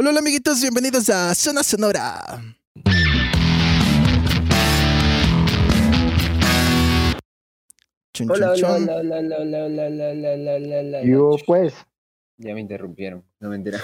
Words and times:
Hola, 0.00 0.08
hola, 0.08 0.20
amiguitos, 0.20 0.62
bienvenidos 0.62 1.10
a 1.10 1.34
Zona 1.34 1.62
Sonora. 1.62 2.22
Chun, 8.14 8.30
Hola, 8.30 8.54
chun, 8.54 8.64
hola, 8.64 8.78
chun. 8.78 8.88
hola, 8.88 8.96
hola, 8.96 9.18
hola, 9.18 9.36
hola, 9.36 9.64
hola, 9.66 9.84
hola, 9.84 10.08
hola, 10.08 10.32
hola, 10.32 10.54
hola, 10.54 10.78
hola. 10.78 11.04
Yo 11.04 11.36
pues, 11.44 11.74
Ya 12.38 12.54
me 12.54 12.62
interrumpieron, 12.62 13.22
no 13.40 13.50
mentira. 13.50 13.78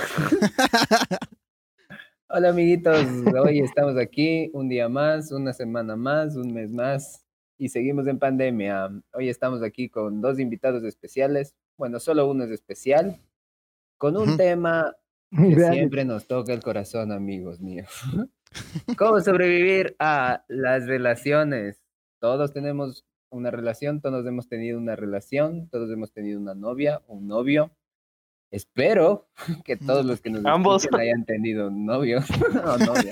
Hola 2.30 2.48
amiguitos, 2.48 3.07
hoy 3.39 3.61
estamos 3.61 3.98
aquí 3.98 4.51
un 4.55 4.71
día 4.71 4.89
más, 4.89 5.30
una 5.33 5.53
semana 5.53 5.96
más, 5.96 6.35
un 6.35 6.51
mes 6.55 6.73
más 6.73 7.27
y 7.59 7.69
seguimos 7.69 8.07
en 8.07 8.19
pandemia. 8.19 8.89
Hoy 9.12 9.29
estamos 9.29 9.62
aquí 9.62 9.91
con 9.91 10.23
dos 10.23 10.39
invitados 10.39 10.83
especiales, 10.85 11.55
bueno, 11.77 12.01
solo 12.01 12.27
uno 12.27 12.45
es 12.45 12.53
especial, 12.53 13.21
con 13.98 14.17
un 14.17 14.39
tema 14.39 14.96
que 15.30 15.61
siempre 15.72 16.04
nos 16.04 16.27
toca 16.27 16.52
el 16.52 16.62
corazón, 16.62 17.12
amigos 17.12 17.61
míos. 17.61 17.89
¿Cómo 18.98 19.21
sobrevivir 19.21 19.96
a 19.98 20.44
las 20.48 20.86
relaciones? 20.86 21.82
Todos 22.21 22.53
tenemos 22.53 23.04
una 23.31 23.50
relación, 23.50 24.00
todos 24.00 24.26
hemos 24.26 24.48
tenido 24.48 24.79
una 24.79 24.96
relación, 24.96 25.68
todos 25.68 25.90
hemos 25.90 26.12
tenido 26.12 26.40
una 26.40 26.54
novia, 26.54 27.03
un 27.07 27.26
novio. 27.26 27.70
Espero 28.50 29.29
que 29.64 29.76
todos 29.76 30.04
los 30.07 30.20
que 30.20 30.31
nos 30.31 30.44
Ambos. 30.46 30.89
hayan 30.93 31.25
tenido 31.25 31.68
un 31.68 31.84
novio 31.84 32.20
o 32.64 32.78
novia. 32.78 33.11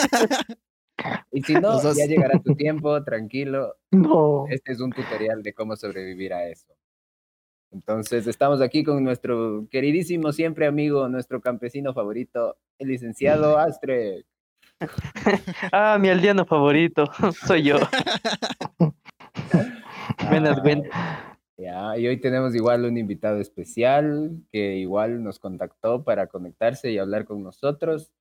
Y 1.33 1.43
si 1.43 1.55
no, 1.55 1.83
ya 1.93 2.07
llegará 2.07 2.39
tu 2.39 2.55
tiempo, 2.55 3.03
tranquilo. 3.03 3.77
no, 3.91 4.47
Este 4.49 4.73
es 4.73 4.81
un 4.81 4.93
tutorial 4.93 5.43
de 5.43 5.53
cómo 5.53 5.77
sobrevivir 5.77 6.33
a 6.33 6.47
eso. 6.49 6.69
Entonces, 7.75 8.29
estamos 8.29 8.61
aquí 8.61 8.85
con 8.85 9.03
nuestro 9.03 9.67
queridísimo 9.69 10.31
siempre 10.33 10.67
amigo, 10.67 11.09
nuestro 11.09 11.41
campesino 11.41 11.93
favorito, 11.93 12.57
el 12.79 12.89
licenciado 12.89 13.59
Astre. 13.59 14.25
Ah, 15.73 15.99
mi 16.01 16.09
aldeano 16.09 16.45
favorito, 16.45 17.07
soy 17.47 17.65
yo. 17.65 17.77
Buenas, 20.29 20.63
buenas. 20.63 20.89
Ya, 21.57 21.97
y 21.99 22.07
hoy 22.07 22.21
tenemos 22.21 22.55
igual 22.55 22.85
un 22.85 22.97
invitado 22.97 23.41
especial 23.41 24.37
que 24.53 24.77
igual 24.77 25.23
nos 25.23 25.39
contactó 25.39 26.05
para 26.05 26.27
conectarse 26.29 26.91
y 26.93 26.99
hablar 26.99 27.25
con 27.25 27.43
nosotros. 27.43 28.13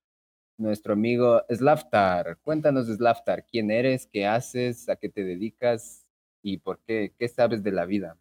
Nuestro 0.58 0.94
amigo 0.94 1.44
Slavtar. 1.50 2.38
Cuéntanos, 2.42 2.88
Slavtar, 2.88 3.46
quién 3.46 3.70
eres, 3.72 4.08
qué 4.08 4.26
haces, 4.26 4.90
a 4.90 4.96
qué 4.96 5.10
te 5.10 5.24
dedicas 5.24 6.06
y 6.42 6.58
por 6.58 6.80
qué, 6.80 7.14
qué 7.18 7.28
sabes 7.28 7.64
de 7.64 7.72
la 7.72 7.86
vida. 7.86 8.18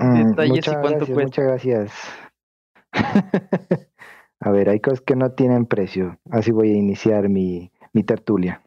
Mm, 0.00 0.14
detalles 0.14 0.68
y 0.68 0.72
muchas 0.72 0.76
cuánto 0.78 1.06
gracias, 1.06 1.14
cuesta. 1.14 1.42
muchas 1.42 1.44
gracias. 1.46 1.92
A 4.40 4.50
ver, 4.50 4.68
hay 4.70 4.80
cosas 4.80 5.02
que 5.02 5.16
no 5.16 5.32
tienen 5.32 5.66
precio, 5.66 6.18
así 6.30 6.50
voy 6.50 6.70
a 6.70 6.76
iniciar 6.76 7.28
mi, 7.28 7.70
mi 7.92 8.04
tertulia. 8.04 8.62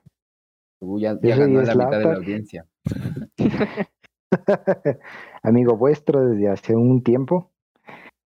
Ya, 0.82 1.18
ya 1.22 1.38
soy 1.38 1.38
ganó 1.38 1.62
la 1.64 1.76
mitad 1.76 2.00
de 2.00 2.08
la 2.08 2.16
audiencia. 2.18 2.68
Amigo 5.44 5.78
vuestro 5.78 6.26
desde 6.28 6.50
hace 6.50 6.76
un 6.76 7.04
tiempo. 7.04 7.52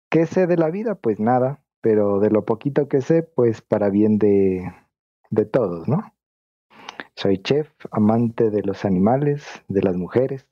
¿Qué 0.09 0.25
sé 0.25 0.47
de 0.47 0.57
la 0.57 0.69
vida? 0.69 0.95
Pues 0.95 1.19
nada, 1.19 1.63
pero 1.81 2.19
de 2.19 2.29
lo 2.29 2.45
poquito 2.45 2.87
que 2.87 3.01
sé, 3.01 3.23
pues 3.23 3.61
para 3.61 3.89
bien 3.89 4.17
de, 4.19 4.71
de 5.31 5.45
todos, 5.45 5.87
¿no? 5.87 6.13
Soy 7.15 7.39
chef, 7.39 7.69
amante 7.91 8.49
de 8.51 8.63
los 8.63 8.85
animales, 8.85 9.45
de 9.67 9.81
las 9.81 9.95
mujeres, 9.95 10.47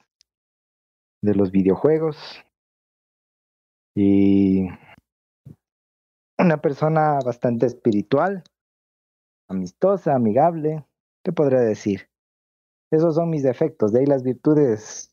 de 1.21 1.35
los 1.35 1.51
videojuegos 1.51 2.17
y 3.95 4.67
una 6.39 6.61
persona 6.61 7.19
bastante 7.23 7.65
espiritual, 7.65 8.43
amistosa, 9.49 10.15
amigable, 10.15 10.85
¿qué 11.23 11.31
podría 11.31 11.59
decir? 11.59 12.09
Esos 12.91 13.15
son 13.15 13.29
mis 13.29 13.43
defectos, 13.43 13.91
de 13.91 13.99
ahí 13.99 14.05
las 14.05 14.23
virtudes, 14.23 15.11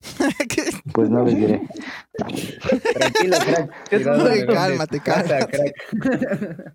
pues 0.94 1.10
no 1.10 1.24
les 1.24 1.36
diré. 1.36 1.68
Tranquilo, 2.94 3.36
crack. 3.44 4.46
Cálmate, 4.46 5.00
cálmate. 5.00 5.50
crack. 5.50 5.74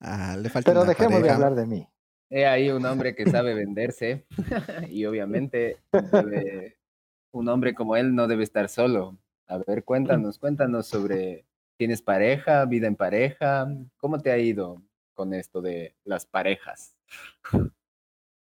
Ah, 0.00 0.36
le 0.38 0.48
falta 0.48 0.70
Pero 0.70 0.84
dejemos 0.84 1.22
de 1.22 1.30
hablar 1.30 1.54
de 1.54 1.66
mí. 1.66 1.86
He 2.30 2.46
ahí 2.46 2.70
un 2.70 2.84
hombre 2.86 3.14
que 3.14 3.28
sabe 3.30 3.54
venderse 3.54 4.24
y 4.90 5.04
obviamente 5.04 5.78
debe- 5.92 6.76
un 7.32 7.48
hombre 7.48 7.74
como 7.74 7.96
él 7.96 8.14
no 8.14 8.26
debe 8.28 8.44
estar 8.44 8.68
solo. 8.68 9.16
A 9.46 9.58
ver, 9.58 9.84
cuéntanos, 9.84 10.38
cuéntanos 10.38 10.86
sobre, 10.86 11.44
¿tienes 11.76 12.00
pareja, 12.00 12.64
vida 12.64 12.86
en 12.86 12.96
pareja? 12.96 13.66
¿Cómo 13.98 14.18
te 14.20 14.30
ha 14.30 14.38
ido 14.38 14.80
con 15.14 15.34
esto 15.34 15.60
de 15.60 15.94
las 16.04 16.26
parejas? 16.26 16.94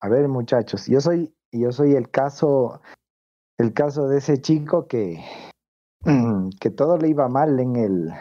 A 0.02 0.10
ver, 0.10 0.28
muchachos, 0.28 0.88
yo 0.88 1.02
soy, 1.02 1.34
yo 1.52 1.72
soy 1.72 1.96
el 1.96 2.10
caso, 2.12 2.82
el 3.58 3.74
caso 3.74 4.08
de 4.08 4.20
ese 4.20 4.40
chico 4.40 4.88
que, 4.88 5.24
que 6.60 6.70
todo 6.70 6.98
le 6.98 7.08
iba 7.10 7.28
mal 7.30 7.60
en 7.60 7.76
el, 7.78 8.12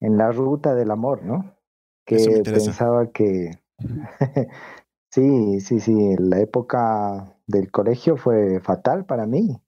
en 0.00 0.18
la 0.18 0.30
ruta 0.30 0.74
del 0.74 0.90
amor, 0.90 1.24
¿no? 1.24 1.56
Que 2.04 2.42
pensaba 2.44 3.10
que, 3.10 3.50
sí, 5.10 5.60
sí, 5.60 5.80
sí, 5.80 6.16
la 6.18 6.40
época 6.40 7.36
del 7.46 7.70
colegio 7.70 8.16
fue 8.16 8.60
fatal 8.60 9.04
para 9.04 9.26
mí. 9.26 9.60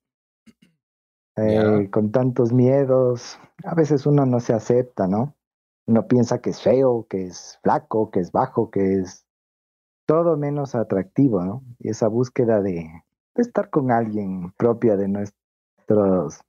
Eh, 1.37 1.89
con 1.93 2.11
tantos 2.11 2.53
miedos, 2.53 3.39
a 3.65 3.75
veces 3.75 4.07
uno 4.07 4.27
no 4.27 4.41
se 4.41 4.55
acepta, 4.55 5.07
¿no? 5.07 5.37
Uno 5.87 6.09
piensa 6.09 6.41
que 6.41 6.51
es 6.51 6.61
feo, 6.61 7.07
que 7.09 7.27
es 7.27 7.61
flaco, 7.63 8.11
que 8.11 8.21
es 8.21 8.33
bajo, 8.33 8.71
que 8.71 8.95
es 8.95 9.25
todo 10.07 10.37
menos 10.37 10.75
atractivo, 10.75 11.45
¿no? 11.45 11.63
Y 11.79 11.91
esa 11.91 12.09
búsqueda 12.09 12.61
de, 12.61 12.73
de 13.35 13.43
estar 13.43 13.71
con 13.71 13.93
alguien 13.93 14.53
propia 14.57 14.97
de 14.97 15.07
nuestros 15.07 16.41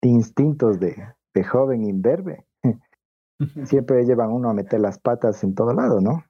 instintos 0.00 0.80
de, 0.80 0.96
de 1.34 1.44
joven 1.44 1.84
imberbe, 1.84 2.46
siempre 3.64 4.04
llevan 4.04 4.30
uno 4.30 4.50
a 4.50 4.54
meter 4.54 4.80
las 4.80 4.98
patas 4.98 5.42
en 5.44 5.54
todo 5.54 5.72
lado, 5.74 6.00
¿no? 6.00 6.24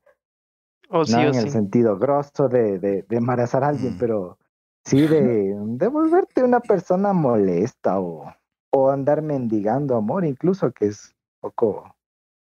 O 0.96 1.04
sí, 1.04 1.12
no 1.12 1.18
o 1.18 1.22
en 1.22 1.34
el 1.34 1.50
sentido 1.50 1.98
grosso 1.98 2.48
de, 2.48 2.78
de, 2.78 3.02
de 3.02 3.16
embarazar 3.16 3.64
a 3.64 3.68
alguien, 3.68 3.94
Mm. 3.94 3.98
pero 3.98 4.38
sí 4.84 5.06
de, 5.08 5.54
de 5.58 5.88
volverte 5.88 6.44
una 6.44 6.60
persona 6.60 7.12
molesta 7.12 7.98
o, 7.98 8.32
o 8.72 8.90
andar 8.90 9.20
mendigando 9.20 9.96
amor, 9.96 10.24
incluso 10.24 10.70
que 10.70 10.86
es 10.86 11.12
poco 11.40 11.96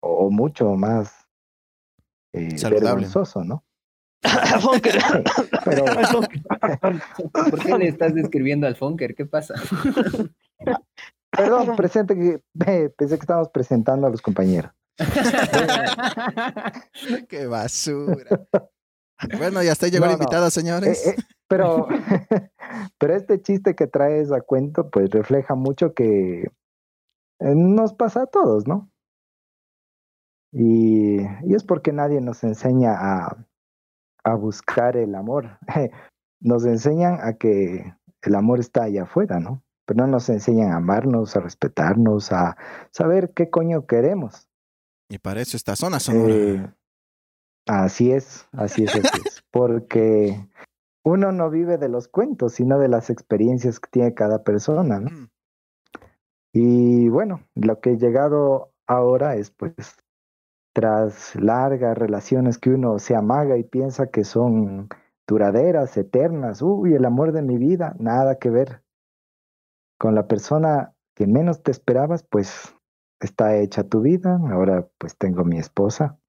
o, 0.02 0.10
o 0.26 0.30
mucho 0.30 0.76
más 0.76 1.28
eh, 2.34 2.56
vergonzoso, 2.70 3.44
¿no? 3.44 3.64
Funker. 4.62 5.02
Sí, 5.02 5.24
pero 5.66 5.86
¿Por 7.50 7.60
qué 7.60 7.78
le 7.78 7.88
estás 7.88 8.14
describiendo 8.14 8.68
al 8.68 8.76
Funker? 8.76 9.16
¿Qué 9.16 9.26
pasa? 9.26 9.56
perdón, 11.32 11.76
presente 11.76 12.16
que 12.16 12.42
pensé 12.98 13.16
que 13.16 13.22
estábamos 13.22 13.50
presentando 13.50 14.06
a 14.06 14.10
los 14.12 14.22
compañeros. 14.22 14.72
Qué 17.30 17.48
basura. 17.48 18.48
Bueno, 19.38 19.64
y 19.64 19.68
hasta 19.68 19.88
llegó 19.88 20.06
No, 20.06 20.12
el 20.12 20.18
no. 20.18 20.24
invitado, 20.24 20.48
Eh, 20.48 20.52
señores. 20.52 21.08
eh, 21.08 21.16
pero, 21.48 21.88
pero 23.00 23.16
este 23.16 23.42
chiste 23.42 23.76
que 23.76 23.88
traes 23.88 24.32
a 24.32 24.42
cuento, 24.42 24.90
pues 24.90 25.10
refleja 25.12 25.56
mucho 25.56 25.94
que 25.94 26.42
eh, 26.44 26.50
nos 27.56 27.94
pasa 27.94 28.24
a 28.24 28.28
todos, 28.28 28.68
¿no? 28.68 28.90
Y, 30.52 31.20
y 31.22 31.56
es 31.56 31.64
porque 31.64 31.92
nadie 31.94 32.22
nos 32.22 32.44
enseña 32.44 32.94
a, 32.94 33.38
a 34.24 34.36
buscar 34.36 34.98
el 34.98 35.16
amor. 35.16 35.58
Nos 36.40 36.66
enseñan 36.66 37.18
a 37.22 37.34
que 37.34 37.96
el 38.22 38.36
amor 38.36 38.60
está 38.60 38.84
allá 38.84 39.04
afuera, 39.04 39.40
¿no? 39.40 39.64
Pero 39.88 40.06
no 40.06 40.12
nos 40.12 40.30
enseñan 40.30 40.72
a 40.72 40.76
amarnos, 40.78 41.36
a 41.36 41.40
respetarnos, 41.40 42.32
a 42.32 42.56
saber 42.92 43.34
qué 43.34 43.50
coño 43.50 43.88
queremos. 43.88 44.48
Y 45.10 45.20
para 45.20 45.42
eso 45.42 45.56
está 45.58 45.76
Zona 45.76 46.00
Sonora. 46.00 46.34
Eh, 46.34 46.74
así 47.68 48.12
es, 48.12 48.48
así 48.52 48.84
es, 48.84 48.96
así 48.96 49.22
es. 49.26 49.44
Porque 49.52 50.48
uno 51.04 51.32
no 51.32 51.50
vive 51.50 51.78
de 51.78 51.90
los 51.90 52.08
cuentos, 52.08 52.54
sino 52.54 52.80
de 52.80 52.90
las 52.90 53.10
experiencias 53.10 53.80
que 53.80 53.90
tiene 53.90 54.14
cada 54.14 54.44
persona, 54.44 55.00
¿no? 55.00 55.10
Mm, 55.10 55.30
Y 56.54 57.10
bueno, 57.10 57.42
lo 57.56 57.80
que 57.80 57.92
he 57.92 57.98
llegado 57.98 58.74
ahora 58.88 59.36
es 59.36 59.52
pues 59.52 59.74
tras 60.74 61.36
largas 61.36 61.98
relaciones 61.98 62.58
que 62.58 62.70
uno 62.70 63.00
se 63.00 63.16
amaga 63.16 63.58
y 63.58 63.64
piensa 63.64 64.12
que 64.12 64.24
son 64.24 64.90
duraderas, 65.28 65.98
eternas, 65.98 66.62
uy, 66.62 66.94
el 66.94 67.06
amor 67.06 67.32
de 67.32 67.42
mi 67.42 67.58
vida, 67.58 67.96
nada 68.00 68.38
que 68.38 68.50
ver. 68.50 68.84
Con 69.98 70.14
la 70.14 70.28
persona 70.28 70.94
que 71.16 71.26
menos 71.26 71.64
te 71.64 71.72
esperabas, 71.72 72.24
pues 72.24 72.76
está 73.20 73.58
hecha 73.58 73.84
tu 73.84 74.02
vida. 74.02 74.40
Ahora 74.52 74.88
pues 74.98 75.18
tengo 75.18 75.44
mi 75.44 75.58
esposa. 75.58 76.20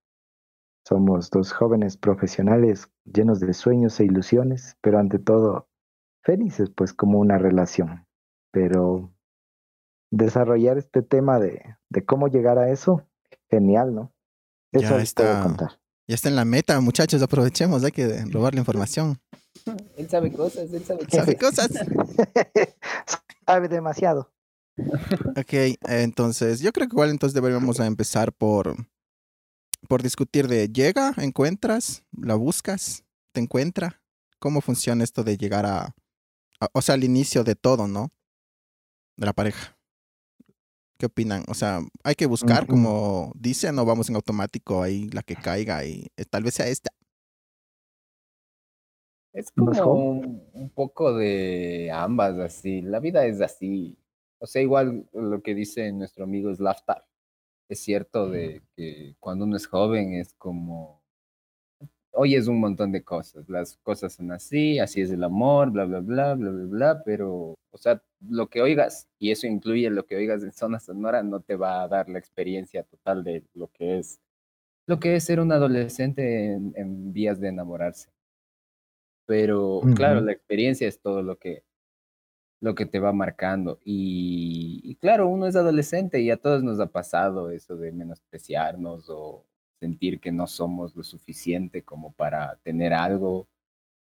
Somos 0.87 1.31
dos 1.31 1.53
jóvenes 1.53 1.97
profesionales 1.97 2.91
llenos 3.05 3.41
de 3.41 3.53
sueños 3.53 3.99
e 4.01 4.05
ilusiones, 4.05 4.77
pero 4.81 4.99
ante 4.99 5.19
todo 5.19 5.69
felices 6.23 6.71
pues 6.71 6.93
como 6.95 7.19
una 7.19 7.37
relación. 7.39 8.07
Pero 8.53 9.13
desarrollar 10.11 10.79
este 10.79 11.03
tema 11.03 11.39
de, 11.39 11.77
de 11.91 12.05
cómo 12.05 12.29
llegar 12.29 12.59
a 12.59 12.71
eso, 12.71 13.07
genial, 13.51 13.95
¿no? 13.95 14.13
Eso 14.73 14.97
Ya 14.97 15.03
está. 15.03 15.43
contar. 15.43 15.79
Ya 16.07 16.15
está 16.15 16.31
en 16.31 16.37
la 16.37 16.47
meta, 16.47 16.81
muchachos, 16.81 17.21
aprovechemos, 17.23 17.85
hay 17.85 17.93
que 17.93 18.25
robar 18.31 18.55
la 18.55 18.61
información. 18.61 19.19
Él 19.99 20.09
sabe 20.09 20.33
cosas, 20.33 20.73
él 20.73 20.83
sabe 20.85 21.05
¿Sabe 21.11 21.37
cosas. 21.37 21.69
cosas? 21.69 21.87
Sabe 23.47 23.69
demasiado. 23.69 24.31
Ok, 25.37 25.79
entonces 25.89 26.61
yo 26.61 26.73
creo 26.73 26.89
que 26.89 26.95
igual 26.95 27.11
entonces 27.11 27.35
deberíamos 27.35 27.79
empezar 27.81 28.33
por, 28.33 28.77
por 29.89 30.03
discutir 30.03 30.49
de 30.49 30.69
llega, 30.69 31.15
encuentras, 31.19 32.05
la 32.13 32.35
buscas, 32.35 33.05
te 33.33 33.41
encuentra. 33.41 34.03
¿Cómo 34.41 34.61
funciona 34.61 35.03
esto 35.05 35.25
de 35.25 35.37
llegar 35.37 35.67
a, 35.67 35.95
a- 36.61 36.69
o 36.73 36.83
sea, 36.83 36.95
al 36.95 37.05
inicio 37.05 37.45
de 37.45 37.57
todo, 37.57 37.89
¿no? 37.89 38.13
De 39.17 39.27
la 39.27 39.33
pareja. 39.33 39.77
¿Qué 40.99 41.07
opinan? 41.07 41.45
O 41.49 41.55
sea, 41.55 41.81
hay 42.05 42.15
que 42.17 42.27
buscar, 42.27 42.65
Ujú. 42.65 42.73
como 42.73 43.33
dicen, 43.37 43.79
o 43.79 43.85
vamos 43.85 44.09
en 44.09 44.17
automático 44.17 44.83
ahí 44.83 45.09
la 45.11 45.23
que 45.23 45.37
caiga 45.37 45.85
y 45.85 46.09
eh, 46.17 46.25
tal 46.25 46.43
vez 46.43 46.55
sea 46.55 46.67
esta. 46.69 46.91
Es 49.33 49.53
¿Más 49.57 49.81
como 49.81 50.21
un 50.53 50.71
poco 50.75 51.15
de 51.15 51.91
ambas, 51.93 52.39
así. 52.39 52.81
La 52.83 52.99
vida 52.99 53.25
es 53.27 53.41
así. 53.41 53.97
O 54.39 54.47
sea, 54.47 54.63
igual 54.63 55.09
lo 55.13 55.43
que 55.43 55.55
dice 55.55 55.91
nuestro 55.93 56.25
amigo 56.25 56.55
Slaftar. 56.55 57.05
Es 57.69 57.81
cierto 57.81 58.31
de 58.31 58.63
que 58.77 59.15
cuando 59.21 59.45
uno 59.45 59.57
es 59.57 59.67
joven 59.67 60.15
es 60.15 60.33
como. 60.35 61.03
Oyes 62.13 62.49
un 62.49 62.59
montón 62.59 62.91
de 62.91 63.05
cosas. 63.05 63.49
Las 63.49 63.77
cosas 63.79 64.15
son 64.15 64.33
así, 64.33 64.79
así 64.79 65.01
es 65.03 65.11
el 65.11 65.23
amor, 65.23 65.71
bla, 65.71 65.85
bla, 65.85 66.01
bla, 66.01 66.35
bla, 66.35 66.51
bla, 66.51 66.65
bla. 66.67 67.03
Pero, 67.05 67.55
o 67.71 67.79
sea, 67.79 68.03
lo 68.29 68.49
que 68.49 68.63
oigas, 68.63 69.09
y 69.19 69.31
eso 69.31 69.47
incluye 69.47 69.91
lo 69.91 70.07
que 70.07 70.17
oigas 70.17 70.43
en 70.43 70.53
zona 70.53 70.81
sonora, 70.81 71.23
no 71.23 71.41
te 71.41 71.57
va 71.57 71.83
a 71.83 71.89
dar 71.89 72.09
la 72.09 72.19
experiencia 72.19 72.83
total 72.83 73.23
de 73.23 73.45
lo 73.55 73.69
que 73.69 73.99
es. 73.99 74.21
Lo 74.87 74.99
que 74.99 75.17
es 75.17 75.25
ser 75.25 75.39
un 75.39 75.53
adolescente 75.53 76.53
en, 76.53 76.73
en 76.77 77.13
vías 77.13 77.39
de 77.41 77.49
enamorarse 77.49 78.11
pero 79.29 79.83
claro, 79.95 80.23
la 80.23 80.33
experiencia 80.33 80.89
es 80.89 81.01
todo 81.01 81.23
lo 81.23 81.39
que, 81.39 81.63
lo 82.61 82.75
que 82.75 82.87
te 82.87 82.99
va 83.01 83.13
marcando. 83.13 83.79
Y, 83.85 84.97
claro, 85.01 85.29
uno 85.29 85.47
es 85.47 85.57
adolescente 85.57 86.21
y 86.21 86.31
a 86.31 86.37
todos 86.39 86.63
nos 86.63 86.81
ha 86.81 86.87
pasado 86.87 87.51
eso 87.51 87.77
de 87.77 87.93
menospreciarnos 87.93 89.07
o 89.11 89.45
sentir 89.81 90.21
que 90.21 90.33
no 90.33 90.47
somos 90.47 90.97
lo 90.97 91.03
suficiente 91.05 91.83
como 91.85 92.13
para 92.13 92.57
tener 92.65 92.93
algo. 92.95 93.49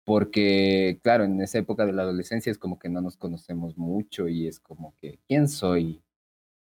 Porque, 0.05 0.99
claro, 1.03 1.23
en 1.25 1.41
esa 1.41 1.59
época 1.59 1.85
de 1.85 1.93
la 1.93 2.03
adolescencia 2.03 2.51
es 2.51 2.59
como 2.59 2.79
que 2.79 2.89
no 2.89 3.01
nos 3.01 3.17
conocemos 3.17 3.77
mucho 3.77 4.27
y 4.27 4.47
es 4.47 4.59
como 4.59 4.95
que, 4.97 5.19
¿quién 5.27 5.47
soy? 5.49 6.03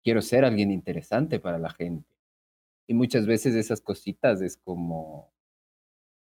Quiero 0.04 0.22
ser 0.22 0.46
alguien 0.46 0.72
interesante 0.72 1.40
para 1.40 1.60
la 1.60 1.72
gente. 1.72 2.08
Y 2.88 2.94
muchas 2.96 3.26
veces 3.28 3.56
esas 3.56 3.82
cositas 3.82 4.42
es 4.42 4.58
como, 4.58 5.32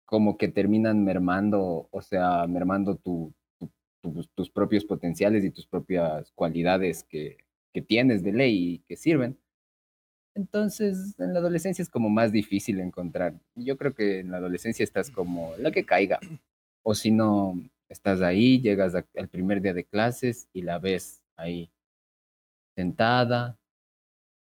como 0.06 0.38
que 0.38 0.48
terminan 0.48 1.04
mermando, 1.04 1.88
o 1.92 2.02
sea, 2.02 2.46
mermando 2.48 2.96
tu- 2.96 3.34
tus, 4.02 4.30
tus 4.32 4.50
propios 4.50 4.86
potenciales 4.86 5.44
y 5.44 5.52
tus 5.52 5.68
propias 5.68 6.32
cualidades 6.34 7.04
que, 7.04 7.38
que 7.74 7.82
tienes 7.82 8.24
de 8.24 8.34
ley 8.34 8.74
y 8.74 8.80
que 8.80 8.96
sirven. 8.96 9.38
Entonces, 10.36 11.20
en 11.20 11.34
la 11.34 11.40
adolescencia 11.40 11.82
es 11.82 11.90
como 11.90 12.10
más 12.10 12.32
difícil 12.32 12.80
encontrar. 12.80 13.40
Yo 13.56 13.78
creo 13.78 13.94
que 13.94 14.20
en 14.20 14.32
la 14.32 14.38
adolescencia 14.38 14.84
estás 14.84 15.10
como 15.12 15.54
la 15.58 15.72
que 15.72 15.86
caiga. 15.86 16.20
O 16.82 16.96
si 16.96 17.12
no, 17.12 17.60
estás 17.90 18.22
ahí, 18.22 18.62
llegas 18.62 18.96
al 18.96 19.28
primer 19.28 19.62
día 19.62 19.74
de 19.74 19.84
clases 19.84 20.48
y 20.54 20.62
la 20.62 20.80
ves 20.80 21.24
ahí 21.36 21.70
sentada 22.76 23.60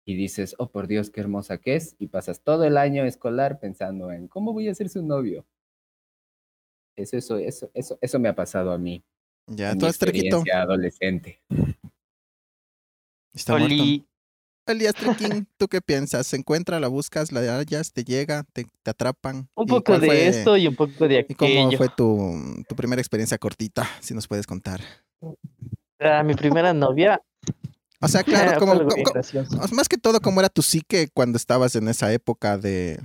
y 0.04 0.14
dices, 0.14 0.54
oh 0.58 0.68
por 0.68 0.86
Dios, 0.86 1.10
qué 1.10 1.20
hermosa 1.20 1.58
que 1.58 1.76
es. 1.76 1.96
Y 1.98 2.08
pasas 2.08 2.42
todo 2.42 2.64
el 2.64 2.76
año 2.76 3.04
escolar 3.04 3.58
pensando 3.58 4.12
en 4.12 4.28
cómo 4.28 4.52
voy 4.52 4.68
a 4.68 4.74
ser 4.74 4.88
su 4.88 5.02
novio. 5.02 5.46
Eso, 6.94 7.16
eso, 7.16 7.38
eso, 7.38 7.70
eso, 7.74 7.98
eso 8.00 8.18
me 8.18 8.28
ha 8.28 8.34
pasado 8.34 8.72
a 8.72 8.78
mí. 8.78 9.02
Ya, 9.46 9.76
todo 9.76 9.88
es 9.90 9.98
trequito. 9.98 10.38
experiencia 10.38 10.62
adolescente. 10.62 11.40
Está 13.32 13.56
muerto. 13.56 13.74
Oli, 13.74 14.06
Elías 14.66 14.94
Trequín, 14.94 15.46
¿tú 15.56 15.68
qué 15.68 15.80
piensas? 15.80 16.26
¿Se 16.26 16.36
encuentra, 16.36 16.80
la 16.80 16.88
buscas, 16.88 17.30
la 17.30 17.40
hallas, 17.40 17.92
te 17.92 18.02
llega, 18.02 18.44
te, 18.52 18.66
te 18.82 18.90
atrapan? 18.90 19.48
un 19.54 19.64
¿Y 19.64 19.68
poco 19.68 19.98
de 20.00 20.06
fue- 20.06 20.28
esto 20.28 20.56
y 20.56 20.66
un 20.66 20.74
poco 20.74 21.06
de 21.06 21.24
¿Y 21.28 21.34
cómo 21.34 21.66
aquello. 21.68 21.78
fue 21.78 21.88
tu, 21.96 22.64
tu 22.68 22.74
primera 22.74 23.00
experiencia 23.00 23.38
cortita? 23.38 23.88
Si 24.00 24.14
nos 24.14 24.26
puedes 24.26 24.46
contar. 24.46 24.80
Ah, 26.00 26.22
mi 26.24 26.34
primera 26.34 26.72
novia. 26.74 27.22
O 28.00 28.08
sea, 28.08 28.24
claro, 28.24 28.58
como, 28.58 28.72
algo 28.72 28.88
co- 28.88 28.94
bien 28.96 29.04
co- 29.04 29.12
gracioso. 29.12 29.56
más 29.72 29.88
que 29.88 29.98
todo, 29.98 30.20
¿cómo 30.20 30.40
era 30.40 30.48
tu 30.48 30.62
psique 30.62 31.08
cuando 31.14 31.36
estabas 31.36 31.76
en 31.76 31.86
esa 31.88 32.12
época 32.12 32.58
de... 32.58 33.00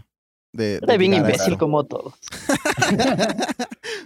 de, 0.53 0.79
bien 0.97 1.13
imbécil 1.13 1.53
eso? 1.53 1.57
como 1.57 1.85
todo. 1.85 2.13
Ah, 2.49 3.35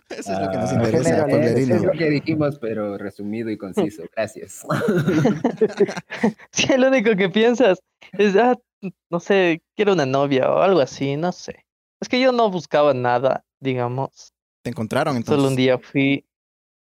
Eso 0.09 0.33
es 0.33 0.39
lo 0.39 0.51
que 0.51 0.57
nos 0.57 0.71
Ah, 0.71 0.75
interesa, 0.75 1.25
pueblerino. 1.27 1.75
Es 1.75 1.83
lo 1.83 1.91
que 1.91 2.09
dijimos, 2.09 2.59
pero 2.59 2.97
resumido 2.97 3.49
y 3.49 3.57
conciso. 3.57 4.03
Gracias. 4.15 4.65
Si 6.51 6.77
lo 6.77 6.87
único 6.87 7.15
que 7.15 7.29
piensas 7.29 7.79
es, 8.13 8.35
ah, 8.35 8.55
no 9.09 9.19
sé, 9.19 9.61
quiero 9.75 9.93
una 9.93 10.05
novia 10.05 10.49
o 10.51 10.61
algo 10.61 10.79
así, 10.79 11.15
no 11.17 11.31
sé. 11.31 11.65
Es 11.99 12.09
que 12.09 12.19
yo 12.19 12.31
no 12.31 12.49
buscaba 12.51 12.93
nada, 12.93 13.43
digamos. 13.59 14.33
¿Te 14.63 14.69
encontraron 14.69 15.15
entonces? 15.15 15.35
Solo 15.35 15.49
un 15.49 15.55
día 15.55 15.77
fui, 15.79 16.25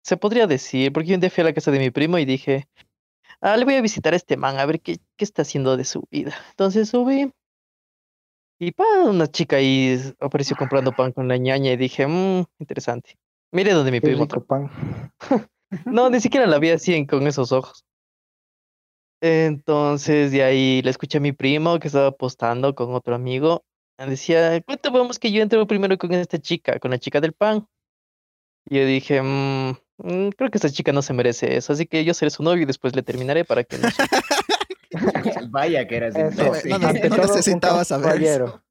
se 0.03 0.17
podría 0.17 0.47
decir, 0.47 0.93
porque 0.93 1.15
un 1.15 1.21
día 1.21 1.31
fui 1.31 1.43
a 1.43 1.47
la 1.47 1.53
casa 1.55 1.71
de 1.71 1.79
mi 1.79 1.91
primo 1.91 2.19
y 2.19 2.25
dije, 2.25 2.69
ah, 3.41 3.57
le 3.57 3.65
voy 3.65 3.75
a 3.75 3.81
visitar 3.81 4.13
a 4.13 4.17
este 4.17 4.37
man, 4.37 4.59
a 4.59 4.67
ver 4.67 4.81
qué, 4.81 4.99
qué 5.17 5.25
está 5.25 5.43
haciendo 5.43 5.77
de 5.77 5.85
su 5.85 6.05
vida. 6.11 6.35
Entonces 6.51 6.89
subí 6.91 7.33
y 8.59 8.73
pa, 8.73 8.85
una 9.05 9.27
chica 9.27 9.57
ahí 9.57 9.99
apareció 10.21 10.57
comprando 10.57 10.93
pan 10.93 11.13
con 11.13 11.29
la 11.29 11.37
ñaña 11.37 11.73
y 11.73 11.77
dije, 11.77 12.07
mmm, 12.07 12.45
interesante. 12.59 13.17
Mire 13.53 13.73
donde 13.73 13.91
mi 13.93 14.01
Qué 14.01 14.07
primo 14.09 14.25
rico 14.25 14.45
pan. 14.45 14.71
no, 15.87 16.11
ni 16.11 16.21
siquiera 16.21 16.47
la 16.47 16.59
vi 16.59 16.71
así 16.71 16.95
en- 16.95 17.07
con 17.07 17.27
esos 17.27 17.53
ojos. 17.53 17.85
Entonces, 19.23 20.31
de 20.33 20.43
ahí 20.43 20.83
le 20.83 20.91
escuché 20.91 21.19
a 21.19 21.21
mi 21.21 21.33
primo 21.33 21.79
que 21.79 21.89
estaba 21.89 22.09
apostando 22.09 22.75
con 22.75 22.95
otro 22.95 23.15
amigo. 23.15 23.65
Decía, 23.99 24.61
¿cuánto 24.63 24.91
vamos 24.93 25.19
que 25.19 25.33
yo 25.33 25.43
entro 25.43 25.67
primero 25.67 25.97
con 25.97 26.13
esta 26.13 26.39
chica, 26.39 26.79
con 26.79 26.91
la 26.91 26.99
chica 26.99 27.21
del 27.21 27.33
pan? 27.33 27.67
Y 28.69 28.77
yo 28.79 28.85
dije, 28.85 29.23
"Mm, 29.23 29.71
mm, 29.99 30.29
creo 30.37 30.51
que 30.51 30.59
esta 30.59 30.69
chica 30.71 30.93
no 30.93 31.01
se 31.01 31.15
merece 31.15 31.57
eso, 31.57 31.73
así 31.73 31.87
que 31.87 32.05
yo 32.05 32.13
seré 32.13 32.31
su 32.31 32.43
novio 32.43 32.63
y 32.65 32.67
después 32.67 32.95
le 32.95 33.03
terminaré 33.03 33.45
para 33.45 33.65
que 33.65 33.79
no 33.79 33.91
sufra". 33.91 34.07
Vaya 35.51 35.87
que 35.87 35.97
eras 35.97 36.15
Eso, 36.17 36.47
imbécil. 36.47 36.71
no, 36.71 36.79
no, 36.79 36.93
no 36.93 37.17
necesitaba 37.17 37.85
saber 37.85 38.07
caballero. 38.07 38.63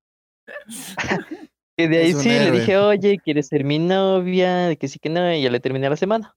Y 1.77 1.87
de 1.87 1.97
ahí 1.97 2.13
sí, 2.13 2.29
le 2.29 2.51
dije, 2.51 2.77
oye, 2.77 3.19
¿quieres 3.19 3.47
ser 3.47 3.65
mi 3.65 3.79
novia? 3.79 4.67
De 4.67 4.77
que 4.77 4.87
sí 4.87 4.97
que 4.97 5.09
no, 5.09 5.33
y 5.33 5.41
ya 5.41 5.49
le 5.49 5.59
terminé 5.59 5.89
la 5.89 5.97
semana. 5.97 6.33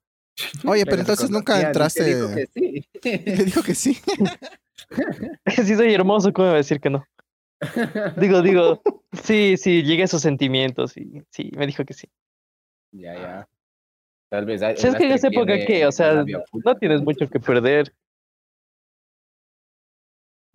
Oye, 0.66 0.84
pero 0.84 0.98
entonces 0.98 1.30
nunca 1.30 1.58
y 1.58 1.60
te 1.60 1.66
entraste... 1.68 2.04
dijo 2.14 2.34
que 2.34 2.46
sí. 2.46 2.88
Le 3.24 3.44
dijo 3.44 3.62
que 3.62 3.74
sí. 3.74 3.98
Si 5.64 5.76
soy 5.76 5.94
hermoso, 5.94 6.32
¿cómo 6.32 6.46
me 6.46 6.50
va 6.50 6.54
a 6.56 6.58
decir 6.58 6.80
que 6.80 6.90
no? 6.90 7.04
Digo, 8.16 8.42
digo, 8.42 8.82
sí, 9.22 9.56
sí, 9.56 9.84
llegué 9.84 10.02
a 10.02 10.04
esos 10.06 10.22
sentimientos 10.22 10.96
y 10.96 11.22
sí, 11.30 11.52
me 11.56 11.68
dijo 11.68 11.84
que 11.84 11.94
sí. 11.94 12.08
Ya, 12.92 13.14
ya. 13.14 13.48
Tal 14.30 14.44
vez. 14.44 14.62
hay- 14.62 14.76
Si 14.76 14.88
es 14.88 14.94
que 14.96 15.04
en 15.04 15.12
esa 15.12 15.28
época 15.28 15.56
que, 15.66 15.86
o 15.86 15.92
sea, 15.92 16.24
no 16.64 16.76
tienes 16.76 17.00
mucho 17.02 17.28
que 17.28 17.38
perder. 17.38 17.92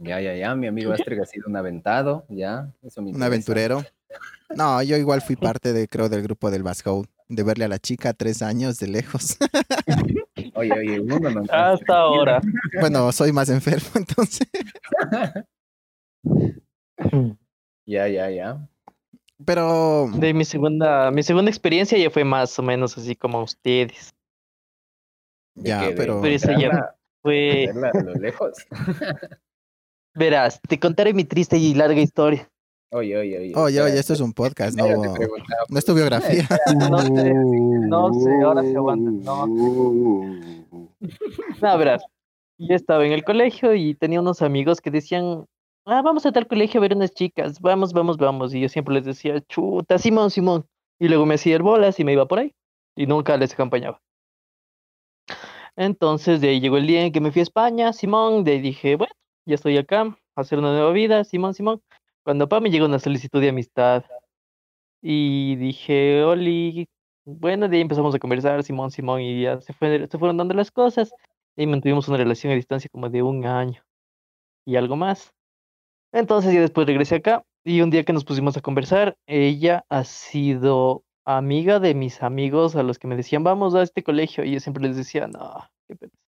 Ya, 0.03 0.19
ya, 0.21 0.35
ya. 0.35 0.55
Mi 0.55 0.67
amigo 0.67 0.91
Astrid 0.93 1.19
ha 1.21 1.25
sido 1.25 1.47
un 1.47 1.55
aventado. 1.55 2.25
Ya. 2.29 2.71
Eso 2.81 3.01
me 3.01 3.11
Un 3.11 3.23
aventurero. 3.23 3.83
No, 4.55 4.81
yo 4.83 4.97
igual 4.97 5.21
fui 5.21 5.35
parte 5.35 5.73
de, 5.73 5.87
creo, 5.87 6.09
del 6.09 6.21
grupo 6.21 6.51
del 6.51 6.61
Basco, 6.61 7.05
de 7.27 7.41
verle 7.43 7.65
a 7.65 7.67
la 7.67 7.79
chica 7.79 8.13
tres 8.13 8.41
años 8.43 8.77
de 8.79 8.87
lejos. 8.87 9.37
Oye, 10.55 10.71
oye, 10.71 10.99
uno 10.99 11.29
no. 11.31 11.41
Hasta 11.49 11.95
ahora. 11.97 12.39
bueno, 12.79 13.11
soy 13.11 13.31
más 13.31 13.49
enfermo, 13.49 13.87
entonces. 13.95 14.47
Ya, 17.85 18.07
ya, 18.07 18.29
ya. 18.29 18.69
Pero 19.45 20.09
De 20.15 20.33
mi 20.33 20.45
segunda, 20.45 21.09
mi 21.11 21.23
segunda 21.23 21.49
experiencia 21.49 21.97
ya 21.97 22.09
fue 22.11 22.23
más 22.23 22.57
o 22.59 22.63
menos 22.63 22.97
así 22.97 23.15
como 23.15 23.41
ustedes. 23.41 24.13
¿De 25.55 25.69
Ya, 25.69 25.89
pero- 25.95 26.21
Pero 26.21 26.35
ese 26.35 26.55
ya 26.59 26.95
Fue, 27.21 27.65
verla 27.73 27.91
a 27.93 28.03
lo 28.03 28.13
lejos. 28.15 28.53
Verás, 30.15 30.59
te 30.61 30.79
contaré 30.79 31.13
mi 31.13 31.23
triste 31.23 31.57
y 31.57 31.73
larga 31.73 31.99
historia. 31.99 32.49
Oye, 32.91 33.17
oye, 33.17 33.39
oye. 33.39 33.53
Oye, 33.55 33.81
oye, 33.81 33.99
esto 33.99 34.13
es 34.13 34.19
un 34.19 34.33
podcast, 34.33 34.77
no, 34.77 34.87
no 34.87 35.79
es 35.79 35.85
tu 35.85 35.95
biografía. 35.95 36.47
No 36.77 36.99
sé, 36.99 37.33
no 37.33 38.13
sé, 38.13 38.41
ahora 38.43 38.61
se 38.61 38.75
aguanta, 38.75 39.11
no 39.11 39.47
No, 41.61 41.77
verás, 41.77 42.03
yo 42.59 42.75
estaba 42.75 43.05
en 43.05 43.13
el 43.13 43.23
colegio 43.23 43.73
y 43.73 43.95
tenía 43.95 44.21
unos 44.21 44.41
amigos 44.41 44.79
que 44.79 44.91
decían, 44.91 45.45
ah, 45.85 46.01
vamos 46.01 46.25
a 46.25 46.31
tal 46.31 46.47
colegio 46.47 46.79
a 46.79 46.81
ver 46.81 46.95
unas 46.95 47.13
chicas, 47.13 47.59
vamos, 47.59 47.93
vamos, 47.93 48.17
vamos. 48.17 48.53
Y 48.53 48.61
yo 48.61 48.69
siempre 48.69 48.93
les 48.93 49.05
decía, 49.05 49.41
chuta, 49.41 49.97
Simón, 49.97 50.29
Simón. 50.29 50.65
Y 50.99 51.07
luego 51.07 51.25
me 51.25 51.35
hacía 51.35 51.55
el 51.55 51.63
bolas 51.63 51.99
y 51.99 52.03
me 52.03 52.13
iba 52.13 52.27
por 52.27 52.39
ahí. 52.39 52.53
Y 52.95 53.07
nunca 53.07 53.35
les 53.37 53.53
acompañaba. 53.53 53.99
Entonces 55.75 56.41
de 56.41 56.49
ahí 56.49 56.59
llegó 56.59 56.77
el 56.77 56.85
día 56.85 57.03
en 57.03 57.11
que 57.11 57.19
me 57.19 57.31
fui 57.31 57.39
a 57.39 57.43
España, 57.43 57.93
Simón, 57.93 58.43
de 58.43 58.51
ahí 58.51 58.61
dije, 58.61 58.95
bueno, 58.95 59.13
ya 59.45 59.55
estoy 59.55 59.77
acá, 59.77 60.17
hacer 60.35 60.59
una 60.59 60.71
nueva 60.71 60.91
vida, 60.91 61.23
Simón, 61.23 61.53
Simón. 61.53 61.81
Cuando 62.23 62.47
pa 62.49 62.59
me 62.59 62.69
llegó 62.69 62.85
una 62.85 62.99
solicitud 62.99 63.41
de 63.41 63.49
amistad 63.49 64.05
y 65.01 65.55
dije, 65.57 66.23
Oli, 66.23 66.87
bueno, 67.25 67.67
de 67.67 67.77
ahí 67.77 67.81
empezamos 67.81 68.15
a 68.15 68.19
conversar, 68.19 68.63
Simón, 68.63 68.91
Simón, 68.91 69.21
y 69.21 69.43
ya 69.43 69.59
se, 69.61 69.73
fue, 69.73 70.07
se 70.07 70.17
fueron 70.17 70.37
dando 70.37 70.53
las 70.53 70.71
cosas 70.71 71.13
y 71.55 71.67
mantuvimos 71.67 72.07
una 72.07 72.17
relación 72.17 72.53
a 72.53 72.55
distancia 72.55 72.89
como 72.91 73.09
de 73.09 73.23
un 73.23 73.45
año 73.45 73.83
y 74.65 74.75
algo 74.75 74.95
más. 74.95 75.33
Entonces 76.11 76.53
ya 76.53 76.61
después 76.61 76.87
regresé 76.87 77.15
acá 77.15 77.43
y 77.63 77.81
un 77.81 77.89
día 77.89 78.03
que 78.03 78.13
nos 78.13 78.25
pusimos 78.25 78.57
a 78.57 78.61
conversar, 78.61 79.17
ella 79.27 79.85
ha 79.89 80.03
sido 80.03 81.03
amiga 81.25 81.79
de 81.79 81.93
mis 81.95 82.21
amigos 82.21 82.75
a 82.75 82.83
los 82.83 82.99
que 82.99 83.07
me 83.07 83.15
decían, 83.15 83.43
vamos 83.43 83.75
a 83.75 83.83
este 83.83 84.03
colegio, 84.03 84.43
y 84.43 84.53
yo 84.53 84.59
siempre 84.59 84.83
les 84.83 84.97
decía, 84.97 85.27
no, 85.27 85.69
qué 85.87 85.95
pereza. 85.95 86.22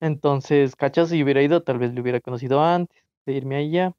Entonces, 0.00 0.76
¿cachas? 0.76 1.08
Si 1.08 1.22
hubiera 1.22 1.42
ido, 1.42 1.62
tal 1.62 1.78
vez 1.78 1.92
le 1.92 2.00
hubiera 2.00 2.20
conocido 2.20 2.62
antes 2.62 3.02
de 3.24 3.32
irme 3.32 3.56
allá. 3.56 3.94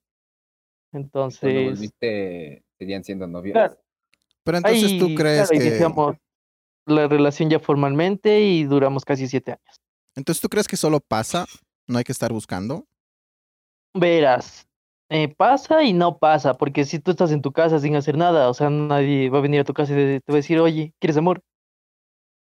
Entonces, 0.94 1.72
volviste, 1.72 2.64
seguían 2.78 3.04
siendo 3.04 3.28
novios. 3.28 3.54
Claro. 3.54 3.78
Pero 4.44 4.58
entonces 4.60 4.98
tú 4.98 5.14
crees 5.16 5.50
claro, 5.50 5.62
que... 5.62 5.68
iniciamos 5.68 6.16
la 6.86 7.08
relación 7.08 7.50
ya 7.50 7.60
formalmente 7.60 8.42
y 8.42 8.64
duramos 8.64 9.04
casi 9.04 9.28
siete 9.28 9.52
años. 9.52 9.82
Entonces 10.16 10.42
tú 10.42 10.48
crees 10.48 10.68
que 10.68 10.78
solo 10.78 11.00
pasa, 11.00 11.46
no 11.86 11.98
hay 11.98 12.04
que 12.04 12.14
estar 12.14 12.32
buscando. 12.32 12.86
Verás, 13.94 14.68
eh, 15.10 15.28
pasa 15.28 15.84
y 15.84 15.94
no 15.94 16.18
pasa, 16.18 16.54
porque 16.54 16.86
si 16.86 17.00
tú 17.00 17.12
estás 17.12 17.32
en 17.32 17.42
tu 17.42 17.52
casa 17.52 17.80
sin 17.80 17.96
hacer 17.96 18.18
nada, 18.18 18.50
o 18.50 18.54
sea, 18.54 18.70
nadie 18.70 19.30
va 19.30 19.40
a 19.40 19.42
venir 19.42 19.62
a 19.62 19.64
tu 19.64 19.74
casa 19.74 19.94
y 19.94 20.20
te 20.20 20.32
va 20.32 20.36
a 20.36 20.38
decir, 20.38 20.60
oye, 20.60 20.94
¿quieres 21.00 21.18
amor? 21.18 21.42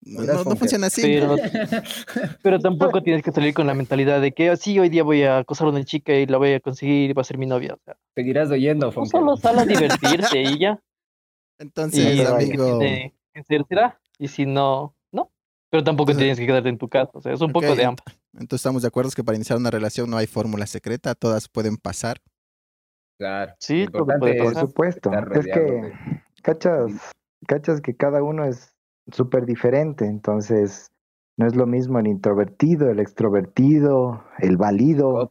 No, 0.04 0.20
Verás, 0.20 0.44
no- 0.44 0.50
no 0.50 0.56
funciona 0.56 0.88
así. 0.88 1.00
Pero, 1.02 1.36
pero 2.42 2.58
tampoco 2.58 3.02
tienes 3.02 3.22
que 3.22 3.30
salir 3.30 3.54
con 3.54 3.66
la 3.66 3.74
mentalidad 3.74 4.20
de 4.20 4.32
que 4.32 4.56
sí, 4.56 4.78
hoy 4.78 4.88
día 4.88 5.02
voy 5.04 5.22
a 5.22 5.38
acosar 5.38 5.68
a 5.68 5.70
una 5.70 5.84
chica 5.84 6.12
y 6.14 6.26
la 6.26 6.38
voy 6.38 6.54
a 6.54 6.60
conseguir 6.60 7.10
y 7.10 7.12
va 7.12 7.22
a 7.22 7.24
ser 7.24 7.38
mi 7.38 7.46
novia. 7.46 7.74
O 7.74 7.78
sea, 7.84 7.96
Seguirás 8.16 8.50
oyendo, 8.50 8.88
tú 8.88 8.92
Fonker. 8.94 9.10
solo 9.10 9.36
sal 9.36 9.58
a 9.60 9.64
divertirte 9.64 10.42
y 10.42 10.58
ya. 10.58 10.80
Entonces, 11.58 12.16
Y 12.16 12.20
amigo, 12.22 12.78
tiene 12.80 13.14
que 13.32 13.42
ser, 13.44 13.64
será. 13.68 14.00
Y 14.18 14.26
si 14.28 14.44
no, 14.46 14.94
no. 15.12 15.30
Pero 15.70 15.84
tampoco 15.84 16.10
Entonces- 16.10 16.24
tienes 16.36 16.38
que 16.40 16.46
quedarte 16.46 16.68
en 16.68 16.78
tu 16.78 16.88
casa. 16.88 17.10
O 17.14 17.20
sea, 17.20 17.32
es 17.32 17.40
un 17.40 17.52
poco 17.52 17.74
de 17.76 17.84
ambas. 17.84 18.04
entonces 18.32 18.60
estamos 18.60 18.82
de 18.82 18.88
acuerdo 18.88 19.10
que 19.14 19.22
para 19.22 19.36
iniciar 19.36 19.58
una 19.58 19.70
relación 19.70 20.10
no 20.10 20.16
hay 20.16 20.26
fórmula 20.26 20.66
secreta, 20.66 21.14
todas 21.14 21.48
pueden 21.48 21.76
pasar. 21.76 22.18
Claro. 23.18 23.52
Sí, 23.60 23.86
todo 23.86 24.04
puede 24.18 24.42
Por 24.42 24.54
supuesto. 24.58 25.10
Es 25.34 25.46
que, 25.46 25.92
cachas, 26.42 26.90
cachas 27.46 27.80
que 27.80 27.94
cada 27.94 28.20
uno 28.22 28.44
es 28.44 28.71
súper 29.10 29.46
diferente, 29.46 30.06
entonces 30.06 30.92
no 31.36 31.46
es 31.46 31.56
lo 31.56 31.66
mismo 31.66 31.98
el 31.98 32.06
introvertido, 32.06 32.90
el 32.90 33.00
extrovertido, 33.00 34.24
el 34.38 34.56
válido, 34.56 35.30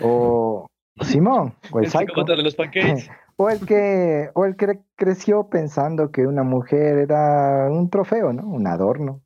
o 0.00 0.66
Simón, 1.00 1.54
o 1.72 1.78
el 1.78 1.84
El 1.86 1.90
psycho. 1.90 2.24
de 2.24 2.42
los 2.42 2.54
paquetes. 2.54 3.08
O 3.40 3.48
el 3.50 3.64
que, 3.64 4.30
o 4.34 4.46
el 4.46 4.56
que 4.56 4.80
creció 4.96 5.48
pensando 5.48 6.10
que 6.10 6.26
una 6.26 6.42
mujer 6.42 6.98
era 6.98 7.68
un 7.70 7.88
trofeo, 7.88 8.32
¿no? 8.32 8.42
Un 8.44 8.66
adorno. 8.66 9.22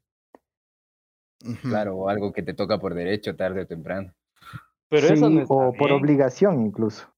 Claro, 1.62 1.96
o 1.96 2.08
algo 2.10 2.30
que 2.30 2.42
te 2.42 2.52
toca 2.52 2.78
por 2.78 2.92
derecho 2.92 3.34
tarde 3.36 3.62
o 3.62 3.66
temprano. 3.66 4.12
Pero 4.90 5.06
eso 5.06 5.16
Sí, 5.16 5.34
no 5.34 5.40
está 5.40 5.54
o 5.54 5.72
por 5.72 5.92
obligación 5.92 6.60
incluso. 6.60 7.08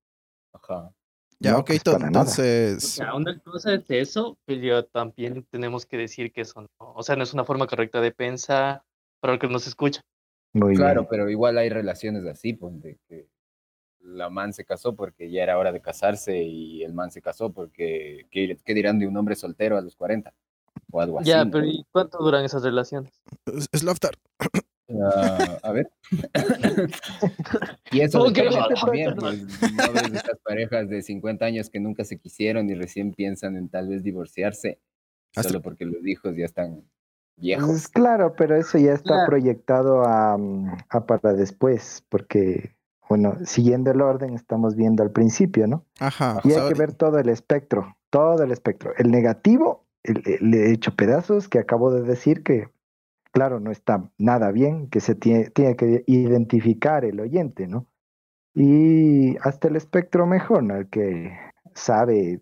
Ajá. 0.53 0.93
Ya, 1.41 1.53
No, 1.53 1.59
ok, 1.59 1.67
pues, 1.67 1.83
to- 1.83 1.93
para 1.93 2.11
nada. 2.11 2.25
O 2.25 2.29
entonces, 2.29 2.83
sea, 2.85 3.15
una 3.15 3.39
cosa 3.41 3.75
es 3.75 3.85
eso, 3.89 4.39
pero 4.45 4.85
también 4.85 5.45
tenemos 5.51 5.85
que 5.87 5.97
decir 5.97 6.33
que 6.33 6.43
eso 6.43 6.63
no, 6.63 6.69
o 6.79 7.03
sea, 7.03 7.17
no 7.17 7.23
es 7.23 7.35
una 7.35 7.45
forma 7.45 7.67
correcta 7.67 8.01
de 8.01 8.13
pensar 8.13 8.83
para 9.21 9.35
el 9.35 9.39
que 9.39 9.49
nos 9.49 9.67
escucha. 9.67 10.01
Muy 10.53 10.75
Claro, 10.77 11.03
bien. 11.03 11.09
pero 11.11 11.29
igual 11.31 11.59
hay 11.59 11.69
relaciones 11.69 12.25
así, 12.27 12.53
pues, 12.53 12.81
de 12.81 12.99
que 13.09 13.29
la 14.01 14.31
man 14.31 14.53
se 14.53 14.65
casó 14.65 14.95
porque 14.95 15.31
ya 15.31 15.43
era 15.43 15.59
hora 15.59 15.73
de 15.73 15.81
casarse 15.81 16.43
y 16.43 16.83
el 16.85 16.93
man 16.93 17.11
se 17.11 17.21
casó 17.23 17.53
porque, 17.53 18.27
¿qué, 18.31 18.57
qué 18.65 18.75
dirán 18.75 18.99
de 18.99 19.07
un 19.07 19.17
hombre 19.17 19.35
soltero 19.35 19.77
a 19.77 19.81
los 19.81 19.97
40? 19.97 20.33
O 20.93 21.01
algo 21.01 21.19
así. 21.21 21.31
Ya, 21.31 21.45
pero 21.51 21.65
¿y 21.65 21.85
cuánto 21.91 22.19
duran 22.19 22.45
esas 22.45 22.63
relaciones? 22.63 23.21
es- 23.47 23.83
Ah, 24.89 25.59
a 25.63 25.73
ver. 25.73 25.91
y 27.91 28.01
eso 28.01 28.31
también, 28.33 29.15
pues, 29.17 29.41
no 29.73 29.93
ves 29.93 30.13
estas 30.15 30.39
parejas 30.45 30.89
de 30.89 31.03
50 31.03 31.45
años 31.45 31.71
que 31.71 31.81
nunca 31.81 32.05
se 32.05 32.19
quisieron 32.19 32.69
y 32.69 32.75
recién 32.75 33.13
piensan 33.13 33.57
en 33.57 33.69
tal 33.69 33.89
vez 33.89 34.03
divorciarse 34.03 34.79
Hasta- 35.35 35.49
solo 35.51 35.63
porque 35.63 35.85
los 35.87 36.07
hijos 36.07 36.37
ya 36.37 36.45
están 36.45 36.83
viejos. 37.37 37.67
Pues 37.67 37.89
claro, 37.89 38.35
pero 38.37 38.57
eso 38.57 38.79
ya 38.79 38.93
está 38.93 39.15
Claro. 39.15 39.27
proyectado 39.27 40.05
a, 40.05 40.37
a 40.91 41.07
para 41.07 41.33
después, 41.33 42.05
porque, 42.09 42.75
bueno, 43.09 43.39
siguiendo 43.45 43.91
el 43.91 44.01
orden, 44.03 44.35
estamos 44.35 44.77
viendo 44.77 45.03
al 45.03 45.11
principio, 45.13 45.67
¿no? 45.67 45.85
Ajá. 45.99 46.41
Y 46.45 46.53
hay 46.53 46.69
que 46.69 46.75
ver 46.79 46.93
todo 46.93 47.19
el 47.19 47.29
espectro, 47.29 47.97
todo 48.11 48.43
el 48.43 48.53
espectro. 48.53 48.93
El 48.99 49.11
negativo, 49.11 49.87
el- 50.03 50.23
el- 50.27 50.51
le 50.51 50.67
he 50.69 50.73
hecho 50.73 50.95
pedazos 50.95 51.49
que 51.49 51.59
acabo 51.59 51.91
de 51.93 52.03
decir 52.03 52.43
que, 52.43 52.69
claro, 53.35 53.61
no 53.61 53.71
está 53.71 54.11
nada 54.17 54.51
bien, 54.53 54.89
que 54.89 55.01
se 55.01 55.15
tiene, 55.15 55.51
tiene 55.51 55.77
que 55.77 56.05
identificar 56.07 57.05
el 57.05 57.21
oyente, 57.21 57.67
¿no? 57.67 57.87
Y 58.55 59.37
hasta 59.39 59.69
el 59.69 59.77
espectro 59.77 60.27
mejor, 60.27 60.63
¿no? 60.63 60.77
El 60.77 60.89
que 60.89 61.33
sabe 61.75 62.41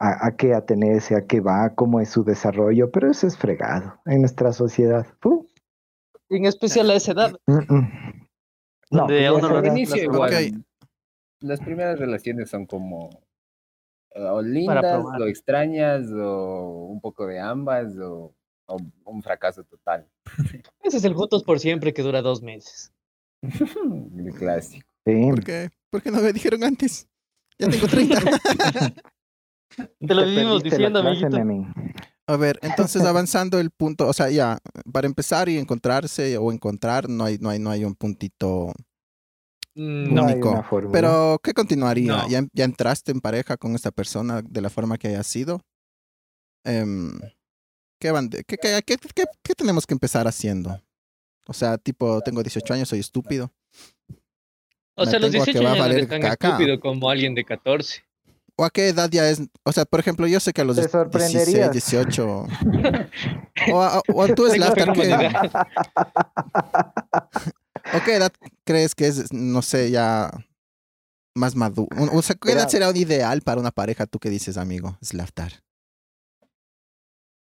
a, 0.00 0.26
a 0.26 0.36
qué 0.36 0.54
atenerse, 0.54 1.14
a 1.14 1.26
qué 1.26 1.40
va, 1.40 1.74
cómo 1.74 2.00
es 2.00 2.08
su 2.08 2.24
desarrollo, 2.24 2.90
pero 2.90 3.10
eso 3.10 3.26
es 3.26 3.36
fregado 3.36 4.00
en 4.06 4.20
nuestra 4.22 4.52
sociedad. 4.52 5.06
Uh, 5.22 5.44
En 6.30 6.46
especial 6.46 6.90
a 6.90 6.94
esa 6.94 7.12
edad. 7.12 7.32
mm, 7.46 7.52
mm. 7.74 7.88
No, 8.90 9.06
pues 9.06 9.18
a 9.18 9.22
ya 9.22 9.32
uno 9.34 9.58
edad- 9.58 9.64
inicio 9.76 9.96
las- 9.96 10.04
igual. 10.04 10.32
Ok. 10.32 10.64
Las 11.40 11.60
primeras 11.60 11.98
relaciones 11.98 12.48
son 12.48 12.64
como 12.66 13.10
eh, 14.14 14.22
o 14.22 14.40
lindas, 14.40 15.04
o 15.04 15.24
extrañas, 15.26 16.06
o 16.10 16.86
un 16.86 17.00
poco 17.02 17.26
de 17.26 17.38
ambas, 17.40 17.94
o 17.98 18.32
un 19.04 19.22
fracaso 19.22 19.64
total. 19.64 20.08
Ese 20.82 20.96
es 20.98 21.04
el 21.04 21.14
Juntos 21.14 21.42
por 21.42 21.60
Siempre 21.60 21.92
que 21.92 22.02
dura 22.02 22.22
dos 22.22 22.42
meses. 22.42 22.92
El 23.42 24.32
clásico. 24.36 24.86
Sí. 25.06 25.30
¿Por 25.30 25.44
qué? 25.44 25.70
¿Por 25.90 26.02
qué 26.02 26.10
no 26.10 26.20
me 26.20 26.32
dijeron 26.32 26.64
antes? 26.64 27.08
Ya 27.58 27.68
tengo 27.68 27.86
30. 27.86 28.20
Te 30.00 30.14
lo 30.14 30.24
vivimos 30.24 30.62
diciendo, 30.62 31.00
amiguito. 31.00 31.36
A 32.26 32.36
ver, 32.36 32.58
entonces 32.62 33.02
avanzando 33.04 33.58
el 33.58 33.70
punto, 33.70 34.08
o 34.08 34.12
sea, 34.12 34.30
ya, 34.30 34.58
para 34.92 35.06
empezar 35.06 35.48
y 35.48 35.58
encontrarse 35.58 36.38
o 36.38 36.52
encontrar, 36.52 37.08
no 37.08 37.24
hay, 37.24 37.38
no 37.38 37.50
hay, 37.50 37.58
no 37.58 37.70
hay 37.70 37.84
un 37.84 37.94
puntito. 37.94 38.72
Mm, 39.74 40.14
No 40.14 40.24
único. 40.24 40.64
Pero, 40.92 41.38
¿qué 41.42 41.52
continuaría? 41.52 42.16
No. 42.16 42.28
¿Ya, 42.28 42.46
ya 42.52 42.64
entraste 42.64 43.12
en 43.12 43.20
pareja 43.20 43.56
con 43.56 43.74
esta 43.74 43.90
persona 43.90 44.42
de 44.42 44.60
la 44.60 44.70
forma 44.70 44.96
que 44.96 45.08
haya 45.08 45.22
sido? 45.22 45.60
Em, 46.64 47.18
¿qué, 47.98 48.10
van 48.10 48.28
de- 48.30 48.44
qué, 48.44 48.56
qué, 48.56 48.80
qué- 48.84 48.96
qué- 49.14 49.24
qué 49.42 49.54
tenemos 49.54 49.86
que 49.86 49.94
empezar 49.94 50.26
haciendo? 50.26 50.80
O 51.46 51.52
sea, 51.52 51.76
tipo, 51.78 52.20
tengo 52.22 52.42
18 52.42 52.72
años, 52.74 52.88
soy 52.88 53.00
estúpido. 53.00 53.52
o 54.96 55.04
me 55.04 55.10
sea, 55.10 55.18
los 55.20 55.30
tengo 55.30 55.44
que 55.44 55.52
18 55.52 55.62
va 55.64 55.70
a 55.70 55.72
años 55.74 55.86
no 55.86 55.92
eres 55.92 56.08
tan 56.08 56.20
caca. 56.22 56.48
estúpido 56.48 56.80
como 56.80 57.10
alguien 57.10 57.34
de 57.34 57.44
14. 57.44 58.02
¿O 58.56 58.64
a 58.64 58.70
qué 58.70 58.88
edad 58.88 59.10
ya 59.10 59.28
es? 59.28 59.42
O 59.64 59.72
sea, 59.72 59.84
por 59.84 59.98
ejemplo, 59.98 60.28
yo 60.28 60.38
sé 60.38 60.52
que 60.52 60.60
a 60.60 60.64
los 60.64 60.76
Te 60.76 60.82
16, 60.82 60.92
sorprenderías. 61.02 61.72
18. 61.72 62.46
O, 63.72 63.80
a- 63.82 64.02
o 64.12 64.28
tú, 64.34 64.44
que 64.46 64.84
¿qué, 64.92 65.08
manejar. 65.08 65.66
¿o 67.94 68.04
qué 68.04 68.16
edad 68.16 68.32
crees 68.64 68.94
que 68.94 69.06
es, 69.06 69.32
no 69.32 69.62
sé, 69.62 69.90
ya 69.90 70.30
más 71.34 71.54
maduro? 71.56 71.88
O 72.12 72.22
sea, 72.22 72.36
¿qué 72.36 72.52
edad 72.52 72.68
será 72.68 72.90
un 72.90 72.96
ideal 72.96 73.40
para 73.42 73.60
una 73.60 73.70
pareja? 73.70 74.06
¿Tú 74.06 74.18
qué 74.18 74.30
dices, 74.30 74.56
amigo? 74.56 74.98
Slaftar. 75.02 75.63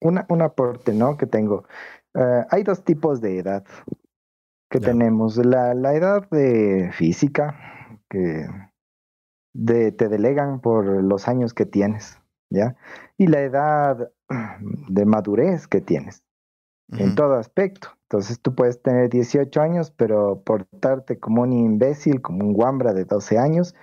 Una, 0.03 0.27
un 0.29 0.43
aporte, 0.43 0.93
¿no? 0.93 1.17
Que 1.17 1.27
tengo. 1.27 1.65
Eh, 2.15 2.45
hay 2.51 2.63
dos 2.63 2.85
tipos 2.85 3.21
de 3.21 3.39
edad 3.39 3.65
que 4.71 4.81
tenemos. 4.81 5.37
La, 5.37 5.75
la 5.75 5.95
edad 5.95 6.29
de 6.31 6.91
física, 6.93 8.01
que 8.09 8.47
de, 9.55 9.93
te 9.93 10.09
delegan 10.09 10.61
por 10.61 10.87
los 11.03 11.29
años 11.29 11.55
que 11.55 11.67
tienes, 11.67 12.21
¿ya? 12.51 12.77
Y 13.19 13.27
la 13.27 13.41
edad 13.41 14.11
de 14.89 15.05
madurez 15.05 15.67
que 15.67 15.81
tienes, 15.81 16.25
en 16.91 17.15
todo 17.15 17.35
aspecto. 17.35 17.89
Entonces 18.05 18.41
tú 18.41 18.55
puedes 18.55 18.83
tener 18.83 19.09
18 19.09 19.61
años, 19.61 19.91
pero 19.91 20.43
portarte 20.43 21.19
como 21.19 21.43
un 21.43 21.53
imbécil, 21.53 22.21
como 22.21 22.45
un 22.45 22.53
guambra 22.53 22.93
de 22.93 23.05
12 23.05 23.39
años, 23.39 23.75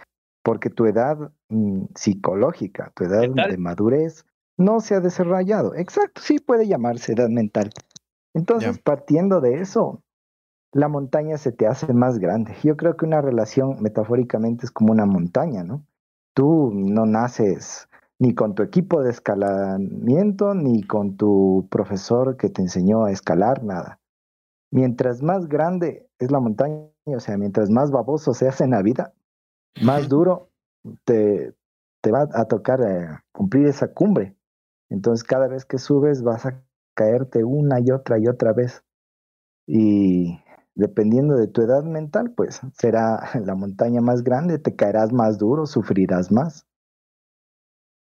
porque 0.43 0.69
tu 0.69 0.85
edad 0.85 1.31
mm, 1.49 1.85
psicológica, 1.95 2.91
tu 2.95 3.05
edad 3.05 3.27
de 3.27 3.57
madurez, 3.57 4.25
no 4.59 4.81
se 4.81 4.93
ha 4.93 4.99
desarrollado. 4.99 5.73
Exacto, 5.73 6.21
sí 6.21 6.37
puede 6.37 6.67
llamarse 6.67 7.13
edad 7.13 7.29
mental. 7.29 7.71
Entonces, 8.33 8.77
partiendo 8.77 9.39
de 9.41 9.61
eso, 9.61 10.03
la 10.73 10.89
montaña 10.89 11.37
se 11.37 11.51
te 11.51 11.65
hace 11.65 11.93
más 11.93 12.19
grande. 12.19 12.53
Yo 12.61 12.75
creo 12.77 12.95
que 12.97 13.05
una 13.05 13.21
relación 13.21 13.81
metafóricamente 13.81 14.65
es 14.65 14.71
como 14.71 14.91
una 14.91 15.05
montaña, 15.05 15.63
¿no? 15.63 15.85
Tú 16.33 16.71
no 16.73 17.05
naces 17.05 17.87
ni 18.19 18.35
con 18.35 18.53
tu 18.53 18.61
equipo 18.61 19.01
de 19.01 19.11
escalamiento, 19.11 20.53
ni 20.53 20.83
con 20.83 21.15
tu 21.15 21.65
profesor 21.71 22.35
que 22.35 22.49
te 22.49 22.61
enseñó 22.61 23.05
a 23.05 23.11
escalar, 23.11 23.63
nada. 23.63 23.99
mientras 24.71 25.23
más 25.23 25.47
grande 25.47 26.07
es 26.19 26.31
la 26.31 26.41
montaña, 26.41 26.89
o 27.05 27.19
sea, 27.21 27.37
mientras 27.37 27.69
más 27.69 27.91
baboso 27.91 28.33
se 28.33 28.47
hace 28.47 28.65
en 28.65 28.71
la 28.71 28.81
vida, 28.81 29.13
más 29.81 30.09
duro 30.09 30.49
te, 31.05 31.55
te 32.01 32.11
va 32.11 32.27
a 32.33 32.45
tocar 32.45 32.81
eh, 32.81 33.07
cumplir 33.31 33.67
esa 33.67 33.93
cumbre. 33.93 34.35
Entonces, 34.89 35.23
cada 35.23 35.47
vez 35.47 35.65
que 35.65 35.77
subes 35.77 36.23
vas 36.23 36.45
a 36.45 36.63
caerte 36.95 37.43
una 37.43 37.79
y 37.79 37.91
otra 37.91 38.19
y 38.19 38.27
otra 38.27 38.53
vez. 38.53 38.83
Y 39.67 40.39
dependiendo 40.75 41.35
de 41.35 41.47
tu 41.47 41.61
edad 41.61 41.83
mental, 41.83 42.33
pues 42.35 42.61
será 42.77 43.19
la 43.45 43.55
montaña 43.55 44.01
más 44.01 44.23
grande, 44.23 44.59
te 44.59 44.75
caerás 44.75 45.13
más 45.13 45.37
duro, 45.37 45.65
sufrirás 45.65 46.31
más. 46.31 46.65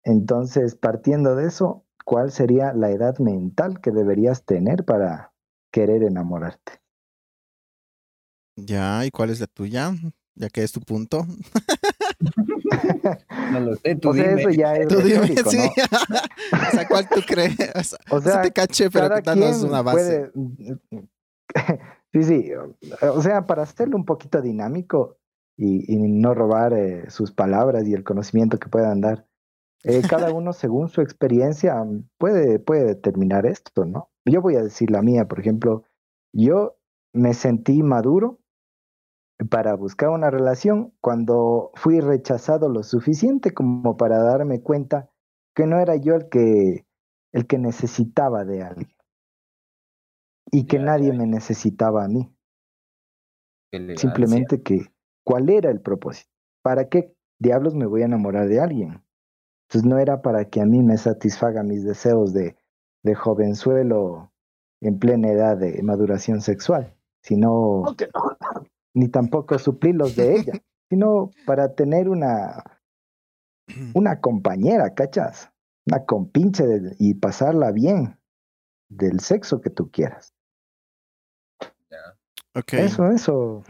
Entonces, 0.04 0.76
partiendo 0.76 1.34
de 1.34 1.48
eso, 1.48 1.84
¿cuál 2.04 2.30
sería 2.30 2.72
la 2.72 2.90
edad 2.90 3.18
mental 3.18 3.80
que 3.80 3.90
deberías 3.90 4.44
tener 4.44 4.84
para 4.84 5.32
querer 5.72 6.04
enamorarte? 6.04 6.80
Ya, 8.56 9.04
¿y 9.04 9.10
cuál 9.10 9.30
es 9.30 9.40
la 9.40 9.46
tuya? 9.48 9.92
Ya 10.34 10.48
que 10.48 10.62
es 10.62 10.72
tu 10.72 10.80
punto. 10.80 11.26
No 13.52 13.60
lo 13.60 13.76
sé, 13.76 13.94
tú 13.96 14.10
o 14.10 14.14
sea, 14.14 14.28
dime. 14.28 14.40
eso 14.42 14.50
ya 14.50 14.74
es 14.74 14.88
Tú 14.88 14.96
dime, 15.00 15.20
retórico, 15.26 15.50
sí. 15.50 15.58
¿no? 15.58 15.64
o 16.68 16.70
sea, 16.72 16.88
¿cuál 16.88 17.08
tú 17.08 17.20
crees? 17.26 17.56
O 17.74 17.82
sea, 17.82 17.98
O 18.10 18.20
sí 18.20 18.28
sea, 18.28 18.42
te 18.42 18.50
caché, 18.52 18.90
pero 18.90 19.08
danos 19.20 19.62
una 19.62 19.82
base. 19.82 20.30
puede- 20.32 20.78
sí, 22.12 22.22
sí. 22.22 22.50
O 23.02 23.22
sea, 23.22 23.46
para 23.46 23.62
hacerlo 23.62 23.96
un 23.96 24.04
poquito 24.04 24.40
dinámico 24.42 25.18
y, 25.56 25.92
y 25.92 25.96
no 25.96 26.34
robar 26.34 26.72
eh, 26.74 27.08
sus 27.10 27.32
palabras 27.32 27.86
y 27.86 27.94
el 27.94 28.04
conocimiento 28.04 28.58
que 28.58 28.68
puedan 28.68 29.00
dar, 29.00 29.26
eh, 29.84 30.02
cada 30.08 30.32
uno 30.32 30.52
según 30.52 30.88
su 30.88 31.00
experiencia 31.00 31.76
puede, 32.18 32.58
puede 32.58 32.84
determinar 32.84 33.46
esto, 33.46 33.84
¿no? 33.84 34.10
Yo 34.24 34.42
voy 34.42 34.56
a 34.56 34.62
decir 34.62 34.90
la 34.90 35.02
mía, 35.02 35.28
por 35.28 35.38
ejemplo, 35.40 35.84
yo 36.32 36.76
me 37.12 37.32
sentí 37.34 37.82
maduro 37.82 38.40
para 39.50 39.74
buscar 39.74 40.10
una 40.10 40.30
relación 40.30 40.92
cuando 41.00 41.70
fui 41.74 42.00
rechazado 42.00 42.68
lo 42.68 42.82
suficiente 42.82 43.52
como 43.52 43.96
para 43.96 44.18
darme 44.22 44.62
cuenta 44.62 45.10
que 45.54 45.66
no 45.66 45.78
era 45.78 45.96
yo 45.96 46.14
el 46.14 46.28
que 46.28 46.86
el 47.32 47.46
que 47.46 47.58
necesitaba 47.58 48.44
de 48.44 48.62
alguien 48.62 48.96
y 50.50 50.66
que 50.66 50.78
nadie 50.78 51.12
me 51.12 51.26
necesitaba 51.26 52.04
a 52.04 52.08
mí. 52.08 52.32
Simplemente 53.96 54.62
que, 54.62 54.86
¿cuál 55.22 55.50
era 55.50 55.70
el 55.70 55.80
propósito? 55.80 56.30
¿Para 56.62 56.88
qué 56.88 57.14
diablos 57.38 57.74
me 57.74 57.86
voy 57.86 58.02
a 58.02 58.06
enamorar 58.06 58.48
de 58.48 58.60
alguien? 58.60 59.02
Entonces 59.68 59.88
no 59.88 59.98
era 59.98 60.22
para 60.22 60.46
que 60.48 60.60
a 60.60 60.64
mí 60.64 60.82
me 60.82 60.96
satisfaga 60.96 61.62
mis 61.62 61.84
deseos 61.84 62.32
de, 62.32 62.56
de 63.02 63.14
jovenzuelo 63.14 64.32
en 64.80 64.98
plena 64.98 65.28
edad 65.28 65.58
de 65.58 65.82
maduración 65.82 66.40
sexual, 66.40 66.94
sino 67.22 67.82
ni 68.96 69.08
tampoco 69.08 69.58
suplir 69.58 69.94
los 69.94 70.16
de 70.16 70.36
ella, 70.36 70.52
sino 70.90 71.30
para 71.44 71.74
tener 71.74 72.08
una, 72.08 72.64
una 73.94 74.20
compañera, 74.20 74.94
¿cachas? 74.94 75.50
Una 75.86 76.04
compinche 76.04 76.66
de- 76.66 76.96
y 76.98 77.14
pasarla 77.14 77.70
bien 77.72 78.18
del 78.88 79.20
sexo 79.20 79.60
que 79.60 79.70
tú 79.70 79.90
quieras. 79.90 80.32
Ok. 82.54 82.72
Eso, 82.72 83.10
eso, 83.10 83.64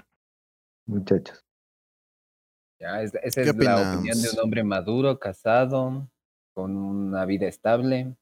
muchachos. 0.87 1.45
Ya, 2.80 3.02
es- 3.02 3.12
esa 3.23 3.42
¿Qué 3.42 3.49
es 3.50 3.56
la 3.56 3.80
opinión 3.80 4.23
de 4.23 4.28
un 4.30 4.38
hombre 4.38 4.62
maduro, 4.62 5.18
casado, 5.18 6.09
con 6.54 6.76
una 6.76 7.25
vida 7.25 7.49
estable, 7.49 8.14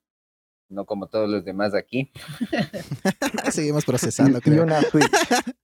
no 0.71 0.87
como 0.87 1.09
todos 1.09 1.29
los 1.29 1.45
demás 1.45 1.75
aquí. 1.75 2.11
Seguimos 3.53 3.85
Y, 3.85 3.87
procesando, 3.87 4.39
y 4.39 4.41
creo. 4.41 4.63
una 4.63 4.81
Switch. 4.81 5.05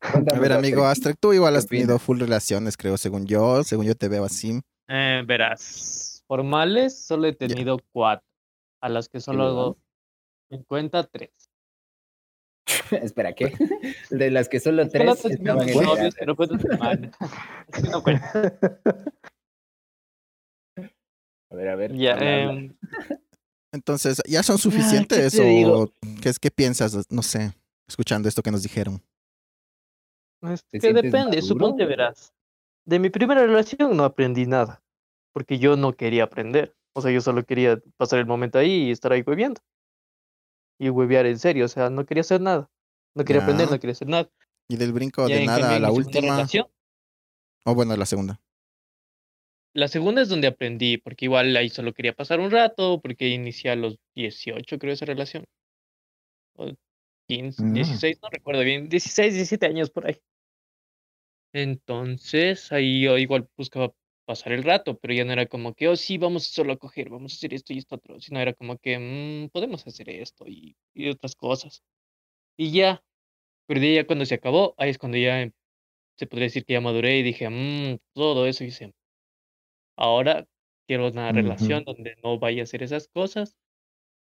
A 0.00 0.38
ver, 0.38 0.52
amigo 0.52 0.84
Astrid, 0.84 1.10
Astrek, 1.10 1.16
tú 1.20 1.32
igual 1.32 1.54
¿qué 1.54 1.58
has 1.58 1.66
tenido 1.66 1.98
full 1.98 2.18
relaciones, 2.18 2.76
creo, 2.76 2.96
según 2.96 3.26
yo. 3.26 3.62
Según 3.64 3.86
yo 3.86 3.94
te 3.94 4.08
veo 4.08 4.24
así. 4.24 4.60
Eh, 4.88 5.22
verás, 5.26 6.24
formales 6.26 7.04
solo 7.04 7.26
he 7.26 7.32
tenido 7.32 7.78
cuatro, 7.92 8.26
a 8.82 8.88
las 8.88 9.08
que 9.08 9.20
solo 9.20 9.44
hago 9.44 9.78
en 10.50 10.62
cuenta 10.64 11.04
tres. 11.04 11.30
Espera, 12.90 13.32
¿qué? 13.34 13.52
De 14.10 14.30
las 14.30 14.48
que 14.48 14.60
solo 14.60 14.88
tres 14.88 15.20
tres 15.20 15.34
estaban 15.38 15.68
en 15.68 15.82
novios, 15.82 16.14
pero 16.18 16.36
que 17.72 17.82
no 17.90 18.02
cuenta. 18.02 18.58
A 21.50 21.56
ver, 21.56 21.68
a 21.68 21.76
ver. 21.76 21.92
Em, 21.94 22.74
Entonces, 23.72 24.20
¿ya 24.26 24.42
son 24.42 24.56
¿qué 24.56 24.62
suficientes 24.62 25.38
o 25.38 25.92
qué, 26.20 26.28
es, 26.28 26.38
qué 26.38 26.50
piensas, 26.50 27.06
no 27.10 27.22
sé, 27.22 27.52
escuchando 27.86 28.28
esto 28.28 28.42
que 28.42 28.50
nos 28.50 28.62
dijeron? 28.62 29.02
Es 30.42 30.64
¿Te 30.70 30.78
que 30.78 30.92
depende, 30.92 31.36
maduro? 31.36 31.42
suponte 31.42 31.86
verás. 31.86 32.32
De 32.84 32.98
mi 32.98 33.08
primera 33.10 33.42
relación 33.46 33.96
no 33.96 34.04
aprendí 34.04 34.46
nada, 34.46 34.82
porque 35.32 35.58
yo 35.58 35.76
no 35.76 35.94
quería 35.94 36.24
aprender. 36.24 36.76
O 36.92 37.00
sea, 37.00 37.10
yo 37.10 37.20
solo 37.20 37.44
quería 37.44 37.80
pasar 37.96 38.18
el 38.18 38.26
momento 38.26 38.58
ahí 38.58 38.88
y 38.88 38.90
estar 38.90 39.12
ahí 39.12 39.22
hueviando. 39.26 39.60
Y 40.78 40.90
huevear 40.90 41.26
en 41.26 41.38
serio, 41.38 41.64
o 41.64 41.68
sea, 41.68 41.88
no 41.90 42.04
quería 42.04 42.20
hacer 42.22 42.40
nada. 42.40 42.70
No 43.14 43.24
quería 43.24 43.42
aprender, 43.42 43.70
no 43.70 43.78
quería 43.78 43.92
hacer 43.92 44.08
nada. 44.08 44.28
Y 44.68 44.76
del 44.76 44.92
brinco 44.92 45.26
Ya, 45.28 45.36
de 45.36 45.46
nada 45.46 45.60
cambio, 45.60 45.76
a 45.76 45.80
la 45.80 45.92
última. 45.92 46.20
relación, 46.36 46.66
O 47.64 47.74
bueno, 47.74 47.96
la 47.96 48.06
segunda. 48.06 48.40
La 49.72 49.88
segunda 49.88 50.22
es 50.22 50.28
donde 50.28 50.46
aprendí, 50.48 50.98
porque 50.98 51.24
igual 51.24 51.56
ahí 51.56 51.68
solo 51.68 51.92
quería 51.92 52.12
pasar 52.12 52.38
un 52.38 52.50
rato, 52.50 53.00
porque 53.00 53.28
inicié 53.28 53.70
a 53.70 53.76
los 53.76 53.98
18, 54.14 54.78
creo, 54.78 54.92
esa 54.92 55.04
relación. 55.06 55.44
O 56.56 56.72
15, 57.26 57.62
Mm. 57.62 57.74
16, 57.74 58.18
no 58.22 58.28
recuerdo 58.30 58.62
bien, 58.62 58.88
16, 58.88 59.34
17 59.34 59.66
años 59.66 59.90
por 59.90 60.06
ahí. 60.06 60.20
Entonces, 61.52 62.72
ahí 62.72 63.02
yo 63.02 63.16
igual 63.16 63.48
buscaba 63.56 63.94
pasar 64.26 64.52
el 64.52 64.64
rato, 64.64 64.98
pero 64.98 65.14
ya 65.14 65.24
no 65.24 65.32
era 65.32 65.46
como 65.46 65.74
que, 65.74 65.88
oh, 65.88 65.94
sí, 65.96 66.18
vamos 66.18 66.46
solo 66.48 66.72
a 66.72 66.76
coger, 66.78 67.10
vamos 67.10 67.32
a 67.34 67.36
hacer 67.36 67.54
esto 67.54 67.72
y 67.72 67.78
esto 67.78 67.94
otro, 67.96 68.20
sino 68.20 68.40
era 68.40 68.54
como 68.54 68.76
que, 68.78 68.98
"Mm, 68.98 69.50
podemos 69.50 69.86
hacer 69.86 70.08
esto 70.10 70.46
y, 70.48 70.76
y 70.94 71.08
otras 71.10 71.36
cosas. 71.36 71.82
Y 72.58 72.72
ya, 72.72 73.04
pero 73.66 73.80
de 73.80 73.94
ya 73.96 74.06
cuando 74.06 74.26
se 74.26 74.36
acabó, 74.36 74.74
ahí 74.78 74.90
es 74.90 74.98
cuando 74.98 75.18
ya 75.18 75.50
se 76.18 76.26
podría 76.28 76.46
decir 76.46 76.64
que 76.66 76.74
ya 76.74 76.80
maduré 76.82 77.18
y 77.18 77.24
dije, 77.24 77.48
"Mm, 77.50 77.98
todo 78.14 78.46
eso 78.46 78.64
hice. 78.64 78.92
Ahora 79.96 80.46
quiero 80.86 81.08
una 81.08 81.32
Ujú. 81.32 81.82
relación 81.82 81.84
donde 81.84 82.16
no 82.22 82.38
vaya 82.38 82.62
a 82.62 82.64
hacer 82.64 82.82
esas 82.82 83.08
cosas 83.08 83.56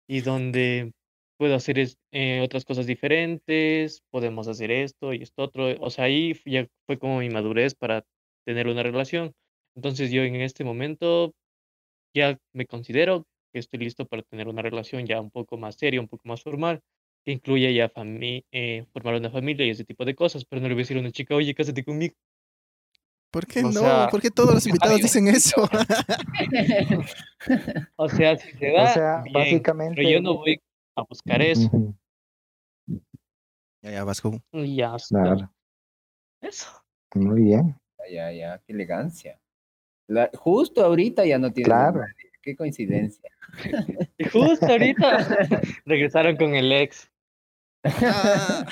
y 0.07 0.21
donde 0.21 0.93
puedo 1.41 1.56
hacer 1.56 1.80
es- 1.80 1.97
eh, 2.12 2.39
otras 2.43 2.65
cosas 2.65 2.86
diferentes, 2.86 4.04
podemos 4.12 4.47
hacer 4.47 4.69
esto 4.69 5.12
y 5.12 5.23
esto 5.23 5.41
otro. 5.41 5.73
O 5.80 5.89
sea, 5.89 6.06
ahí 6.06 6.39
ya 6.45 6.67
fue 6.86 6.99
como 6.99 7.17
mi 7.17 7.32
madurez 7.32 7.73
para 7.73 8.06
tener 8.45 8.67
una 8.67 8.84
relación. 8.84 9.34
Entonces 9.75 10.12
yo 10.12 10.21
en 10.21 10.36
este 10.36 10.63
momento 10.63 11.34
ya 12.13 12.38
me 12.54 12.67
considero 12.67 13.25
que 13.51 13.58
estoy 13.58 13.80
listo 13.80 14.06
para 14.06 14.21
tener 14.21 14.47
una 14.47 14.62
relación 14.62 15.08
ya 15.08 15.19
un 15.19 15.32
poco 15.32 15.58
más 15.58 15.77
seria, 15.77 15.99
un 15.99 16.08
poco 16.08 16.27
más 16.27 16.43
formal, 16.43 16.80
que 17.25 17.32
incluya 17.32 17.71
ya 17.71 17.91
eh, 18.51 18.86
formar 18.93 19.15
una 19.15 19.32
familia 19.32 19.65
y 19.65 19.71
ese 19.71 19.84
tipo 19.84 20.06
de 20.06 20.13
cosas, 20.13 20.45
pero 20.45 20.62
no 20.62 20.67
le 20.67 20.75
voy 20.75 20.82
a 20.82 20.84
decir 20.84 20.97
a 20.97 20.99
una 20.99 21.12
chica, 21.12 21.34
oye, 21.34 21.56
cásate 21.56 21.84
conmigo. 21.84 22.13
¿Por 23.32 23.47
qué 23.47 23.62
O 23.63 23.71
no? 23.71 23.73
sea, 23.80 24.10
¿Por 24.12 24.21
qué 24.21 24.30
todos 24.30 24.54
los 24.54 24.65
invitados 24.67 25.01
dicen 25.01 25.27
eso? 25.27 25.67
O 27.95 28.10
sea, 28.10 28.38
si 28.38 28.51
se 28.51 28.71
O 28.71 28.73
da, 28.73 28.93
sea, 28.93 29.21
bien, 29.23 29.34
básicamente. 29.34 29.95
pero 29.95 30.10
yo 30.12 30.21
no 30.21 30.38
voy 30.38 30.62
a 30.95 31.04
buscar 31.04 31.41
eso. 31.41 31.69
Ya, 33.82 33.91
ya, 33.91 34.04
Vasco. 34.04 34.41
Ya. 34.54 34.95
Claro, 35.10 35.51
Eso. 36.41 36.67
muy 37.15 37.41
bien. 37.43 37.75
Ya, 38.12 38.32
ya, 38.32 38.60
qué 38.65 38.73
elegancia. 38.73 39.39
La- 40.08 40.30
justo 40.36 40.84
ahorita 40.84 41.25
ya 41.25 41.38
no 41.39 41.51
tiene 41.51 41.65
Claro. 41.65 42.01
Qué 42.43 42.56
coincidencia. 42.56 43.30
Y 44.17 44.25
justo 44.25 44.65
ahorita 44.65 45.27
regresaron 45.86 46.36
con 46.38 46.56
el 46.56 46.71
ex. 46.71 47.08
Ah, 47.86 48.65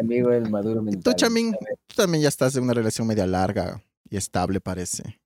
Amigo 0.00 0.30
del 0.30 0.48
maduro 0.48 0.80
mental. 0.80 1.02
tú, 1.02 1.12
Chamín, 1.12 1.52
tú 1.88 1.94
también 1.96 2.22
ya 2.22 2.28
estás 2.28 2.54
en 2.56 2.62
una 2.62 2.72
relación 2.74 3.06
media 3.06 3.26
larga 3.26 3.82
y 4.08 4.16
estable, 4.16 4.60
parece. 4.60 5.20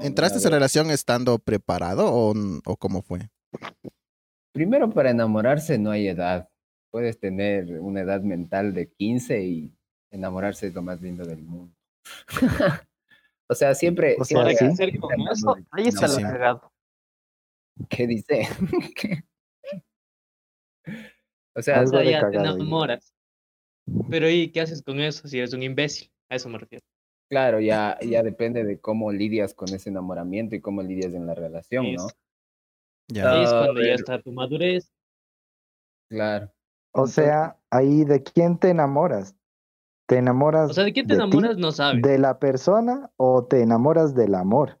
¿Entraste 0.00 0.38
a 0.38 0.40
esa 0.40 0.50
relación 0.50 0.90
estando 0.90 1.38
preparado 1.40 2.06
o, 2.12 2.34
o 2.64 2.76
cómo 2.76 3.02
fue? 3.02 3.28
Primero, 4.54 4.88
para 4.88 5.10
enamorarse 5.10 5.78
no 5.78 5.90
hay 5.90 6.06
edad. 6.06 6.48
Puedes 6.92 7.18
tener 7.18 7.80
una 7.80 8.02
edad 8.02 8.22
mental 8.22 8.72
de 8.72 8.88
15 8.88 9.42
y 9.42 9.74
enamorarse 10.12 10.68
es 10.68 10.74
lo 10.74 10.80
más 10.80 11.02
lindo 11.02 11.24
del 11.26 11.42
mundo. 11.42 11.74
o 13.48 13.54
sea, 13.56 13.74
siempre... 13.74 14.14
O 14.16 14.24
sea, 14.24 14.42
Para 14.42 14.54
siempre 14.54 14.92
sí. 14.92 14.98
con 14.98 15.20
eso, 15.28 15.54
de 15.56 15.64
ahí 15.72 15.88
está 15.88 16.06
lo 16.06 16.14
sí. 16.14 16.22
cagado. 16.22 16.72
¿Qué 17.88 18.06
dice? 18.06 18.46
o 21.56 21.60
sea, 21.60 21.82
O 21.82 21.86
sea, 21.88 22.04
ya 22.04 22.30
te 22.30 22.36
enamoras. 22.36 23.12
Pero 24.08 24.30
¿y 24.30 24.52
qué 24.52 24.60
haces 24.60 24.82
con 24.82 25.00
eso 25.00 25.26
si 25.26 25.38
eres 25.38 25.52
un 25.52 25.64
imbécil? 25.64 26.12
A 26.30 26.36
eso 26.36 26.48
me 26.48 26.58
refiero. 26.58 26.84
claro, 27.28 27.58
ya, 27.58 27.98
ya 28.02 28.22
depende 28.22 28.62
de 28.62 28.78
cómo 28.78 29.10
lidias 29.10 29.52
con 29.52 29.68
ese 29.74 29.90
enamoramiento 29.90 30.54
y 30.54 30.60
cómo 30.60 30.80
lidias 30.80 31.12
en 31.12 31.26
la 31.26 31.34
relación, 31.34 31.92
¿no? 31.92 32.06
Ya. 33.08 33.30
Ahí 33.32 33.44
es 33.44 33.52
Ah, 33.52 33.62
cuando 33.64 33.82
ya 33.82 33.94
está 33.94 34.20
tu 34.22 34.32
madurez. 34.32 34.90
Claro. 36.10 36.50
O 36.92 37.06
sea, 37.06 37.58
ahí 37.70 38.04
de 38.04 38.22
quién 38.22 38.58
te 38.58 38.70
enamoras. 38.70 39.34
¿Te 40.06 40.18
enamoras 40.18 40.70
O 40.70 40.74
sea, 40.74 40.84
¿de 40.84 40.92
quién 40.92 41.06
te 41.06 41.14
enamoras? 41.14 41.56
No 41.56 41.72
sabes. 41.72 42.02
de 42.02 42.18
la 42.18 42.38
persona 42.38 43.10
o 43.16 43.44
te 43.44 43.62
enamoras 43.62 44.14
del 44.14 44.34
amor? 44.34 44.78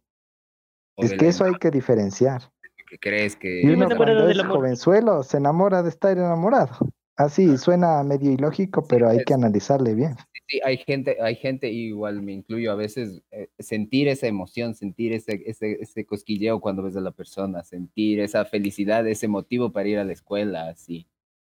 O 0.96 1.02
Es 1.04 1.14
que 1.14 1.28
eso 1.28 1.44
hay 1.44 1.54
que 1.54 1.70
diferenciar. 1.70 2.42
que 2.88 2.98
crees 2.98 3.34
que 3.36 3.62
Y 3.62 3.70
uno 3.70 3.88
cuando 3.96 4.26
del 4.26 4.38
es 4.38 4.44
amor. 4.44 4.58
jovenzuelo 4.58 5.22
se 5.22 5.38
enamora 5.38 5.82
de 5.82 5.88
estar 5.88 6.16
enamorado. 6.16 6.76
Así 7.16 7.56
suena 7.58 8.02
medio 8.02 8.30
ilógico, 8.32 8.84
pero 8.86 9.08
hay 9.08 9.16
pues. 9.18 9.26
que 9.26 9.34
analizarle 9.34 9.94
bien. 9.94 10.16
Sí, 10.48 10.60
hay 10.64 10.76
gente, 10.78 11.16
hay 11.20 11.36
gente, 11.36 11.70
igual 11.70 12.22
me 12.22 12.32
incluyo 12.32 12.72
a 12.72 12.74
veces, 12.74 13.22
eh, 13.30 13.48
sentir 13.58 14.08
esa 14.08 14.26
emoción, 14.26 14.74
sentir 14.74 15.12
ese, 15.12 15.42
ese, 15.46 15.78
ese 15.80 16.04
cosquilleo 16.04 16.60
cuando 16.60 16.82
ves 16.82 16.96
a 16.96 17.00
la 17.00 17.10
persona, 17.12 17.62
sentir 17.64 18.20
esa 18.20 18.44
felicidad, 18.44 19.06
ese 19.06 19.28
motivo 19.28 19.72
para 19.72 19.88
ir 19.88 19.98
a 19.98 20.04
la 20.04 20.12
escuela, 20.12 20.68
así. 20.68 21.06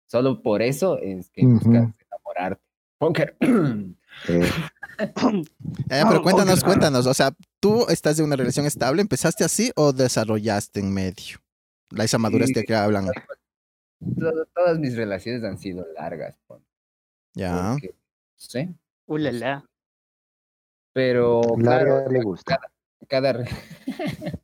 Solo 0.07 0.41
por 0.41 0.61
eso 0.61 0.97
es 0.99 1.29
que 1.29 1.45
buscas 1.45 1.89
enamorarte. 2.09 2.61
Punker. 2.97 3.35
Eh, 4.29 4.49
Eh, 5.89 6.03
pero 6.07 6.21
cuéntanos, 6.21 6.63
cuéntanos. 6.63 7.07
O 7.07 7.13
sea, 7.13 7.31
¿tú 7.59 7.85
estás 7.89 8.17
de 8.17 8.23
una 8.23 8.35
relación 8.35 8.65
estable? 8.65 9.01
¿Empezaste 9.01 9.43
así 9.43 9.71
o 9.75 9.93
desarrollaste 9.93 10.81
en 10.81 10.93
medio? 10.93 11.37
La 11.89 12.03
esa 12.03 12.17
madurez 12.17 12.49
Sí. 12.49 12.53
de 12.55 12.63
que 12.65 12.75
hablan. 12.75 13.07
Todas 14.53 14.79
mis 14.79 14.95
relaciones 14.95 15.43
han 15.43 15.57
sido 15.57 15.85
largas. 15.97 16.35
pon, 16.45 16.61
Ya. 17.33 17.71
porque- 17.73 17.95
sí, 18.35 18.69
Ulala. 19.11 19.65
pero 20.93 21.41
larga 21.57 21.97
claro, 21.97 22.09
le 22.09 22.21
gusta. 22.21 22.59
cada 23.09 23.43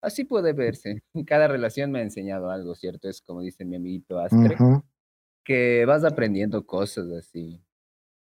así 0.00 0.22
puede 0.22 0.52
verse. 0.52 1.02
Cada 1.26 1.48
relación 1.48 1.90
me 1.90 1.98
ha 1.98 2.02
enseñado 2.02 2.48
algo, 2.50 2.76
¿cierto? 2.76 3.08
Es 3.08 3.20
como 3.20 3.40
dice 3.40 3.64
mi 3.64 3.74
amiguito 3.74 4.20
Astre, 4.20 4.56
que 5.44 5.84
vas 5.84 6.04
aprendiendo 6.04 6.64
cosas 6.64 7.10
así. 7.10 7.60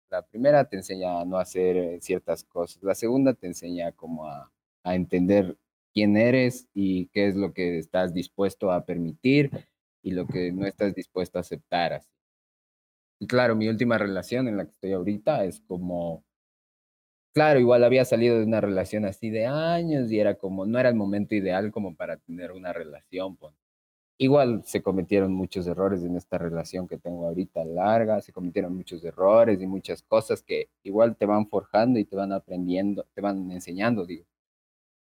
La 0.09 0.23
primera 0.23 0.65
te 0.65 0.77
enseña 0.77 1.21
a 1.21 1.27
no 1.27 1.37
hacer 1.37 1.77
eh, 1.77 2.01
ciertas 2.01 2.43
cosas. 2.43 2.83
La 2.83 2.95
segunda 2.95 3.35
te 3.35 3.47
enseña 3.47 3.93
como 3.93 4.27
a, 4.27 4.51
a 4.83 4.95
entender 4.95 5.59
quién 5.93 6.17
eres 6.17 6.69
y 6.73 7.09
qué 7.09 7.27
es 7.27 7.37
lo 7.37 7.53
que 7.53 7.79
estás 7.79 8.15
dispuesto 8.15 8.73
a 8.73 8.87
permitir 8.87 9.51
y 10.03 10.13
lo 10.13 10.27
que 10.27 10.53
no 10.53 10.65
estás 10.65 10.95
dispuesto 10.95 11.37
a 11.37 11.43
aceptar. 11.43 11.93
Así. 11.93 12.16
Claro, 13.29 13.55
mi 13.57 13.69
última 13.69 13.99
relación 13.99 14.49
en 14.49 14.57
la 14.57 14.65
que 14.65 14.71
estoy 14.73 14.93
ahorita 14.93 15.45
es 15.45 15.61
como, 15.61 16.25
claro, 17.33 17.61
igual 17.61 17.85
había 17.85 18.05
salido 18.05 18.39
de 18.39 18.45
una 18.45 18.61
relación 18.61 19.05
así 19.05 19.31
de 19.31 19.47
años 19.47 20.11
y 20.11 20.19
era 20.21 20.35
como, 20.37 20.67
no 20.67 20.79
era 20.79 20.89
el 20.89 20.95
momento 20.95 21.35
ideal 21.35 21.71
como 21.73 21.95
para 21.97 22.17
tener 22.19 22.53
una 22.53 22.73
relación. 22.73 23.39
Igual 24.19 24.63
se 24.67 24.83
cometieron 24.83 25.33
muchos 25.35 25.67
errores 25.67 26.03
en 26.05 26.17
esta 26.17 26.39
relación 26.39 26.89
que 26.89 26.99
tengo 26.99 27.27
ahorita 27.29 27.65
larga, 27.65 28.21
se 28.23 28.33
cometieron 28.33 28.77
muchos 28.77 29.05
errores 29.05 29.61
y 29.63 29.67
muchas 29.69 30.03
cosas 30.03 30.43
que 30.43 30.71
igual 30.85 31.17
te 31.17 31.27
van 31.27 31.49
forjando 31.49 31.99
y 32.01 32.05
te 32.07 32.17
van 32.17 32.33
aprendiendo, 32.33 33.07
te 33.15 33.21
van 33.23 33.51
enseñando, 33.53 34.07
digo. 34.07 34.27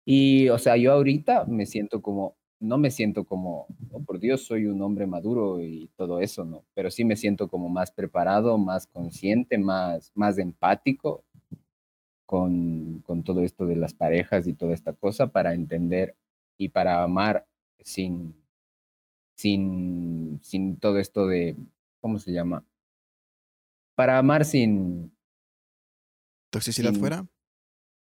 Y, 0.05 0.49
o 0.49 0.57
sea, 0.59 0.77
yo 0.77 0.93
ahorita 0.93 1.45
me 1.45 1.65
siento 1.65 2.01
como, 2.01 2.37
no 2.61 2.77
me 2.77 2.91
siento 2.91 3.25
como, 3.25 3.67
oh, 3.91 4.01
por 4.03 4.19
Dios, 4.19 4.45
soy 4.45 4.67
un 4.67 4.81
hombre 4.81 5.07
maduro 5.07 5.61
y 5.61 5.89
todo 5.97 6.21
eso, 6.21 6.45
¿no? 6.45 6.63
Pero 6.73 6.89
sí 6.91 7.03
me 7.03 7.17
siento 7.17 7.49
como 7.49 7.67
más 7.69 7.91
preparado, 7.91 8.57
más 8.57 8.87
consciente, 8.87 9.57
más, 9.57 10.11
más 10.15 10.37
empático 10.37 11.25
con, 12.25 12.99
con 13.05 13.23
todo 13.23 13.41
esto 13.41 13.65
de 13.65 13.75
las 13.75 13.93
parejas 13.93 14.47
y 14.47 14.53
toda 14.53 14.73
esta 14.73 14.93
cosa 14.93 15.27
para 15.27 15.53
entender 15.53 16.15
y 16.57 16.69
para 16.69 17.03
amar 17.03 17.45
sin, 17.79 18.35
sin, 19.35 20.39
sin 20.43 20.77
todo 20.77 20.99
esto 20.99 21.27
de, 21.27 21.55
¿cómo 21.99 22.19
se 22.19 22.31
llama? 22.31 22.63
Para 23.95 24.17
amar 24.17 24.45
sin 24.45 25.11
¿Toxicidad 26.49 26.91
sin- 26.91 26.99
fuera? 26.99 27.25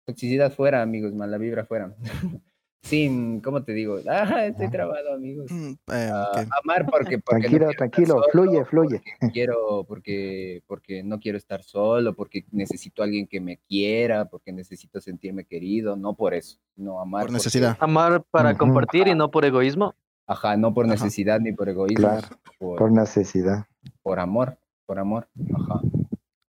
toxicidad 0.07 0.53
fuera, 0.53 0.83
amigos, 0.83 1.15
mala 1.15 1.39
vibra 1.39 1.65
fuera. 1.65 1.95
sin, 2.83 3.41
¿cómo 3.41 3.63
te 3.63 3.73
digo? 3.73 3.99
Ah, 4.09 4.47
estoy 4.47 4.71
trabado, 4.71 5.13
amigos. 5.15 5.51
Mm, 5.51 5.71
eh, 5.93 6.11
Ah, 6.13 6.45
amar 6.63 6.87
porque, 6.91 7.19
porque 7.19 7.43
no 7.43 7.49
Tranquilo, 7.59 7.71
tranquilo, 7.77 8.15
solo, 8.15 8.25
fluye, 8.33 8.65
fluye. 8.65 9.03
porque 9.21 9.33
quiero, 9.33 9.85
porque, 9.85 10.63
porque 10.67 11.03
no 11.03 11.21
quiero 11.21 11.39
estar 11.39 11.63
solo, 11.63 12.15
porque 12.15 12.45
necesito 12.51 13.03
a 13.03 13.05
alguien 13.05 13.27
que 13.27 13.41
me 13.41 13.59
quiera, 13.59 14.25
porque 14.27 14.53
necesito 14.53 15.01
sentirme 15.01 15.45
querido, 15.45 15.97
no 15.97 16.15
por 16.15 16.35
eso, 16.35 16.59
no 16.77 17.01
amar 17.01 17.23
Por 17.23 17.29
porque- 17.29 17.35
necesidad. 17.35 17.77
Amar 17.81 18.25
para 18.31 18.57
compartir 18.57 19.09
y 19.09 19.15
no 19.15 19.31
por 19.31 19.45
egoísmo. 19.45 19.95
ajá, 20.27 20.57
no 20.57 20.73
por 20.75 20.87
Ajá. 20.87 20.95
necesidad 20.95 21.41
ni 21.41 21.53
por 21.53 21.69
egoísmo, 21.69 21.97
Claro, 22.09 22.29
por, 22.59 22.79
por 22.79 22.93
necesidad. 22.93 23.67
por 24.03 24.19
amor, 24.21 24.59
por 24.87 24.99
amor, 24.99 25.29
ajá. 25.55 25.81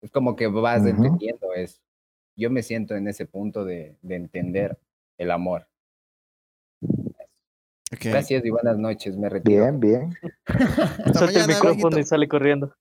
Es 0.00 0.10
como 0.10 0.36
que 0.36 0.46
vas 0.48 0.84
entendiendo 0.84 1.52
eso. 1.54 1.80
Yo 2.36 2.50
me 2.50 2.62
siento 2.62 2.94
en 2.96 3.08
ese 3.08 3.26
punto 3.26 3.64
de, 3.64 3.96
de 4.02 4.16
entender 4.16 4.76
el 5.18 5.30
amor. 5.30 5.66
Gracias 8.00 8.44
y 8.44 8.50
buenas 8.50 8.78
noches, 8.78 9.16
me 9.16 9.28
retiro. 9.28 9.62
Bien, 9.64 9.80
bien. 9.80 10.18
Suelta 11.14 11.40
el 11.40 11.48
micrófono 11.48 11.70
amiguito. 11.70 11.98
y 12.00 12.04
sale 12.04 12.28
corriendo. 12.28 12.74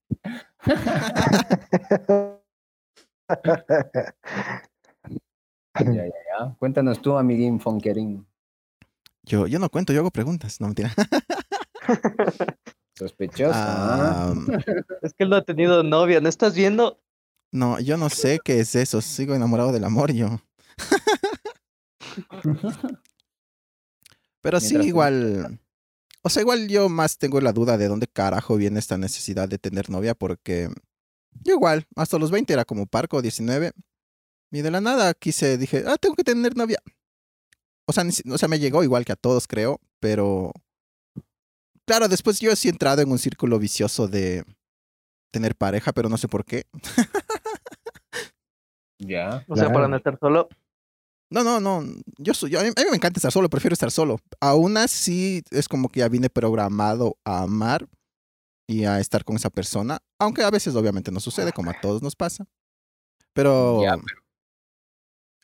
Ya, 5.76 5.86
ya, 5.86 6.04
ya. 6.06 6.56
Cuéntanos 6.60 7.02
tú, 7.02 7.18
amiguín 7.18 7.60
Fonkerín. 7.60 8.28
Yo, 9.24 9.48
yo 9.48 9.58
no 9.60 9.70
cuento, 9.70 9.94
yo 9.94 10.00
hago 10.02 10.12
preguntas. 10.12 10.60
No, 10.62 10.68
mentira. 10.68 10.94
Sospechoso. 12.98 13.52
Ah, 13.56 14.34
Es 15.02 15.14
que 15.14 15.24
él 15.24 15.30
no 15.30 15.38
ha 15.38 15.42
tenido 15.44 15.82
novia. 15.84 16.22
¿No 16.22 16.30
estás 16.30 16.56
viendo? 16.56 17.00
no, 17.52 17.80
yo 17.80 17.98
no 17.98 18.10
sé 18.10 18.40
qué 18.44 18.60
es 18.60 18.76
eso. 18.76 19.02
Sigo 19.02 19.34
enamorado 19.36 19.72
del 19.72 19.84
amor 19.84 20.12
yo. 20.12 20.40
Pero 24.44 24.60
sí, 24.60 24.76
igual. 24.88 25.60
O 26.22 26.30
sea, 26.30 26.42
igual 26.42 26.68
yo 26.68 26.88
más 26.90 27.18
tengo 27.18 27.42
la 27.42 27.52
duda 27.54 27.78
de 27.78 27.88
dónde 27.88 28.08
carajo 28.08 28.56
viene 28.56 28.80
esta 28.80 28.98
necesidad 28.98 29.50
de 29.50 29.58
tener 29.58 29.90
novia, 29.90 30.14
porque 30.14 30.70
yo 31.44 31.56
igual, 31.56 31.86
hasta 31.96 32.20
los 32.20 32.30
20 32.32 32.54
era 32.54 32.64
como 32.66 32.86
parco, 32.86 33.22
19. 33.22 33.72
Y 34.52 34.62
de 34.62 34.70
la 34.72 34.80
nada 34.82 35.14
quise, 35.16 35.58
dije, 35.58 35.84
ah, 35.88 35.96
tengo 36.00 36.16
que 36.16 36.24
tener 36.24 36.56
novia. 36.56 36.78
O 37.88 37.92
sea, 37.94 38.04
ni 38.04 38.12
si- 38.12 38.30
o 38.30 38.38
sea, 38.38 38.48
me 38.48 38.60
llegó 38.60 38.84
igual 38.84 39.04
que 39.04 39.12
a 39.14 39.18
todos, 39.18 39.48
creo, 39.48 39.80
pero. 40.00 40.52
Claro, 41.86 42.08
después 42.08 42.40
yo 42.40 42.56
sí 42.56 42.68
he 42.68 42.72
entrado 42.72 43.02
en 43.02 43.12
un 43.12 43.20
círculo 43.20 43.60
vicioso 43.60 44.08
de 44.08 44.46
tener 45.34 45.56
pareja, 45.56 45.92
pero 45.92 46.08
no 46.08 46.18
sé 46.18 46.28
por 46.30 46.46
qué. 46.46 46.66
Ya. 49.00 49.44
O 49.48 49.56
sea, 49.56 49.74
para 49.74 49.88
no 49.88 49.98
estar 49.98 50.18
solo. 50.20 50.48
No, 51.34 51.44
no, 51.44 51.60
no. 51.60 51.84
Yo 52.20 52.34
soy, 52.36 52.52
yo- 52.52 52.60
a, 52.60 52.64
mí, 52.64 52.70
me 52.92 52.96
encanta 52.96 53.18
estar 53.18 53.32
solo, 53.32 53.50
prefiero 53.50 53.74
estar 53.74 53.90
solo. 53.90 54.20
Aún 54.40 54.78
así, 54.78 55.42
es 55.50 55.68
como 55.68 55.90
que 55.90 56.02
ya 56.02 56.08
vine 56.08 56.30
programado 56.30 57.18
a 57.26 57.42
amar 57.42 57.88
y 58.68 58.86
a 58.86 59.00
estar 59.00 59.24
con 59.26 59.36
esa 59.36 59.50
persona. 59.50 59.98
Aunque 60.20 60.44
a 60.44 60.52
veces, 60.52 60.76
obviamente, 60.76 61.12
no 61.12 61.20
sucede, 61.20 61.52
como 61.52 61.72
a 61.72 61.82
todos 61.82 62.04
nos 62.04 62.16
pasa. 62.16 62.46
Pero, 63.34 63.82
Ya, 63.82 63.96
pero- 63.98 64.22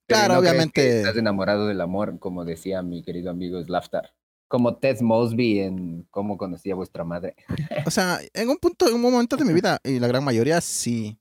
claro, 0.08 0.36
¿no 0.36 0.40
crees 0.42 0.44
que 0.44 0.58
obviamente. 0.82 0.98
Estás 1.00 1.18
enamorado 1.18 1.66
del 1.66 1.82
amor, 1.82 2.20
como 2.20 2.46
decía 2.46 2.84
mi 2.84 3.02
querido 3.04 3.32
amigo 3.32 3.60
Slaftar. 3.64 4.14
Como 4.48 4.78
Ted 4.78 5.02
Mosby 5.02 5.60
en 5.60 6.08
Cómo 6.12 6.38
conocí 6.38 6.70
a 6.72 6.76
vuestra 6.76 7.04
madre. 7.04 7.36
O 7.88 7.92
sea, 7.92 8.20
en 8.34 8.50
un 8.50 8.58
punto, 8.58 8.88
en 8.88 8.94
un 8.94 9.02
momento 9.02 9.38
de 9.38 9.46
mi 9.46 9.54
vida, 9.54 9.80
y 9.84 10.00
la 10.00 10.08
gran 10.08 10.24
mayoría 10.24 10.62
sí. 10.62 11.18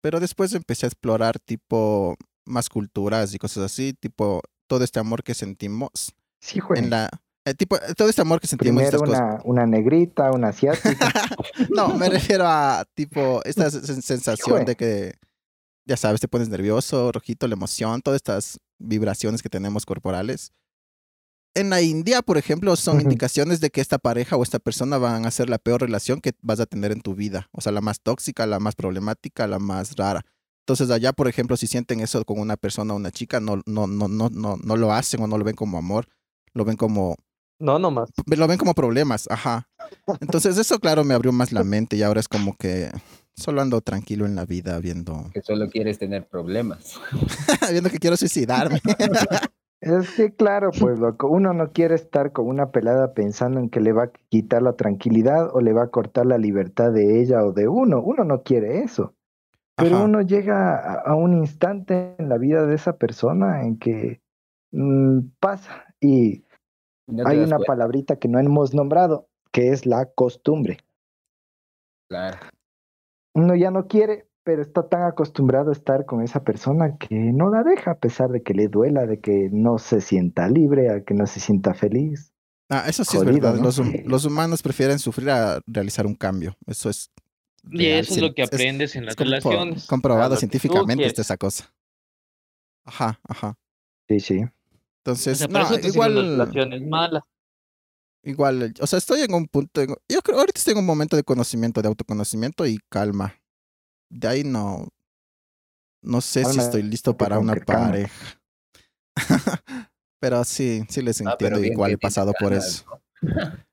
Pero 0.00 0.18
después 0.20 0.52
empecé 0.54 0.86
a 0.86 0.88
explorar, 0.88 1.38
tipo, 1.38 2.16
más 2.48 2.68
culturas 2.68 3.34
y 3.34 3.38
cosas 3.38 3.64
así, 3.64 3.92
tipo, 3.94 4.40
todo 4.66 4.84
este 4.84 4.98
amor 4.98 5.22
que 5.22 5.34
sentimos 5.34 5.90
Sí, 6.40 6.60
güey. 6.60 6.80
en 6.82 6.90
la. 6.90 7.08
eh, 7.44 7.54
tipo, 7.54 7.76
todo 7.96 8.08
este 8.08 8.22
amor 8.22 8.40
que 8.40 8.46
sentimos 8.46 8.82
en 8.82 8.88
Primero 8.90 9.04
estas 9.04 9.20
cosas. 9.26 9.44
una, 9.44 9.62
una 9.62 9.66
negrita, 9.66 10.30
una 10.32 10.48
asiática. 10.48 11.12
No, 11.70 11.94
me 11.96 12.08
refiero 12.08 12.46
a 12.46 12.84
tipo 12.94 13.42
esta 13.44 13.66
sen- 13.70 14.02
sensación 14.02 14.48
Híjole. 14.48 14.64
de 14.64 14.76
que, 14.76 15.14
ya 15.86 15.96
sabes, 15.96 16.20
te 16.20 16.28
pones 16.28 16.48
nervioso, 16.48 17.10
rojito, 17.12 17.46
la 17.48 17.54
emoción, 17.54 18.02
todas 18.02 18.16
estas 18.16 18.58
vibraciones 18.78 19.42
que 19.42 19.48
tenemos 19.48 19.86
corporales. 19.86 20.52
En 21.54 21.70
la 21.70 21.80
India, 21.80 22.22
por 22.22 22.38
ejemplo, 22.38 22.76
son 22.76 22.96
Ujú. 22.98 23.04
indicaciones 23.04 23.60
de 23.60 23.70
que 23.70 23.80
esta 23.80 23.98
pareja 23.98 24.36
o 24.36 24.42
esta 24.42 24.58
persona 24.60 24.98
van 24.98 25.26
a 25.26 25.30
ser 25.30 25.48
la 25.50 25.58
peor 25.58 25.80
relación 25.80 26.20
que 26.20 26.32
vas 26.42 26.60
a 26.60 26.66
tener 26.66 26.92
en 26.92 27.00
tu 27.00 27.14
vida. 27.14 27.48
O 27.52 27.60
sea, 27.60 27.72
la 27.72 27.80
más 27.80 28.00
tóxica, 28.00 28.46
la 28.46 28.60
más 28.60 28.76
problemática, 28.76 29.46
la 29.48 29.58
más 29.58 29.96
rara. 29.96 30.24
Entonces, 30.68 30.90
allá, 30.90 31.14
por 31.14 31.28
ejemplo, 31.28 31.56
si 31.56 31.66
sienten 31.66 32.00
eso 32.00 32.22
con 32.26 32.38
una 32.38 32.58
persona 32.58 32.92
o 32.92 32.96
una 32.98 33.10
chica, 33.10 33.40
no, 33.40 33.62
no, 33.64 33.86
no, 33.86 34.06
no, 34.06 34.28
no, 34.28 34.58
no 34.62 34.76
lo 34.76 34.92
hacen 34.92 35.22
o 35.22 35.26
no 35.26 35.38
lo 35.38 35.44
ven 35.44 35.54
como 35.54 35.78
amor, 35.78 36.08
lo 36.52 36.66
ven 36.66 36.76
como 36.76 37.16
No, 37.58 37.78
nomás. 37.78 38.10
lo 38.26 38.46
ven 38.46 38.58
como 38.58 38.74
problemas, 38.74 39.26
ajá. 39.30 39.66
Entonces 40.20 40.58
eso, 40.58 40.78
claro, 40.78 41.04
me 41.04 41.14
abrió 41.14 41.32
más 41.32 41.52
la 41.52 41.64
mente 41.64 41.96
y 41.96 42.02
ahora 42.02 42.20
es 42.20 42.28
como 42.28 42.54
que 42.54 42.90
solo 43.34 43.62
ando 43.62 43.80
tranquilo 43.80 44.26
en 44.26 44.34
la 44.34 44.44
vida 44.44 44.78
viendo, 44.78 45.30
Que 45.32 45.40
solo 45.40 45.70
quieres 45.70 45.98
tener 45.98 46.28
problemas. 46.28 47.00
viendo 47.70 47.88
que 47.88 47.98
quiero 47.98 48.18
suicidarme. 48.18 48.82
Es 49.80 50.10
que 50.10 50.34
claro, 50.34 50.70
pues 50.78 50.98
loco, 50.98 51.28
uno 51.28 51.54
no 51.54 51.72
quiere 51.72 51.94
estar 51.94 52.32
con 52.32 52.46
una 52.46 52.72
pelada 52.72 53.14
pensando 53.14 53.58
en 53.58 53.70
que 53.70 53.80
le 53.80 53.92
va 53.94 54.02
a 54.02 54.12
quitar 54.28 54.60
la 54.60 54.74
tranquilidad 54.74 55.48
o 55.54 55.62
le 55.62 55.72
va 55.72 55.84
a 55.84 55.90
cortar 55.90 56.26
la 56.26 56.36
libertad 56.36 56.92
de 56.92 57.22
ella 57.22 57.42
o 57.42 57.52
de 57.52 57.68
uno. 57.68 58.02
Uno 58.02 58.24
no 58.24 58.42
quiere 58.42 58.80
eso. 58.82 59.14
Pero 59.78 59.96
Ajá. 59.96 60.04
uno 60.04 60.22
llega 60.22 60.76
a, 60.76 60.94
a 61.10 61.14
un 61.14 61.34
instante 61.38 62.14
en 62.18 62.28
la 62.28 62.36
vida 62.38 62.66
de 62.66 62.74
esa 62.74 62.96
persona 62.96 63.62
en 63.62 63.78
que 63.78 64.20
mm, 64.72 65.20
pasa 65.40 65.94
y 66.00 66.44
No 67.06 67.26
hay 67.26 67.38
una 67.38 67.56
cuenta, 67.56 67.66
palabrita 67.66 68.16
que 68.16 68.28
no 68.28 68.38
hemos 68.40 68.74
nombrado, 68.74 69.28
que 69.52 69.70
es 69.70 69.86
la 69.86 70.06
costumbre. 70.06 70.78
claro. 72.08 72.38
Uno 73.34 73.54
ya 73.54 73.70
no 73.70 73.86
quiere, 73.86 74.26
pero 74.42 74.62
está 74.62 74.88
tan 74.88 75.02
acostumbrado 75.02 75.70
a 75.70 75.72
estar 75.72 76.06
con 76.06 76.22
esa 76.22 76.42
persona 76.42 76.96
que 76.98 77.14
no 77.14 77.50
la 77.50 77.62
deja, 77.62 77.92
a 77.92 77.98
pesar 77.98 78.30
de 78.30 78.42
que 78.42 78.52
le 78.52 78.66
duela, 78.68 79.06
de 79.06 79.20
que 79.20 79.48
no 79.52 79.78
se 79.78 80.00
sienta 80.00 80.48
libre, 80.48 80.90
a 80.90 81.04
que 81.04 81.14
no 81.14 81.26
se 81.26 81.38
sienta 81.38 81.72
feliz. 81.74 82.32
Ah, 82.68 82.84
eso 82.88 83.04
sí 83.04 83.16
es 83.16 83.24
verdad. 83.24 83.54
¿no? 83.54 83.62
Los, 83.62 83.80
los 84.04 84.24
humanos 84.24 84.62
prefieren 84.62 84.98
sufrir 84.98 85.30
a 85.30 85.60
realizar 85.66 86.04
un 86.06 86.14
cambio. 86.14 86.56
Eso 86.66 86.90
es. 86.90 87.10
Y 87.70 87.78
real, 87.78 88.00
eso 88.00 88.14
es 88.14 88.20
lo 88.20 88.34
que 88.34 88.42
aprendes 88.42 88.96
en 88.96 89.06
las 89.06 89.16
relaciones. 89.16 89.86
comprobado 89.86 90.36
científicamente 90.36 91.06
está 91.06 91.22
esa 91.22 91.36
cosa. 91.36 91.72
Ajá, 92.84 93.20
ajá. 93.28 93.54
Sí, 94.08 94.20
sí. 94.20 94.42
O 94.42 94.50
Entonces, 95.04 95.38
sea, 95.38 95.48
no, 95.48 95.78
igual, 95.86 96.14
relaciones 96.14 96.82
malas. 96.82 97.22
igual, 98.22 98.74
o 98.80 98.86
sea, 98.86 98.98
estoy 98.98 99.20
en 99.22 99.34
un 99.34 99.46
punto, 99.46 99.80
en- 99.80 99.94
yo 100.08 100.20
creo, 100.22 100.38
ahorita 100.38 100.58
estoy 100.58 100.72
en 100.72 100.78
un 100.78 100.86
momento 100.86 101.16
de 101.16 101.24
conocimiento, 101.24 101.80
de 101.82 101.88
autoconocimiento 101.88 102.66
y 102.66 102.78
calma. 102.90 103.34
De 104.10 104.28
ahí 104.28 104.44
no, 104.44 104.88
no 106.02 106.20
sé 106.20 106.44
si 106.46 106.58
estoy 106.58 106.82
listo 106.82 107.16
para 107.16 107.38
una 107.38 107.54
pareja. 107.54 108.40
Pero 110.20 110.42
sí, 110.44 110.84
sí 110.88 111.02
les 111.02 111.20
Ah, 111.20 111.30
entiendo, 111.30 111.62
igual 111.62 111.92
he 111.92 111.98
pasado 111.98 112.32
por 112.38 112.52
eso. 112.52 112.84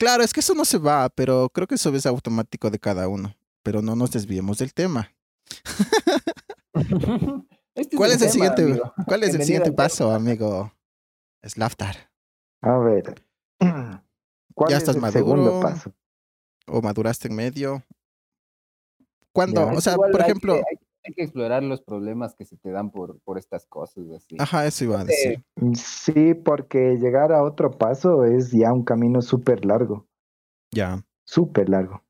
Claro, 0.00 0.22
es 0.24 0.32
que 0.32 0.40
eso 0.40 0.54
no 0.54 0.64
se 0.64 0.78
va, 0.78 1.08
pero 1.10 1.50
creo 1.50 1.66
que 1.68 1.74
eso 1.76 1.94
es 1.94 2.06
automático 2.06 2.70
de 2.70 2.78
cada 2.78 3.06
uno. 3.06 3.36
Pero 3.62 3.82
no 3.82 3.94
nos 3.94 4.10
desviemos 4.10 4.56
del 4.58 4.72
tema. 4.74 5.12
Este 7.74 7.96
¿Cuál 7.96 8.10
es 8.10 8.16
el 8.16 8.20
tema, 8.22 8.32
siguiente, 8.32 8.62
amigo. 8.62 8.92
cuál 9.06 9.22
es 9.22 9.34
el 9.34 9.42
siguiente 9.44 9.72
paso, 9.72 10.10
amigo 10.12 10.72
Slaftar? 11.42 12.10
A 12.62 12.76
ver. 12.78 13.24
¿Cuál 14.54 14.70
Ya 14.70 14.76
es 14.76 14.82
estás 14.82 14.96
el 14.96 15.00
maduro. 15.00 15.18
segundo 15.20 15.60
paso? 15.60 15.94
¿O 16.66 16.82
maduraste 16.82 17.28
en 17.28 17.36
medio? 17.36 17.82
Cuando, 19.32 19.70
Ya. 19.70 19.78
o 19.78 19.80
sea, 19.80 19.94
por 19.94 20.06
hay 20.08 20.12
que- 20.12 20.22
ejemplo, 20.22 20.54
hay, 20.56 20.78
hay 21.10 21.14
que 21.14 21.22
explorar 21.24 21.62
los 21.62 21.82
problemas 21.82 22.34
que 22.34 22.44
se 22.44 22.56
te 22.56 22.70
dan 22.70 22.90
por, 22.90 23.18
por 23.20 23.38
estas 23.38 23.66
cosas 23.66 24.04
así. 24.16 24.36
ajá, 24.38 24.66
eso 24.66 24.84
iba 24.84 25.00
a 25.00 25.02
Eh, 25.02 25.06
decir. 25.06 25.44
Sí, 25.74 26.34
porque 26.34 26.96
llegar 26.96 27.32
a 27.32 27.42
otro 27.42 27.70
paso 27.72 28.24
es 28.24 28.50
ya 28.52 28.72
un 28.72 28.84
camino 28.84 29.20
súper 29.22 29.64
largo, 29.64 30.06
Ya. 30.72 31.04
súper 31.24 31.68
largo. 31.68 32.02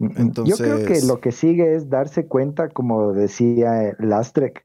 Mm. 0.00 0.06
Yo 0.44 0.56
creo 0.56 0.76
que 0.76 0.82
Entonces- 0.84 1.04
lo 1.08 1.20
que 1.20 1.32
sigue 1.32 1.74
es 1.74 1.88
darse 1.90 2.26
cuenta, 2.26 2.68
como 2.68 3.12
decía 3.12 3.84
eh, 3.88 3.96
Lastrek, 3.98 4.64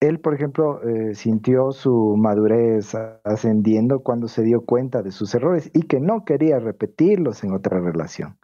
él, 0.00 0.20
por 0.20 0.34
ejemplo, 0.34 0.82
eh, 0.82 1.14
sintió 1.14 1.72
su 1.72 2.14
madurez 2.16 2.94
ascendiendo 3.24 4.00
cuando 4.00 4.28
se 4.28 4.42
dio 4.42 4.64
cuenta 4.64 5.02
de 5.02 5.10
sus 5.12 5.34
errores 5.34 5.70
y 5.72 5.82
que 5.84 5.98
no 5.98 6.24
quería 6.24 6.58
repetirlos 6.58 7.42
en 7.42 7.52
otra 7.54 7.80
relación. 7.80 8.36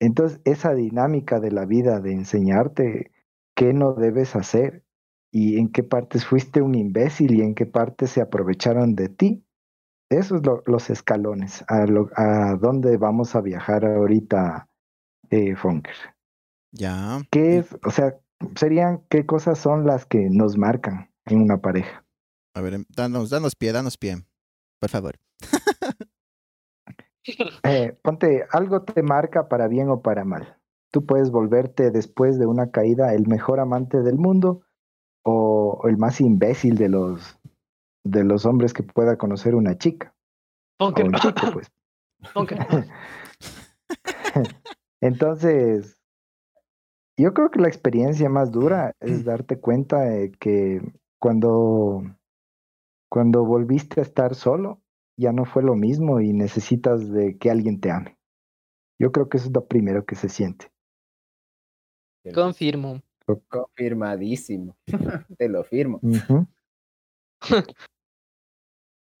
Entonces, 0.00 0.40
esa 0.44 0.74
dinámica 0.74 1.38
de 1.40 1.52
la 1.52 1.64
vida 1.66 2.00
de 2.00 2.12
enseñarte 2.12 3.12
qué 3.54 3.72
no 3.72 3.94
debes 3.94 4.36
hacer 4.36 4.84
y 5.32 5.58
en 5.58 5.70
qué 5.70 5.82
partes 5.82 6.24
fuiste 6.26 6.60
un 6.62 6.74
imbécil 6.74 7.34
y 7.34 7.42
en 7.42 7.54
qué 7.54 7.66
partes 7.66 8.10
se 8.10 8.20
aprovecharon 8.20 8.94
de 8.94 9.08
ti, 9.08 9.44
esos 10.10 10.40
son 10.44 10.62
los 10.66 10.90
escalones 10.90 11.64
a, 11.68 11.86
lo- 11.86 12.10
a 12.16 12.56
dónde 12.56 12.96
vamos 12.96 13.34
a 13.36 13.40
viajar 13.40 13.84
ahorita, 13.84 14.68
eh, 15.30 15.54
Funker. 15.54 15.94
Ya. 16.72 17.20
¿Qué 17.30 17.58
es, 17.58 17.76
o 17.84 17.90
sea, 17.90 18.18
serían 18.56 19.02
qué 19.08 19.24
cosas 19.26 19.58
son 19.58 19.86
las 19.86 20.06
que 20.06 20.28
nos 20.30 20.56
marcan 20.58 21.10
en 21.26 21.42
una 21.42 21.58
pareja? 21.58 22.04
A 22.54 22.60
ver, 22.60 22.74
em, 22.74 22.84
danos, 22.88 23.30
danos 23.30 23.54
pie, 23.54 23.72
danos 23.72 23.96
pie. 23.96 24.24
Por 24.80 24.90
favor. 24.90 25.14
Eh, 27.64 27.96
ponte, 28.02 28.46
algo 28.50 28.82
te 28.82 29.02
marca 29.02 29.46
para 29.48 29.68
bien 29.68 29.88
o 29.90 30.00
para 30.00 30.24
mal. 30.24 30.56
Tú 30.90 31.06
puedes 31.06 31.30
volverte 31.30 31.90
después 31.90 32.38
de 32.38 32.46
una 32.46 32.70
caída 32.70 33.14
el 33.14 33.26
mejor 33.28 33.60
amante 33.60 34.02
del 34.02 34.18
mundo 34.18 34.62
o, 35.24 35.78
o 35.82 35.88
el 35.88 35.96
más 35.98 36.20
imbécil 36.20 36.76
de 36.76 36.88
los 36.88 37.38
de 38.04 38.24
los 38.24 38.46
hombres 38.46 38.72
que 38.72 38.82
pueda 38.82 39.18
conocer 39.18 39.54
una 39.54 39.76
chica 39.76 40.14
o 40.78 40.86
Funker, 40.86 41.06
un 41.06 41.12
chico, 41.20 41.52
pues. 41.52 41.70
Entonces, 45.00 46.00
yo 47.18 47.34
creo 47.34 47.50
que 47.50 47.60
la 47.60 47.68
experiencia 47.68 48.28
más 48.28 48.50
dura 48.50 48.94
es 49.00 49.24
darte 49.24 49.60
cuenta 49.60 50.00
de 50.00 50.32
que 50.32 50.80
cuando, 51.18 52.02
cuando 53.10 53.44
volviste 53.44 54.00
a 54.00 54.02
estar 54.02 54.34
solo, 54.34 54.80
ya 55.18 55.32
no 55.32 55.44
fue 55.44 55.62
lo 55.62 55.74
mismo 55.74 56.20
y 56.20 56.32
necesitas 56.32 57.10
de 57.10 57.36
que 57.36 57.50
alguien 57.50 57.80
te 57.80 57.90
ame. 57.90 58.18
Yo 58.98 59.12
creo 59.12 59.28
que 59.28 59.36
eso 59.36 59.48
es 59.48 59.54
lo 59.54 59.66
primero 59.66 60.04
que 60.04 60.14
se 60.14 60.28
siente. 60.28 60.70
Confirmo. 62.34 63.00
Confirmadísimo. 63.48 64.76
Te 65.38 65.48
lo 65.48 65.62
firmo. 65.64 66.00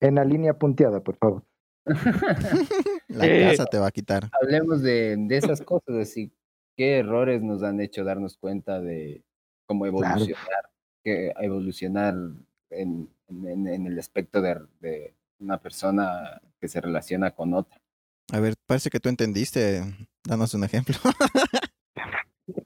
En 0.00 0.14
la 0.14 0.24
línea 0.24 0.54
punteada, 0.58 1.00
por 1.02 1.16
favor. 1.16 1.44
La 3.08 3.26
Eh. 3.26 3.48
casa 3.50 3.66
te 3.66 3.78
va 3.78 3.88
a 3.88 3.90
quitar. 3.90 4.30
Hablemos 4.40 4.82
de, 4.82 5.16
de 5.16 5.36
esas 5.36 5.60
cosas, 5.62 5.96
así, 5.96 6.32
qué 6.76 6.98
errores 6.98 7.42
nos 7.42 7.62
han 7.62 7.80
hecho 7.80 8.04
darnos 8.04 8.36
cuenta 8.36 8.80
de 8.80 9.22
cómo 9.66 9.84
Claro. 9.84 10.16
evolucionar, 10.16 10.70
que 11.02 11.32
evolucionar 11.40 12.14
en, 12.70 13.08
en- 13.28 13.66
en 13.68 13.86
el 13.86 13.98
aspecto 13.98 14.40
de, 14.40 14.60
de 14.80 15.14
una 15.38 15.58
persona 15.60 16.40
que 16.60 16.68
se 16.68 16.80
relaciona 16.80 17.30
con 17.32 17.54
otra. 17.54 17.80
A 18.32 18.40
ver, 18.40 18.54
parece 18.66 18.90
que 18.90 19.00
tú 19.00 19.08
entendiste. 19.08 19.82
Danos 20.24 20.54
un 20.54 20.64
ejemplo. 20.64 20.94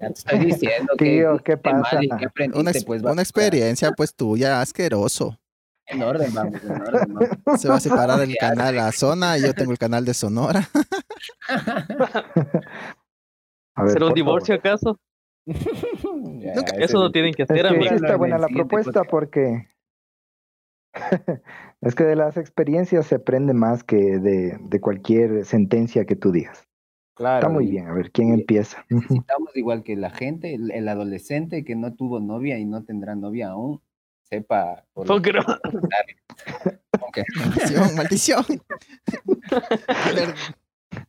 Estoy 0.01 0.39
diciendo 0.41 0.95
que 0.99 1.05
Tío, 1.05 1.39
¿qué 1.39 1.53
hiciste 1.53 1.73
mal 1.73 1.83
pasa? 1.83 1.99
que 2.01 2.59
Una, 2.59 2.73
pues, 2.87 3.03
una 3.03 3.23
experiencia, 3.23 3.93
pues 3.93 4.15
tuya, 4.15 4.61
asqueroso. 4.61 5.39
En 5.87 6.03
orden, 6.03 6.33
vamos, 6.33 6.63
en 6.65 6.71
orden. 6.81 7.15
vamos. 7.15 7.61
Se 7.61 7.69
va 7.69 7.77
a 7.77 7.81
separar 7.81 8.21
el 8.23 8.35
canal 8.41 8.79
a 8.79 8.91
zona 8.93 9.37
y 9.39 9.43
yo 9.43 9.53
tengo 9.55 9.73
el 9.73 9.79
canal 9.79 10.05
de 10.05 10.15
Sonora. 10.15 10.69
Ver, 13.77 13.91
¿Será 13.93 14.07
un 14.07 14.15
divorcio 14.15 14.55
acaso? 14.55 14.99
Ya, 15.47 16.55
Nunca- 16.55 16.73
ese 16.77 16.85
Eso 16.85 16.99
no 17.01 17.11
tienen 17.11 17.35
que 17.35 17.43
hacer, 17.43 17.67
Es 17.67 17.73
que 17.73 17.89
sí 17.89 17.95
está 17.97 18.13
en 18.13 18.19
buena 18.19 18.39
la 18.39 18.49
propuesta 18.49 18.93
podcast. 19.03 19.11
porque 19.11 19.69
es 21.83 21.95
que 21.95 22.05
de 22.05 22.17
las 22.17 22.37
experiencias 22.37 23.07
se 23.07 23.17
aprende 23.17 23.53
más 23.53 23.83
que 23.85 23.97
de, 23.97 24.57
de 24.61 24.81
cualquier 24.81 25.45
sentencia 25.45 26.05
que 26.07 26.17
tú 26.17 26.31
digas. 26.33 26.67
Claro, 27.15 27.39
Está 27.47 27.49
muy 27.49 27.67
bien, 27.69 27.87
a 27.87 27.95
ver, 27.95 28.11
¿quién 28.11 28.33
empieza? 28.35 28.85
Necesitamos 28.89 29.57
igual 29.57 29.85
que 29.85 29.95
la 29.97 30.11
gente, 30.11 30.55
el, 30.55 30.71
el 30.73 30.89
adolescente 30.89 31.65
que 31.65 31.77
no 31.77 31.95
tuvo 31.95 32.19
novia 32.21 32.59
y 32.59 32.65
no 32.65 32.83
tendrá 32.85 33.15
novia 33.15 33.51
aún, 33.51 33.81
sepa. 34.23 34.85
por 34.93 35.09
lo 35.09 35.23
que 35.23 35.33
Funker. 35.33 35.49
va 35.49 35.55
a 35.55 35.61
pasar. 35.61 36.81
Ok. 37.01 37.19
Maldición, 37.39 37.95
maldición. 37.97 38.45
A 39.89 40.13
ver, 40.15 40.35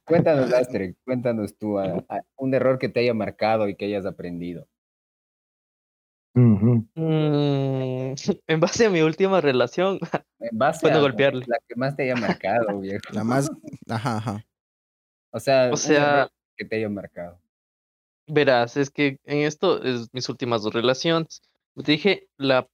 Cuéntanos, 0.04 0.52
Asterix, 0.54 0.96
cuéntanos 1.04 1.58
tú 1.58 1.80
a- 1.80 2.04
a- 2.10 2.22
un 2.38 2.54
error 2.54 2.78
que 2.80 2.90
te 2.90 3.00
haya 3.00 3.14
marcado 3.16 3.68
y 3.68 3.76
que 3.76 3.86
hayas 3.86 4.06
aprendido. 4.06 4.68
Mm, 6.36 6.82
en 8.48 8.60
base 8.60 8.86
a 8.86 8.90
mi 8.90 9.02
última 9.02 9.42
relación, 9.42 10.00
En 10.40 10.58
base 10.58 10.82
Puedo 10.82 10.98
a 10.98 11.02
golpearle. 11.02 11.46
la 11.48 11.58
que 11.68 11.76
más 11.76 11.96
te 11.96 12.04
haya 12.04 12.16
marcado, 12.16 12.80
viejo. 12.80 13.02
la 13.12 13.24
más. 13.24 13.50
Ajá, 13.90 14.18
ajá. 14.18 14.46
O 15.36 15.40
sea, 15.42 15.70
o 15.74 16.30
que 16.56 16.64
te 16.64 16.78
haya 16.78 16.88
marcado. 16.88 17.38
verás, 18.26 18.78
es 18.78 18.90
que 18.90 19.20
en 19.26 19.40
esto 19.40 19.84
es 19.84 20.08
mis 20.14 20.30
últimas 20.30 20.64
dos 20.64 20.74
relaciones. 20.74 21.42
Como 21.74 21.84
Te 21.84 21.92
dije, 21.92 22.30
la 22.38 22.70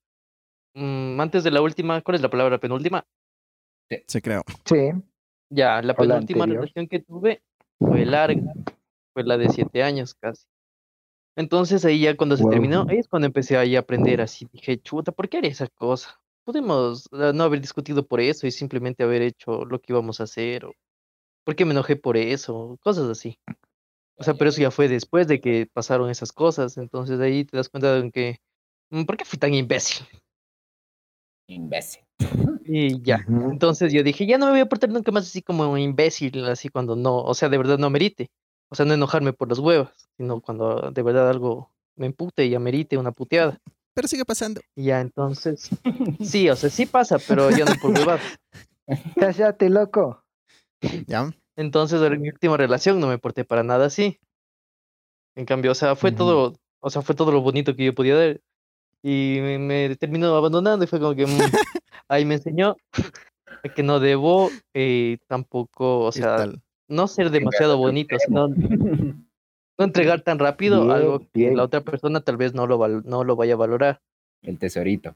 mm, 0.76 1.20
antes 1.20 1.44
de 1.44 1.50
la 1.50 1.64
última, 1.64 2.00
¿cuál 2.02 2.16
es 2.16 2.22
la 2.22 2.30
palabra 2.30 2.60
penúltima? 2.60 3.04
Sí, 4.08 4.22
creo. 4.22 4.44
Sí, 4.66 4.92
Ya, 5.50 5.82
la 5.82 5.94
O 5.94 5.96
penúltima 5.96 6.46
relación 6.46 6.88
que 6.88 7.00
tuve 7.00 7.42
fue 7.80 8.06
larga, 8.06 8.54
fue 9.12 9.24
la 9.24 9.40
de 9.40 9.50
siete 9.50 9.82
años 9.82 10.14
casi. 10.14 10.46
Entonces 11.36 11.84
ahí 11.84 12.02
ya 12.02 12.16
cuando 12.16 12.38
se 12.38 12.44
Wow. 12.44 12.52
terminó, 12.52 12.86
ahí 12.88 13.00
es 13.00 13.08
cuando 13.08 13.26
empecé 13.26 13.58
ahí 13.58 13.76
a 13.76 13.80
aprender 13.80 14.22
así. 14.22 14.48
Dije, 14.54 14.80
chuta, 14.80 15.12
¿por 15.12 15.28
qué 15.30 15.38
haría 15.38 15.50
esa 15.50 15.68
cosa? 15.68 16.22
Podemos 16.44 17.10
eh, 17.12 17.32
no 17.34 17.44
haber 17.44 17.60
discutido 17.60 18.06
por 18.06 18.20
eso 18.22 18.46
y 18.46 18.52
simplemente 18.52 19.02
haber 19.04 19.24
hecho 19.24 19.66
lo 19.66 19.82
que 19.82 19.94
íbamos 19.94 20.20
a 20.20 20.26
hacer. 20.26 20.66
O, 20.66 20.74
¿Por 21.52 21.58
qué 21.58 21.66
me 21.66 21.72
enojé 21.72 21.98
por 21.98 22.16
eso? 22.16 22.78
Cosas 22.82 23.10
así. 23.10 23.38
O 24.16 24.24
sea, 24.24 24.36
pero 24.36 24.52
eso 24.52 24.62
ya 24.62 24.72
fue 24.72 24.88
después 24.88 25.28
de 25.28 25.42
que 25.42 25.68
pasaron 25.74 26.10
esas 26.10 26.32
cosas. 26.32 26.78
Entonces 26.78 27.20
ahí 27.20 27.44
te 27.44 27.58
das 27.58 27.68
cuenta 27.68 27.94
de 28.00 28.10
que, 28.10 28.40
mm, 28.90 29.04
¿por 29.04 29.18
qué 29.18 29.26
fui 29.26 29.38
tan 29.38 29.54
imbécil? 29.54 30.08
Imbécil. 31.48 32.04
Y 32.64 33.02
ya. 33.02 33.26
Entonces 33.28 33.92
yo 33.92 34.02
dije, 34.02 34.26
ya 34.26 34.38
no 34.38 34.46
me 34.46 34.52
voy 34.54 34.62
a 34.62 34.70
portar 34.70 34.92
nunca 34.92 35.12
más 35.12 35.26
así 35.26 35.42
como 35.42 35.70
un 35.70 35.78
imbécil, 35.78 36.46
así 36.46 36.70
cuando 36.70 36.96
no, 36.96 37.18
o 37.18 37.34
sea, 37.34 37.50
de 37.50 37.58
verdad 37.58 37.78
no 37.78 37.90
merite. 37.90 38.32
O 38.70 38.76
sea, 38.76 38.86
no 38.86 38.94
enojarme 38.94 39.34
por 39.34 39.50
las 39.50 39.60
huevas, 39.60 39.92
sino 40.16 40.40
cuando 40.40 40.90
de 40.90 41.04
verdad 41.04 41.30
algo 41.30 41.70
me 41.98 42.06
empute 42.06 42.46
y 42.46 42.56
amerite 42.56 42.98
una 42.98 43.12
puteada. 43.12 43.60
Pero 43.94 44.08
sigue 44.08 44.24
pasando. 44.24 44.62
Y 44.74 44.86
ya, 44.86 45.02
entonces, 45.02 45.70
sí, 46.22 46.50
o 46.50 46.56
sea, 46.56 46.70
sí 46.70 46.86
pasa, 46.86 47.18
pero 47.20 47.52
ya 47.52 47.66
no 47.66 47.76
por 47.76 47.92
huevadas. 47.92 48.40
Cállate, 49.20 49.70
loco. 49.70 50.24
¿Ya? 51.08 51.32
Entonces, 51.62 52.02
en 52.02 52.20
mi 52.20 52.30
última 52.30 52.58
relación 52.58 53.00
no 53.00 53.08
me 53.08 53.20
porté 53.20 53.46
para 53.46 53.62
nada 53.64 53.86
así. 53.86 54.20
En 55.36 55.46
cambio, 55.46 55.72
o 55.72 55.76
sea, 55.76 55.96
fue 55.96 56.10
Ujú. 56.10 56.18
todo, 56.18 56.56
o 56.80 56.90
sea, 56.90 57.02
fue 57.04 57.14
todo 57.16 57.32
lo 57.32 57.42
bonito 57.42 57.76
que 57.76 57.86
yo 57.86 57.94
podía 57.94 58.16
dar. 58.16 58.42
Y 59.04 59.38
me, 59.42 59.60
me 59.60 59.96
terminó 59.96 60.36
abandonando 60.36 60.84
y 60.84 60.88
fue 60.88 61.00
como 61.00 61.16
que 61.16 61.26
mm, 61.26 61.30
ahí 62.10 62.26
me 62.26 62.36
enseñó 62.36 62.76
que 63.76 63.84
no 63.84 64.00
debo 64.00 64.50
eh, 64.74 65.20
tampoco, 65.28 66.00
o 66.06 66.12
¿Qué 66.12 66.22
sea, 66.24 66.50
no 66.88 67.08
ser 67.08 67.30
demasiado 67.30 67.78
bonito, 67.78 68.18
sino 68.20 68.48
no 69.78 69.86
entregar 69.86 70.22
tan 70.22 70.40
rápido 70.40 70.82
Bien, 70.86 70.92
algo 70.96 71.20
que 71.20 71.28
bien. 71.34 71.58
la 71.58 71.64
otra 71.64 71.82
persona 71.82 72.22
tal 72.22 72.38
vez 72.38 72.56
no 72.56 72.66
lo, 72.66 72.80
val- 72.80 73.04
no 73.06 73.24
lo 73.24 73.36
vaya 73.36 73.54
a 73.54 73.58
valorar. 73.58 74.02
El 74.42 74.58
tesorito. 74.58 75.16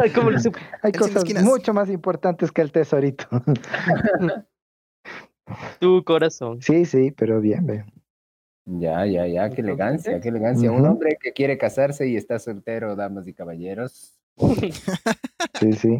Ay, 0.00 0.10
¿cómo 0.12 0.30
lo 0.30 0.38
supe? 0.38 0.60
Hay 0.82 0.92
El 0.92 0.98
cosas 0.98 1.24
mucho 1.42 1.72
más 1.74 1.88
importantes 1.90 2.50
que 2.52 2.62
el 2.62 2.72
tesorito. 2.72 3.26
Tu 5.80 6.02
corazón. 6.04 6.62
sí, 6.62 6.84
sí, 6.86 7.10
pero 7.10 7.40
bien, 7.40 7.66
bien. 7.66 7.92
Ya, 8.64 9.04
ya, 9.06 9.26
ya, 9.26 9.50
qué 9.50 9.60
elegancia, 9.60 10.20
qué 10.20 10.28
elegancia. 10.28 10.70
Un 10.70 10.86
hombre 10.86 11.18
que 11.20 11.32
quiere 11.32 11.58
casarse 11.58 12.08
y 12.08 12.16
está 12.16 12.38
soltero, 12.38 12.94
damas 12.96 13.26
y 13.26 13.34
caballeros. 13.34 14.18
Sí, 15.60 15.72
sí. 15.74 15.98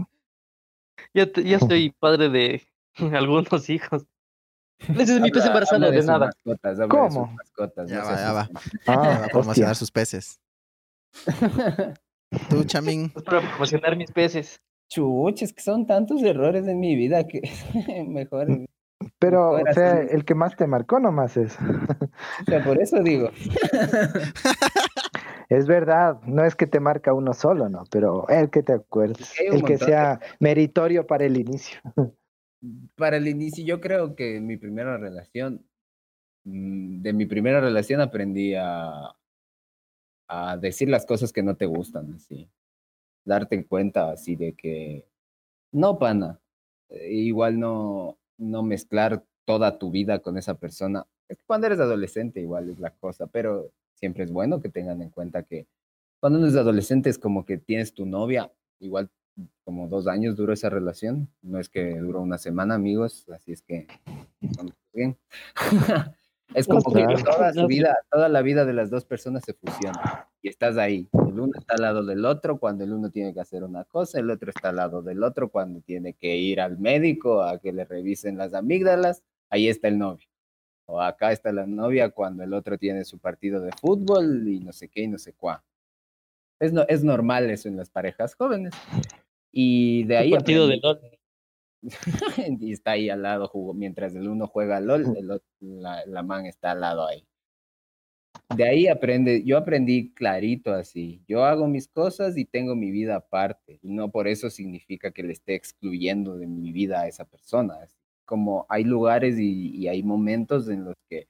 Ya, 1.14 1.30
te- 1.30 1.44
ya 1.44 1.58
soy 1.58 1.90
padre 2.00 2.28
de 2.30 2.62
algunos 3.12 3.68
hijos. 3.68 4.06
Ese 4.78 5.16
es 5.16 5.20
mi 5.20 5.30
pez 5.30 5.44
embarazada 5.44 5.90
de 5.90 5.98
sus 5.98 6.06
naba. 6.06 6.26
Mascotas, 6.26 6.78
de 6.78 6.88
¿Cómo? 6.88 7.26
mascotas, 7.26 7.88
Ya 7.90 7.98
no 8.00 8.04
va, 8.06 8.16
ya 8.16 8.32
va. 8.32 8.48
Ya 8.52 8.61
va 8.62 8.62
Ah, 8.87 9.11
a 9.11 9.16
hostia. 9.18 9.32
promocionar 9.32 9.76
sus 9.76 9.90
peces. 9.90 10.40
Tú, 12.49 12.64
Chamín. 12.64 13.12
Es 13.14 13.23
para 13.25 13.40
promocionar 13.40 13.97
mis 13.97 14.11
peces. 14.11 14.61
Chuches, 14.88 15.53
que 15.53 15.62
son 15.62 15.87
tantos 15.87 16.23
errores 16.23 16.66
en 16.66 16.79
mi 16.81 16.95
vida 16.97 17.27
que 17.27 17.40
mejor. 18.09 18.47
Pero, 19.18 19.53
Mejor 19.55 19.71
o 19.71 19.73
sea, 19.75 19.92
así. 19.95 20.09
el 20.14 20.25
que 20.25 20.35
más 20.35 20.55
te 20.57 20.66
marcó 20.66 21.01
nomás 21.01 21.37
es. 21.37 21.57
O 21.59 22.45
sea, 22.47 22.62
por 22.64 22.81
eso 22.81 23.03
digo. 23.03 23.31
Es 25.49 25.66
verdad, 25.66 26.18
no 26.25 26.45
es 26.47 26.55
que 26.57 26.66
te 26.66 26.81
marca 26.81 27.12
uno 27.12 27.35
solo, 27.35 27.68
¿no? 27.68 27.85
Pero 27.90 28.27
el 28.29 28.49
que 28.49 28.62
te 28.62 28.73
acuerdes, 28.73 29.35
el 29.38 29.62
que 29.64 29.75
de- 29.77 29.85
sea 29.85 30.18
meritorio 30.40 31.07
para 31.07 31.27
el 31.27 31.37
inicio. 31.37 31.79
Para 32.97 33.18
el 33.18 33.29
inicio, 33.29 33.62
yo 33.62 33.79
creo 33.81 34.14
que 34.14 34.37
en 34.37 34.47
mi 34.47 34.57
primera 34.57 34.97
relación, 34.97 35.62
mm, 36.45 37.03
de 37.03 37.12
mi 37.12 37.27
primera 37.27 37.61
relación 37.61 38.01
aprendí 38.01 38.55
a, 38.55 39.14
a 40.33 40.57
decir 40.57 40.88
las 40.88 41.05
cosas 41.05 41.33
que 41.33 41.42
no 41.42 41.57
te 41.57 41.66
gustan, 41.66 42.14
así. 42.14 42.49
Darte 43.25 43.66
cuenta 43.66 44.11
así 44.11 44.35
de 44.35 44.55
que, 44.55 45.07
no, 45.73 45.99
pana, 45.99 46.40
eh, 46.88 47.12
igual 47.12 47.61
no, 47.61 48.18
no 48.38 48.62
mezclar 48.62 49.25
toda 49.45 49.79
tu 49.79 49.90
vida 49.90 50.21
con 50.21 50.38
esa 50.38 50.55
persona. 50.55 51.07
Cuando 51.47 51.66
eres 51.66 51.81
adolescente 51.81 52.40
igual 52.40 52.71
es 52.71 52.79
la 52.79 52.90
cosa, 52.90 53.27
pero 53.27 53.73
siempre 53.95 54.25
es 54.25 54.33
bueno 54.33 54.61
que 54.61 54.68
tengan 54.71 55.03
en 55.03 55.11
cuenta 55.11 55.42
que 55.42 55.66
cuando 56.18 56.38
uno 56.38 56.49
es 56.49 56.57
adolescente 56.57 57.11
es 57.11 57.18
como 57.18 57.45
que 57.45 57.59
tienes 57.59 57.92
tu 57.92 58.07
novia, 58.07 58.51
igual 58.81 59.11
como 59.64 59.88
dos 59.88 60.07
años 60.07 60.37
duró 60.37 60.53
esa 60.53 60.71
relación, 60.71 61.29
no 61.42 61.59
es 61.59 61.68
que 61.68 61.99
duró 61.99 62.21
una 62.23 62.38
semana, 62.38 62.75
amigos, 62.75 63.27
así 63.31 63.53
es 63.53 63.62
que 63.62 63.87
bien. 64.92 65.18
es 66.55 66.67
como 66.67 66.83
que 66.93 67.05
Claro. 67.05 67.23
toda 67.25 67.53
su 67.53 67.67
vida, 67.67 67.97
toda 68.11 68.29
la 68.29 68.43
vida 68.43 68.65
de 68.65 68.73
las 68.73 68.91
dos 68.91 69.05
personas 69.05 69.43
se 69.45 69.55
fusiona 69.55 70.29
y 70.43 70.49
estás 70.49 70.77
ahí. 70.77 71.09
El 71.12 71.41
uno 71.41 71.53
está 71.59 71.75
al 71.75 71.83
lado 71.83 72.05
del 72.05 72.25
otro 72.25 72.59
cuando 72.59 72.85
el 72.85 72.93
uno 72.93 73.11
tiene 73.11 73.33
que 73.35 73.41
hacer 73.41 73.65
una 73.65 73.85
cosa, 73.85 74.19
el 74.19 74.31
otro 74.31 74.51
está 74.51 74.69
al 74.71 74.77
lado 74.77 75.03
del 75.03 75.23
otro 75.23 75.49
cuando 75.51 75.81
tiene 75.81 76.15
que 76.15 76.37
ir 76.37 76.61
al 76.61 76.79
médico 76.79 77.43
a 77.43 77.59
que 77.59 77.73
le 77.73 77.85
revisen 77.85 78.37
las 78.37 78.55
amígdalas, 78.55 79.23
ahí 79.51 79.69
está 79.69 79.88
el 79.88 79.99
novio. 79.99 80.27
O 80.87 81.01
acá 81.01 81.33
está 81.33 81.53
la 81.53 81.67
novia 81.67 82.11
cuando 82.11 82.43
el 82.43 82.53
otro 82.53 82.77
tiene 82.77 83.05
su 83.05 83.19
partido 83.19 83.61
de 83.61 83.71
fútbol 83.81 84.47
y 84.49 84.59
no 84.61 84.73
sé 84.73 84.88
qué 84.88 85.03
y 85.03 85.09
no 85.09 85.17
sé 85.19 85.33
cuá. 85.33 85.65
Es, 86.61 86.73
no, 86.73 86.83
es 86.88 87.03
normal 87.03 87.49
eso 87.51 87.69
en 87.69 87.77
las 87.77 87.88
parejas 87.88 88.35
jóvenes. 88.35 88.73
Y 89.51 90.05
de 90.05 90.17
ahí 90.17 90.31
partido 90.33 90.67
de 90.67 90.75
aprendí- 90.77 90.83
LOL. 90.83 91.01
y 92.61 92.73
está 92.73 92.92
ahí 92.92 93.11
al 93.11 93.23
lado, 93.23 93.49
jugó, 93.49 93.75
mientras 93.75 94.14
el 94.14 94.29
uno 94.29 94.47
juega 94.47 94.81
LOL, 94.81 95.12
el 95.16 95.31
otro- 95.31 95.49
la, 95.61 96.05
la 96.07 96.23
man 96.23 96.47
está 96.47 96.73
al 96.73 96.81
lado 96.81 97.07
ahí. 97.07 97.27
De 98.57 98.64
ahí 98.68 98.87
aprende, 98.87 99.42
yo 99.45 99.57
aprendí 99.57 100.12
clarito 100.12 100.73
así, 100.75 101.23
yo 101.27 101.45
hago 101.45 101.66
mis 101.66 101.88
cosas 101.88 102.37
y 102.37 102.45
tengo 102.45 102.77
mi 102.77 102.90
vida 102.90 103.16
aparte, 103.16 103.79
y 103.83 103.90
no 103.90 104.11
por 104.11 104.29
eso 104.29 104.51
significa 104.51 105.11
que 105.11 105.23
le 105.23 105.33
esté 105.33 105.55
excluyendo 105.55 106.37
de 106.37 106.47
mi 106.47 106.71
vida 106.73 107.01
a 107.01 107.09
esa 107.09 107.25
persona. 107.25 107.75
así 107.83 107.97
Como 108.27 108.66
hay 108.68 108.85
lugares 108.85 109.38
y, 109.38 109.71
y 109.75 109.88
hay 109.88 110.03
momentos 110.03 110.68
en 110.68 110.85
los 110.85 110.95
que 111.09 111.29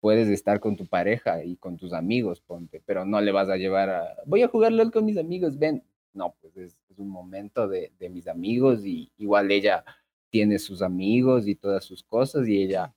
puedes 0.00 0.28
estar 0.28 0.60
con 0.60 0.76
tu 0.76 0.86
pareja 0.86 1.44
y 1.44 1.56
con 1.56 1.76
tus 1.78 1.92
amigos, 1.92 2.40
ponte, 2.42 2.82
pero 2.86 3.04
no 3.06 3.20
le 3.20 3.32
vas 3.32 3.48
a 3.48 3.56
llevar 3.56 3.90
a, 3.90 4.16
voy 4.26 4.42
a 4.42 4.48
jugar 4.48 4.72
LOL 4.72 4.92
con 4.92 5.04
mis 5.04 5.18
amigos, 5.18 5.58
ven. 5.58 5.84
No, 6.14 6.34
pues 6.40 6.56
es, 6.56 6.76
es 6.90 6.98
un 6.98 7.08
momento 7.08 7.68
de, 7.68 7.92
de 7.98 8.10
mis 8.10 8.28
amigos 8.28 8.84
y 8.84 9.10
igual 9.16 9.50
ella 9.50 9.84
tiene 10.30 10.58
sus 10.58 10.82
amigos 10.82 11.46
y 11.46 11.54
todas 11.54 11.84
sus 11.84 12.02
cosas 12.02 12.48
y 12.48 12.62
ella, 12.62 12.94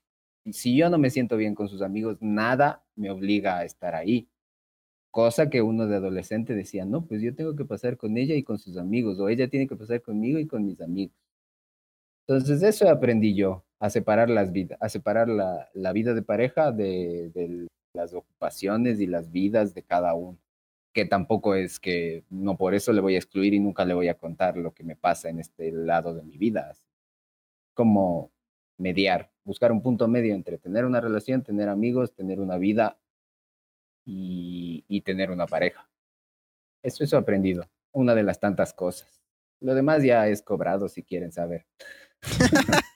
si 0.51 0.75
yo 0.78 0.89
no 0.89 0.97
me 0.97 1.10
siento 1.10 1.38
bien 1.38 1.56
con 1.56 1.67
sus 1.69 1.82
amigos, 1.82 2.17
nada 2.21 2.84
me 2.95 3.10
obliga 3.12 3.58
a 3.58 3.65
estar 3.65 3.95
ahí. 3.95 4.30
Cosa 5.12 5.49
que 5.49 5.62
uno 5.62 5.88
de 5.88 5.95
adolescente 5.97 6.56
decía, 6.56 6.86
no, 6.86 7.06
pues 7.06 7.21
yo 7.21 7.36
tengo 7.36 7.56
que 7.56 7.65
pasar 7.65 7.97
con 7.97 8.17
ella 8.17 8.36
y 8.36 8.43
con 8.43 8.60
sus 8.60 8.78
amigos, 8.78 9.19
o 9.19 9.30
ella 9.30 9.49
tiene 9.49 9.67
que 9.67 9.75
pasar 9.75 10.01
conmigo 10.01 10.39
y 10.39 10.47
con 10.47 10.65
mis 10.65 10.82
amigos. 10.82 11.15
Entonces 12.28 12.63
eso 12.63 12.89
aprendí 12.89 13.36
yo, 13.36 13.63
a 13.80 13.89
separar 13.89 14.30
las 14.30 14.51
vidas, 14.51 14.78
a 14.82 14.89
separar 14.89 15.30
la, 15.30 15.69
la 15.73 15.93
vida 15.93 16.13
de 16.13 16.21
pareja 16.21 16.71
de, 16.71 17.30
de 17.34 17.67
las 17.93 18.13
ocupaciones 18.13 18.99
y 18.99 19.08
las 19.08 19.32
vidas 19.32 19.73
de 19.73 19.84
cada 19.84 20.13
uno. 20.15 20.38
Que 20.95 21.05
tampoco 21.05 21.53
es 21.53 21.79
que 21.79 22.23
no 22.31 22.58
por 22.58 22.73
eso 22.73 22.91
le 22.91 23.01
voy 23.01 23.13
a 23.13 23.19
excluir 23.19 23.53
y 23.53 23.60
nunca 23.60 23.86
le 23.86 23.93
voy 23.93 24.08
a 24.08 24.17
contar 24.17 24.58
lo 24.58 24.73
que 24.73 24.84
me 24.84 24.95
pasa 24.95 25.29
en 25.29 25.39
este 25.39 25.71
lado 25.71 26.15
de 26.15 26.23
mi 26.23 26.38
vida. 26.38 26.73
Como 27.75 28.31
mediar, 28.77 29.31
buscar 29.43 29.71
un 29.71 29.84
punto 29.84 30.08
medio 30.08 30.34
entre 30.34 30.58
tener 30.58 30.86
una 30.86 31.01
relación, 31.01 31.43
tener 31.43 31.69
amigos, 31.69 32.13
tener 32.15 32.39
una 32.39 32.58
vida 32.58 32.97
y, 34.05 34.86
y 34.88 35.01
tener 35.01 35.29
una 35.31 35.45
pareja. 35.45 35.88
Eso, 36.86 37.03
he 37.03 37.19
aprendido, 37.19 37.67
una 37.91 38.13
de 38.13 38.21
las 38.21 38.39
tantas 38.39 38.71
cosas. 38.71 39.23
Lo 39.60 39.73
demás 39.73 40.03
ya 40.03 40.27
es 40.27 40.43
cobrado 40.43 40.88
si 40.88 41.01
quieren 41.01 41.31
saber. 41.31 41.65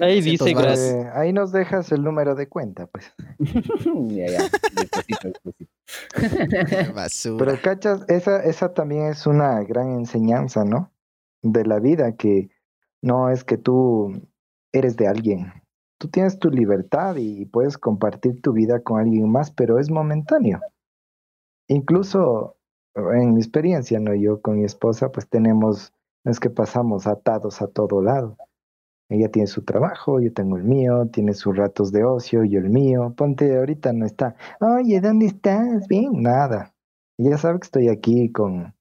Ahí 0.00 0.20
dice 0.20 0.52
gracias. 0.52 0.80
Eh, 0.80 1.10
ahí 1.14 1.32
nos 1.32 1.52
dejas 1.52 1.92
el 1.92 2.02
número 2.02 2.34
de 2.34 2.48
cuenta, 2.48 2.86
pues. 2.86 3.12
ya, 4.08 4.26
ya, 4.26 4.48
despacito, 4.74 5.28
despacito. 5.28 6.94
Basura. 6.94 7.44
Pero 7.44 7.62
cachas, 7.62 8.04
esa, 8.08 8.42
esa 8.42 8.72
también 8.72 9.06
es 9.06 9.26
una 9.26 9.62
gran 9.62 9.92
enseñanza, 9.92 10.64
¿no? 10.64 10.92
De 11.42 11.64
la 11.64 11.78
vida, 11.80 12.16
que 12.16 12.50
no 13.02 13.30
es 13.30 13.44
que 13.44 13.58
tú 13.58 14.12
eres 14.72 14.96
de 14.96 15.08
alguien. 15.08 15.52
Tú 15.98 16.08
tienes 16.08 16.38
tu 16.38 16.50
libertad 16.50 17.16
y 17.16 17.44
puedes 17.44 17.76
compartir 17.76 18.40
tu 18.40 18.52
vida 18.52 18.80
con 18.80 19.00
alguien 19.00 19.30
más, 19.30 19.50
pero 19.50 19.78
es 19.78 19.90
momentáneo. 19.90 20.60
Incluso 21.68 22.56
en 22.94 23.34
mi 23.34 23.40
experiencia, 23.40 24.00
¿no? 24.00 24.14
Yo 24.14 24.40
con 24.40 24.58
mi 24.58 24.64
esposa, 24.64 25.12
pues 25.12 25.28
tenemos, 25.28 25.92
no 26.24 26.32
es 26.32 26.40
que 26.40 26.50
pasamos 26.50 27.06
atados 27.06 27.62
a 27.62 27.68
todo 27.68 28.02
lado. 28.02 28.36
Ella 29.10 29.28
tiene 29.28 29.48
su 29.48 29.62
trabajo, 29.62 30.20
yo 30.20 30.32
tengo 30.32 30.56
el 30.56 30.62
mío, 30.62 31.08
tiene 31.12 31.34
sus 31.34 31.56
ratos 31.56 31.90
de 31.90 32.04
ocio, 32.04 32.44
yo 32.44 32.60
el 32.60 32.70
mío. 32.70 33.12
Ponte, 33.16 33.58
ahorita 33.58 33.92
no 33.92 34.06
está. 34.06 34.36
Oye, 34.60 35.00
¿dónde 35.00 35.26
estás? 35.26 35.88
Bien, 35.88 36.22
nada. 36.22 36.72
Ella 37.18 37.36
sabe 37.36 37.58
que 37.58 37.64
estoy 37.64 37.88
aquí 37.88 38.30
con 38.30 38.72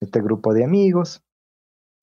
este 0.00 0.22
grupo 0.22 0.54
de 0.54 0.64
amigos, 0.64 1.22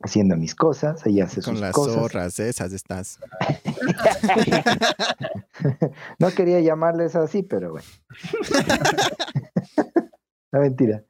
haciendo 0.01 0.37
mis 0.37 0.53
cosas. 0.53 1.03
Ella 1.07 1.25
hace 1.25 1.41
Con 1.41 1.55
sus 1.55 1.61
las 1.61 1.73
cosas. 1.73 1.95
zorras 1.95 2.39
esas 2.39 2.71
estás. 2.73 3.19
no 6.19 6.29
quería 6.29 6.59
llamarles 6.59 7.15
así, 7.15 7.41
pero 7.41 7.71
bueno. 7.71 7.87
no 10.51 10.59
mentira. 10.59 11.03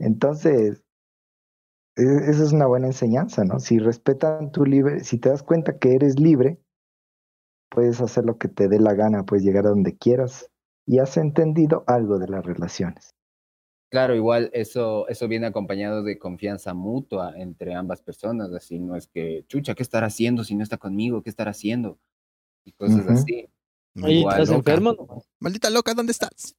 Entonces, 0.00 0.82
esa 1.98 2.44
es 2.44 2.52
una 2.52 2.66
buena 2.66 2.86
enseñanza, 2.86 3.44
¿no? 3.44 3.58
Si 3.58 3.78
respetan 3.78 4.52
tu 4.52 4.64
libre, 4.64 5.02
si 5.04 5.18
te 5.18 5.28
das 5.28 5.42
cuenta 5.42 5.78
que 5.78 5.94
eres 5.94 6.18
libre, 6.18 6.60
puedes 7.70 8.00
hacer 8.00 8.24
lo 8.24 8.38
que 8.38 8.48
te 8.48 8.68
dé 8.68 8.78
la 8.78 8.94
gana, 8.94 9.24
puedes 9.24 9.44
llegar 9.44 9.66
a 9.66 9.70
donde 9.70 9.96
quieras 9.96 10.48
y 10.86 11.00
has 11.00 11.16
entendido 11.16 11.84
algo 11.86 12.18
de 12.18 12.28
las 12.28 12.44
relaciones. 12.46 13.10
Claro, 13.90 14.14
igual 14.14 14.50
eso, 14.52 15.08
eso 15.08 15.28
viene 15.28 15.46
acompañado 15.46 16.02
de 16.02 16.18
confianza 16.18 16.74
mutua 16.74 17.32
entre 17.36 17.74
ambas 17.74 18.02
personas, 18.02 18.52
así 18.52 18.78
no 18.78 18.96
es 18.96 19.08
que, 19.08 19.44
chucha, 19.48 19.74
¿qué 19.74 19.82
estará 19.82 20.06
haciendo 20.06 20.44
si 20.44 20.54
no 20.54 20.62
está 20.62 20.76
conmigo? 20.76 21.22
¿Qué 21.22 21.30
estará 21.30 21.50
haciendo? 21.52 21.98
Y 22.64 22.72
cosas 22.72 23.08
así. 23.08 23.48
Igual, 23.94 24.40
loca. 24.40 24.54
enfermo. 24.54 24.92
nomás. 24.92 25.28
Maldita 25.40 25.70
loca, 25.70 25.94
¿dónde 25.94 26.12
estás? 26.12 26.54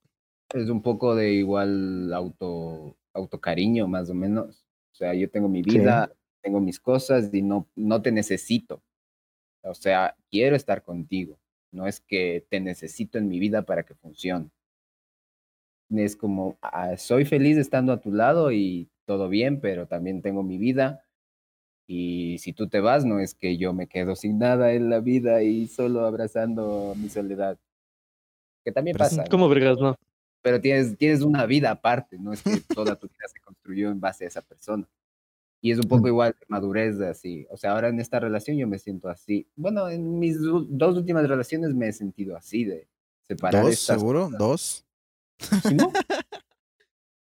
Es 0.53 0.69
un 0.69 0.81
poco 0.81 1.15
de 1.15 1.33
igual 1.33 2.11
auto, 2.13 2.97
autocariño, 3.13 3.87
más 3.87 4.09
o 4.09 4.15
menos. 4.15 4.65
O 4.99 5.01
sea, 5.05 5.13
yo 5.13 5.29
tengo 5.29 5.47
mi 5.47 5.61
vida, 5.61 6.11
tengo 6.41 6.59
mis 6.59 6.77
cosas 6.77 7.33
y 7.33 7.41
no, 7.41 7.65
no 7.73 8.01
te 8.01 8.11
necesito. 8.11 8.83
O 9.63 9.73
sea, 9.73 10.13
quiero 10.29 10.57
estar 10.57 10.83
contigo. 10.83 11.39
No 11.71 11.87
es 11.87 12.01
que 12.01 12.45
te 12.49 12.59
necesito 12.59 13.17
en 13.17 13.29
mi 13.29 13.39
vida 13.39 13.61
para 13.61 13.83
que 13.83 13.95
funcione. 13.95 14.49
Es 15.89 16.17
como, 16.17 16.57
ah, 16.61 16.97
soy 16.97 17.23
feliz 17.23 17.55
estando 17.55 17.93
a 17.93 18.01
tu 18.01 18.11
lado 18.11 18.51
y 18.51 18.89
todo 19.05 19.29
bien, 19.29 19.61
pero 19.61 19.87
también 19.87 20.21
tengo 20.21 20.43
mi 20.43 20.57
vida. 20.57 21.05
Y 21.87 22.37
si 22.39 22.51
tú 22.51 22.67
te 22.67 22.81
vas, 22.81 23.05
no 23.05 23.21
es 23.21 23.33
que 23.33 23.55
yo 23.55 23.71
me 23.71 23.87
quedo 23.87 24.17
sin 24.17 24.37
nada 24.37 24.73
en 24.73 24.89
la 24.89 24.99
vida 24.99 25.43
y 25.43 25.67
solo 25.67 26.05
abrazando 26.05 26.93
mi 26.97 27.07
soledad. 27.07 27.57
Que 28.65 28.73
también 28.73 28.97
Pero 28.97 29.05
pasa. 29.05 29.23
¿no? 29.23 29.29
¿Cómo 29.29 29.47
vergas, 29.47 29.79
no? 29.79 29.95
Pero 30.41 30.59
tienes, 30.61 30.97
tienes 30.97 31.21
una 31.21 31.45
vida 31.45 31.71
aparte, 31.71 32.17
no 32.17 32.33
es 32.33 32.41
que 32.41 32.61
toda 32.73 32.95
tu 32.95 33.07
vida 33.07 33.27
se 33.31 33.39
construyó 33.41 33.89
en 33.91 33.99
base 33.99 34.25
a 34.25 34.27
esa 34.27 34.41
persona. 34.41 34.87
Y 35.61 35.71
es 35.71 35.77
un 35.77 35.89
poco 35.89 36.07
igual 36.07 36.33
de 36.39 36.45
madurez 36.47 36.99
así. 37.01 37.45
O 37.49 37.57
sea, 37.57 37.71
ahora 37.71 37.89
en 37.89 37.99
esta 37.99 38.19
relación 38.19 38.57
yo 38.57 38.65
me 38.67 38.79
siento 38.79 39.09
así. 39.09 39.45
Bueno, 39.57 39.89
en 39.89 40.17
mis 40.17 40.37
dos 40.41 40.95
últimas 40.95 41.27
relaciones 41.27 41.73
me 41.73 41.89
he 41.89 41.93
sentido 41.93 42.37
así, 42.37 42.63
de 42.63 42.87
separar 43.27 43.63
¿Dos, 43.63 43.79
seguro? 43.79 44.25
cosas. 44.25 44.39
¿Dos? 44.39 44.85
¿Sí, 45.67 45.75
no? 45.75 45.91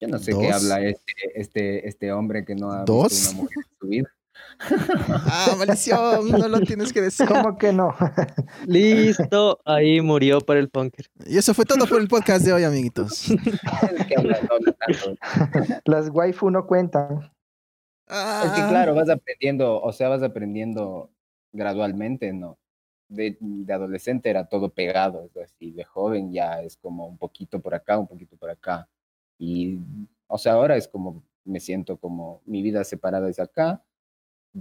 Yo 0.02 0.08
no 0.10 0.20
sé 0.20 0.32
qué 0.32 0.48
¿Dos? 0.48 0.54
habla 0.56 0.82
este, 0.82 1.14
este, 1.36 1.88
este 1.88 2.12
hombre 2.12 2.44
que 2.44 2.56
no 2.56 2.72
ha 2.72 2.84
¿Dos? 2.84 3.10
visto 3.12 3.32
una 3.32 3.42
mujer 3.44 3.58
en 3.58 3.78
su 3.80 3.88
vida. 3.88 4.16
Ah, 4.60 5.56
maldición, 5.58 6.30
no 6.30 6.48
lo 6.48 6.60
tienes 6.62 6.94
que 6.94 7.02
decir. 7.02 7.28
¿Cómo 7.28 7.58
que 7.58 7.74
no? 7.74 7.96
Listo, 8.68 9.60
ahí 9.66 10.02
murió 10.02 10.40
para 10.42 10.60
el 10.60 10.70
punker. 10.70 11.08
Y 11.26 11.38
eso 11.38 11.54
fue 11.54 11.66
todo 11.66 11.86
por 11.88 12.00
el 12.00 12.08
podcast 12.08 12.46
de 12.46 12.54
hoy, 12.54 12.64
amiguitos. 12.64 13.28
Las 15.86 16.10
waifu 16.10 16.50
no 16.50 16.66
cuentan. 16.66 17.32
Es 18.08 18.52
que 18.52 18.62
Ah, 18.62 18.68
claro, 18.70 18.94
vas 18.94 19.10
aprendiendo, 19.10 19.82
o 19.82 19.92
sea, 19.92 20.10
vas 20.10 20.22
aprendiendo 20.22 21.10
gradualmente, 21.52 22.32
¿no? 22.34 22.58
De, 23.08 23.38
de 23.40 23.74
adolescente 23.74 24.30
era 24.30 24.48
todo 24.48 24.70
pegado, 24.70 25.26
es 25.26 25.38
así, 25.38 25.72
de 25.72 25.84
joven 25.84 26.32
ya 26.32 26.62
es 26.62 26.78
como 26.78 27.08
un 27.08 27.18
poquito 27.18 27.60
por 27.60 27.74
acá, 27.74 27.98
un 27.98 28.08
poquito 28.08 28.36
por 28.38 28.50
acá. 28.50 28.88
Y, 29.38 29.80
o 30.28 30.38
sea, 30.38 30.54
ahora 30.54 30.76
es 30.76 30.88
como, 30.88 31.24
me 31.44 31.60
siento 31.60 31.98
como 31.98 32.42
mi 32.46 32.62
vida 32.62 32.84
separada 32.84 33.30
es 33.30 33.40
acá, 33.40 33.84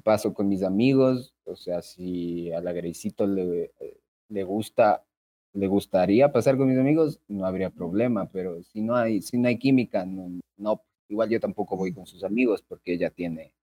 paso 0.03 0.34
con 0.34 0.49
mis 0.49 0.62
amigos, 0.62 1.34
o 1.45 1.57
sea, 1.57 1.82
si 1.82 2.53
a 2.53 2.61
la 2.61 2.72
Grecito 2.72 3.26
le, 3.26 3.72
eh, 3.80 4.01
le 4.28 4.45
gusta, 4.45 5.05
le 5.53 5.66
gustaría 5.68 6.32
pasar 6.32 6.57
con 6.57 6.68
mis 6.68 6.78
amigos, 6.78 7.20
no 7.28 7.47
habría 7.47 7.70
problema, 7.70 8.28
pero 8.30 8.62
si 8.62 8.82
no 8.82 8.97
hay, 8.97 9.22
si 9.22 9.38
no 9.38 9.49
hay 9.49 9.59
química, 9.59 10.05
no, 10.05 10.40
no, 10.57 10.82
igual 11.09 11.30
yo 11.30 11.40
tampoco 11.40 11.76
voy 11.76 11.92
con 11.92 12.07
sus 12.07 12.24
amigos 12.24 12.62
porque 12.62 12.95
ella 12.95 13.11
tiene, 13.11 13.55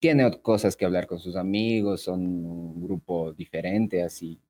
tiene 0.00 0.40
cosas 0.42 0.76
que 0.76 0.84
hablar 0.84 1.06
con 1.06 1.18
sus 1.18 1.36
amigos, 1.36 2.02
son 2.02 2.20
un 2.22 2.82
grupo 2.82 3.32
diferente, 3.32 4.02
así. 4.02 4.40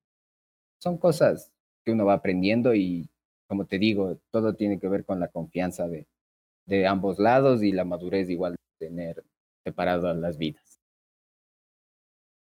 Son 0.79 0.99
cosas 0.99 1.53
que 1.85 1.93
uno 1.93 2.07
va 2.07 2.15
aprendiendo 2.15 2.75
y, 2.75 3.09
como 3.47 3.67
te 3.67 3.79
digo, 3.79 4.19
todo 4.31 4.55
tiene 4.55 4.79
que 4.79 4.89
ver 4.89 5.05
con 5.05 5.21
la 5.21 5.29
confianza 5.29 5.89
de, 5.89 6.07
de 6.67 6.87
ambos 6.87 7.19
lados 7.19 7.63
y 7.63 7.73
la 7.73 7.85
madurez 7.85 8.31
igual 8.31 8.53
de 8.55 8.87
tener 8.87 9.25
separadas 9.65 10.17
las 10.17 10.39
vidas. 10.39 10.74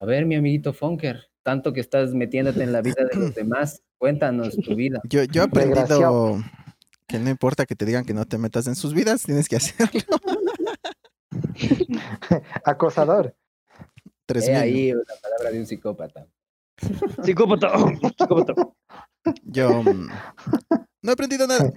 A 0.00 0.06
ver, 0.06 0.24
mi 0.24 0.34
amiguito 0.34 0.72
Fonker, 0.72 1.30
tanto 1.42 1.72
que 1.74 1.80
estás 1.80 2.14
metiéndote 2.14 2.62
en 2.62 2.72
la 2.72 2.80
vida 2.80 3.04
de 3.10 3.18
los 3.18 3.34
demás, 3.34 3.82
cuéntanos 3.98 4.56
tu 4.56 4.74
vida. 4.74 5.00
yo, 5.04 5.24
yo 5.24 5.42
he 5.42 5.44
aprendido 5.44 6.42
que 7.06 7.18
no 7.18 7.28
importa 7.28 7.66
que 7.66 7.76
te 7.76 7.84
digan 7.84 8.04
que 8.04 8.14
no 8.14 8.24
te 8.24 8.38
metas 8.38 8.66
en 8.66 8.76
sus 8.76 8.94
vidas, 8.94 9.24
tienes 9.24 9.48
que 9.48 9.56
hacerlo. 9.56 10.16
Acosador. 12.64 13.36
Tres 14.26 14.48
He 14.48 14.52
mil. 14.52 14.60
ahí 14.60 14.92
la 14.92 15.14
palabra 15.20 15.50
de 15.50 15.58
un 15.58 15.66
psicópata. 15.66 16.26
Psicópata. 17.22 17.72
Psicópata. 18.18 18.54
Yo 19.42 19.82
mm, 19.82 20.08
no 21.02 21.10
he 21.10 21.12
aprendido 21.12 21.46
nada. 21.46 21.70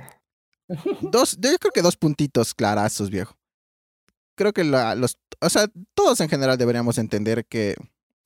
Dos, 1.02 1.38
yo 1.42 1.58
creo 1.60 1.72
que 1.74 1.82
dos 1.82 1.98
puntitos 1.98 2.54
clarazos, 2.54 3.10
viejo. 3.10 3.36
Creo 4.36 4.54
que 4.54 4.64
la, 4.64 4.96
los, 4.96 5.18
o 5.42 5.50
sea, 5.50 5.68
todos 5.94 6.22
en 6.22 6.30
general 6.30 6.58
deberíamos 6.58 6.98
entender 6.98 7.46
que, 7.46 7.76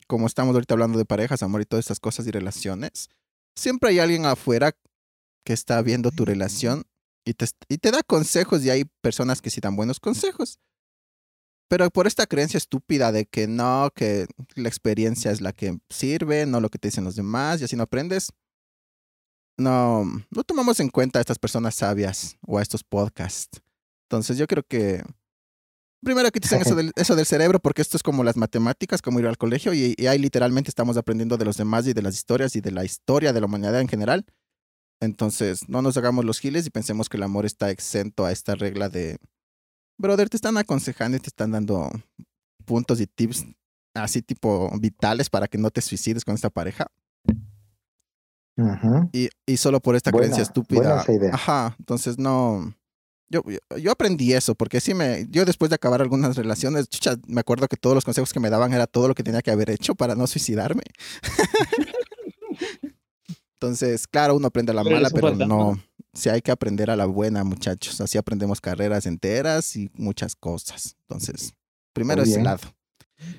como 0.07 0.27
estamos 0.27 0.53
ahorita 0.55 0.73
hablando 0.73 0.97
de 0.97 1.05
parejas, 1.05 1.43
amor 1.43 1.61
y 1.61 1.65
todas 1.65 1.83
estas 1.85 1.99
cosas 1.99 2.25
y 2.27 2.31
relaciones, 2.31 3.09
siempre 3.55 3.89
hay 3.89 3.99
alguien 3.99 4.25
afuera 4.25 4.75
que 5.43 5.53
está 5.53 5.81
viendo 5.81 6.11
tu 6.11 6.25
relación 6.25 6.83
y 7.25 7.33
te, 7.33 7.45
y 7.67 7.77
te 7.77 7.91
da 7.91 8.03
consejos 8.03 8.63
y 8.63 8.69
hay 8.69 8.85
personas 9.01 9.41
que 9.41 9.49
sí 9.49 9.59
dan 9.61 9.75
buenos 9.75 9.99
consejos. 9.99 10.59
Pero 11.69 11.89
por 11.89 12.07
esta 12.07 12.25
creencia 12.27 12.57
estúpida 12.57 13.11
de 13.11 13.25
que 13.25 13.47
no, 13.47 13.91
que 13.93 14.27
la 14.55 14.69
experiencia 14.69 15.31
es 15.31 15.41
la 15.41 15.51
que 15.51 15.77
sirve, 15.89 16.45
no 16.45 16.61
lo 16.61 16.69
que 16.69 16.79
te 16.79 16.87
dicen 16.87 17.03
los 17.03 17.15
demás 17.17 17.59
y 17.59 17.65
así 17.65 17.75
no 17.75 17.83
aprendes, 17.83 18.31
no, 19.57 20.05
no 20.29 20.43
tomamos 20.43 20.79
en 20.79 20.89
cuenta 20.89 21.19
a 21.19 21.21
estas 21.21 21.39
personas 21.39 21.75
sabias 21.75 22.37
o 22.45 22.57
a 22.57 22.61
estos 22.61 22.83
podcasts. 22.83 23.61
Entonces 24.03 24.37
yo 24.37 24.47
creo 24.47 24.63
que 24.63 25.03
primero 26.07 26.31
quiten 26.31 26.61
eso 26.61 26.73
del, 26.73 26.93
eso 26.95 27.17
del 27.17 27.25
cerebro 27.25 27.59
porque 27.59 27.81
esto 27.81 27.97
es 27.97 28.03
como 28.03 28.23
las 28.23 28.37
matemáticas, 28.37 29.01
como 29.01 29.19
ir 29.19 29.27
al 29.27 29.37
colegio 29.37 29.73
y, 29.73 29.93
y 29.97 30.07
ahí 30.07 30.17
literalmente 30.17 30.69
estamos 30.69 30.95
aprendiendo 30.95 31.35
de 31.35 31.43
los 31.43 31.57
demás 31.57 31.85
y 31.85 31.91
de 31.91 32.01
las 32.01 32.15
historias 32.15 32.55
y 32.55 32.61
de 32.61 32.71
la 32.71 32.85
historia 32.85 33.33
de 33.33 33.41
la 33.41 33.45
humanidad 33.47 33.81
en 33.81 33.89
general. 33.89 34.25
Entonces 35.01 35.67
no 35.67 35.81
nos 35.81 35.97
hagamos 35.97 36.23
los 36.23 36.39
giles 36.39 36.65
y 36.65 36.69
pensemos 36.69 37.09
que 37.09 37.17
el 37.17 37.23
amor 37.23 37.45
está 37.45 37.71
exento 37.71 38.25
a 38.25 38.31
esta 38.31 38.55
regla 38.55 38.87
de, 38.87 39.17
brother, 39.97 40.29
te 40.29 40.37
están 40.37 40.57
aconsejando 40.57 41.17
y 41.17 41.19
te 41.19 41.27
están 41.27 41.51
dando 41.51 41.91
puntos 42.63 43.01
y 43.01 43.07
tips 43.07 43.45
así 43.93 44.21
tipo 44.21 44.71
vitales 44.79 45.29
para 45.29 45.47
que 45.47 45.57
no 45.57 45.71
te 45.71 45.81
suicides 45.81 46.23
con 46.23 46.35
esta 46.35 46.49
pareja. 46.49 46.87
Ujú. 48.55 49.09
Y, 49.11 49.29
y 49.45 49.57
solo 49.57 49.81
por 49.81 49.95
esta 49.97 50.11
Buena, 50.11 50.27
creencia 50.27 50.43
estúpida. 50.43 50.79
buena 50.79 51.01
esa 51.01 51.11
idea. 51.11 51.31
Ajá, 51.33 51.75
entonces 51.79 52.17
no. 52.17 52.73
Yo, 53.29 53.43
yo, 53.77 53.91
aprendí 53.91 54.33
eso, 54.33 54.55
porque 54.55 54.79
sí 54.79 54.93
me. 54.93 55.27
Yo 55.29 55.43
después 55.43 55.69
de 55.69 55.75
acabar 55.75 56.01
algunas 56.01 56.37
relaciones, 56.37 56.87
chucha, 56.87 57.15
me 57.27 57.41
acuerdo 57.41 57.67
que 57.67 57.75
todos 57.75 57.93
los 57.93 58.05
consejos 58.05 58.31
que 58.31 58.39
me 58.39 58.49
daban 58.49 58.73
era 58.73 58.87
todo 58.87 59.07
lo 59.07 59.15
que 59.15 59.23
tenía 59.23 59.41
que 59.41 59.51
haber 59.51 59.69
hecho 59.69 59.95
para 59.95 60.15
no 60.15 60.27
suicidarme. 60.27 60.83
entonces, 63.53 64.07
claro, 64.07 64.35
uno 64.35 64.47
aprende 64.47 64.71
a 64.71 64.75
la 64.75 64.83
Pero 64.83 64.95
mala, 64.95 65.09
pero 65.09 65.29
fantasma. 65.29 65.53
no. 65.53 65.83
Sí 66.13 66.29
hay 66.29 66.41
que 66.41 66.51
aprender 66.51 66.89
a 66.89 66.95
la 66.95 67.05
buena, 67.05 67.43
muchachos. 67.43 67.99
Así 68.01 68.17
aprendemos 68.17 68.61
carreras 68.61 69.05
enteras 69.05 69.75
y 69.75 69.91
muchas 69.93 70.35
cosas. 70.35 70.95
Entonces, 71.07 71.53
primero 71.93 72.23
ese 72.23 72.41
lado. 72.41 72.73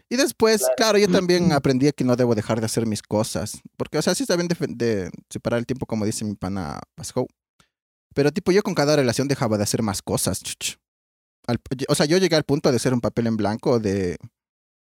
Y 0.09 0.17
después, 0.17 0.65
claro, 0.77 0.99
yo 0.99 1.09
también 1.09 1.51
aprendí 1.53 1.91
que 1.93 2.05
no 2.05 2.15
debo 2.15 2.35
dejar 2.35 2.61
de 2.61 2.67
hacer 2.67 2.87
mis 2.87 3.03
cosas. 3.03 3.61
Porque, 3.77 3.99
o 3.99 4.03
sea, 4.03 4.15
sí 4.15 4.25
está 4.25 4.37
bien 4.37 4.49
de, 4.49 4.57
de 4.69 5.11
separar 5.31 5.59
el 5.59 5.67
tiempo, 5.67 5.87
como 5.87 6.05
dice 6.05 6.25
mi 6.25 6.35
pana 6.35 6.81
Pasco. 6.95 7.27
Pero, 8.15 8.33
tipo, 8.33 8.53
yo 8.53 8.63
con 8.63 8.75
cada 8.75 8.97
relación 8.97 9.29
dejaba 9.29 9.57
de 9.57 9.63
hacer 9.65 9.83
más 9.83 10.03
cosas. 10.03 10.43
Al- 11.47 11.61
o 11.89 11.95
sea, 11.95 12.07
yo 12.07 12.19
llegué 12.19 12.37
al 12.37 12.45
punto 12.45 12.71
de 12.73 12.79
ser 12.79 12.93
un 12.95 13.01
papel 13.01 13.27
en 13.27 13.37
blanco 13.37 13.79
de 13.79 14.17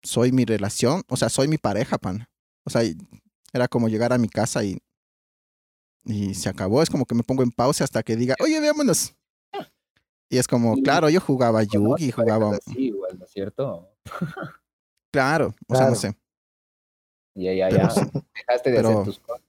soy 0.04 0.32
mi 0.32 0.46
relación, 0.46 1.04
o 1.10 1.18
sea, 1.18 1.30
soy 1.30 1.48
mi 1.48 1.58
pareja, 1.58 1.98
pan. 1.98 2.28
O 2.66 2.70
sea, 2.70 2.82
era 3.54 3.68
como 3.68 3.88
llegar 3.90 4.14
a 4.14 4.18
mi 4.18 4.30
casa 4.30 4.64
y, 4.64 4.78
y 6.04 6.36
se 6.36 6.50
acabó. 6.50 6.82
Es 6.82 6.90
como 6.90 7.06
que 7.06 7.16
me 7.16 7.24
pongo 7.24 7.44
en 7.44 7.52
pausa 7.52 7.84
hasta 7.84 8.04
que 8.04 8.16
diga, 8.16 8.36
oye, 8.40 8.60
veámonos. 8.60 9.16
Y 10.30 10.38
es 10.38 10.48
como, 10.48 10.76
claro, 10.82 11.10
yo 11.10 11.22
jugaba 11.22 11.64
Yugi, 11.64 12.12
jugaba. 12.12 12.56
así, 12.56 12.86
igual, 12.88 13.18
¿no 13.20 13.26
es 13.26 13.32
cierto? 13.32 13.90
Claro, 15.12 15.56
o 15.68 15.76
sea, 15.76 15.90
no 15.90 15.96
Claro. 15.96 15.96
sé. 15.96 16.18
Ya, 17.36 17.54
ya, 17.54 17.70
ya. 17.70 17.90
sí. 17.90 18.02
Dejaste 18.36 18.72
de 18.72 18.76
Pero- 18.78 18.90
hacer 18.90 19.04
tus 19.06 19.20
cosas. 19.20 19.45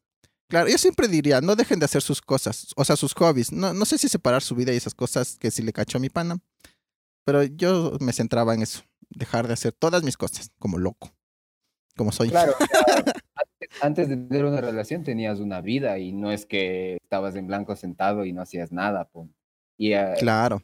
Claro, 0.49 0.69
yo 0.69 0.79
siempre 0.79 1.09
diría, 1.09 1.41
no 1.41 1.57
dejen 1.57 1.81
de 1.81 1.87
hacer 1.87 2.03
sus 2.03 2.21
cosas, 2.23 2.73
o 2.77 2.85
sea, 2.85 2.95
sus 2.97 3.15
hobbies. 3.15 3.51
No, 3.53 3.75
no 3.75 3.85
sé 3.85 3.99
si 3.99 4.09
separar 4.09 4.43
su 4.43 4.55
vida 4.55 4.73
y 4.73 4.77
esas 4.77 4.95
cosas 4.95 5.37
que 5.39 5.51
sí 5.51 5.63
le 5.63 5.73
cachó 5.73 5.99
a 5.99 6.01
mi 6.01 6.09
pana, 6.09 6.39
pero 7.25 7.43
yo 7.43 7.97
me 8.01 8.13
centraba 8.13 8.55
en 8.55 8.63
eso, 8.63 8.83
dejar 9.11 9.49
de 9.49 9.55
hacer 9.55 9.73
todas 9.73 10.05
mis 10.05 10.17
cosas, 10.17 10.53
como 10.61 10.79
loco, 10.79 11.13
como 11.97 12.13
soy. 12.13 12.29
Claro, 12.31 12.55
antes 13.83 14.09
de 14.09 14.17
tener 14.17 14.45
una 14.45 14.61
relación 14.61 15.03
tenías 15.03 15.41
una 15.41 15.61
vida 15.61 15.99
y 15.99 16.13
no 16.13 16.31
es 16.31 16.47
que 16.47 16.99
estabas 17.03 17.35
en 17.37 17.47
blanco 17.49 17.75
sentado 17.75 18.25
y 18.25 18.33
no 18.33 18.43
hacías 18.43 18.71
nada. 18.71 19.09
pum. 19.09 19.33
Y 19.77 19.93
eh, 19.95 20.15
Claro. 20.19 20.63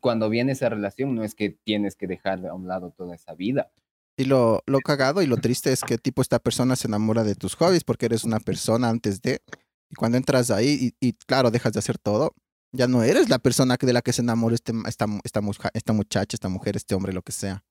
cuando 0.00 0.28
viene 0.28 0.52
esa 0.52 0.68
relación 0.68 1.14
no 1.14 1.24
es 1.24 1.34
que 1.34 1.50
tienes 1.50 1.96
que 1.96 2.06
dejar 2.06 2.46
a 2.46 2.54
un 2.54 2.68
lado 2.68 2.90
toda 2.96 3.14
esa 3.14 3.34
vida. 3.34 3.72
Y 4.18 4.24
lo, 4.24 4.62
lo 4.66 4.80
cagado 4.80 5.22
y 5.22 5.26
lo 5.26 5.36
triste 5.38 5.72
es 5.72 5.82
que 5.82 5.96
tipo 5.96 6.20
esta 6.22 6.38
persona 6.40 6.74
se 6.76 6.88
enamora 6.88 7.22
de 7.24 7.34
tus 7.36 7.54
hobbies 7.54 7.84
porque 7.84 8.06
eres 8.06 8.24
una 8.24 8.40
persona 8.40 8.88
antes 8.90 9.22
de, 9.22 9.40
y 9.88 9.94
cuando 9.94 10.18
entras 10.18 10.50
ahí 10.50 10.92
y, 11.00 11.08
y 11.08 11.12
claro, 11.14 11.50
dejas 11.50 11.72
de 11.72 11.78
hacer 11.78 11.98
todo, 11.98 12.34
Ya 12.72 12.86
no 12.86 13.02
eres 13.02 13.30
la 13.30 13.38
persona 13.38 13.76
de 13.80 13.92
la 13.94 14.02
que 14.02 14.12
se 14.12 14.20
enamora 14.20 14.54
este, 14.54 14.72
esta, 14.86 15.06
esta, 15.24 15.40
esta 15.72 15.92
muchacha, 15.94 16.34
esta 16.34 16.48
mujer, 16.50 16.76
este 16.76 16.94
hombre, 16.94 17.12
lo 17.14 17.22
que 17.22 17.32
sea. 17.32 17.64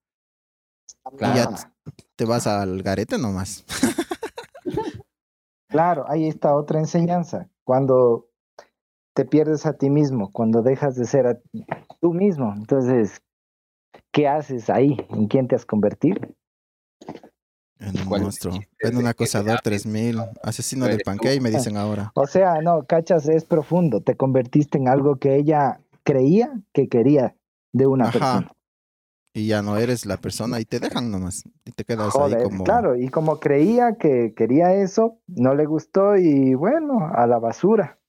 Claro. 1.18 1.52
ya- 1.52 1.74
Te 2.16 2.26
vas 2.26 2.48
al 2.48 2.82
garete 2.82 3.18
nomás. 3.20 3.64
Claro, 5.70 6.06
ahí 6.08 6.28
está 6.30 6.56
otra 6.56 6.80
enseñanza. 6.80 7.50
Cuando 7.66 8.30
te 9.14 9.26
pierdes 9.26 9.66
a 9.66 9.74
ti 9.74 9.90
mismo, 9.90 10.32
cuando 10.32 10.62
dejas 10.62 10.96
de 10.96 11.06
ser 11.06 11.28
a- 11.28 11.40
tú 12.00 12.14
mismo, 12.14 12.54
entonces, 12.56 13.22
¿qué 14.18 14.28
haces 14.28 14.68
ahí? 14.72 14.98
¿En 15.12 15.28
quién 15.28 15.48
te 15.48 15.56
has 15.56 15.64
convertido? 15.64 16.20
En 17.80 18.00
un 18.00 18.06
¿Cuál 18.08 18.22
es 18.22 18.44
el 18.44 18.50
monstruo. 18.50 18.60
En 18.80 18.92
de 18.92 18.98
un 18.98 19.06
acosador 19.06 19.52
ames? 19.52 19.62
3000. 19.62 20.18
Asesino 20.42 20.90
tú. 20.90 20.98
panqué, 21.06 21.40
me 21.40 21.52
dicen 21.52 21.78
ahora. 21.78 22.12
O 22.16 22.26
sea, 22.26 22.60
no, 22.64 22.84
cachas, 22.86 23.30
es 23.30 23.46
profundo. 23.46 24.02
Te 24.02 24.16
convertiste 24.16 24.80
en 24.80 24.88
algo 24.88 25.18
que 25.18 25.36
ella 25.36 25.82
creía 26.02 26.52
que 26.74 26.88
quería 26.88 27.36
de 27.74 27.86
una 27.86 28.06
Ajá. 28.06 28.12
persona. 28.12 28.52
Y 29.36 29.46
ya 29.46 29.62
no 29.62 29.78
eres 29.78 30.08
la 30.08 30.18
persona 30.18 30.60
y 30.60 30.66
te 30.66 30.80
dejan 30.80 31.12
nomás. 31.12 31.44
Y 31.64 31.72
te 31.72 31.84
quedas 31.84 32.10
Joder, 32.10 32.40
ahí 32.40 32.44
como. 32.44 32.64
claro, 32.64 32.96
y 32.96 33.10
como 33.10 33.40
creía 33.40 33.98
que 34.00 34.34
quería 34.36 34.74
eso, 34.74 35.20
no 35.28 35.54
le 35.54 35.68
gustó 35.68 36.16
y 36.18 36.56
bueno, 36.56 37.08
a 37.14 37.28
la 37.28 37.38
basura. 37.38 38.00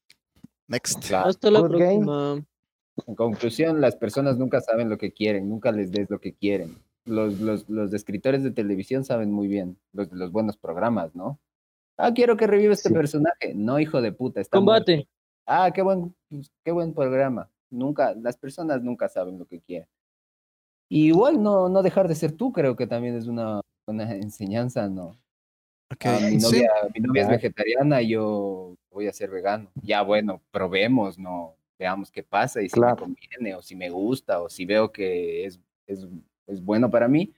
Next. 0.68 1.12
Hasta 1.12 1.50
la 1.50 1.60
Good 1.60 1.76
game. 1.76 2.46
En 3.06 3.14
conclusión, 3.14 3.80
las 3.80 3.96
personas 3.96 4.38
nunca 4.38 4.60
saben 4.60 4.88
lo 4.88 4.98
que 4.98 5.12
quieren, 5.12 5.48
nunca 5.48 5.72
les 5.72 5.90
des 5.92 6.08
lo 6.10 6.20
que 6.20 6.34
quieren. 6.34 6.76
Los, 7.04 7.40
los, 7.40 7.68
los 7.68 7.92
escritores 7.94 8.42
de 8.42 8.50
televisión 8.50 9.04
saben 9.04 9.32
muy 9.32 9.48
bien, 9.48 9.78
los, 9.92 10.12
los 10.12 10.30
buenos 10.30 10.56
programas, 10.56 11.14
¿no? 11.14 11.38
Ah, 11.96 12.12
quiero 12.14 12.36
que 12.36 12.46
reviva 12.46 12.72
este 12.74 12.90
Sí. 12.90 12.94
personaje. 12.94 13.54
No, 13.54 13.80
hijo 13.80 14.00
de 14.00 14.12
puta, 14.12 14.40
está 14.40 14.60
muerto. 14.60 14.84
Combate. 14.92 15.08
Ah, 15.46 15.70
qué 15.74 15.82
buen, 15.82 16.14
pues, 16.28 16.50
qué 16.64 16.70
buen 16.70 16.92
programa. 16.94 17.50
Nunca, 17.70 18.14
las 18.14 18.36
personas 18.36 18.82
nunca 18.82 19.08
saben 19.08 19.38
lo 19.38 19.46
que 19.46 19.60
quieren. 19.60 19.88
Y 20.90 21.06
igual 21.08 21.42
no, 21.42 21.68
no 21.68 21.82
dejar 21.82 22.08
de 22.08 22.14
ser 22.14 22.32
tú, 22.32 22.52
creo 22.52 22.76
que 22.76 22.86
también 22.86 23.16
es 23.16 23.26
una, 23.26 23.60
una 23.86 24.12
enseñanza, 24.14 24.88
¿no? 24.88 25.16
Ok, 25.90 26.04
Ah, 26.04 26.18
mi 26.30 26.38
sí. 26.40 26.46
novia, 26.46 26.70
mi 26.94 27.00
novia 27.00 27.22
es 27.22 27.28
vegetariana 27.30 28.02
y 28.02 28.10
yo 28.10 28.76
voy 28.90 29.06
a 29.08 29.12
ser 29.12 29.30
vegano. 29.30 29.70
Ya 29.82 30.02
bueno, 30.02 30.42
probemos, 30.50 31.18
no 31.18 31.54
veamos 31.78 32.10
qué 32.10 32.22
pasa 32.22 32.60
y 32.60 32.68
si 32.68 32.74
Claro. 32.74 32.96
me 32.96 33.00
conviene 33.02 33.54
o 33.54 33.62
si 33.62 33.76
me 33.76 33.88
gusta 33.90 34.42
o 34.42 34.48
si 34.48 34.66
veo 34.66 34.90
que 34.90 35.46
es, 35.46 35.60
es, 35.86 36.06
es 36.46 36.62
bueno 36.62 36.90
para 36.90 37.08
mí, 37.08 37.32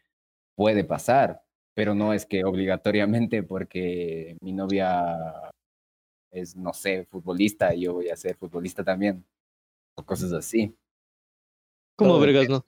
puede 0.57 0.85
pasar, 0.85 1.43
pero 1.75 1.95
no 1.95 2.13
es 2.13 2.27
que 2.27 2.45
obligatoriamente 2.45 3.43
porque 3.43 4.37
mi 4.41 4.53
novia 4.53 5.51
es, 6.31 6.57
no 6.57 6.73
sé, 6.73 7.05
futbolista, 7.05 7.75
yo 7.75 7.95
voy 7.95 8.09
a 8.09 8.17
ser 8.17 8.37
futbolista 8.37 8.85
también, 8.85 9.25
o 9.97 10.05
cosas 10.05 10.33
así. 10.33 10.77
¿Cómo 11.97 12.13
Todo 12.13 12.21
vergas, 12.21 12.49
no? 12.49 12.65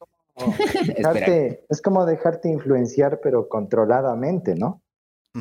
Dejarte- 0.96 1.64
es 1.68 1.82
como 1.82 2.04
dejarte 2.06 2.48
influenciar, 2.48 3.20
pero 3.22 3.48
controladamente, 3.48 4.54
¿no? 4.54 4.82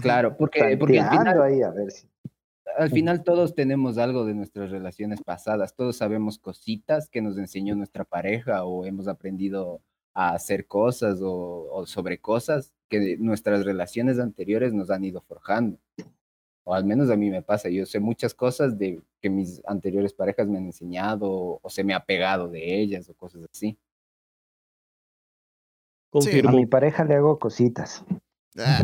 Claro, 0.02 0.38
porque, 0.38 0.78
porque 0.78 1.00
al 1.00 1.10
final, 1.10 1.42
ahí 1.42 1.62
a 1.62 1.72
ver 1.72 1.92
si. 1.92 2.11
Al 2.78 2.90
final 2.90 3.24
todos 3.24 3.56
tenemos 3.56 3.98
algo 3.98 4.26
de 4.26 4.34
nuestras 4.34 4.72
relaciones 4.72 5.22
pasadas, 5.22 5.76
todos 5.76 5.98
sabemos 5.98 6.38
cositas 6.38 7.10
que 7.10 7.22
nos 7.22 7.38
enseñó 7.38 7.76
nuestra 7.76 8.04
pareja 8.04 8.64
o 8.64 8.86
hemos 8.86 9.08
aprendido 9.08 9.82
a 10.14 10.34
hacer 10.34 10.68
cosas 10.68 11.20
o, 11.22 11.68
o 11.72 11.86
sobre 11.86 12.20
cosas 12.20 12.74
que 12.90 13.18
nuestras 13.18 13.66
relaciones 13.66 14.20
anteriores 14.20 14.74
nos 14.74 14.90
han 14.90 15.04
ido 15.04 15.22
forjando. 15.22 15.78
O 16.64 16.74
al 16.74 16.86
menos 16.86 17.10
a 17.10 17.16
mí 17.16 17.30
me 17.30 17.42
pasa, 17.42 17.70
yo 17.70 17.86
sé 17.86 18.00
muchas 18.00 18.34
cosas 18.34 18.78
de 18.78 19.02
que 19.20 19.30
mis 19.30 19.62
anteriores 19.66 20.14
parejas 20.14 20.48
me 20.48 20.58
han 20.58 20.66
enseñado 20.66 21.60
o 21.62 21.70
se 21.70 21.84
me 21.84 21.94
ha 21.94 22.06
pegado 22.06 22.48
de 22.50 22.82
ellas 22.82 23.10
o 23.10 23.14
cosas 23.16 23.44
así. 23.52 23.78
A 26.10 26.12
Confirmo. 26.12 26.58
mi 26.58 26.66
pareja 26.66 27.04
le 27.04 27.16
hago 27.16 27.40
cositas. 27.40 28.04
Ah, 28.58 28.82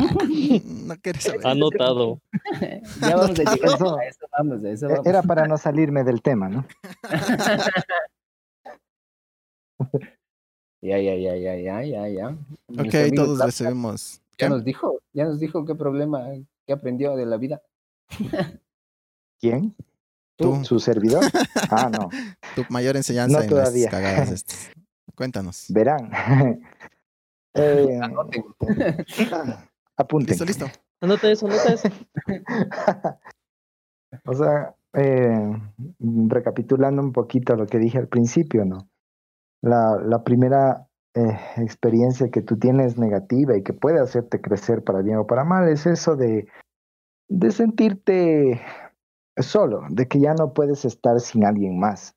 no 0.64 0.96
quieres 0.96 1.24
saber. 1.24 1.46
Anotado. 1.46 2.20
Ya 3.02 3.16
vamos 3.16 3.30
a 3.30 3.34
llegar 3.34 3.58
Eso- 3.62 3.98
a 3.98 4.04
eso, 4.04 4.26
vamos, 4.36 4.64
a 4.64 4.70
eso 4.70 4.86
E- 4.86 4.92
vamos. 4.92 5.06
Era 5.06 5.22
para 5.22 5.46
no 5.46 5.58
salirme 5.58 6.04
del 6.04 6.22
tema, 6.22 6.48
¿no? 6.48 6.66
Ya, 10.80 10.98
ya, 10.98 11.14
ya, 11.16 11.36
ya, 11.36 11.56
ya, 11.56 11.82
ya, 11.82 12.08
ya. 12.08 12.28
Ok, 12.68 12.94
amigo 12.94 13.24
todos 13.24 13.40
recibimos. 13.44 14.20
Ya 14.38 14.46
¿Qué? 14.46 14.48
nos 14.48 14.64
dijo, 14.64 15.00
ya 15.12 15.24
nos 15.24 15.40
dijo 15.40 15.64
qué 15.64 15.74
problema, 15.74 16.24
qué 16.66 16.72
aprendió 16.72 17.16
de 17.16 17.26
la 17.26 17.36
vida. 17.36 17.60
¿Quién? 19.40 19.74
Tú. 20.36 20.64
¿Su 20.64 20.78
servidor? 20.78 21.24
Ah, 21.70 21.90
no. 21.90 22.08
Tu 22.54 22.64
mayor 22.70 22.96
enseñanza 22.96 23.38
No 23.38 23.42
en 23.42 23.50
todavía. 23.50 23.86
las 23.86 23.90
cagadas 23.90 24.30
estas. 24.30 24.70
Cuéntanos. 25.16 25.66
Verán. 25.68 26.10
Eh, 27.54 27.98
Anoten. 28.02 28.44
apunten. 29.96 30.30
Listo, 30.30 30.44
listo. 30.44 30.66
Anota 31.00 31.30
eso, 31.30 31.46
anota 31.46 31.72
eso. 31.72 31.88
O 34.24 34.32
sea, 34.32 34.74
eh, 34.94 35.52
recapitulando 35.98 37.02
un 37.02 37.12
poquito 37.12 37.54
lo 37.56 37.66
que 37.66 37.78
dije 37.78 37.98
al 37.98 38.08
principio, 38.08 38.64
¿no? 38.64 38.88
La, 39.62 39.98
la 40.02 40.24
primera 40.24 40.88
eh, 41.14 41.38
experiencia 41.56 42.30
que 42.30 42.42
tú 42.42 42.58
tienes 42.58 42.96
negativa 42.98 43.56
y 43.56 43.62
que 43.62 43.72
puede 43.72 44.00
hacerte 44.00 44.40
crecer 44.40 44.82
para 44.84 45.02
bien 45.02 45.18
o 45.18 45.26
para 45.26 45.44
mal 45.44 45.68
es 45.68 45.86
eso 45.86 46.16
de, 46.16 46.48
de 47.28 47.50
sentirte 47.50 48.60
solo, 49.36 49.82
de 49.90 50.06
que 50.06 50.20
ya 50.20 50.34
no 50.34 50.52
puedes 50.52 50.84
estar 50.84 51.18
sin 51.20 51.44
alguien 51.44 51.78
más. 51.78 52.14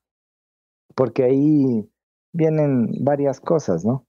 Porque 0.96 1.24
ahí 1.24 1.90
vienen 2.34 3.04
varias 3.04 3.40
cosas, 3.40 3.86
¿no? 3.86 4.06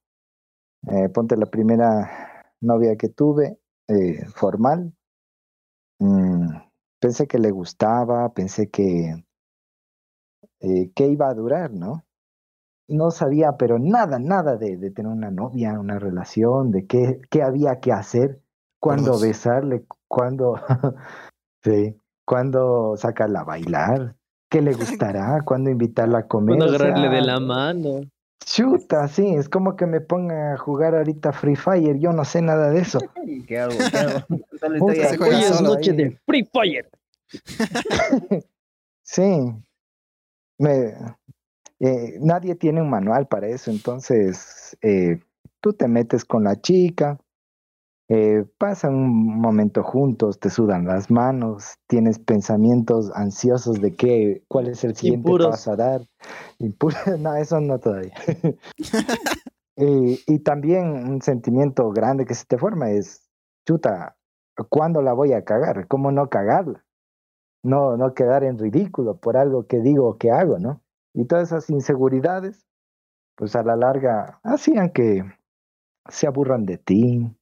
Eh, 0.88 1.08
ponte 1.10 1.36
la 1.36 1.46
primera 1.46 2.44
novia 2.60 2.96
que 2.96 3.08
tuve, 3.08 3.58
eh, 3.88 4.24
formal. 4.34 4.92
mm, 6.00 6.48
pensé 7.00 7.26
que 7.26 7.38
le 7.38 7.50
gustaba, 7.50 8.32
pensé 8.32 8.68
que, 8.68 9.24
eh, 10.60 10.90
que 10.94 11.06
iba 11.06 11.28
a 11.28 11.34
durar, 11.34 11.72
¿no? 11.72 12.04
No 12.88 13.10
sabía, 13.10 13.56
pero 13.56 13.78
nada, 13.78 14.18
nada 14.18 14.56
de, 14.56 14.76
de 14.76 14.90
tener 14.90 15.12
una 15.12 15.30
novia, 15.30 15.78
una 15.78 15.98
relación, 15.98 16.70
de 16.72 16.86
qué, 16.86 17.20
qué 17.30 17.42
había 17.42 17.80
que 17.80 17.92
hacer, 17.92 18.40
cuándo 18.80 19.18
besarle, 19.18 19.84
cuándo, 20.08 20.56
sí, 21.62 21.96
cuándo 22.26 22.96
sacarla 22.96 23.40
a 23.40 23.44
bailar, 23.44 24.16
qué 24.50 24.60
le 24.60 24.74
gustará, 24.74 25.42
cuándo 25.44 25.70
invitarla 25.70 26.18
a 26.18 26.26
comer. 26.26 26.56
Cuando 26.56 26.66
o 26.66 26.76
agarrarle 26.76 27.08
de 27.08 27.22
la 27.22 27.40
mano. 27.40 28.00
Chuta, 28.44 29.08
sí, 29.08 29.34
es 29.34 29.48
como 29.48 29.76
que 29.76 29.86
me 29.86 30.00
ponga 30.00 30.54
a 30.54 30.58
jugar 30.58 30.94
ahorita 30.94 31.32
Free 31.32 31.56
Fire, 31.56 31.98
yo 31.98 32.12
no 32.12 32.24
sé 32.24 32.42
nada 32.42 32.70
de 32.70 32.80
eso. 32.80 32.98
Hoy 33.16 33.44
es 35.42 35.60
noche 35.60 35.90
ahí. 35.90 35.96
de 35.96 36.18
Free 36.26 36.48
Fire. 36.52 36.90
Sí, 39.04 39.52
me, 40.58 40.94
eh, 41.80 42.16
nadie 42.20 42.54
tiene 42.54 42.80
un 42.80 42.88
manual 42.88 43.26
para 43.26 43.48
eso, 43.48 43.72
entonces 43.72 44.76
eh, 44.80 45.18
tú 45.60 45.72
te 45.72 45.88
metes 45.88 46.24
con 46.24 46.44
la 46.44 46.60
chica, 46.60 47.18
eh, 48.14 48.44
pasan 48.58 48.94
un 48.94 49.40
momento 49.40 49.82
juntos, 49.82 50.38
te 50.38 50.50
sudan 50.50 50.86
las 50.86 51.10
manos, 51.10 51.76
tienes 51.86 52.18
pensamientos 52.18 53.10
ansiosos 53.14 53.80
de 53.80 53.94
qué, 53.94 54.44
cuál 54.48 54.68
es 54.68 54.84
el 54.84 54.94
siguiente 54.94 55.28
Impuros. 55.28 55.50
paso 55.50 55.72
a 55.72 55.76
dar. 55.76 56.00
No, 57.18 57.34
eso 57.36 57.60
no 57.60 57.78
todavía. 57.78 58.14
y, 59.76 60.20
y 60.26 60.38
también 60.40 60.84
un 61.08 61.22
sentimiento 61.22 61.90
grande 61.90 62.26
que 62.26 62.34
se 62.34 62.44
te 62.44 62.58
forma 62.58 62.90
es, 62.90 63.28
chuta, 63.66 64.16
¿cuándo 64.68 65.02
la 65.02 65.12
voy 65.12 65.32
a 65.32 65.44
cagar? 65.44 65.88
¿Cómo 65.88 66.12
no 66.12 66.28
cagarla? 66.28 66.84
no, 67.62 67.96
no 67.96 68.14
quedar 68.14 68.44
en 68.44 68.58
ridículo 68.58 69.16
por 69.16 69.36
algo 69.36 69.66
que 69.66 69.80
digo 69.80 70.08
o 70.08 70.18
que 70.18 70.30
hago, 70.30 70.58
¿no? 70.58 70.82
Y 71.14 71.26
todas 71.26 71.48
esas 71.48 71.70
inseguridades, 71.70 72.66
pues 73.36 73.54
a 73.56 73.62
la 73.62 73.76
larga 73.76 74.40
hacían 74.42 74.90
que 74.90 75.24
se 76.08 76.26
aburran 76.26 76.66
de 76.66 76.78
ti 76.78 77.36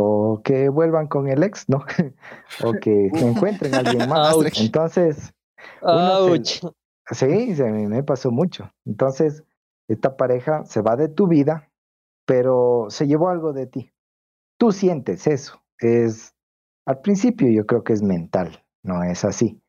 o 0.00 0.40
que 0.44 0.68
vuelvan 0.68 1.08
con 1.08 1.28
el 1.28 1.42
ex, 1.42 1.68
¿no? 1.68 1.78
o 2.64 2.72
que 2.74 3.08
encuentren 3.14 3.74
a 3.74 3.78
alguien 3.78 4.08
más. 4.08 4.32
Ouch. 4.32 4.60
Entonces, 4.60 5.34
Uno 5.82 6.18
Ouch. 6.18 6.60
sí, 7.10 7.56
se 7.56 7.64
me, 7.64 7.88
me 7.88 8.04
pasó 8.04 8.30
mucho. 8.30 8.70
Entonces, 8.86 9.42
esta 9.88 10.16
pareja 10.16 10.64
se 10.64 10.82
va 10.82 10.94
de 10.94 11.08
tu 11.08 11.26
vida, 11.26 11.68
pero 12.26 12.86
se 12.90 13.08
llevó 13.08 13.28
algo 13.28 13.52
de 13.52 13.66
ti. 13.66 13.90
Tú 14.56 14.70
sientes 14.70 15.26
eso. 15.26 15.60
Es, 15.80 16.32
al 16.86 17.00
principio 17.00 17.48
yo 17.48 17.66
creo 17.66 17.82
que 17.82 17.92
es 17.92 18.02
mental, 18.02 18.64
no 18.84 19.02
es 19.02 19.24
así. 19.24 19.60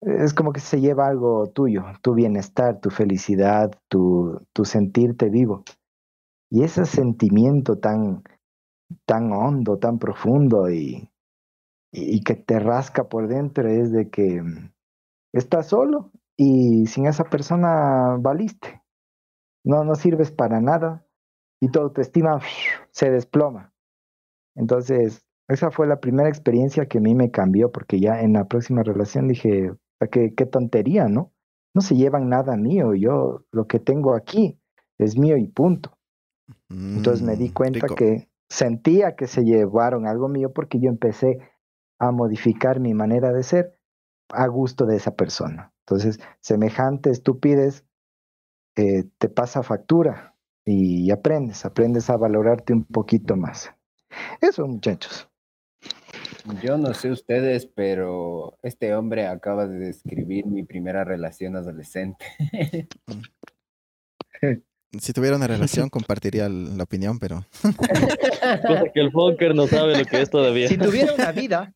Es 0.00 0.32
como 0.32 0.52
que 0.52 0.60
se 0.60 0.80
lleva 0.80 1.08
algo 1.08 1.46
tuyo, 1.48 1.84
tu 2.00 2.14
bienestar, 2.14 2.80
tu 2.80 2.88
felicidad, 2.88 3.70
tu, 3.88 4.40
tu 4.54 4.64
sentirte 4.64 5.28
vivo. 5.28 5.62
Y 6.50 6.64
ese 6.64 6.86
sentimiento 6.86 7.78
tan, 7.78 8.24
tan 9.06 9.32
hondo, 9.32 9.78
tan 9.78 9.98
profundo 9.98 10.70
y, 10.70 11.08
y, 11.92 12.16
y 12.16 12.22
que 12.24 12.34
te 12.36 12.58
rasca 12.60 13.08
por 13.08 13.28
dentro 13.28 13.68
es 13.68 13.92
de 13.92 14.10
que 14.10 14.42
mm, 14.42 14.72
estás 15.34 15.68
solo 15.68 16.12
y 16.36 16.86
sin 16.86 17.06
esa 17.06 17.24
persona 17.24 18.16
valiste. 18.20 18.82
No, 19.64 19.84
no 19.84 19.94
sirves 19.94 20.30
para 20.32 20.60
nada 20.60 21.06
y 21.60 21.68
tu 21.70 21.80
autoestima 21.80 22.40
se 22.90 23.10
desploma. 23.10 23.72
Entonces, 24.54 25.24
esa 25.48 25.70
fue 25.70 25.86
la 25.86 26.00
primera 26.00 26.28
experiencia 26.28 26.86
que 26.86 26.98
a 26.98 27.00
mí 27.00 27.14
me 27.14 27.30
cambió, 27.30 27.72
porque 27.72 28.00
ya 28.00 28.20
en 28.22 28.34
la 28.34 28.46
próxima 28.46 28.82
relación 28.82 29.28
dije, 29.28 29.72
qué, 30.10 30.34
qué 30.34 30.46
tontería, 30.46 31.08
¿no? 31.08 31.32
No 31.74 31.80
se 31.80 31.96
llevan 31.96 32.28
nada 32.28 32.56
mío, 32.56 32.94
yo 32.94 33.44
lo 33.50 33.66
que 33.66 33.78
tengo 33.78 34.14
aquí 34.14 34.58
es 34.98 35.16
mío 35.18 35.36
y 35.36 35.48
punto. 35.48 35.98
Entonces 36.94 37.22
me 37.22 37.36
di 37.36 37.50
Mm, 37.50 37.52
cuenta 37.52 37.90
rico. 37.90 37.94
que 37.94 38.28
sentía 38.52 39.16
que 39.16 39.26
se 39.26 39.44
llevaron 39.44 40.06
algo 40.06 40.28
mío 40.28 40.52
porque 40.52 40.78
yo 40.78 40.90
empecé 40.90 41.38
a 41.98 42.10
modificar 42.10 42.80
mi 42.80 42.92
manera 42.92 43.32
de 43.32 43.42
ser 43.44 43.78
a 44.28 44.46
gusto 44.46 44.84
de 44.84 44.96
esa 44.96 45.16
persona. 45.16 45.72
Entonces, 45.86 46.20
semejante 46.40 47.10
estupidez 47.10 47.86
eh, 48.76 49.04
te 49.16 49.30
pasa 49.30 49.62
factura 49.62 50.36
y 50.66 51.10
aprendes, 51.10 51.64
aprendes 51.64 52.10
a 52.10 52.18
valorarte 52.18 52.74
un 52.74 52.84
poquito 52.84 53.36
más. 53.36 53.72
Eso, 54.42 54.66
muchachos. 54.66 55.30
Yo 56.62 56.76
no 56.76 56.92
sé 56.92 57.10
ustedes, 57.10 57.64
pero 57.66 58.58
este 58.62 58.94
hombre 58.94 59.26
acaba 59.28 59.66
de 59.66 59.78
describir 59.78 60.44
mi 60.46 60.62
primera 60.62 61.04
relación 61.04 61.56
adolescente. 61.56 62.26
Si 65.00 65.12
tuviera 65.12 65.36
una 65.36 65.46
relación, 65.46 65.88
compartiría 65.90 66.48
la 66.48 66.84
opinión, 66.84 67.18
pero 67.18 67.46
Cosa 67.62 68.84
que 68.92 69.00
el 69.00 69.10
Funker 69.10 69.54
no 69.54 69.66
sabe 69.66 69.98
lo 69.98 70.04
que 70.04 70.20
es 70.20 70.30
todavía. 70.30 70.68
Si 70.68 70.76
tuviera 70.76 71.14
una 71.14 71.32
vida, 71.32 71.74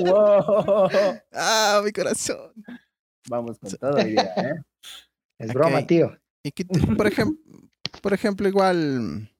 Wow. 0.00 0.88
¡Ah, 1.32 1.80
mi 1.84 1.92
corazón! 1.92 2.52
Vamos 3.28 3.58
con 3.58 3.70
todo 3.70 3.98
¿eh? 3.98 4.16
es 5.38 5.52
broma, 5.52 5.86
tío. 5.86 6.18
Y 6.42 6.52
que, 6.52 6.64
por, 6.64 7.06
ejemplo, 7.06 7.38
por 8.02 8.12
ejemplo, 8.12 8.48
igual, 8.48 9.30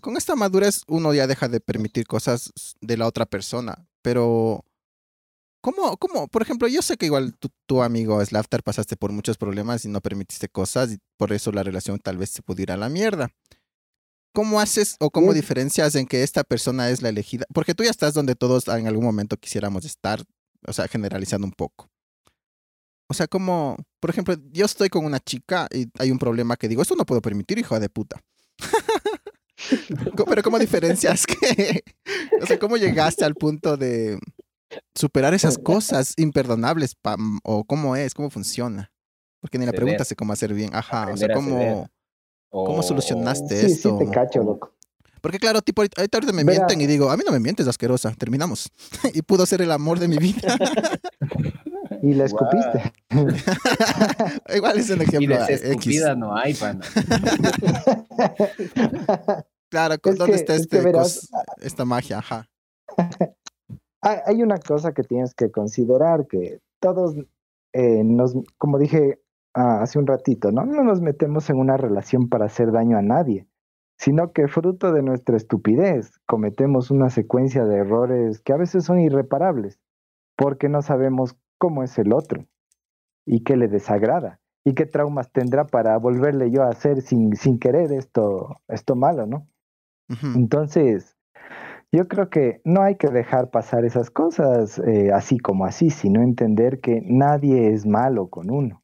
con 0.00 0.16
esta 0.16 0.36
madurez 0.36 0.82
uno 0.86 1.12
ya 1.14 1.26
deja 1.26 1.48
de 1.48 1.60
permitir 1.60 2.06
cosas 2.06 2.52
de 2.80 2.96
la 2.96 3.06
otra 3.06 3.26
persona, 3.26 3.86
pero 4.02 4.64
¿cómo, 5.64 5.96
cómo? 5.96 6.28
Por 6.28 6.42
ejemplo, 6.42 6.68
yo 6.68 6.82
sé 6.82 6.98
que 6.98 7.06
igual 7.06 7.34
tú, 7.38 7.48
tu 7.64 7.82
amigo 7.82 8.22
Slafter 8.22 8.62
pasaste 8.62 8.96
por 8.96 9.12
muchos 9.12 9.38
problemas 9.38 9.86
y 9.86 9.88
no 9.88 10.02
permitiste 10.02 10.50
cosas 10.50 10.92
y 10.92 10.98
por 11.16 11.32
eso 11.32 11.52
la 11.52 11.62
relación 11.62 11.98
tal 11.98 12.18
vez 12.18 12.28
se 12.28 12.42
pudiera 12.42 12.74
a 12.74 12.76
la 12.76 12.90
mierda. 12.90 13.30
¿Cómo 14.34 14.60
haces 14.60 14.96
o 15.00 15.10
cómo 15.10 15.32
diferencias 15.32 15.94
en 15.94 16.06
que 16.06 16.22
esta 16.22 16.44
persona 16.44 16.90
es 16.90 17.00
la 17.00 17.08
elegida? 17.08 17.46
Porque 17.54 17.74
tú 17.74 17.82
ya 17.82 17.90
estás 17.90 18.12
donde 18.12 18.34
todos 18.34 18.68
en 18.68 18.86
algún 18.86 19.04
momento 19.06 19.38
quisiéramos 19.38 19.86
estar, 19.86 20.22
o 20.66 20.72
sea, 20.74 20.86
generalizando 20.86 21.46
un 21.46 21.52
poco. 21.52 21.88
O 23.08 23.14
sea, 23.14 23.26
como, 23.26 23.76
por 24.00 24.10
ejemplo, 24.10 24.34
yo 24.52 24.66
estoy 24.66 24.90
con 24.90 25.06
una 25.06 25.20
chica 25.20 25.66
y 25.72 25.86
hay 25.98 26.10
un 26.10 26.18
problema 26.18 26.56
que 26.56 26.68
digo, 26.68 26.82
esto 26.82 26.94
no 26.94 27.06
puedo 27.06 27.22
permitir, 27.22 27.58
hijo 27.58 27.80
de 27.80 27.88
puta. 27.88 28.20
Pero 30.26 30.42
¿cómo 30.42 30.58
diferencias 30.58 31.24
que, 31.26 31.84
o 32.42 32.44
sea, 32.44 32.58
cómo 32.58 32.76
llegaste 32.76 33.24
al 33.24 33.34
punto 33.34 33.78
de 33.78 34.18
superar 34.94 35.34
esas 35.34 35.58
cosas 35.58 36.14
imperdonables 36.16 36.94
o 37.42 37.64
cómo 37.64 37.96
es, 37.96 38.14
cómo 38.14 38.30
funciona? 38.30 38.90
Porque 39.40 39.58
ni 39.58 39.66
la 39.66 39.72
pregunta 39.72 40.04
sé 40.04 40.16
cómo 40.16 40.32
hacer 40.32 40.54
bien. 40.54 40.70
Ajá, 40.74 41.08
o 41.12 41.16
sea, 41.16 41.32
cómo, 41.34 41.88
¿Cómo 42.50 42.82
solucionaste? 42.82 43.60
Sí, 43.66 43.72
esto. 43.72 43.98
sí 43.98 44.04
te 44.06 44.10
cacho, 44.10 44.42
loco. 44.42 44.72
porque 45.20 45.38
claro, 45.38 45.60
tipo, 45.60 45.82
ahorita 45.82 46.02
ahorita 46.18 46.32
me 46.32 46.44
Verás. 46.44 46.60
mienten 46.60 46.80
y 46.80 46.86
digo, 46.86 47.10
a 47.10 47.16
mí 47.16 47.22
no 47.26 47.32
me 47.32 47.40
mientes, 47.40 47.66
asquerosa, 47.66 48.12
terminamos. 48.16 48.70
y 49.14 49.22
pudo 49.22 49.44
ser 49.46 49.60
el 49.62 49.72
amor 49.72 49.98
de 49.98 50.08
mi 50.08 50.18
vida. 50.18 50.56
Y 52.02 52.14
Guau. 52.14 52.26
escupiste. 52.26 52.92
Igual 54.54 54.78
es 54.78 54.90
un 54.90 55.00
Y 55.00 55.04
ejemplo 55.04 55.36
ah, 55.36 55.46
X. 55.48 55.60
desescupida 55.62 56.14
no 56.14 56.36
hay, 56.36 56.52
pana. 56.54 56.80
Claro, 59.70 59.94
Es 59.94 60.00
¿dónde 60.02 60.26
que- 60.26 60.34
está 60.34 60.54
es 60.54 60.62
este 60.62 60.80
verás, 60.80 61.28
esta 61.60 61.84
magia? 61.84 62.18
Ajá. 62.18 62.48
Hay 64.04 64.42
una 64.42 64.58
cosa 64.58 64.92
que 64.92 65.02
tienes 65.02 65.34
que 65.34 65.50
considerar, 65.50 66.26
que 66.26 66.60
todos 66.78 67.16
eh, 67.72 68.04
nos, 68.04 68.34
como 68.58 68.78
dije 68.78 69.18
ah, 69.54 69.80
hace 69.80 69.98
un 69.98 70.06
ratito, 70.06 70.52
¿no? 70.52 70.66
No 70.66 70.84
nos 70.84 71.00
metemos 71.00 71.48
en 71.48 71.56
una 71.56 71.78
relación 71.78 72.28
para 72.28 72.44
hacer 72.44 72.70
daño 72.70 72.98
a 72.98 73.02
nadie, 73.02 73.48
sino 73.98 74.32
que 74.32 74.46
fruto 74.46 74.92
de 74.92 75.02
nuestra 75.02 75.36
estupidez 75.36 76.12
cometemos 76.26 76.90
una 76.90 77.08
secuencia 77.08 77.64
de 77.64 77.78
errores 77.78 78.40
que 78.40 78.52
a 78.52 78.58
veces 78.58 78.84
son 78.84 79.00
irreparables, 79.00 79.80
porque 80.36 80.68
no 80.68 80.82
sabemos 80.82 81.36
cómo 81.58 81.82
es 81.82 81.98
el 81.98 82.12
otro 82.12 82.44
y 83.24 83.42
qué 83.42 83.56
le 83.56 83.68
desagrada 83.68 84.40
y 84.64 84.74
qué 84.74 84.86
traumas 84.86 85.32
tendrá 85.32 85.66
para 85.66 85.96
volverle 85.98 86.50
yo 86.50 86.62
a 86.62 86.68
hacer 86.68 87.00
sin, 87.02 87.34
sin 87.36 87.58
querer 87.58 87.92
esto, 87.92 88.60
esto 88.68 88.96
malo, 88.96 89.26
¿no? 89.26 89.46
Entonces, 90.34 91.13
yo 91.94 92.08
creo 92.08 92.28
que 92.28 92.60
no 92.64 92.82
hay 92.82 92.96
que 92.96 93.06
dejar 93.06 93.50
pasar 93.50 93.84
esas 93.84 94.10
cosas 94.10 94.80
eh, 94.80 95.12
así 95.12 95.38
como 95.38 95.64
así, 95.64 95.90
sino 95.90 96.22
entender 96.22 96.80
que 96.80 97.00
nadie 97.04 97.72
es 97.72 97.86
malo 97.86 98.30
con 98.30 98.50
uno, 98.50 98.82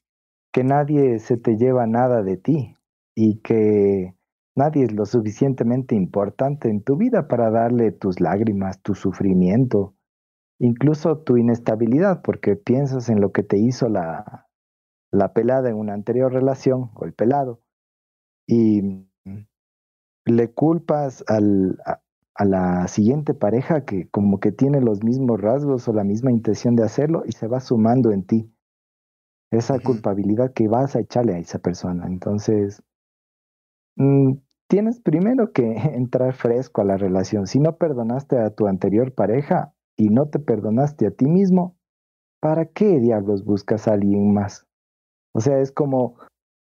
que 0.53 0.63
nadie 0.63 1.19
se 1.19 1.37
te 1.37 1.57
lleva 1.57 1.89
nada 1.89 2.23
de 2.23 2.37
ti 2.37 2.77
y 3.17 3.41
que 3.41 4.15
nadie 4.55 4.85
es 4.85 4.93
lo 4.93 5.07
suficientemente 5.07 5.97
importante 5.97 6.69
en 6.69 6.85
tu 6.85 6.97
vida 6.97 7.27
para 7.27 7.51
darle 7.51 7.91
tus 7.91 8.21
lágrimas, 8.21 8.81
tu 8.81 8.95
sufrimiento, 8.95 9.97
incluso 10.61 11.19
tu 11.19 11.37
inestabilidad, 11.37 12.23
porque 12.23 12.55
piensas 12.55 13.09
en 13.09 13.21
lo 13.21 13.33
que 13.33 13.43
te 13.43 13.59
hizo 13.59 13.89
la, 13.89 14.47
la 15.11 15.33
pelada 15.33 15.69
en 15.69 15.75
una 15.75 15.95
anterior 15.95 16.33
relación 16.33 16.93
o 16.95 17.05
el 17.05 17.13
pelado 17.13 17.61
y 18.47 19.09
le 20.27 20.53
culpas 20.53 21.25
al, 21.27 21.77
a 22.35 22.45
la 22.45 22.89
siguiente 22.89 23.35
pareja 23.35 23.85
que 23.85 24.09
como 24.09 24.41
que 24.41 24.53
tiene 24.53 24.81
los 24.81 25.03
mismos 25.03 25.41
rasgos 25.41 25.87
o 25.89 25.93
la 25.93 26.05
misma 26.05 26.31
intención 26.31 26.76
de 26.76 26.85
hacerlo 26.85 27.22
y 27.26 27.33
se 27.33 27.47
va 27.47 27.61
sumando 27.61 28.12
en 28.12 28.24
ti 28.24 28.53
esa 29.51 29.81
culpabilidad 29.81 30.53
que 30.53 30.68
vas 30.68 30.95
a 30.95 31.01
echarle 31.01 31.35
a 31.35 31.39
esa 31.39 31.59
persona. 31.59 32.07
Entonces, 32.07 32.83
mm, 33.97 34.35
tienes 34.68 35.01
primero 35.01 35.53
que 35.53 35.74
entrar 35.95 36.33
fresco 36.33 36.83
a 36.83 36.85
la 36.85 36.97
relación. 36.97 37.47
Si 37.47 37.59
no 37.59 37.76
perdonaste 37.76 38.39
a 38.39 38.51
tu 38.51 38.66
anterior 38.66 39.12
pareja 39.12 39.74
y 39.97 40.09
no 40.09 40.28
te 40.28 40.39
perdonaste 40.39 41.07
a 41.07 41.11
ti 41.11 41.26
mismo, 41.26 41.76
¿para 42.41 42.66
qué 42.66 43.01
diablos 43.01 43.45
buscas 43.45 43.89
a 43.89 43.95
alguien 43.95 44.33
más? 44.33 44.66
O 45.35 45.41
sea, 45.41 45.61
es 45.61 45.72
como 45.72 46.16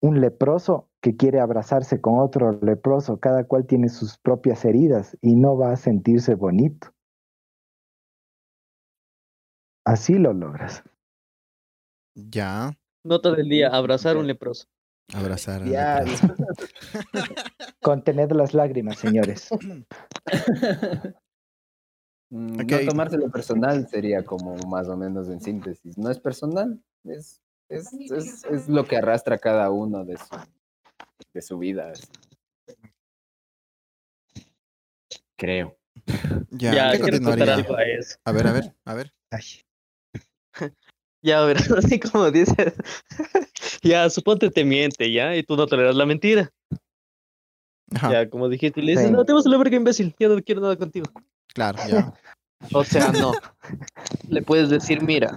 un 0.04 0.20
leproso 0.20 0.90
que 1.00 1.16
quiere 1.16 1.40
abrazarse 1.40 2.02
con 2.02 2.18
otro 2.18 2.52
leproso, 2.60 3.18
cada 3.18 3.44
cual 3.44 3.64
tiene 3.66 3.88
sus 3.88 4.18
propias 4.18 4.62
heridas 4.66 5.16
y 5.22 5.34
no 5.34 5.56
va 5.56 5.72
a 5.72 5.76
sentirse 5.76 6.34
bonito. 6.34 6.92
Así 9.86 10.18
lo 10.18 10.34
logras. 10.34 10.84
Ya, 12.14 12.76
Nota 13.02 13.32
del 13.32 13.48
día, 13.48 13.68
abrazar 13.68 14.18
un 14.18 14.26
leproso. 14.26 14.66
abrazar. 15.14 15.62
a 15.62 15.66
Ya, 15.66 16.04
persona. 16.04 16.46
Contened 17.80 18.32
las 18.32 18.52
lágrimas, 18.52 18.98
señores. 18.98 19.48
Mm. 22.30 22.56
No 22.56 22.90
tomárselo 22.90 23.30
personal 23.30 23.86
sería 23.86 24.24
como 24.24 24.56
más 24.66 24.88
o 24.88 24.96
menos 24.96 25.28
en 25.28 25.40
síntesis. 25.40 25.96
No 25.98 26.10
es 26.10 26.18
personal, 26.18 26.82
es, 27.04 27.43
es, 27.68 27.92
es, 28.10 28.44
es 28.44 28.68
lo 28.68 28.84
que 28.86 28.96
arrastra 28.96 29.38
cada 29.38 29.70
uno 29.70 30.04
de 30.04 30.16
su, 30.16 30.36
de 31.32 31.42
su 31.42 31.58
vida. 31.58 31.92
Creo. 35.36 35.76
Ya, 36.50 36.72
Ya, 36.74 36.92
¿qué 36.92 37.00
continuaría? 37.00 37.54
algo 37.54 37.76
a 37.76 37.82
eso. 37.82 38.16
A 38.24 38.32
ver, 38.32 38.46
a 38.46 38.52
ver, 38.52 38.74
a 38.84 38.94
ver. 38.94 39.12
Ya, 41.22 41.42
a 41.42 41.46
ver, 41.46 41.56
así 41.78 41.98
como 41.98 42.30
dices. 42.30 42.74
ya, 43.82 44.10
suponte 44.10 44.50
te 44.50 44.62
miente, 44.64 45.10
¿ya? 45.10 45.34
Y 45.34 45.42
tú 45.42 45.56
no 45.56 45.66
toleras 45.66 45.96
la 45.96 46.04
mentira. 46.04 46.50
Ajá, 47.94 48.12
Ya, 48.12 48.28
como 48.30 48.48
dijiste, 48.50 48.80
y 48.80 48.84
le 48.84 48.92
dices, 48.92 49.06
Sí. 49.06 49.12
no, 49.12 49.24
te 49.24 49.32
vas 49.32 49.46
a 49.46 49.48
la 49.48 49.56
verga, 49.56 49.76
imbécil. 49.76 50.14
Ya 50.18 50.28
no 50.28 50.40
quiero 50.42 50.60
nada 50.60 50.76
contigo. 50.76 51.06
claro, 51.54 51.78
ya. 51.88 52.12
O 52.72 52.84
sea, 52.84 53.10
no. 53.12 53.32
Le 54.28 54.42
puedes 54.42 54.68
decir, 54.68 55.02
mira, 55.02 55.36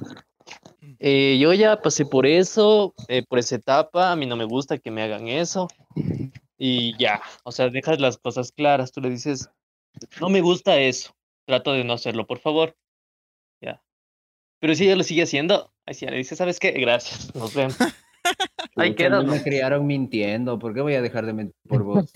eh, 1.00 1.38
yo 1.40 1.54
ya 1.54 1.82
pasé 1.82 2.06
por 2.06 2.26
eso, 2.26 2.94
eh, 3.08 3.24
por 3.28 3.40
esa 3.40 3.56
etapa, 3.56 4.12
a 4.12 4.16
mí 4.16 4.26
no 4.26 4.36
me 4.36 4.46
gusta 4.46 4.78
que 4.78 4.92
me 4.92 5.02
hagan 5.04 5.28
eso. 5.28 5.68
Y 6.58 6.98
ya, 6.98 7.22
o 7.44 7.52
sea, 7.52 7.70
dejas 7.70 8.00
las 8.00 8.18
cosas 8.18 8.52
claras. 8.52 8.92
Tú 8.92 9.02
le 9.02 9.10
dices, 9.10 9.50
no 10.20 10.30
me 10.30 10.42
gusta 10.42 10.78
eso, 10.80 11.14
trato 11.46 11.74
de 11.74 11.84
no 11.84 11.94
hacerlo, 11.94 12.26
por 12.26 12.40
favor. 12.40 12.76
Ya. 13.62 13.82
Pero 14.60 14.74
si 14.76 14.86
ella 14.86 14.96
lo 14.96 15.04
sigue 15.04 15.24
haciendo, 15.24 15.72
ahí 15.86 15.94
sí 15.94 16.06
le 16.08 16.18
dices, 16.18 16.38
¿sabes 16.38 16.60
qué? 16.60 16.72
Gracias, 16.72 17.34
nos 17.36 17.54
vemos. 17.54 17.78
Ahí 18.76 18.94
queda, 18.94 19.22
¿no? 19.24 19.32
me 19.32 19.42
criaron 19.42 19.88
mintiendo. 19.88 20.60
¿Por 20.60 20.74
qué 20.74 20.82
voy 20.82 20.94
a 20.96 21.02
dejar 21.02 21.26
de 21.26 21.34
mentir 21.34 21.56
por 21.68 21.84
vos? 21.84 22.12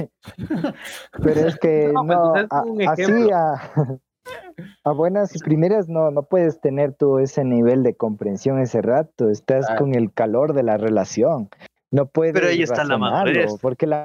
Pero 1.23 1.47
es 1.47 1.57
que 1.57 1.89
No, 1.93 2.05
pues, 2.05 2.17
no, 2.17 2.36
es 2.82 2.88
a- 2.88 2.91
así 2.91 3.32
a, 3.32 3.99
A 4.84 4.91
buenas 4.91 5.36
y 5.36 5.39
primeras 5.39 5.88
no, 5.88 6.11
no 6.11 6.24
puedes 6.24 6.59
tener 6.59 6.93
tú 6.93 7.19
ese 7.19 7.43
nivel 7.43 7.84
de 7.84 7.95
comprensión 7.95 8.59
ese 8.59 8.82
rato. 8.82 9.30
Estás 9.30 9.65
Claro. 9.65 9.80
con 9.82 9.95
el 9.95 10.11
calor 10.13 10.53
de 10.53 10.63
la 10.63 10.78
relación. 10.78 11.49
No 11.91 12.07
puedes 12.07 12.34
Pero 12.34 12.47
ahí 12.47 12.61
está 12.63 12.84
la 12.84 12.97
madurez. 12.97 13.53
porque 13.61 13.86
el 13.86 13.95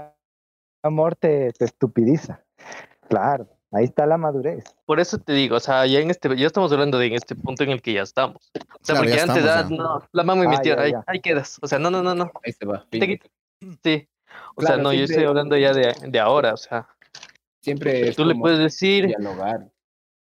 amor 0.83 1.17
te, 1.17 1.53
te 1.53 1.65
estupidiza. 1.65 2.43
Claro, 3.09 3.47
ahí 3.73 3.85
está 3.85 4.07
la 4.07 4.17
madurez. 4.19 4.65
Por 4.85 5.01
eso 5.01 5.19
te 5.19 5.33
digo, 5.33 5.57
o 5.57 5.61
sea, 5.61 5.87
ya 5.87 6.01
en 6.01 6.11
este, 6.11 6.35
ya 6.37 6.47
estamos 6.47 6.73
hablando 6.73 6.99
de 6.99 7.07
en 7.07 7.15
este 7.15 7.35
punto 7.37 7.63
en 7.65 7.71
el 7.71 7.81
que 7.83 7.93
ya 7.95 8.03
estamos. 8.03 8.51
O 8.55 8.85
sea, 8.85 8.95
Claro, 8.97 9.01
porque 9.01 9.17
ya 9.17 9.23
antes 9.23 9.37
estamos, 9.39 9.65
ah, 9.65 9.69
ya. 9.71 9.77
no, 9.83 10.03
la 10.13 10.23
mamá 10.25 10.41
me 10.43 10.47
Ah, 10.47 10.51
metió, 10.51 10.77
ya, 10.77 10.83
ahí, 10.83 10.93
ya. 10.93 11.05
ahí 11.07 11.21
quedas. 11.21 11.59
O 11.63 11.67
sea, 11.69 11.79
no, 11.79 11.91
no, 11.91 12.03
no, 12.03 12.15
no. 12.15 12.31
Ahí 12.45 12.53
se 12.53 12.67
va. 12.67 12.85
Te. 12.91 13.21
Sí. 13.83 14.09
O 14.57 14.63
sea, 14.63 14.77
no, 14.77 14.93
yo 14.93 15.05
estoy 15.05 15.25
hablando 15.25 15.57
ya 15.57 15.73
de, 15.73 15.95
de 16.09 16.21
ahora, 16.21 16.53
o 16.55 16.57
sea, 16.57 16.89
Siempre 17.63 18.09
es 18.09 18.17
tú 18.17 18.25
le 18.25 18.35
puedes 18.35 18.59
decir 18.59 19.07
dialogar. 19.07 19.69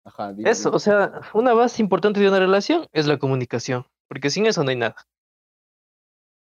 Ajá, 0.06 0.34
dime, 0.34 0.50
eso, 0.50 0.70
dime. 0.70 0.76
o 0.76 0.80
sea, 0.80 1.22
una 1.34 1.54
base 1.54 1.82
importante 1.82 2.20
de 2.20 2.28
una 2.28 2.40
relación 2.40 2.86
es 2.92 3.08
la 3.08 3.18
comunicación, 3.18 3.86
porque 4.08 4.30
sin 4.30 4.46
eso 4.46 4.64
no 4.64 4.70
hay 4.70 4.76
nada. 4.78 4.96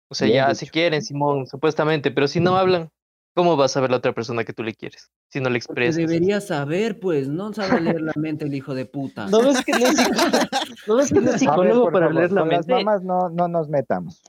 O 0.10 0.16
sea, 0.16 0.26
Bien 0.28 0.38
ya 0.38 0.48
dicho. 0.50 0.60
si 0.60 0.70
quieren, 0.70 1.02
Simón, 1.02 1.48
supuestamente, 1.48 2.12
pero 2.12 2.28
si 2.28 2.40
no 2.40 2.58
hablan, 2.58 2.90
¿cómo 3.36 3.56
vas 3.58 3.76
a 3.78 3.82
ver 3.82 3.90
la 3.92 3.98
otra 3.98 4.14
persona 4.14 4.44
que 4.44 4.54
tú 4.54 4.64
le 4.64 4.74
quieres? 4.76 5.10
Si 5.32 5.40
no 5.40 5.50
le 5.50 5.60
Porque 5.60 5.88
expresas. 5.88 5.96
debería 5.98 6.40
saber, 6.42 7.00
pues, 7.00 7.28
no 7.30 7.52
sabe 7.54 7.82
leer 7.82 8.02
la 8.02 8.14
mente 8.16 8.46
el 8.46 8.54
hijo 8.54 8.76
de 8.76 8.86
puta. 8.86 9.28
¿No 9.28 9.42
ves 9.42 9.64
que 9.66 9.72
no 9.72 9.88
es 9.88 9.98
psicólogo, 9.98 10.38
¿No 10.88 10.96
ves 10.98 11.10
que 11.10 11.16
no 11.16 11.22
es 11.22 11.26
ver, 11.32 11.40
psicólogo 11.40 11.86
para 11.92 12.08
favor, 12.08 12.16
leer 12.16 12.32
la 12.32 12.42
con 12.42 12.50
las 12.50 12.68
mente? 12.68 12.84
mamás 12.84 13.04
no, 13.04 13.30
no 13.30 13.48
nos 13.48 13.70
metamos. 13.70 14.22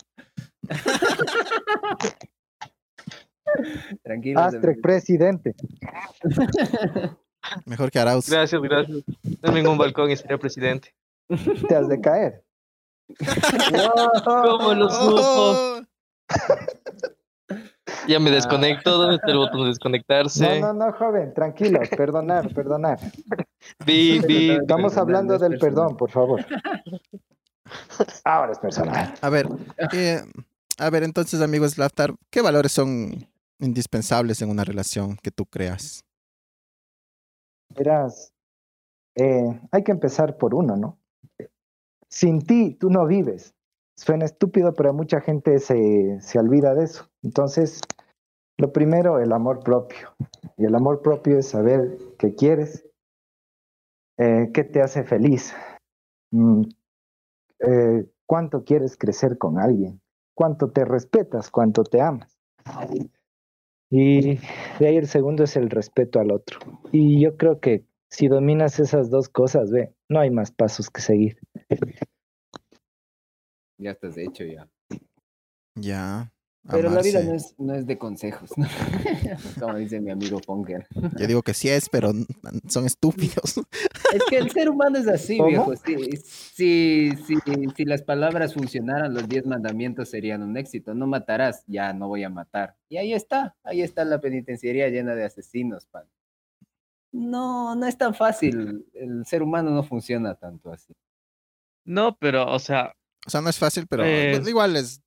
Tranquilo. 4.02 4.40
Astre, 4.40 4.74
presidente. 4.76 5.54
Mejor 7.64 7.90
que 7.90 7.98
Arauz. 7.98 8.28
Gracias, 8.28 8.60
gracias. 8.60 9.02
Denme 9.22 9.60
en 9.60 9.68
un 9.68 9.78
balcón 9.78 10.10
y 10.10 10.16
sería 10.16 10.38
presidente. 10.38 10.94
Te 11.68 11.76
has 11.76 11.88
de 11.88 12.00
caer. 12.00 12.44
¿Cómo 14.24 14.74
lo 14.74 14.88
supo? 14.88 15.20
Oh, 15.20 15.80
Ya 18.08 18.18
me 18.18 18.30
desconecto. 18.30 18.96
¿Dónde 18.96 19.16
está 19.16 19.30
el 19.30 19.38
botón 19.38 19.62
de 19.62 19.68
desconectarse? 19.68 20.60
No, 20.60 20.72
no, 20.72 20.86
no, 20.86 20.92
joven, 20.92 21.32
tranquilo, 21.34 21.80
perdonar, 21.96 22.52
perdonar. 22.52 22.98
Vi, 23.84 24.20
vi. 24.20 24.50
Estamos 24.52 24.96
hablando 24.96 25.32
no 25.32 25.36
es 25.36 25.50
del 25.50 25.58
perdón, 25.58 25.96
por 25.96 26.10
favor. 26.10 26.44
Ahora 28.24 28.52
es 28.52 28.58
personal. 28.58 29.14
A 29.20 29.28
ver, 29.28 29.48
eh, 29.92 30.22
a 30.78 30.90
ver, 30.90 31.02
entonces, 31.02 31.40
amigos 31.40 31.78
Laftar, 31.78 32.14
¿qué 32.30 32.40
valores 32.40 32.72
son 32.72 33.26
indispensables 33.58 34.42
en 34.42 34.50
una 34.50 34.64
relación 34.64 35.16
que 35.22 35.30
tú 35.30 35.46
creas? 35.46 36.04
Verás, 37.70 38.32
eh, 39.16 39.60
hay 39.70 39.84
que 39.84 39.92
empezar 39.92 40.36
por 40.36 40.54
uno, 40.54 40.76
¿no? 40.76 40.98
Sin 42.08 42.42
ti, 42.42 42.74
tú 42.74 42.90
no 42.90 43.06
vives. 43.06 43.54
Suena 43.96 44.24
estúpido, 44.24 44.74
pero 44.74 44.92
mucha 44.92 45.20
gente 45.20 45.58
se, 45.58 46.20
se 46.20 46.38
olvida 46.38 46.74
de 46.74 46.84
eso. 46.84 47.08
Entonces, 47.22 47.80
lo 48.58 48.72
primero, 48.72 49.18
el 49.18 49.32
amor 49.32 49.60
propio. 49.60 50.14
Y 50.56 50.64
el 50.64 50.74
amor 50.74 51.02
propio 51.02 51.38
es 51.38 51.48
saber 51.48 51.98
qué 52.18 52.34
quieres, 52.34 52.86
eh, 54.18 54.50
qué 54.52 54.64
te 54.64 54.80
hace 54.80 55.02
feliz, 55.02 55.52
mm, 56.30 56.62
eh, 57.60 58.06
cuánto 58.26 58.64
quieres 58.64 58.96
crecer 58.96 59.38
con 59.38 59.58
alguien, 59.58 60.00
cuánto 60.34 60.70
te 60.70 60.84
respetas, 60.84 61.50
cuánto 61.50 61.82
te 61.82 62.00
amas. 62.00 62.38
Y 63.90 64.36
de 64.78 64.88
ahí 64.88 64.96
el 64.96 65.06
segundo 65.06 65.44
es 65.44 65.56
el 65.56 65.70
respeto 65.70 66.20
al 66.20 66.32
otro. 66.32 66.58
Y 66.92 67.20
yo 67.22 67.36
creo 67.36 67.60
que 67.60 67.84
si 68.10 68.28
dominas 68.28 68.78
esas 68.80 69.10
dos 69.10 69.28
cosas, 69.28 69.70
ve, 69.70 69.94
no 70.08 70.20
hay 70.20 70.30
más 70.30 70.52
pasos 70.52 70.90
que 70.90 71.00
seguir. 71.00 71.38
Ya 73.78 73.90
estás 73.90 74.16
hecho 74.16 74.44
ya. 74.44 74.68
Ya. 75.74 76.33
Pero 76.70 76.88
la 76.88 77.02
vida 77.02 77.20
amarse. 77.20 77.28
no 77.28 77.34
es, 77.34 77.54
no 77.58 77.74
es 77.74 77.86
de 77.86 77.98
consejos, 77.98 78.50
¿no? 78.56 78.66
Como 79.60 79.76
dice 79.76 80.00
mi 80.00 80.10
amigo 80.10 80.38
Funker. 80.38 80.86
Yo 81.18 81.26
digo 81.26 81.42
que 81.42 81.52
sí 81.52 81.68
es, 81.68 81.90
pero 81.90 82.12
son 82.68 82.86
estúpidos. 82.86 83.58
Es 84.14 84.22
que 84.30 84.38
el 84.38 84.50
ser 84.50 84.70
humano 84.70 84.96
es 84.98 85.06
así, 85.06 85.36
¿Cómo? 85.36 85.48
viejo. 85.48 85.74
Si, 85.76 86.16
si, 86.16 87.10
si, 87.26 87.36
si 87.76 87.84
las 87.84 88.02
palabras 88.02 88.54
funcionaran, 88.54 89.12
los 89.12 89.28
diez 89.28 89.44
mandamientos 89.44 90.08
serían 90.08 90.42
un 90.42 90.56
éxito. 90.56 90.94
No 90.94 91.06
matarás, 91.06 91.64
ya 91.66 91.92
no 91.92 92.08
voy 92.08 92.24
a 92.24 92.30
matar. 92.30 92.76
Y 92.88 92.96
ahí 92.96 93.12
está, 93.12 93.56
ahí 93.62 93.82
está 93.82 94.04
la 94.06 94.20
penitenciaría 94.20 94.88
llena 94.88 95.14
de 95.14 95.24
asesinos, 95.24 95.84
pan. 95.86 96.04
No, 97.12 97.76
no 97.76 97.86
es 97.86 97.98
tan 97.98 98.14
fácil. 98.14 98.86
El 98.94 99.24
ser 99.26 99.42
humano 99.42 99.70
no 99.70 99.82
funciona 99.82 100.34
tanto 100.34 100.72
así. 100.72 100.94
No, 101.84 102.16
pero, 102.18 102.50
o 102.50 102.58
sea, 102.58 102.94
O 103.26 103.30
sea, 103.30 103.40
no 103.40 103.50
es 103.50 103.58
fácil, 103.58 103.86
pero 103.86 104.02
pues, 104.02 104.48
igual 104.48 104.76
es. 104.76 105.00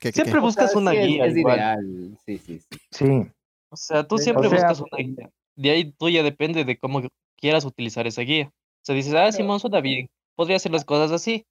Siempre 0.00 0.40
buscas 0.40 0.66
O 0.66 0.68
sea, 0.68 0.80
una 0.80 0.90
sí 0.92 0.98
guía. 0.98 1.26
Es, 1.26 1.36
igual. 1.36 1.56
ideal, 1.56 2.18
sí, 2.24 2.38
sí, 2.38 2.58
sí. 2.58 2.78
Sí, 2.90 3.30
O 3.70 3.76
sea, 3.76 4.06
tú 4.06 4.14
O 4.14 4.18
siempre 4.18 4.48
sea, 4.48 4.58
buscas 4.58 4.80
una 4.80 4.96
guía. 4.96 5.30
De 5.56 5.70
ahí 5.70 5.92
tú 5.92 6.08
ya 6.08 6.22
depende 6.22 6.64
de 6.64 6.78
cómo 6.78 7.02
quieras 7.36 7.64
utilizar 7.64 8.06
esa 8.06 8.22
guía. 8.22 8.46
O 8.46 8.84
sea, 8.84 8.94
dices, 8.94 9.14
ah, 9.14 9.30
Simón 9.32 9.58
suena 9.58 9.80
bien. 9.80 10.08
Podría 10.36 10.56
hacer 10.56 10.72
las 10.72 10.84
cosas 10.84 11.10
así. 11.10 11.44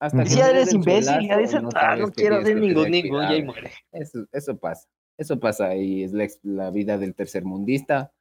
Hasta 0.00 0.26
si 0.26 0.34
no 0.34 0.40
ya 0.40 0.50
eres 0.50 0.72
imbécil, 0.72 1.28
ya 1.28 1.38
dices, 1.38 1.62
ah, 1.64 1.70
sabes 1.70 2.00
no 2.00 2.10
quiero 2.10 2.36
hacer 2.38 2.56
ningún, 2.56 2.90
ningún, 2.90 3.22
y 3.22 3.26
ahí 3.26 3.42
muere. 3.44 3.70
Eso, 3.92 4.26
eso 4.32 4.56
pasa. 4.56 4.88
Eso 5.16 5.38
pasa 5.38 5.76
y 5.76 6.02
es 6.02 6.12
la, 6.42 6.70
vida 6.70 6.98
del 6.98 7.14
tercermundista. 7.14 8.12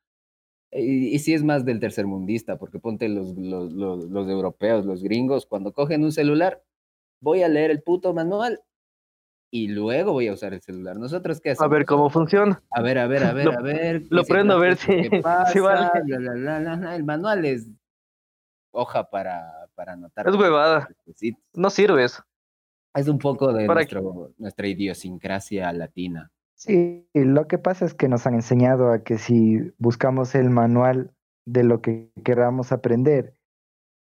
Y, 0.71 1.07
y 1.07 1.19
sí 1.19 1.33
es 1.33 1.43
más 1.43 1.65
del 1.65 1.79
tercermundista, 1.79 2.59
porque 2.59 2.77
ponte 2.77 3.09
los, 3.09 3.35
los, 3.35 3.71
los, 3.73 4.03
los 4.05 4.29
europeos, 4.29 4.85
los 4.85 5.01
gringos, 5.01 5.47
cuando 5.47 5.73
cogen 5.73 6.03
un 6.03 6.11
celular, 6.11 6.63
voy 7.19 7.41
a 7.41 7.49
leer 7.49 7.71
el 7.71 7.81
puto 7.81 8.13
manual 8.13 8.61
y 9.51 9.67
luego 9.67 10.13
voy 10.13 10.27
a 10.29 10.33
usar 10.33 10.53
el 10.53 10.61
celular. 10.61 10.97
¿Nosotros 10.97 11.39
qué 11.41 11.49
A 11.49 11.53
hacemos? 11.53 11.71
ver 11.71 11.85
cómo 11.85 12.09
funciona. 12.09 12.63
A 12.71 12.81
ver, 12.81 12.97
a 12.97 13.05
ver, 13.07 13.23
a 13.23 13.33
ver, 13.33 13.45
Lo- 13.45 13.59
a 13.59 13.61
ver. 13.61 14.03
lo 14.09 14.23
¿qué 14.23 14.29
prendo 14.33 14.53
a 14.55 14.59
ver 14.59 14.77
si- 14.77 14.87
qué 14.87 15.09
si 15.11 15.21
pasa? 15.21 15.59
vale. 15.61 16.95
El 16.95 17.03
manual 17.03 17.45
es 17.45 17.67
hoja 18.71 19.09
para, 19.09 19.67
para 19.75 19.93
anotar. 19.93 20.27
Es 20.27 20.35
huevada. 20.35 20.87
No 21.53 21.69
sirve 21.69 22.05
eso. 22.05 22.23
Es 22.95 23.07
un 23.07 23.19
poco 23.19 23.53
de 23.53 23.67
¿Para 23.67 23.81
nuestro, 23.81 24.33
nuestra 24.37 24.67
idiosincrasia 24.67 25.71
latina. 25.73 26.31
sí, 26.55 27.07
lo 27.13 27.47
que 27.47 27.57
pasa 27.57 27.85
es 27.85 27.93
que 27.93 28.07
nos 28.07 28.25
han 28.27 28.35
enseñado 28.35 28.91
a 28.91 29.03
que 29.03 29.17
si 29.17 29.59
buscamos 29.77 30.35
el 30.35 30.49
manual 30.49 31.13
de 31.45 31.63
lo 31.63 31.81
que 31.81 32.11
queramos 32.23 32.71
aprender, 32.71 33.33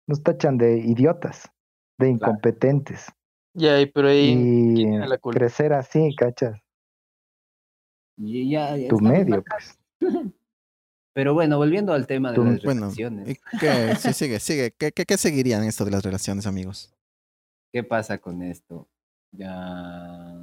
nos 0.06 0.22
tachan 0.22 0.58
de 0.58 0.78
idiotas, 0.78 1.50
de 1.98 2.08
incompetentes. 2.10 3.06
Ya, 3.54 3.80
y 3.80 3.86
pero 3.86 4.08
ahí. 4.08 4.30
Y 4.30 4.34
¿quién 4.34 4.74
tiene 4.74 5.08
la 5.08 5.18
culpa? 5.18 5.38
crecer 5.38 5.72
así, 5.72 6.14
cachas, 6.16 6.60
Y 8.16 8.50
ya, 8.50 8.76
ya 8.76 8.88
tu 8.88 8.98
medio, 8.98 9.42
pues. 9.42 9.78
Pero 11.12 11.34
bueno, 11.34 11.58
volviendo 11.58 11.92
al 11.92 12.06
tema 12.06 12.30
de 12.30 12.38
las 12.38 12.62
bueno, 12.62 12.82
relaciones, 12.82 13.28
¿y 13.28 13.58
qué? 13.58 13.96
Sí, 13.96 14.12
sigue, 14.12 14.38
sigue. 14.38 14.70
¿Qué, 14.78 14.92
qué, 14.92 15.04
qué 15.04 15.16
seguirían 15.16 15.64
esto 15.64 15.84
de 15.84 15.90
las 15.90 16.04
relaciones, 16.04 16.46
amigos? 16.46 16.94
¿qué 17.72 17.82
pasa 17.84 18.18
con 18.18 18.42
esto? 18.42 18.88
Ya. 19.32 20.34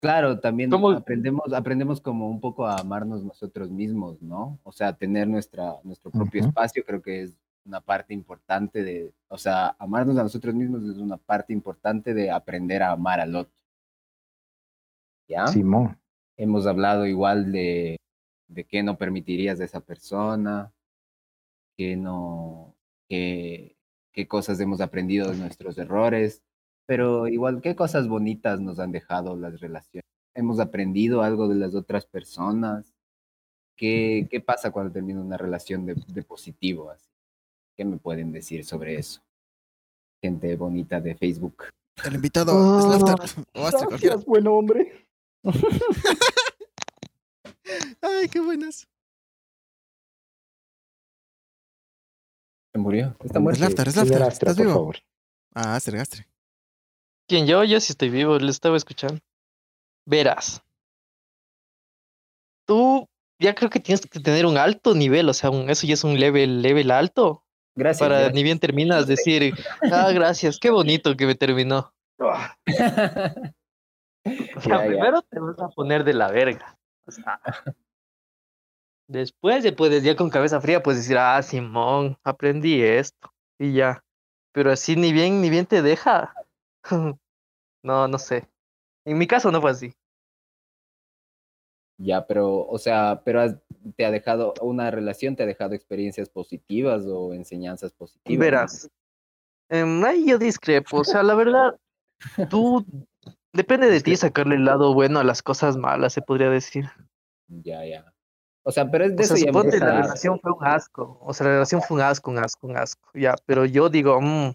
Claro, 0.00 0.40
también 0.40 0.70
¿Cómo? 0.70 0.90
aprendemos, 0.90 1.52
aprendemos 1.52 2.00
como 2.00 2.28
un 2.28 2.40
poco 2.40 2.66
a 2.66 2.76
amarnos 2.76 3.24
nosotros 3.24 3.70
mismos, 3.70 4.20
¿no? 4.20 4.58
O 4.64 4.72
sea, 4.72 4.96
tener 4.96 5.28
nuestra, 5.28 5.76
nuestro 5.84 6.10
propio 6.10 6.44
espacio 6.46 6.84
creo 6.84 7.00
que 7.00 7.22
es 7.22 7.38
una 7.64 7.80
parte 7.80 8.14
importante 8.14 8.82
de, 8.82 9.12
o 9.28 9.38
sea, 9.38 9.76
amarnos 9.78 10.16
a 10.18 10.22
nosotros 10.22 10.54
mismos 10.54 10.82
es 10.84 10.96
una 10.96 11.16
parte 11.16 11.52
importante 11.52 12.14
de 12.14 12.30
aprender 12.30 12.82
a 12.82 12.92
amar 12.92 13.20
al 13.20 13.36
otro. 13.36 13.52
¿Ya? 15.28 15.46
Simón. 15.46 15.98
hemos 16.36 16.66
hablado 16.66 17.06
igual 17.06 17.52
de, 17.52 17.96
de 18.48 18.64
qué 18.64 18.82
no 18.82 18.98
permitirías 18.98 19.58
de 19.58 19.64
esa 19.64 19.80
persona, 19.80 20.72
qué 21.76 21.96
no, 21.96 22.74
qué, 23.08 23.76
qué 24.12 24.26
cosas 24.26 24.60
hemos 24.60 24.80
aprendido 24.80 25.30
de 25.30 25.38
nuestros 25.38 25.78
errores, 25.78 26.42
pero 26.86 27.28
igual 27.28 27.62
qué 27.62 27.76
cosas 27.76 28.08
bonitas 28.08 28.60
nos 28.60 28.78
han 28.78 28.92
dejado 28.92 29.36
las 29.36 29.60
relaciones. 29.60 30.04
Hemos 30.34 30.60
aprendido 30.60 31.22
algo 31.22 31.48
de 31.48 31.54
las 31.54 31.74
otras 31.74 32.06
personas. 32.06 32.92
¿Qué, 33.76 34.28
qué 34.30 34.40
pasa 34.40 34.70
cuando 34.70 34.92
termina 34.92 35.20
una 35.20 35.36
relación 35.36 35.86
de, 35.86 35.94
de 36.08 36.22
positivo? 36.22 36.90
Así? 36.90 37.11
¿Qué 37.82 37.86
me 37.88 37.96
pueden 37.98 38.30
decir 38.30 38.64
sobre 38.64 38.94
eso? 38.94 39.20
Gente 40.22 40.54
bonita 40.54 41.00
de 41.00 41.16
Facebook. 41.16 41.64
El 42.04 42.14
invitado 42.14 42.52
Oh, 42.54 42.78
es 42.78 42.84
Laftar. 42.86 43.44
O 43.54 43.66
Astra, 43.66 43.86
cualquiera. 43.86 44.14
Gracias, 44.14 44.24
buen 44.24 44.46
hombre. 44.46 45.04
Ay, 48.00 48.28
qué 48.28 48.38
buenas. 48.38 48.86
¿Se 52.72 52.78
murió? 52.78 53.16
Está 53.24 53.38
Es 53.40 53.42
muerto. 53.42 53.60
Laftar, 53.64 53.88
es 53.88 53.96
Laftar. 53.96 54.28
¿Estás 54.28 54.56
vivo? 54.56 54.72
favor. 54.74 54.96
Ah, 55.52 55.74
Astra. 55.74 56.04
¿Quién? 57.28 57.48
Yo, 57.48 57.64
yo 57.64 57.80
sí 57.80 57.90
estoy 57.94 58.10
vivo, 58.10 58.38
le 58.38 58.52
estaba 58.52 58.76
escuchando. 58.76 59.18
Verás. 60.06 60.62
Tú 62.64 63.08
ya 63.40 63.56
creo 63.56 63.70
que 63.70 63.80
tienes 63.80 64.06
que 64.06 64.20
tener 64.20 64.46
un 64.46 64.56
alto 64.56 64.94
nivel, 64.94 65.28
o 65.28 65.34
sea, 65.34 65.50
un- 65.50 65.68
eso 65.68 65.84
ya 65.84 65.94
es 65.94 66.04
un 66.04 66.20
level, 66.20 66.62
level 66.62 66.92
alto, 66.92 67.41
Gracias. 67.74 68.00
para 68.00 68.16
gracias. 68.16 68.34
ni 68.34 68.42
bien 68.42 68.58
terminas 68.58 69.06
decir, 69.06 69.54
ah, 69.92 70.10
gracias, 70.12 70.58
qué 70.58 70.70
bonito 70.70 71.16
que 71.16 71.26
me 71.26 71.34
terminó. 71.34 71.92
O 74.56 74.60
sea, 74.60 74.86
primero 74.86 75.22
te 75.22 75.40
vas 75.40 75.58
a 75.58 75.68
poner 75.68 76.04
de 76.04 76.14
la 76.14 76.30
verga. 76.30 76.78
O 77.06 77.10
sea, 77.10 77.40
después 79.08 79.64
de 79.64 79.72
puedes 79.72 80.04
ya 80.04 80.14
con 80.14 80.30
cabeza 80.30 80.60
fría 80.60 80.82
puedes 80.82 81.00
decir, 81.00 81.18
ah, 81.18 81.42
Simón, 81.42 82.16
aprendí 82.22 82.82
esto 82.82 83.32
y 83.58 83.72
ya. 83.72 84.04
Pero 84.52 84.70
así 84.70 84.96
ni 84.96 85.12
bien 85.12 85.40
ni 85.40 85.50
bien 85.50 85.66
te 85.66 85.82
deja. 85.82 86.34
No, 87.84 88.06
no 88.06 88.16
sé. 88.16 88.48
En 89.04 89.18
mi 89.18 89.26
caso 89.26 89.50
no 89.50 89.60
fue 89.60 89.72
así. 89.72 89.92
Ya, 92.02 92.26
pero, 92.26 92.66
o 92.66 92.78
sea, 92.78 93.22
pero 93.24 93.40
has- 93.40 93.56
te 93.96 94.04
ha 94.04 94.10
dejado, 94.10 94.54
una 94.60 94.90
relación 94.90 95.36
te 95.36 95.44
ha 95.44 95.46
dejado 95.46 95.74
experiencias 95.74 96.28
positivas 96.28 97.04
o 97.06 97.32
enseñanzas 97.32 97.92
positivas. 97.92 98.38
¿no? 98.38 98.40
Verás. 98.44 98.90
Em, 99.68 100.04
ahí 100.04 100.26
yo 100.26 100.36
discrepo. 100.38 100.98
O 100.98 101.04
sea, 101.04 101.22
la 101.22 101.34
verdad, 101.34 101.78
tú 102.50 102.84
depende 103.52 103.88
de 103.88 104.00
ti 104.00 104.16
sacarle 104.16 104.56
el 104.56 104.64
lado 104.64 104.94
bueno 104.94 105.20
a 105.20 105.24
las 105.24 105.42
cosas 105.42 105.76
malas, 105.76 106.12
se 106.12 106.22
podría 106.22 106.50
decir. 106.50 106.86
Ya, 107.48 107.84
ya. 107.86 108.12
O 108.64 108.72
sea, 108.72 108.90
pero 108.90 109.04
es 109.04 109.16
de 109.16 109.22
O 109.22 109.26
sea, 109.26 109.36
ya 109.36 109.46
suponte 109.46 109.78
la 109.78 110.02
relación 110.02 110.40
fue 110.40 110.52
un 110.52 110.64
asco. 110.64 111.18
O 111.22 111.32
sea, 111.32 111.46
la 111.46 111.52
relación 111.54 111.82
fue 111.82 111.96
un 111.96 112.02
asco, 112.02 112.30
un 112.30 112.38
asco, 112.38 112.66
un 112.66 112.76
asco. 112.76 113.10
Ya, 113.14 113.34
pero 113.46 113.64
yo 113.64 113.88
digo, 113.88 114.20
mm, 114.20 114.52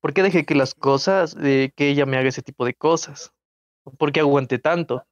¿por 0.00 0.12
qué 0.12 0.22
dejé 0.22 0.44
que 0.44 0.54
las 0.54 0.74
cosas, 0.74 1.36
eh, 1.42 1.70
que 1.74 1.88
ella 1.88 2.06
me 2.06 2.16
haga 2.16 2.28
ese 2.28 2.42
tipo 2.42 2.64
de 2.64 2.74
cosas? 2.74 3.32
¿Por 3.98 4.12
qué 4.12 4.20
aguanté 4.20 4.58
tanto? 4.58 5.04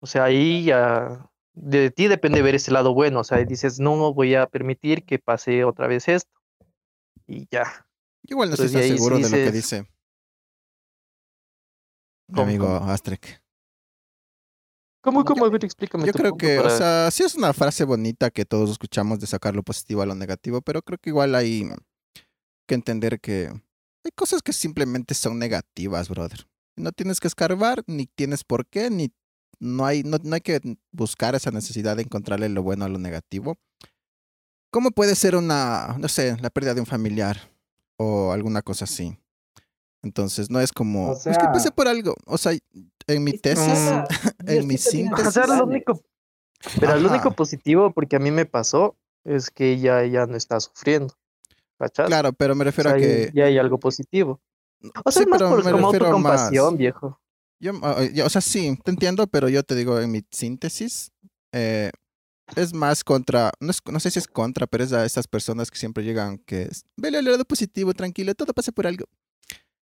O 0.00 0.06
sea, 0.06 0.24
ahí 0.24 0.64
ya 0.64 1.30
de 1.54 1.90
ti 1.90 2.06
depende 2.06 2.42
ver 2.42 2.54
ese 2.54 2.70
lado 2.70 2.94
bueno. 2.94 3.20
O 3.20 3.24
sea, 3.24 3.38
dices, 3.44 3.80
no 3.80 4.12
voy 4.14 4.34
a 4.34 4.46
permitir 4.46 5.04
que 5.04 5.18
pase 5.18 5.64
otra 5.64 5.86
vez 5.86 6.08
esto. 6.08 6.30
Y 7.26 7.46
ya. 7.50 7.86
Igual 8.24 8.50
no 8.50 8.54
estoy 8.54 8.68
sí 8.68 8.96
seguro 8.96 9.16
de 9.16 9.22
lo 9.22 9.30
que 9.30 9.52
dice 9.52 9.86
mi 12.28 12.34
¿Cómo, 12.34 12.48
amigo 12.48 12.66
cómo? 12.66 12.90
Astrek. 12.90 13.42
¿Cómo, 15.00 15.24
cómo? 15.24 15.46
A 15.46 15.50
ver, 15.50 15.64
explícame 15.64 16.06
Yo 16.06 16.12
creo 16.12 16.36
que, 16.36 16.58
o 16.58 16.70
sea, 16.70 17.10
sí 17.10 17.22
es 17.22 17.34
una 17.34 17.52
frase 17.52 17.84
bonita 17.84 18.30
que 18.30 18.44
todos 18.44 18.70
escuchamos 18.70 19.18
de 19.20 19.26
sacar 19.26 19.54
lo 19.54 19.62
positivo 19.62 20.02
a 20.02 20.06
lo 20.06 20.14
negativo, 20.14 20.60
pero 20.60 20.82
creo 20.82 20.98
que 20.98 21.10
igual 21.10 21.34
hay 21.34 21.70
que 22.66 22.74
entender 22.74 23.20
que 23.20 23.48
hay 24.04 24.10
cosas 24.14 24.42
que 24.42 24.52
simplemente 24.52 25.14
son 25.14 25.38
negativas, 25.38 26.08
brother. 26.08 26.46
No 26.76 26.92
tienes 26.92 27.20
que 27.20 27.28
escarbar, 27.28 27.82
ni 27.86 28.06
tienes 28.06 28.44
por 28.44 28.66
qué, 28.66 28.90
ni 28.90 29.10
no 29.60 29.84
hay, 29.86 30.02
no, 30.02 30.18
no 30.22 30.34
hay 30.34 30.40
que 30.40 30.60
buscar 30.92 31.34
esa 31.34 31.50
necesidad 31.50 31.96
de 31.96 32.02
encontrarle 32.02 32.48
lo 32.48 32.62
bueno 32.62 32.84
a 32.84 32.88
lo 32.88 32.98
negativo. 32.98 33.56
¿Cómo 34.70 34.90
puede 34.90 35.14
ser 35.14 35.34
una, 35.34 35.96
no 35.98 36.08
sé, 36.08 36.36
la 36.40 36.50
pérdida 36.50 36.74
de 36.74 36.80
un 36.80 36.86
familiar 36.86 37.38
o 37.96 38.32
alguna 38.32 38.62
cosa 38.62 38.84
así? 38.84 39.18
Entonces, 40.02 40.50
no 40.50 40.60
es 40.60 40.72
como, 40.72 41.10
O 41.10 41.12
es 41.16 41.24
que 41.24 41.34
sea- 41.34 41.52
pasé 41.52 41.70
por 41.72 41.88
algo. 41.88 42.14
O 42.26 42.38
sea, 42.38 42.52
en 43.06 43.24
mi 43.24 43.32
tesis, 43.32 43.78
en 44.46 44.66
mi 44.66 44.76
síntesis. 44.78 45.26
O 45.26 45.30
sea, 45.32 45.46
lo 45.46 45.64
único, 45.64 46.00
pero 46.78 46.94
lo 46.96 47.08
único 47.08 47.28
Ajá. 47.28 47.30
positivo, 47.36 47.92
porque 47.92 48.16
a 48.16 48.18
mí 48.18 48.30
me 48.30 48.44
pasó, 48.46 48.96
es 49.24 49.50
que 49.50 49.72
ella 49.72 50.04
ya 50.06 50.26
no 50.26 50.36
está 50.36 50.60
sufriendo. 50.60 51.14
Claro, 52.06 52.32
pero 52.32 52.54
me 52.54 52.62
O 52.62 52.64
refiero 52.64 52.90
sea, 52.90 52.96
a 52.98 53.00
que. 53.00 53.30
ya 53.34 53.44
hay 53.44 53.56
algo 53.58 53.78
positivo. 53.78 54.40
O 55.04 55.10
sea, 55.10 55.22
Sí, 55.22 55.28
más 55.28 55.38
pero 55.38 55.50
por 55.50 55.64
me 55.64 55.70
como 55.72 55.86
autocompasión, 55.88 56.72
más- 56.74 56.78
viejo. 56.78 57.20
Yo, 57.60 57.72
ah, 57.82 58.04
yo- 58.12 58.26
o 58.26 58.28
sea, 58.28 58.40
sí, 58.40 58.78
te 58.84 58.90
entiendo, 58.90 59.26
pero 59.26 59.48
yo 59.48 59.62
te 59.62 59.74
digo 59.74 59.98
en 60.00 60.10
mi 60.12 60.22
síntesis, 60.30 61.10
eh, 61.52 61.90
es 62.56 62.72
más 62.72 63.04
contra, 63.04 63.50
no, 63.60 63.70
es- 63.70 63.80
no 63.90 64.00
sé 64.00 64.10
si 64.10 64.18
es 64.18 64.26
contra, 64.28 64.66
pero 64.66 64.84
es 64.84 64.92
a 64.92 65.04
estas 65.04 65.26
personas 65.26 65.70
que 65.70 65.78
siempre 65.78 66.04
llegan 66.04 66.38
que 66.38 66.62
es, 66.62 66.84
vele 66.96 67.18
el 67.18 67.24
lado 67.24 67.44
positivo, 67.44 67.92
tranquilo, 67.94 68.34
todo 68.34 68.52
pasa 68.54 68.72
por 68.72 68.86
algo. 68.86 69.04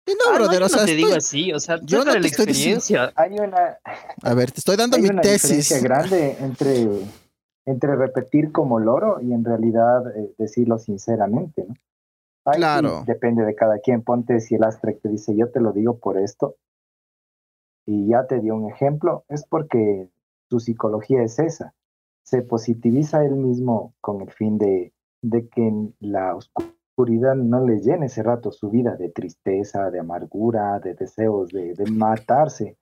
Y 0.08 0.12
no, 0.14 0.18
Ah, 0.28 0.32
no, 0.32 0.36
brother, 0.46 0.60
yo 0.62 0.66
o 0.66 0.70
sea, 0.70 0.80
no 0.80 0.86
te 0.88 0.96
digo 0.96 1.08
estoy- 1.10 1.18
así, 1.18 1.54
o 1.54 1.60
sea, 1.60 1.80
yo 1.84 2.00
no 2.00 2.06
de 2.06 2.16
la 2.16 2.22
te 2.22 2.28
estoy 2.28 2.46
diciendo- 2.48 2.78
experiencia. 2.80 3.14
Hay 3.16 3.34
una, 3.40 3.78
a 4.24 4.34
ver, 4.34 4.52
te 4.52 4.60
estoy 4.60 4.76
dando 4.76 4.98
hay 4.98 5.04
mi 5.04 5.10
una 5.10 5.22
tesis. 5.22 5.50
diferencia 5.70 5.80
grande 5.82 6.38
entre, 6.40 6.88
entre 7.66 7.96
repetir 7.96 8.52
como 8.52 8.80
loro 8.80 9.22
y 9.22 9.32
en 9.34 9.46
realidad 9.46 10.02
eh, 10.18 10.34
decirlo 10.40 10.80
sinceramente, 10.80 11.66
¿no? 11.68 11.76
Sí 11.76 12.58
Claro. 12.58 13.04
depende 13.06 13.46
de 13.46 13.54
cada 13.54 13.78
quien. 13.80 14.02
Ponte 14.02 14.40
si 14.40 14.56
el 14.56 14.64
Astrek 14.64 15.02
te 15.02 15.10
dice, 15.10 15.36
yo 15.38 15.52
te 15.52 15.60
lo 15.60 15.72
digo 15.72 16.00
por 16.00 16.18
esto, 16.18 16.56
y 17.90 18.06
ya 18.06 18.28
te 18.28 18.40
dio 18.40 18.56
un 18.56 18.70
ejemplo, 18.70 19.26
es 19.30 19.44
porque 19.48 20.12
su 20.48 20.60
psicología 20.60 21.24
es 21.24 21.40
esa. 21.40 21.74
Se 22.24 22.44
positiviza 22.44 23.26
él 23.26 23.36
mismo 23.36 23.96
con 24.00 24.22
el 24.22 24.30
fin 24.30 24.60
de, 24.60 24.94
de 25.24 25.50
que 25.50 25.68
en 25.68 25.96
la 26.00 26.36
oscuridad 26.36 27.34
no 27.34 27.66
le 27.66 27.80
llene 27.80 28.06
ese 28.06 28.22
rato 28.22 28.52
su 28.52 28.70
vida 28.70 28.96
de 28.96 29.10
tristeza, 29.10 29.90
de 29.90 30.02
amargura, 30.02 30.80
de 30.80 30.94
deseos 30.94 31.50
de, 31.50 31.74
de 31.74 31.90
matarse. 31.90 32.78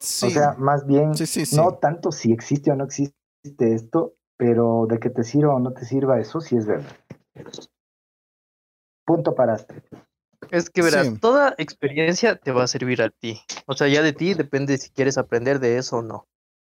Sí, 0.00 0.26
O 0.26 0.30
sea, 0.30 0.52
más 0.58 0.86
bien, 0.86 1.14
sí, 1.14 1.24
sí, 1.24 1.46
sí. 1.46 1.56
no 1.56 1.76
tanto 1.76 2.12
si 2.12 2.30
existe 2.30 2.70
o 2.70 2.76
no 2.76 2.84
existe 2.84 3.14
esto, 3.58 4.16
pero 4.36 4.86
de 4.86 4.98
que 4.98 5.08
te 5.08 5.24
sirva 5.24 5.54
o 5.54 5.60
no 5.60 5.72
te 5.72 5.86
sirva, 5.86 6.20
eso 6.20 6.42
sí 6.42 6.58
es 6.58 6.66
verdad. 6.66 6.92
Punto 9.06 9.34
para 9.34 9.54
Astrid. 9.54 9.82
Es 10.50 10.70
que 10.70 10.82
verás, 10.82 11.06
Sí. 11.08 11.18
toda 11.18 11.54
experiencia 11.58 12.36
te 12.36 12.52
va 12.52 12.64
a 12.64 12.66
servir 12.66 13.02
a 13.02 13.10
ti. 13.10 13.40
O 13.66 13.74
sea, 13.74 13.88
ya 13.88 14.02
de 14.02 14.12
ti 14.12 14.34
depende 14.34 14.78
si 14.78 14.90
quieres 14.90 15.18
aprender 15.18 15.60
de 15.60 15.78
eso 15.78 15.98
o 15.98 16.02
no. 16.02 16.26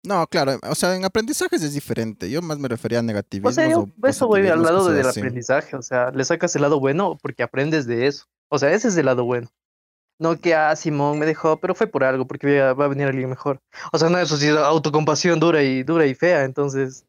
No, 0.05 0.27
claro, 0.27 0.59
o 0.69 0.75
sea, 0.75 0.95
en 0.95 1.05
aprendizajes 1.05 1.63
es 1.63 1.73
diferente. 1.73 2.29
Yo 2.29 2.41
más 2.41 2.57
me 2.59 2.67
refería 2.67 2.99
a 2.99 3.01
negativismo. 3.03 3.49
O 3.49 3.53
sea, 3.53 3.69
yo 3.69 3.87
eso 4.03 4.27
voy 4.27 4.45
al 4.47 4.61
lado 4.61 4.89
del 4.89 5.07
aprendizaje. 5.07 5.77
O 5.77 5.81
sea, 5.81 6.11
le 6.11 6.25
sacas 6.25 6.53
el 6.57 6.61
lado 6.63 6.79
bueno 6.79 7.17
porque 7.21 7.41
aprendes 7.43 7.87
de 7.87 8.07
eso. 8.07 8.25
O 8.49 8.59
sea, 8.59 8.73
ese 8.73 8.89
es 8.89 8.97
el 8.97 9.05
lado 9.05 9.23
bueno. 9.23 9.49
No 10.19 10.37
que, 10.37 10.53
ah, 10.55 10.75
Simón 10.75 11.19
me 11.19 11.25
dejó, 11.25 11.57
pero 11.57 11.73
fue 11.73 11.87
por 11.87 12.03
algo, 12.03 12.27
porque 12.27 12.59
va 12.61 12.85
a 12.85 12.87
venir 12.89 13.07
alguien 13.07 13.29
mejor. 13.29 13.61
O 13.93 13.97
sea, 13.97 14.09
no, 14.09 14.19
eso 14.19 14.35
sí, 14.37 14.47
autocompasión 14.49 15.39
dura 15.39 15.63
y 15.63 15.83
dura 15.83 16.05
y 16.05 16.13
fea. 16.15 16.43
Entonces, 16.43 17.05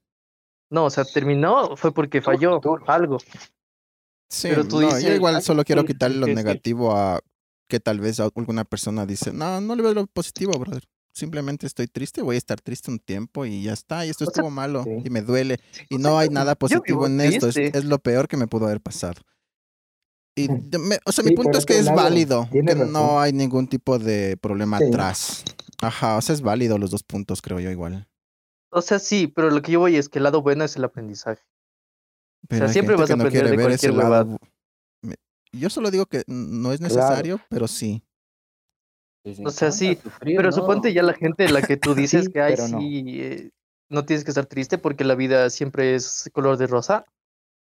no, 0.70 0.84
o 0.84 0.90
sea, 0.90 1.04
terminó, 1.04 1.76
fue 1.76 1.92
porque 1.92 2.22
falló 2.22 2.60
duro. 2.60 2.82
algo. 2.86 3.18
Sí, 4.28 4.48
Pero 4.48 4.66
tú 4.66 4.80
no, 4.80 4.98
yo 4.98 5.14
igual 5.14 5.36
"Ay, 5.36 5.42
solo 5.42 5.64
quiero 5.64 5.82
sí, 5.82 5.88
quitarle 5.88 6.16
lo 6.16 6.26
que 6.26 6.32
sí". 6.32 6.36
negativo 6.36 6.96
a 6.96 7.20
que 7.68 7.80
tal 7.80 8.00
vez 8.00 8.20
alguna 8.20 8.64
persona 8.64 9.06
dice, 9.06 9.32
no, 9.32 9.60
no 9.60 9.74
le 9.74 9.82
veo 9.82 9.94
lo 9.94 10.06
positivo, 10.06 10.52
brother. 10.58 10.84
Simplemente 11.14 11.66
estoy 11.66 11.86
triste, 11.86 12.22
voy 12.22 12.34
a 12.34 12.38
estar 12.38 12.60
triste 12.60 12.90
un 12.90 12.98
tiempo 12.98 13.46
y 13.46 13.62
ya 13.62 13.72
está, 13.72 14.04
y 14.04 14.10
esto 14.10 14.24
O 14.24 14.26
sea, 14.26 14.32
estuvo 14.32 14.50
malo 14.50 14.82
sí. 14.82 15.02
y 15.04 15.10
me 15.10 15.22
duele. 15.22 15.58
Y 15.88 15.98
no 15.98 16.18
hay 16.18 16.28
nada 16.28 16.56
positivo 16.56 17.06
en 17.06 17.20
esto, 17.20 17.48
es, 17.48 17.84
lo 17.84 17.98
peor 18.00 18.26
que 18.26 18.36
me 18.36 18.48
pudo 18.48 18.66
haber 18.66 18.80
pasado. 18.80 19.20
Y 20.36 20.48
me- 20.48 20.98
o 21.04 21.12
sea, 21.12 21.22
mi 21.22 21.30
punto 21.36 21.56
es 21.56 21.64
que 21.64 21.78
es 21.78 21.86
válido, 21.94 22.48
que 22.50 22.74
no 22.74 23.20
hay 23.20 23.32
ningún 23.32 23.68
tipo 23.68 24.00
de 24.00 24.36
problema 24.36 24.78
atrás. 24.78 25.44
Ajá, 25.80 26.16
o 26.16 26.20
sea, 26.22 26.34
es 26.34 26.40
válido 26.40 26.78
los 26.78 26.90
dos 26.90 27.04
puntos, 27.04 27.40
creo 27.40 27.60
yo 27.60 27.70
igual. 27.70 28.08
O 28.70 28.82
sea, 28.82 28.98
sí, 28.98 29.28
pero 29.28 29.50
lo 29.50 29.62
que 29.62 29.72
yo 29.72 29.80
voy 29.80 29.94
es 29.96 30.08
que 30.08 30.18
el 30.18 30.24
lado 30.24 30.42
bueno 30.42 30.64
es 30.64 30.74
el 30.74 30.82
aprendizaje. 30.82 31.42
Pero 32.48 32.66
hay 32.66 32.72
siempre 32.72 32.96
vas 32.96 33.10
a 33.10 33.16
no 33.16 33.22
aprender 33.22 33.50
de 33.50 33.56
cualquier 33.56 33.94
lado. 33.94 34.36
Yo 35.52 35.70
solo 35.70 35.90
digo 35.92 36.06
que 36.06 36.24
no 36.26 36.72
es 36.72 36.80
Claro. 36.80 36.94
necesario, 36.94 37.40
pero 37.48 37.68
sí. 37.68 38.02
O 39.44 39.50
sea, 39.50 39.70
sí, 39.70 39.96
sufrir, 40.02 40.36
Pero 40.36 40.50
¿no? 40.50 40.52
suponte 40.52 40.92
ya 40.92 41.02
la 41.02 41.14
gente 41.14 41.48
la 41.48 41.62
que 41.62 41.76
tú 41.76 41.94
dices 41.94 42.26
Sí, 42.26 42.32
que 42.32 42.40
ay 42.42 42.54
pero 42.56 42.68
no. 42.68 42.78
sí, 42.78 43.04
eh, 43.20 43.50
no 43.88 44.04
tienes 44.04 44.24
que 44.24 44.30
estar 44.32 44.46
triste 44.46 44.78
porque 44.78 45.04
la 45.04 45.14
vida 45.14 45.48
siempre 45.50 45.94
es 45.94 46.28
color 46.32 46.56
de 46.56 46.66
rosa. 46.66 47.04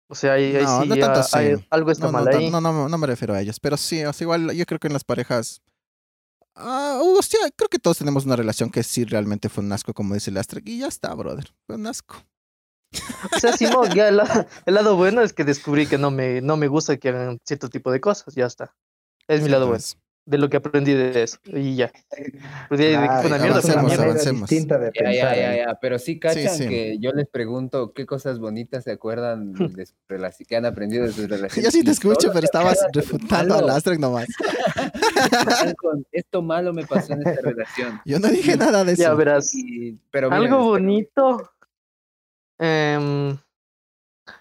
O 0.09 0.15
sea, 0.15 0.35
ahí, 0.35 0.55
ahí 0.57 0.65
No, 0.65 0.83
sí 0.83 0.89
no 0.89 0.97
tanto 0.99 1.21
ya 1.21 1.39
hay- 1.39 1.67
algo 1.71 1.91
está 1.91 2.07
No, 2.07 2.13
mal 2.13 2.29
ahí. 2.29 2.51
no, 2.51 2.61
no, 2.61 2.89
no 2.89 2.99
me 2.99 3.07
refiero 3.07 3.33
a 3.35 3.41
ellos, 3.41 3.59
pero 3.61 3.77
sí, 3.77 4.05
o 4.05 4.13
sea, 4.13 4.25
igual 4.25 4.53
yo 4.53 4.67
creo 4.67 4.79
que 4.79 4.89
en 4.89 4.93
las 4.93 5.05
parejas. 5.05 5.63
Ah, 6.55 7.01
o 7.03 7.23
sea, 7.23 7.41
creo 7.57 7.69
que 7.69 7.79
todos 7.79 7.97
tenemos 7.99 8.27
una 8.27 8.37
relación 8.37 8.71
que 8.71 8.83
sí 8.83 9.05
realmente 9.05 9.49
fue 9.49 9.65
un 9.65 9.73
asco, 9.73 9.95
como 9.95 10.15
dice 10.15 10.31
el 10.31 10.37
Astrek, 10.37 10.69
y 10.69 10.81
ya 10.81 10.89
está, 10.89 11.15
brother. 11.15 11.49
Fue 11.67 11.77
un 11.77 11.87
asco. 11.87 12.17
O 13.35 13.39
sea, 13.39 13.53
Simón, 13.53 13.91
ya 13.95 14.09
el, 14.09 14.17
la- 14.17 14.47
el 14.67 14.75
lado 14.75 14.97
bueno 14.97 15.23
es 15.23 15.33
que 15.33 15.45
descubrí 15.45 15.87
que 15.87 15.99
no 15.99 16.11
me, 16.11 16.41
no 16.41 16.57
me 16.57 16.67
gusta 16.69 16.97
que 16.97 17.11
hagan 17.11 17.39
cierto 17.45 17.69
tipo 17.69 17.93
de 17.93 18.01
cosas, 18.01 18.35
ya 18.35 18.47
está. 18.47 18.75
Es 19.29 19.41
mi 19.41 19.47
Sí, 19.47 19.51
lado 19.53 19.69
bueno, 19.69 19.83
de 20.27 20.39
lo 20.39 20.49
que 20.49 20.57
aprendí 20.59 20.93
de 20.93 21.23
eso, 21.23 21.39
y 21.47 21.77
ya. 21.77 21.91
Pues 22.69 22.81
una 22.81 22.89
mierda, 23.01 23.21
una 23.25 23.37
avancemos, 23.37 23.85
mierda. 23.85 24.05
avancemos. 24.05 24.49
distinta 24.51 24.79
de 24.79 24.91
Ya, 24.95 25.03
ya, 25.05 25.11
pensar. 25.31 25.37
ya, 25.37 25.57
ya, 25.57 25.79
pero 25.81 25.99
sí 25.99 26.19
cachan 26.21 26.49
sí. 26.57 26.69
que 26.69 26.99
yo 26.99 27.13
les 27.13 27.29
pregunto 27.29 27.93
qué 27.93 28.07
cosas 28.07 28.39
bonitas 28.39 28.85
se 28.85 28.91
acuerdan 28.93 29.53
de 29.77 29.87
su 29.87 29.95
relación, 30.09 30.47
que 30.49 30.57
han 30.57 30.67
aprendido 30.67 31.05
de 31.07 31.13
sus 31.13 31.29
relaciones. 31.29 31.65
Yo 31.65 31.71
sí 31.71 31.85
te 31.85 31.93
escucho, 31.93 32.31
pero 32.33 32.45
estabas 32.45 32.79
refutando 32.93 33.55
al. 33.57 33.71
Astrek 33.71 33.99
nomás. 34.01 34.27
Esto 36.13 36.43
malo 36.43 36.73
me 36.73 36.85
pasó 36.87 37.13
en 37.13 37.27
esta 37.27 37.41
relación. 37.43 38.01
Yo 38.05 38.19
no 38.19 38.29
dije 38.29 38.57
nada 38.57 38.85
de 38.85 38.97
Ya 38.97 39.09
eso. 39.09 39.17
verás. 39.17 39.55
Y- 39.55 39.99
pero 40.11 40.31
Algo 40.31 40.57
este, 40.57 40.69
bonito. 40.69 41.51
Em, 42.61 43.37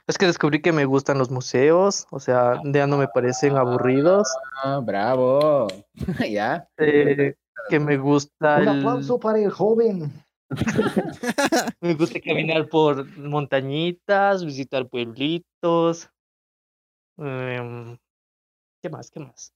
es 0.06 0.18
que 0.18 0.26
descubrí 0.28 0.62
que 0.62 0.72
me 0.72 0.86
gustan 0.86 1.18
los 1.18 1.32
museos, 1.32 2.06
o 2.12 2.20
sea, 2.20 2.62
ya 2.66 2.86
no 2.86 2.98
me 2.98 3.08
parecen 3.08 3.58
aburridos. 3.58 4.28
ah, 4.64 4.80
bravo. 4.84 5.68
ya. 6.30 6.68
eh, 6.78 7.34
que 7.70 7.80
me 7.80 7.98
gusta 7.98 8.58
Un 8.58 8.68
el- 8.68 8.70
aplauso 8.70 9.20
para 9.20 9.40
el 9.40 9.50
joven. 9.52 10.12
Me 11.82 11.94
gusta 11.94 12.20
caminar 12.20 12.68
por 12.70 13.06
montañitas, 13.18 14.44
visitar 14.44 14.88
pueblitos. 14.90 16.10
em, 17.18 17.98
¿qué 18.82 18.90
más? 18.90 19.12
¿Qué 19.12 19.20
más? 19.20 19.54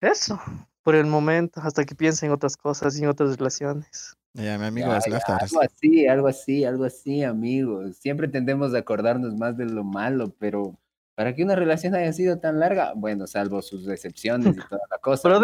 Eso, 0.00 0.40
por 0.82 0.94
el 0.94 1.06
momento, 1.06 1.60
hasta 1.62 1.84
que 1.84 1.94
piense 1.94 2.24
en 2.26 2.32
otras 2.32 2.56
cosas 2.56 2.98
y 2.98 3.02
en 3.02 3.08
otras 3.10 3.36
relaciones. 3.36 4.16
Ya, 4.34 4.58
mi 4.58 4.66
amigo 4.66 4.88
Ya, 4.88 4.98
es 4.98 5.04
ya, 5.06 5.12
Laftar. 5.12 5.42
algo 5.42 5.60
así, 5.62 6.06
algo 6.06 6.26
así, 6.26 6.64
algo 6.64 6.84
así, 6.84 7.22
amigos. 7.22 7.96
Siempre 7.96 8.26
tendemos 8.28 8.74
a 8.74 8.78
acordarnos 8.78 9.34
más 9.36 9.56
de 9.56 9.66
lo 9.66 9.84
malo, 9.84 10.34
pero 10.38 10.76
para 11.14 11.34
que 11.34 11.44
una 11.44 11.54
relación 11.54 11.94
haya 11.94 12.12
sido 12.12 12.40
tan 12.40 12.58
larga, 12.58 12.92
bueno, 12.94 13.28
salvo 13.28 13.62
sus 13.62 13.86
decepciones 13.86 14.56
y 14.56 14.60
toda 14.68 14.82
la 14.90 14.98
cosa, 14.98 15.28
¿no? 15.28 15.40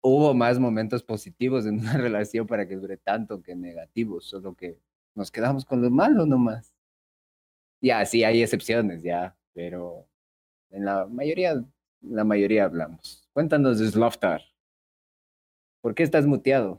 Hubo 0.00 0.32
más 0.34 0.58
momentos 0.58 1.02
positivos 1.02 1.66
en 1.66 1.80
una 1.80 1.92
relación 1.98 2.46
para 2.46 2.66
que 2.66 2.76
dure 2.76 2.96
tanto 2.96 3.42
que 3.42 3.54
negativos, 3.54 4.24
solo 4.24 4.54
que 4.54 4.78
nos 5.14 5.30
quedamos 5.30 5.66
con 5.66 5.82
lo 5.82 5.90
malo 5.90 6.24
nomás. 6.24 6.72
Ya, 7.82 8.04
sí, 8.06 8.24
hay 8.24 8.42
excepciones, 8.42 9.02
ya, 9.02 9.36
pero 9.52 10.08
en 10.70 10.86
la 10.86 11.06
mayoría, 11.06 11.62
la 12.00 12.24
mayoría 12.24 12.64
hablamos. 12.64 13.28
Cuéntanos, 13.34 13.78
Sloftar. 13.78 14.40
¿Por 15.82 15.94
qué 15.94 16.02
estás 16.02 16.26
muteado? 16.26 16.78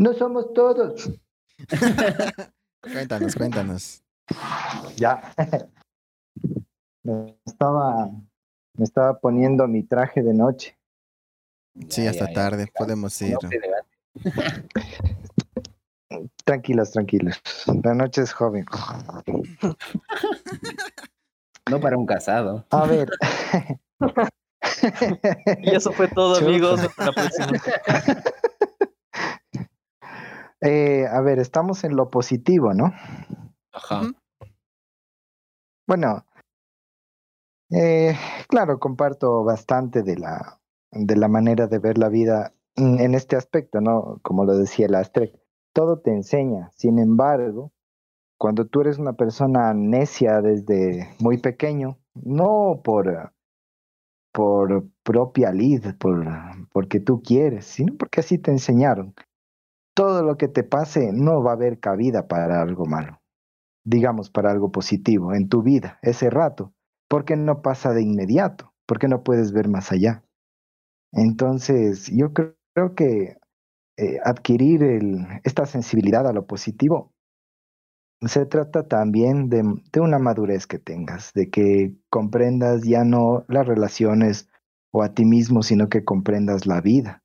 No 0.00 0.14
somos 0.14 0.54
todos. 0.54 1.10
Cuéntanos, 2.80 3.36
cuéntanos. 3.36 4.02
Ya. 4.96 5.34
Me 7.02 7.36
estaba, 7.44 8.10
me 8.78 8.84
estaba 8.84 9.20
poniendo 9.20 9.68
mi 9.68 9.82
traje 9.82 10.22
de 10.22 10.32
noche. 10.32 10.78
Sí, 11.90 12.06
hasta 12.06 12.24
ya, 12.24 12.30
ya. 12.30 12.34
tarde. 12.34 12.72
Podemos 12.74 13.20
ir. 13.20 13.36
Tranquilos, 16.44 16.92
tranquilos. 16.92 17.38
La 17.84 17.92
noche 17.92 18.22
es 18.22 18.32
joven. 18.32 18.64
No 21.70 21.78
para 21.78 21.98
un 21.98 22.06
casado. 22.06 22.64
A 22.70 22.86
ver. 22.86 23.10
Y 25.62 25.74
eso 25.74 25.90
fue 25.92 26.08
todo, 26.08 26.38
Chuta. 26.38 26.50
amigos. 26.50 26.80
Hasta 26.80 27.06
la 27.06 27.12
próxima. 27.12 27.48
Eh, 30.60 31.06
a 31.06 31.20
ver, 31.20 31.38
estamos 31.38 31.84
en 31.84 31.96
lo 31.96 32.10
positivo, 32.10 32.74
¿no? 32.74 32.92
Ajá. 33.72 34.02
Bueno, 35.86 36.24
eh, 37.70 38.14
claro, 38.48 38.78
comparto 38.78 39.44
bastante 39.44 40.02
de 40.02 40.16
la, 40.16 40.60
de 40.90 41.16
la 41.16 41.28
manera 41.28 41.66
de 41.66 41.78
ver 41.78 41.98
la 41.98 42.08
vida 42.08 42.52
en 42.76 43.14
este 43.14 43.36
aspecto, 43.36 43.80
¿no? 43.80 44.18
Como 44.22 44.44
lo 44.44 44.56
decía 44.56 44.86
el 44.86 44.94
Astrek, 44.94 45.38
todo 45.72 46.00
te 46.00 46.10
enseña. 46.10 46.70
Sin 46.74 46.98
embargo, 46.98 47.72
cuando 48.38 48.66
tú 48.66 48.80
eres 48.80 48.98
una 48.98 49.12
persona 49.12 49.74
necia 49.74 50.40
desde 50.40 51.14
muy 51.20 51.38
pequeño, 51.38 51.98
no 52.14 52.80
por, 52.82 53.32
por 54.32 54.84
propia 55.02 55.52
lid, 55.52 55.94
por, 55.98 56.24
porque 56.72 57.00
tú 57.00 57.22
quieres, 57.22 57.66
sino 57.66 57.96
porque 57.96 58.20
así 58.20 58.38
te 58.38 58.50
enseñaron. 58.50 59.14
Todo 60.00 60.22
lo 60.22 60.36
que 60.36 60.48
te 60.48 60.64
pase 60.64 61.10
no 61.12 61.42
va 61.42 61.50
a 61.50 61.54
haber 61.54 61.78
cabida 61.78 62.26
para 62.26 62.62
algo 62.62 62.86
malo 62.86 63.20
digamos, 63.84 64.30
para 64.30 64.50
algo 64.50 64.70
positivo 64.70 65.34
en 65.34 65.48
tu 65.48 65.62
vida, 65.62 65.98
ese 66.02 66.30
rato, 66.30 66.72
porque 67.08 67.36
no 67.36 67.62
pasa 67.62 67.92
de 67.92 68.02
inmediato, 68.02 68.72
porque 68.86 69.08
no 69.08 69.22
puedes 69.22 69.52
ver 69.52 69.68
más 69.68 69.92
allá. 69.92 70.24
Entonces, 71.12 72.08
yo 72.12 72.32
creo, 72.32 72.54
que 72.94 73.36
eh, 73.98 74.18
adquirir 74.24 74.82
esta 75.44 75.66
sensibilidad 75.66 76.26
a 76.26 76.32
lo 76.32 76.46
positivo 76.46 77.12
se 78.22 78.46
trata 78.46 78.86
también 78.86 79.48
de 79.50 80.00
una 80.00 80.18
madurez 80.18 80.66
que 80.66 80.78
tengas, 80.78 81.32
de 81.34 81.50
que 81.50 81.96
comprendas 82.10 82.82
ya 82.82 83.04
no 83.04 83.44
las 83.48 83.66
relaciones 83.66 84.48
o 84.92 85.02
a 85.02 85.14
ti 85.14 85.24
mismo, 85.24 85.62
sino 85.62 85.88
que 85.88 86.04
comprendas 86.04 86.66
la 86.66 86.80
vida. 86.80 87.22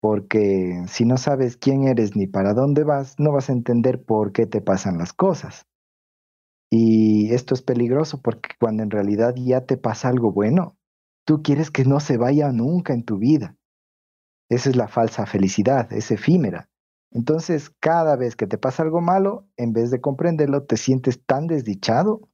Porque 0.00 0.84
si 0.88 1.04
no 1.04 1.16
sabes 1.18 1.56
quién 1.56 1.86
eres 1.86 2.16
ni 2.16 2.26
para 2.26 2.54
dónde 2.54 2.84
vas, 2.84 3.18
no 3.18 3.32
vas 3.32 3.50
a 3.50 3.52
entender 3.52 4.02
por 4.02 4.32
qué 4.32 4.46
te 4.46 4.60
pasan 4.60 4.98
las 4.98 5.12
cosas. 5.12 5.66
Y 6.70 7.34
esto 7.34 7.54
es 7.54 7.62
peligroso 7.62 8.22
porque 8.22 8.50
cuando 8.58 8.82
en 8.82 8.90
realidad 8.90 9.34
ya 9.36 9.66
te 9.66 9.76
pasa 9.76 10.08
algo 10.08 10.32
bueno, 10.32 10.76
tú 11.26 11.42
quieres 11.42 11.70
que 11.70 11.84
no 11.84 12.00
se 12.00 12.16
vaya 12.16 12.50
nunca 12.52 12.94
en 12.94 13.04
tu 13.04 13.18
vida. 13.18 13.56
Esa 14.48 14.70
es 14.70 14.76
la 14.76 14.88
falsa 14.88 15.26
felicidad, 15.26 15.92
es 15.92 16.10
efímera. 16.10 16.70
Entonces, 17.12 17.70
cada 17.80 18.16
vez 18.16 18.36
que 18.36 18.46
te 18.46 18.56
pasa 18.56 18.82
algo 18.82 19.00
malo, 19.00 19.48
en 19.56 19.72
vez 19.72 19.90
de 19.90 20.00
comprenderlo, 20.00 20.64
te 20.64 20.76
sientes 20.76 21.24
tan 21.24 21.48
desdichado 21.48 22.28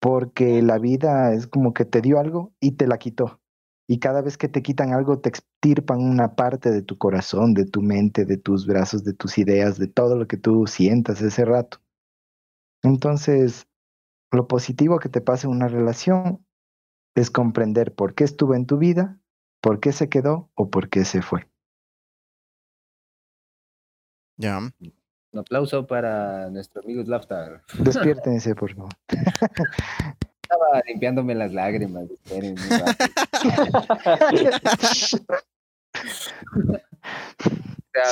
porque 0.00 0.62
la 0.62 0.78
vida 0.78 1.32
es 1.32 1.46
como 1.46 1.72
que 1.72 1.84
te 1.84 2.00
dio 2.00 2.18
algo 2.18 2.52
y 2.60 2.72
te 2.72 2.86
la 2.86 2.98
quitó. 2.98 3.40
Y 3.88 4.00
cada 4.00 4.20
vez 4.20 4.36
que 4.36 4.48
te 4.48 4.62
quitan 4.62 4.92
algo, 4.92 5.20
te 5.20 5.28
extirpan 5.28 6.00
una 6.00 6.34
parte 6.34 6.70
de 6.70 6.82
tu 6.82 6.98
corazón, 6.98 7.54
de 7.54 7.66
tu 7.66 7.82
mente, 7.82 8.24
de 8.24 8.36
tus 8.36 8.66
brazos, 8.66 9.04
de 9.04 9.12
tus 9.12 9.38
ideas, 9.38 9.78
de 9.78 9.86
todo 9.86 10.16
lo 10.16 10.26
que 10.26 10.36
tú 10.36 10.66
sientas 10.66 11.22
ese 11.22 11.44
rato. 11.44 11.78
Entonces, 12.82 13.68
lo 14.32 14.48
positivo 14.48 14.98
que 14.98 15.08
te 15.08 15.20
pasa 15.20 15.46
en 15.46 15.52
una 15.52 15.68
relación 15.68 16.44
es 17.14 17.30
comprender 17.30 17.94
por 17.94 18.14
qué 18.14 18.24
estuvo 18.24 18.54
en 18.54 18.66
tu 18.66 18.76
vida, 18.76 19.20
por 19.60 19.80
qué 19.80 19.92
se 19.92 20.08
quedó 20.08 20.50
o 20.54 20.68
por 20.68 20.88
qué 20.88 21.04
se 21.04 21.22
fue. 21.22 21.48
Ya. 24.36 24.58
Un 24.58 25.38
aplauso 25.38 25.86
para 25.86 26.50
nuestro 26.50 26.82
amigo 26.82 27.02
Slaftar. 27.04 27.62
Despiértense, 27.78 28.54
por 28.56 28.74
favor. 28.74 28.92
Estaba 30.48 30.80
limpiándome 30.86 31.34
las 31.34 31.52
lágrimas. 31.52 32.08
esperen 32.08 32.56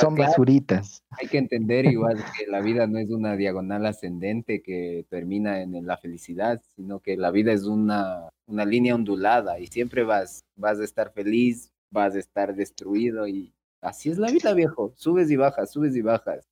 Son 0.01 0.15
basuritas. 0.15 1.03
hay 1.11 1.27
que 1.27 1.37
entender 1.37 1.85
igual 1.85 2.17
que 2.37 2.47
la 2.47 2.59
vida 2.59 2.87
no 2.87 2.97
es 2.97 3.09
una 3.09 3.37
diagonal 3.37 3.85
ascendente 3.85 4.61
que 4.61 5.05
termina 5.09 5.61
en 5.61 5.85
la 5.85 5.95
felicidad, 5.95 6.61
sino 6.75 6.99
que 6.99 7.15
la 7.15 7.31
vida 7.31 7.53
es 7.53 7.63
una, 7.63 8.27
una 8.47 8.65
línea 8.65 8.95
ondulada 8.95 9.59
y 9.59 9.67
siempre 9.67 10.03
vas, 10.03 10.43
vas 10.57 10.79
a 10.79 10.83
estar 10.83 11.13
feliz, 11.13 11.71
vas 11.89 12.15
a 12.15 12.19
estar 12.19 12.53
destruido 12.55 13.27
y 13.27 13.53
así 13.79 14.09
es 14.09 14.17
la 14.17 14.29
vida, 14.29 14.53
viejo. 14.53 14.91
Subes 14.97 15.31
y 15.31 15.37
bajas, 15.37 15.71
subes 15.71 15.95
y 15.95 16.01
bajas. 16.01 16.49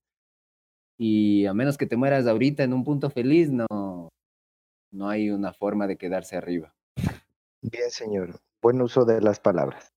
Y 0.98 1.46
a 1.46 1.54
menos 1.54 1.78
que 1.78 1.88
te 1.88 1.98
mueras 1.98 2.28
ahorita 2.28 2.64
en 2.64 2.72
un 2.72 2.84
punto 2.86 3.10
feliz, 3.10 3.52
no, 3.52 3.68
no 4.94 5.10
hay 5.10 5.30
una 5.32 5.52
forma 5.54 5.88
de 5.88 5.98
quedarse 5.98 6.38
arriba. 6.38 6.74
Bien, 7.62 7.90
señor. 7.90 8.40
Buen 8.62 8.82
uso 8.82 9.04
de 9.06 9.20
las 9.22 9.40
palabras. 9.40 9.92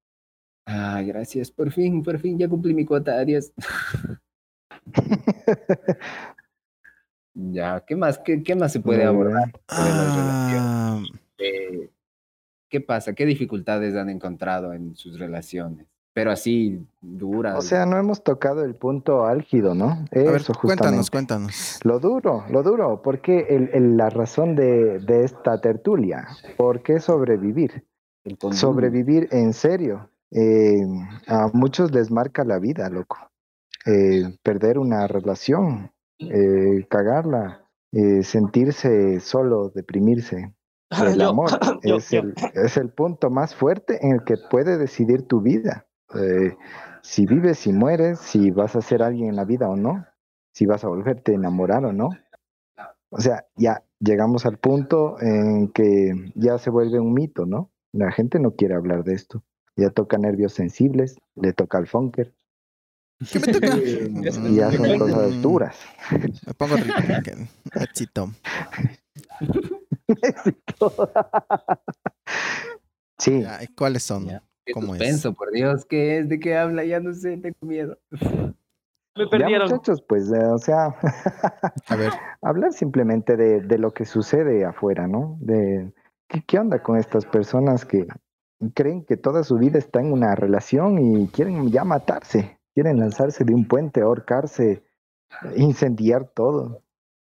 Ah, 0.66 1.00
gracias. 1.06 1.50
Por 1.50 1.70
fin, 1.70 2.02
por 2.02 2.18
fin, 2.18 2.38
ya 2.38 2.48
cumplí 2.48 2.74
mi 2.74 2.84
cuota. 2.84 3.18
Adiós. 3.18 3.52
Ya, 7.38 7.84
¿qué 7.86 7.94
más? 7.94 8.18
¿Qué, 8.18 8.42
qué 8.42 8.54
más 8.54 8.72
se 8.72 8.80
puede 8.80 9.04
abordar? 9.04 9.52
Ah, 9.68 11.02
Eh, 11.36 11.90
¿Qué 12.70 12.80
pasa? 12.80 13.12
¿Qué 13.12 13.26
dificultades 13.26 13.94
han 13.94 14.08
encontrado 14.08 14.72
en 14.72 14.96
sus 14.96 15.18
relaciones? 15.18 15.86
Pero 16.16 16.30
así, 16.30 16.82
duras. 17.02 17.58
O 17.58 17.60
sea, 17.60 17.84
no 17.84 17.98
hemos 17.98 18.24
tocado 18.24 18.64
el 18.64 18.74
punto 18.74 19.26
álgido, 19.26 19.74
¿no? 19.74 19.90
a 19.90 20.06
ver, 20.10 20.36
Eso, 20.36 20.54
cuéntanos, 20.54 21.10
justamente. 21.10 21.10
cuéntanos. 21.10 21.80
Lo 21.84 21.98
duro, 22.00 22.42
lo 22.48 22.62
duro, 22.62 23.02
porque 23.02 23.40
el, 23.50 23.68
el- 23.74 23.98
la 23.98 24.08
razón 24.08 24.56
de, 24.56 24.98
de 25.00 25.24
esta 25.24 25.60
tertulia, 25.60 26.26
¿por 26.56 26.82
qué 26.82 27.00
sobrevivir? 27.00 27.84
Sobrevivir 28.52 29.28
en 29.30 29.52
serio. 29.52 30.08
eh, 30.30 30.80
a 31.26 31.50
muchos 31.52 31.92
les 31.92 32.10
marca 32.10 32.44
la 32.44 32.58
vida, 32.58 32.88
loco. 32.88 33.18
Eh, 33.84 34.22
perder 34.42 34.78
una 34.78 35.06
relación, 35.06 35.90
eh, 36.18 36.86
cagarla, 36.88 37.60
eh, 37.92 38.22
sentirse 38.22 39.20
solo, 39.20 39.68
deprimirse. 39.68 40.54
El 40.90 41.20
amor. 41.20 41.50
El, 41.82 42.34
es 42.54 42.76
el 42.78 42.88
punto 42.88 43.28
más 43.28 43.54
fuerte 43.54 43.98
en 44.04 44.12
el 44.12 44.24
que 44.24 44.36
puede 44.50 44.78
decidir 44.78 45.22
tu 45.26 45.42
vida. 45.42 45.84
Eh, 46.18 46.56
si 47.02 47.26
vives, 47.26 47.58
si 47.58 47.72
mueres, 47.72 48.18
si 48.18 48.50
vas 48.50 48.76
a 48.76 48.82
ser 48.82 49.02
alguien 49.02 49.28
en 49.28 49.36
la 49.36 49.44
vida 49.44 49.68
o 49.68 49.76
no, 49.76 50.04
si 50.52 50.66
vas 50.66 50.84
a 50.84 50.88
volverte 50.88 51.32
a 51.32 51.34
enamorar 51.36 51.84
o 51.84 51.92
no. 51.92 52.10
O 53.10 53.20
sea, 53.20 53.46
ya 53.56 53.84
llegamos 54.00 54.46
al 54.46 54.58
punto 54.58 55.20
en 55.20 55.68
que 55.68 56.32
ya 56.34 56.58
se 56.58 56.70
vuelve 56.70 56.98
un 56.98 57.14
mito, 57.14 57.46
¿no? 57.46 57.70
La 57.92 58.10
gente 58.10 58.40
no 58.40 58.52
quiere 58.56 58.74
hablar 58.74 59.04
de 59.04 59.14
esto. 59.14 59.42
Ya 59.76 59.90
toca 59.90 60.18
nervios 60.18 60.52
sensibles, 60.52 61.16
le 61.34 61.52
toca 61.52 61.78
al 61.78 61.86
funker, 61.86 62.34
¿Qué 63.32 63.38
me 63.40 63.46
toca? 63.52 63.76
y 64.48 64.56
ya 64.56 64.72
son 64.72 64.98
cosas 64.98 65.42
duras. 65.42 65.76
Me 66.46 66.54
pongo 66.54 66.76
rico. 66.76 66.98
ok. 67.18 67.82
Éxito. 67.82 68.30
Sí, 73.18 73.40
Ya, 73.40 73.62
¿y 73.62 73.68
¿Cuáles 73.68 74.02
son? 74.02 74.26
Ya. 74.26 74.42
Qué 74.66 74.74
¿Cómo 74.74 74.94
es? 74.96 75.00
suspenso, 75.00 75.32
por 75.34 75.52
Dios, 75.52 75.84
¿qué 75.86 76.18
es? 76.18 76.28
¿De 76.28 76.40
qué 76.40 76.56
habla? 76.56 76.84
Ya 76.84 77.00
no 77.00 77.14
sé, 77.14 77.36
tengo 77.38 77.56
miedo. 77.62 77.96
Me 78.10 79.24
Ya, 79.24 79.30
perdieron. 79.30 79.70
muchachos, 79.70 80.02
pues, 80.06 80.30
eh, 80.30 80.44
o 80.44 80.58
sea, 80.58 80.86
A 81.88 81.96
ver, 81.96 82.12
hablar 82.42 82.72
simplemente 82.72 83.36
de, 83.36 83.60
de 83.62 83.78
lo 83.78 83.94
que 83.94 84.04
sucede 84.04 84.64
afuera, 84.64 85.06
¿no? 85.06 85.38
De 85.40 85.92
¿qué, 86.28 86.42
qué 86.46 86.58
onda 86.58 86.82
con 86.82 86.98
estas 86.98 87.24
personas 87.26 87.86
que 87.86 88.06
creen 88.74 89.04
que 89.04 89.16
toda 89.16 89.44
su 89.44 89.56
vida 89.56 89.78
está 89.78 90.00
en 90.00 90.12
una 90.12 90.34
relación 90.34 90.98
y 90.98 91.28
quieren 91.28 91.70
ya 91.70 91.84
matarse, 91.84 92.58
quieren 92.74 92.98
lanzarse 92.98 93.44
de 93.44 93.54
un 93.54 93.66
puente, 93.68 94.00
ahorcarse, 94.02 94.82
incendiar 95.56 96.28
todo, 96.34 96.82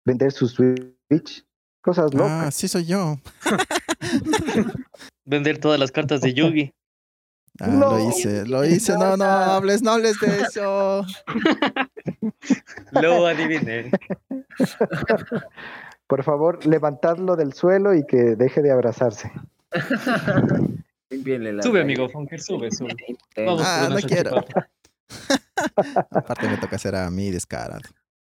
vender 0.06 0.32
su 0.32 0.48
Switch, 0.48 1.46
cosas 1.82 2.10
ah, 2.14 2.16
locas. 2.16 2.54
sí 2.54 2.66
soy 2.68 2.86
yo. 2.86 3.16
Vender 5.24 5.58
todas 5.58 5.78
las 5.80 5.90
cartas 5.92 6.20
de 6.20 6.34
Yugi. 6.34 6.72
Ah, 7.60 7.66
No. 7.68 7.90
lo 7.98 8.08
hice, 8.08 8.46
lo 8.46 8.64
hice. 8.64 8.92
No, 8.98 9.16
no 9.16 9.24
hables, 9.24 9.82
no 9.82 9.92
hables 9.92 10.18
de 10.20 10.40
eso. 10.40 11.04
Lo 12.92 13.26
adiviné. 13.26 13.90
Por 16.06 16.22
favor, 16.22 16.64
levantadlo 16.66 17.36
del 17.36 17.52
suelo 17.52 17.94
y 17.94 18.04
que 18.06 18.36
deje 18.36 18.62
de 18.62 18.70
abrazarse. 18.72 19.30
La 21.10 21.62
Sube, 21.62 21.80
amigo 21.82 22.08
Funker, 22.08 22.40
sube, 22.40 22.70
sube. 22.70 22.94
Vamos 23.36 23.62
Ah, 23.64 23.88
no 23.90 23.96
quiero. 23.96 24.36
Aparte 26.10 26.48
me 26.48 26.56
toca 26.58 26.76
hacer 26.76 26.94
a 26.96 27.10
mí 27.10 27.30
descarado. 27.30 27.80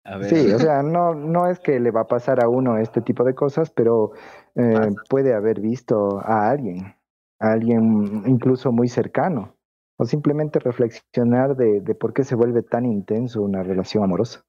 A 0.03 0.17
ver, 0.17 0.29
Sí, 0.29 0.51
o 0.51 0.59
sea, 0.59 0.83
no, 0.83 1.15
no 1.15 1.47
es 1.49 1.59
que 1.59 1.79
le 1.79 1.89
va 1.91 2.01
a 2.01 2.07
pasar 2.07 2.43
a 2.43 2.47
uno 2.47 2.77
este 2.77 3.01
tipo 3.01 3.23
de 3.23 3.33
cosas, 3.33 3.71
pero 3.71 4.11
eh, 4.55 4.91
puede 5.09 5.33
haber 5.33 5.59
visto 5.59 6.19
a 6.23 6.49
alguien, 6.49 6.95
a 7.39 7.51
alguien 7.51 8.23
incluso 8.25 8.71
muy 8.71 8.87
cercano, 8.87 9.55
o 9.97 10.05
simplemente 10.05 10.59
reflexionar 10.59 11.55
de, 11.55 11.81
de 11.81 11.95
por 11.95 12.13
qué 12.13 12.23
se 12.23 12.35
vuelve 12.35 12.63
tan 12.63 12.85
intenso 12.85 13.41
una 13.41 13.63
relación 13.63 14.03
amorosa. 14.03 14.45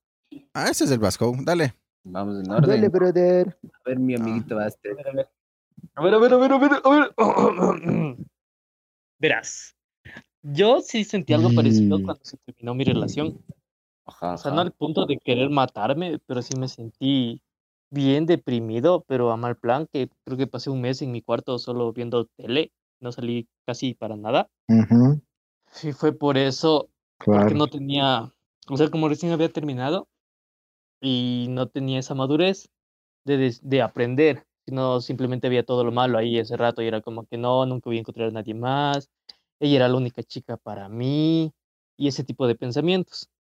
Ah, 0.55 0.69
ese 0.71 0.85
es 0.85 0.91
el 0.91 0.99
Vasco. 0.99 1.33
Dale. 1.45 1.75
vamos 2.05 2.45
en 2.45 2.51
orden. 2.51 2.69
Dale, 2.69 2.89
brother. 2.89 3.59
A 3.73 3.89
ver, 3.89 3.99
mi 3.99 4.15
amiguito 4.15 4.59
Aster. 4.59 4.97
A 5.95 6.03
ver, 6.03 6.15
a 6.15 6.19
ver, 6.19 6.33
a 6.33 6.37
ver, 6.37 6.53
a 6.53 6.59
ver, 6.59 6.73
a 6.73 6.89
ver, 6.91 7.13
a 7.17 7.73
ver. 7.75 8.17
Verás, 9.19 9.75
yo 10.43 10.81
sí 10.81 11.05
sentí 11.05 11.33
algo 11.33 11.55
parecido 11.55 12.03
cuando 12.03 12.23
se 12.23 12.37
terminó 12.39 12.75
mi 12.75 12.85
relación. 12.85 13.41
Ajá, 14.05 14.35
O 14.35 14.39
sea, 14.39 14.53
no 14.53 14.61
al 14.61 14.73
punto 14.73 15.07
de 15.07 15.19
querer 15.19 15.49
matarme, 15.51 16.21
pero 16.27 16.43
sí 16.43 16.55
me 16.57 16.69
sentí 16.69 17.43
bien 17.91 18.27
deprimido, 18.27 19.05
pero 19.09 19.31
a 19.33 19.37
mal 19.37 19.57
plan, 19.57 19.89
que 19.91 20.09
creo 20.25 20.37
que 20.37 20.47
pasé 20.47 20.71
un 20.71 20.81
mes 20.81 21.03
en 21.03 21.13
mi 21.13 21.23
cuarto 21.23 21.59
solo 21.59 21.93
viendo 21.93 22.27
tele, 22.37 22.73
no 23.01 23.13
salí 23.13 23.49
casi 23.67 23.95
para 23.95 24.17
nada. 24.17 24.49
Ujú, 24.69 25.21
Sí, 25.73 25.93
fue 25.93 26.13
por 26.13 26.39
eso, 26.39 26.89
porque 27.19 27.55
claro. 27.55 27.57
no 27.57 27.67
tenía, 27.69 28.33
o 28.69 28.77
sea, 28.77 28.91
como 28.91 29.09
recién 29.09 29.33
había 29.33 29.49
terminado 29.53 30.09
y 31.01 31.47
no 31.51 31.69
tenía 31.69 32.01
esa 32.01 32.15
madurez 32.15 32.69
de, 33.25 33.37
des- 33.39 33.69
de 33.69 33.83
aprender, 33.83 34.47
sino 34.67 35.01
simplemente 35.01 35.47
había 35.49 35.65
todo 35.67 35.85
lo 35.85 35.93
malo 35.93 36.19
ahí 36.19 36.39
ese 36.39 36.57
rato 36.57 36.83
y 36.83 36.89
era 36.89 37.03
como 37.03 37.27
que 37.27 37.39
no, 37.39 37.67
nunca 37.67 37.91
voy 37.91 37.99
a 37.99 38.01
encontrar 38.01 38.29
a 38.29 38.33
nadie 38.33 38.55
más, 38.55 39.11
ella 39.61 39.77
era 39.77 39.89
la 39.89 39.97
única 39.97 40.23
chica 40.23 40.57
para 40.57 40.89
mí 40.89 41.53
y 41.97 42.09
ese 42.09 42.25
tipo 42.25 42.47
de 42.47 42.57
pensamientos. 42.57 43.31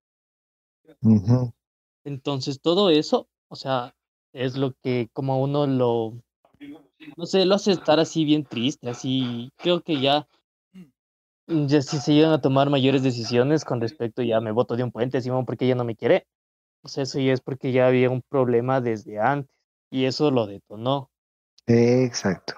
Entonces 2.04 2.61
todo 2.61 2.90
eso, 2.90 3.28
o 3.48 3.57
sea, 3.57 3.94
es 4.32 4.57
lo 4.57 4.72
que 4.82 5.09
como 5.12 5.42
uno 5.42 5.66
lo, 5.66 6.22
no 7.16 7.26
sé, 7.26 7.44
lo 7.44 7.55
hace 7.55 7.72
estar 7.72 8.01
así 8.01 8.24
bien 8.24 8.44
triste, 8.44 8.88
así, 8.88 9.51
creo 9.57 9.80
que 9.80 10.01
ya, 10.01 10.26
mm, 11.47 11.66
ya 11.66 11.82
si 11.82 11.99
se 11.99 12.14
llegan 12.14 12.32
a 12.32 12.40
tomar 12.40 12.70
mayores 12.70 13.03
decisiones 13.03 13.64
con 13.64 13.80
respecto, 13.80 14.22
ya 14.22 14.40
me 14.40 14.53
voto 14.53 14.76
de 14.76 14.84
un 14.84 14.92
puente, 14.92 15.20
Simón, 15.20 15.47
porque 15.47 15.66
ella 15.66 15.74
no 15.74 15.84
me 15.84 15.97
quiere. 15.97 16.26
O 16.82 16.88
sea, 16.88 17.03
eso 17.03 17.18
ya 17.18 17.32
es 17.32 17.40
porque 17.40 17.72
ya 17.72 17.88
había 17.88 18.11
un 18.11 18.22
problema 18.22 18.80
desde 18.80 19.18
antes 19.18 19.51
y 19.90 20.05
eso 20.05 20.30
lo 20.30 20.47
detonó. 20.47 21.11
Exacto. 21.66 22.55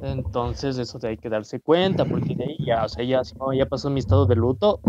Entonces 0.00 0.78
eso 0.78 0.98
hay 1.02 1.16
que 1.16 1.28
darse 1.28 1.60
cuenta, 1.60 2.04
porque 2.04 2.34
de 2.34 2.44
ahí 2.44 2.56
ya, 2.64 2.84
o 2.84 2.88
sea, 2.88 3.04
ya, 3.04 3.24
Simón, 3.24 3.56
ya 3.56 3.66
pasó 3.66 3.90
mi 3.90 4.00
estado 4.00 4.26
de 4.26 4.36
luto 4.36 4.80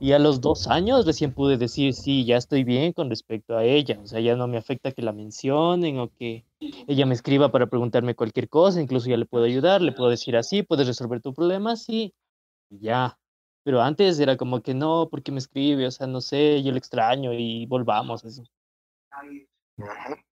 y 0.00 0.12
a 0.12 0.18
los 0.18 0.40
dos 0.40 0.68
años 0.68 1.06
recién 1.06 1.32
pude 1.32 1.56
decir, 1.56 1.94
sí, 1.94 2.24
ya 2.24 2.36
estoy 2.36 2.64
bien 2.64 2.92
con 2.92 3.10
respecto 3.10 3.56
a 3.56 3.64
ella. 3.64 3.98
O 4.02 4.06
sea, 4.06 4.20
ya 4.20 4.36
no 4.36 4.46
me 4.46 4.58
afecta 4.58 4.92
que 4.92 5.02
la 5.02 5.12
mencionen 5.12 5.98
o 5.98 6.10
que 6.10 6.44
ella 6.60 7.06
me 7.06 7.14
escriba 7.14 7.50
para 7.50 7.66
preguntarme 7.66 8.14
cualquier 8.14 8.48
cosa. 8.48 8.80
Incluso 8.80 9.08
ya 9.08 9.16
le 9.16 9.26
puedo 9.26 9.44
ayudar, 9.44 9.80
le 9.80 9.92
puedo 9.92 10.10
decir 10.10 10.36
así, 10.36 10.62
puedes 10.62 10.86
resolver 10.86 11.20
tu 11.20 11.34
problema, 11.34 11.76
sí, 11.76 12.14
y 12.70 12.80
ya. 12.80 13.18
Pero 13.64 13.82
antes 13.82 14.18
era 14.18 14.36
como 14.36 14.62
que 14.62 14.74
no, 14.74 15.08
porque 15.10 15.32
me 15.32 15.38
escribe, 15.38 15.86
o 15.86 15.90
sea, 15.90 16.06
no 16.06 16.20
sé, 16.20 16.62
yo 16.62 16.72
le 16.72 16.78
extraño 16.78 17.32
y 17.34 17.66
volvamos 17.66 18.24
así. 18.24 18.42
Ajá, 19.80 20.22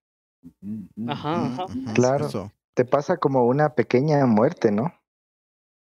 ajá. 1.07 1.65
Claro. 1.93 2.27
eso. 2.27 2.51
Te 2.73 2.85
pasa 2.85 3.17
como 3.17 3.45
una 3.45 3.73
pequeña 3.73 4.25
muerte, 4.25 4.71
¿no? 4.71 4.93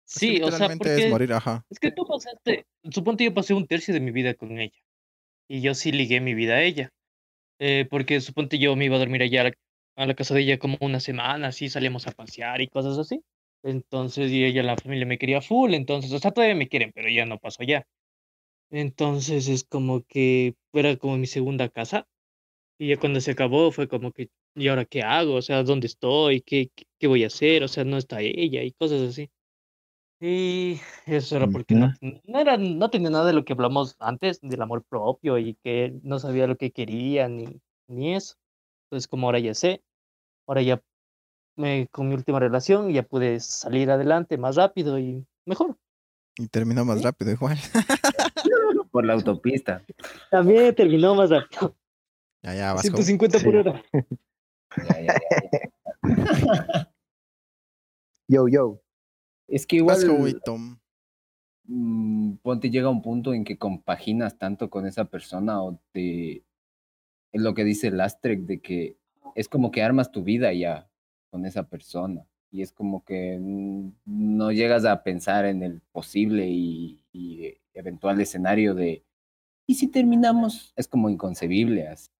Es 0.06 0.14
que 0.20 0.26
Sí, 0.26 0.42
o 0.42 0.50
sea, 0.50 0.66
es 0.66 1.10
morir, 1.10 1.32
ajá. 1.32 1.64
Es 1.70 1.78
que 1.78 1.90
tú 1.90 2.06
pasaste, 2.06 2.66
suponte 2.90 3.24
yo 3.24 3.32
pasé 3.32 3.54
un 3.54 3.66
tercio 3.66 3.94
de 3.94 4.00
mi 4.00 4.10
vida 4.10 4.34
con 4.34 4.58
ella. 4.58 4.78
Y 5.48 5.60
yo 5.62 5.74
sí 5.74 5.92
ligué 5.92 6.20
mi 6.20 6.34
vida 6.34 6.54
a 6.54 6.62
ella. 6.62 6.90
Eh, 7.58 7.86
porque 7.90 8.20
suponte 8.20 8.58
yo 8.58 8.74
me 8.76 8.86
iba 8.86 8.96
a 8.96 8.98
dormir 8.98 9.22
allá 9.22 9.42
a 9.42 9.44
la, 9.44 9.52
a 9.96 10.06
la 10.06 10.14
casa 10.14 10.34
de 10.34 10.42
ella 10.42 10.58
como 10.58 10.78
una 10.80 11.00
semana, 11.00 11.48
así 11.48 11.68
salíamos 11.68 12.06
a 12.06 12.12
pasear 12.12 12.60
y 12.60 12.68
cosas 12.68 12.98
así. 12.98 13.22
Entonces, 13.62 14.30
y 14.30 14.44
ella, 14.44 14.62
la 14.62 14.76
familia 14.76 15.06
me 15.06 15.18
quería 15.18 15.40
full, 15.40 15.74
entonces, 15.74 16.12
o 16.12 16.18
sea, 16.18 16.32
todavía 16.32 16.56
me 16.56 16.68
quieren, 16.68 16.92
pero 16.94 17.08
ya 17.08 17.26
no 17.26 17.38
pasó 17.38 17.62
allá. 17.62 17.86
Entonces 18.70 19.48
es 19.48 19.64
como 19.64 20.02
que 20.04 20.54
era 20.72 20.96
como 20.96 21.18
mi 21.18 21.26
segunda 21.26 21.68
casa. 21.68 22.06
Y 22.78 22.88
ya 22.88 22.98
cuando 22.98 23.20
se 23.20 23.32
acabó 23.32 23.70
fue 23.70 23.86
como 23.88 24.12
que, 24.12 24.30
¿y 24.56 24.68
ahora 24.68 24.84
qué 24.86 25.02
hago? 25.02 25.34
O 25.34 25.42
sea, 25.42 25.62
¿dónde 25.62 25.86
estoy? 25.86 26.40
¿Qué, 26.40 26.70
qué, 26.74 26.86
qué 26.98 27.06
voy 27.06 27.24
a 27.24 27.28
hacer? 27.28 27.62
O 27.62 27.68
sea, 27.68 27.84
no 27.84 27.98
está 27.98 28.20
ella 28.22 28.62
y 28.62 28.72
cosas 28.72 29.02
así. 29.02 29.30
Y 30.20 30.80
eso 31.06 31.36
era 31.36 31.48
porque 31.48 31.74
no, 31.74 31.92
no 32.00 32.38
era, 32.38 32.56
no 32.56 32.90
tenía 32.90 33.10
nada 33.10 33.26
de 33.26 33.32
lo 33.32 33.44
que 33.44 33.54
hablamos 33.54 33.96
antes, 33.98 34.40
del 34.40 34.62
amor 34.62 34.84
propio 34.84 35.36
y 35.36 35.54
que 35.64 35.98
no 36.04 36.20
sabía 36.20 36.46
lo 36.46 36.56
que 36.56 36.70
quería 36.70 37.28
ni, 37.28 37.60
ni 37.88 38.14
eso. 38.14 38.36
Entonces, 38.92 39.08
como 39.08 39.26
ahora 39.26 39.38
ya 39.38 39.54
sé, 39.54 39.82
ahora 40.46 40.60
ya 40.60 40.82
me, 41.56 41.88
con 41.88 42.10
mi 42.10 42.14
última 42.14 42.38
relación 42.38 42.92
ya 42.92 43.02
pude 43.02 43.40
salir 43.40 43.90
adelante 43.90 44.36
más 44.36 44.56
rápido 44.56 44.98
y 44.98 45.26
mejor. 45.46 45.78
Y 46.36 46.46
terminó 46.48 46.84
más 46.84 47.02
rápido 47.02 47.30
igual. 47.30 47.56
Por 48.90 49.06
la 49.06 49.14
autopista. 49.14 49.82
También 50.30 50.74
terminó 50.74 51.14
más 51.14 51.30
rápido. 51.30 51.74
Ya, 52.42 52.54
ya, 52.54 52.74
Vasco. 52.74 53.02
150 53.02 53.38
por 53.38 53.52
Sí. 53.52 53.56
hora. 53.56 53.82
Ya, 54.76 55.00
ya, 55.00 55.14
ya. 55.52 56.92
Yo, 58.28 58.46
yo. 58.48 58.82
Es 59.48 59.66
que 59.66 59.76
igual, 59.76 59.96
Vasco, 59.96 60.16
güey, 60.16 60.34
Tom. 60.44 60.78
mm, 61.64 62.34
ponte 62.42 62.68
llega 62.68 62.90
un 62.90 63.00
punto 63.00 63.32
en 63.32 63.44
que 63.44 63.56
compaginas 63.56 64.36
tanto 64.36 64.68
con 64.68 64.86
esa 64.86 65.06
persona 65.06 65.62
o 65.62 65.80
te... 65.92 66.44
Es 67.32 67.40
lo 67.40 67.54
que 67.54 67.64
dice 67.64 67.90
Lastrek 67.90 68.40
de 68.40 68.60
que 68.60 68.96
es 69.34 69.48
como 69.48 69.70
que 69.70 69.82
armas 69.82 70.12
tu 70.12 70.22
vida 70.22 70.52
ya 70.52 70.88
con 71.30 71.46
esa 71.46 71.68
persona. 71.68 72.26
Y 72.50 72.60
es 72.60 72.72
como 72.72 73.04
que 73.04 73.38
no 73.40 74.52
llegas 74.52 74.84
a 74.84 75.02
pensar 75.02 75.46
en 75.46 75.62
el 75.62 75.80
posible 75.92 76.46
y, 76.48 76.98
eventual 77.74 78.20
escenario 78.20 78.74
de, 78.74 79.02
¿y 79.66 79.74
si 79.76 79.88
terminamos? 79.88 80.74
Es 80.76 80.86
como 80.86 81.08
inconcebible. 81.08 81.88
Así. 81.88 82.10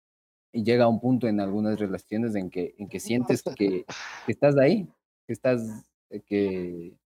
Y 0.52 0.64
llega 0.64 0.88
un 0.88 1.00
punto 1.00 1.28
en 1.28 1.40
algunas 1.40 1.78
relaciones 1.78 2.34
en 2.34 2.48
que, 2.48 2.74
en 2.78 2.88
que 2.88 3.00
sientes 3.00 3.42
que, 3.42 3.84
que 4.26 4.32
estás 4.32 4.56
ahí, 4.56 4.88
que 5.26 5.32
estás, 5.34 5.60
eh, 6.08 6.20
que, 6.20 6.96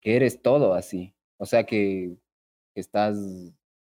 que 0.00 0.16
eres 0.16 0.42
todo 0.42 0.74
así. 0.74 1.14
O 1.38 1.46
sea, 1.46 1.64
que, 1.64 2.16
que 2.74 2.80
estás, 2.80 3.16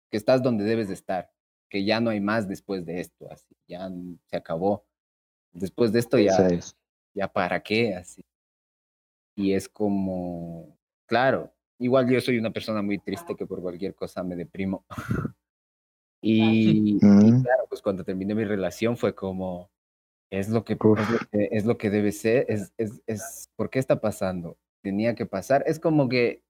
que 0.09 0.17
estás 0.17 0.43
donde 0.43 0.65
debes 0.65 0.89
de 0.89 0.93
estar, 0.93 1.31
que 1.71 1.85
ya 1.85 2.01
no 2.01 2.09
hay 2.09 2.19
más 2.19 2.49
después 2.49 2.85
de 2.85 2.99
esto, 2.99 3.31
así, 3.31 3.55
ya 3.65 3.89
se 4.25 4.35
acabó. 4.35 4.85
Después 5.53 5.93
de 5.93 5.99
esto 5.99 6.19
ya, 6.19 6.35
es. 6.47 6.75
ya 7.13 7.31
para 7.31 7.63
qué, 7.63 7.95
así. 7.95 8.25
Y 9.35 9.53
es 9.53 9.69
como, 9.69 10.77
claro, 11.05 11.49
igual 11.79 12.09
yo 12.09 12.19
soy 12.19 12.37
una 12.37 12.51
persona 12.51 12.81
muy 12.81 12.97
triste 12.97 13.35
que 13.37 13.45
por 13.45 13.61
cualquier 13.61 13.95
cosa 13.95 14.21
me 14.21 14.35
deprimo. 14.35 14.85
y, 16.21 16.97
y 16.97 16.99
claro, 16.99 17.65
pues 17.69 17.81
cuando 17.81 18.03
terminé 18.03 18.35
mi 18.35 18.43
relación 18.43 18.97
fue 18.97 19.15
como, 19.15 19.71
es 20.29 20.49
lo 20.49 20.65
que, 20.65 20.73
es 20.73 20.79
lo 20.79 20.95
que, 21.31 21.49
es 21.51 21.65
lo 21.65 21.77
que 21.77 21.89
debe 21.89 22.11
ser, 22.11 22.45
es, 22.49 22.73
es, 22.77 23.01
es, 23.07 23.49
¿por 23.55 23.69
qué 23.69 23.79
está 23.79 24.01
pasando? 24.01 24.57
Tenía 24.81 25.15
que 25.15 25.25
pasar. 25.25 25.63
Es 25.65 25.79
como 25.79 26.09
que, 26.09 26.43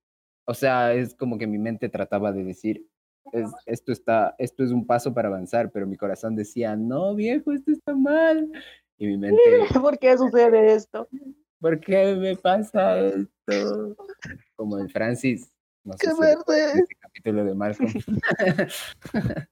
o 0.46 0.56
sea, 0.56 0.94
es 0.94 1.14
como 1.14 1.38
que 1.38 1.46
mi 1.46 1.60
mente 1.60 1.90
trataba 1.90 2.32
de 2.32 2.44
decir, 2.44 2.88
es, 3.32 3.50
esto, 3.66 3.92
está, 3.92 4.36
esto 4.38 4.64
es 4.64 4.72
un 4.72 4.86
paso 4.86 5.14
para 5.14 5.28
avanzar, 5.28 5.72
pero 5.72 5.88
mi 5.88 5.98
corazón 5.98 6.36
decía, 6.36 6.76
no, 6.76 7.16
viejo, 7.16 7.52
esto 7.52 7.72
está 7.72 7.96
mal. 7.96 8.52
Y 8.98 9.08
mi 9.08 9.18
mente, 9.18 9.42
¿Por 9.82 9.98
qué 9.98 10.18
sucede 10.18 10.74
esto? 10.74 11.08
¿por 11.60 11.80
qué 11.80 12.16
me 12.16 12.36
pasa 12.36 13.00
esto? 13.00 13.96
Como 14.56 14.80
el 14.80 14.90
Francis, 14.90 15.50
no 15.84 15.94
sé 15.94 16.08
¡Qué 16.08 16.14
verde! 16.20 16.72
este 16.80 16.96
capítulo 17.00 17.46
de 17.46 17.54
Malcolm. 17.56 17.92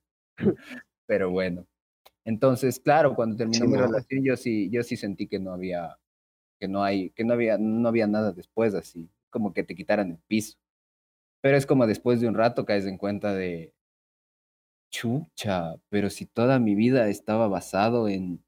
Pero 1.05 1.29
bueno. 1.31 1.65
Entonces, 2.25 2.79
claro, 2.79 3.15
cuando 3.15 3.35
terminó 3.37 3.65
Sí, 3.65 3.71
mi 3.71 3.77
no. 3.77 3.87
relación, 3.87 4.23
yo 4.23 4.37
sí, 4.37 4.69
yo 4.69 4.83
sí 4.83 4.97
sentí 4.97 5.27
que 5.27 5.39
no 5.39 5.53
había, 5.53 5.97
que 6.59 6.67
no 6.67 6.83
hay, 6.83 7.11
que 7.11 7.23
no 7.23 7.33
había, 7.33 7.57
no 7.57 7.87
había 7.87 8.07
nada 8.07 8.31
después, 8.31 8.75
así, 8.75 9.09
como 9.29 9.53
que 9.53 9.63
te 9.63 9.75
quitaran 9.75 10.11
el 10.11 10.17
piso. 10.27 10.57
Pero 11.41 11.57
es 11.57 11.65
como 11.65 11.87
después 11.87 12.21
de 12.21 12.27
un 12.27 12.35
rato 12.35 12.65
caes 12.65 12.85
en 12.85 12.97
cuenta 12.97 13.33
de, 13.33 13.73
chucha, 14.89 15.75
pero 15.89 16.09
si 16.09 16.25
toda 16.25 16.59
mi 16.59 16.75
vida 16.75 17.07
estaba 17.09 17.47
basado 17.47 18.07
en, 18.09 18.43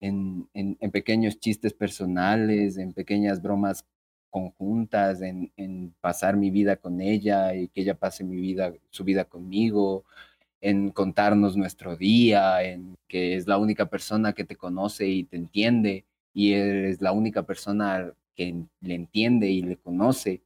en, 0.00 0.48
en, 0.54 0.76
en 0.80 0.90
pequeños 0.90 1.38
chistes 1.40 1.74
personales, 1.74 2.78
en 2.78 2.92
pequeñas 2.92 3.42
bromas 3.42 3.86
conjuntas, 4.30 5.22
en, 5.22 5.52
en 5.56 5.94
pasar 6.00 6.36
mi 6.36 6.50
vida 6.50 6.76
con 6.76 7.00
ella 7.00 7.54
y 7.54 7.68
que 7.68 7.82
ella 7.82 7.98
pase 7.98 8.24
mi 8.24 8.36
vida, 8.36 8.72
su 8.90 9.04
vida 9.04 9.24
conmigo, 9.24 10.04
en 10.60 10.90
contarnos 10.90 11.56
nuestro 11.56 11.96
día, 11.96 12.62
en 12.64 12.96
que 13.08 13.36
es 13.36 13.46
la 13.48 13.58
única 13.58 13.86
persona 13.90 14.34
que 14.34 14.44
te 14.44 14.56
conoce 14.56 15.08
y 15.08 15.24
te 15.24 15.36
entiende 15.36 16.06
y 16.34 16.52
eres 16.52 17.00
la 17.02 17.12
única 17.12 17.44
persona 17.44 18.12
que 18.36 18.66
le 18.80 18.94
entiende 18.94 19.48
y 19.50 19.62
le 19.62 19.76
conoce. 19.76 20.42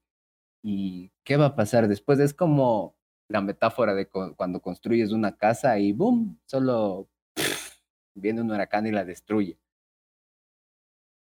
¿Y 0.67 1.13
qué 1.25 1.37
va 1.37 1.47
a 1.47 1.57
pasar 1.57 1.89
después? 1.89 2.19
Es 2.21 2.33
como 2.33 2.97
la 3.29 3.43
metáfora 3.43 3.95
de 3.95 4.09
cu- 4.09 4.35
cuando 4.35 4.61
construyes 4.63 5.13
una 5.13 5.37
casa 5.37 5.79
y 5.79 5.93
¡boom! 5.93 6.39
Solo 6.47 7.11
viene 8.15 8.41
un 8.41 8.51
huracán 8.51 8.87
y 8.87 8.91
la 8.91 9.05
destruye. 9.05 9.59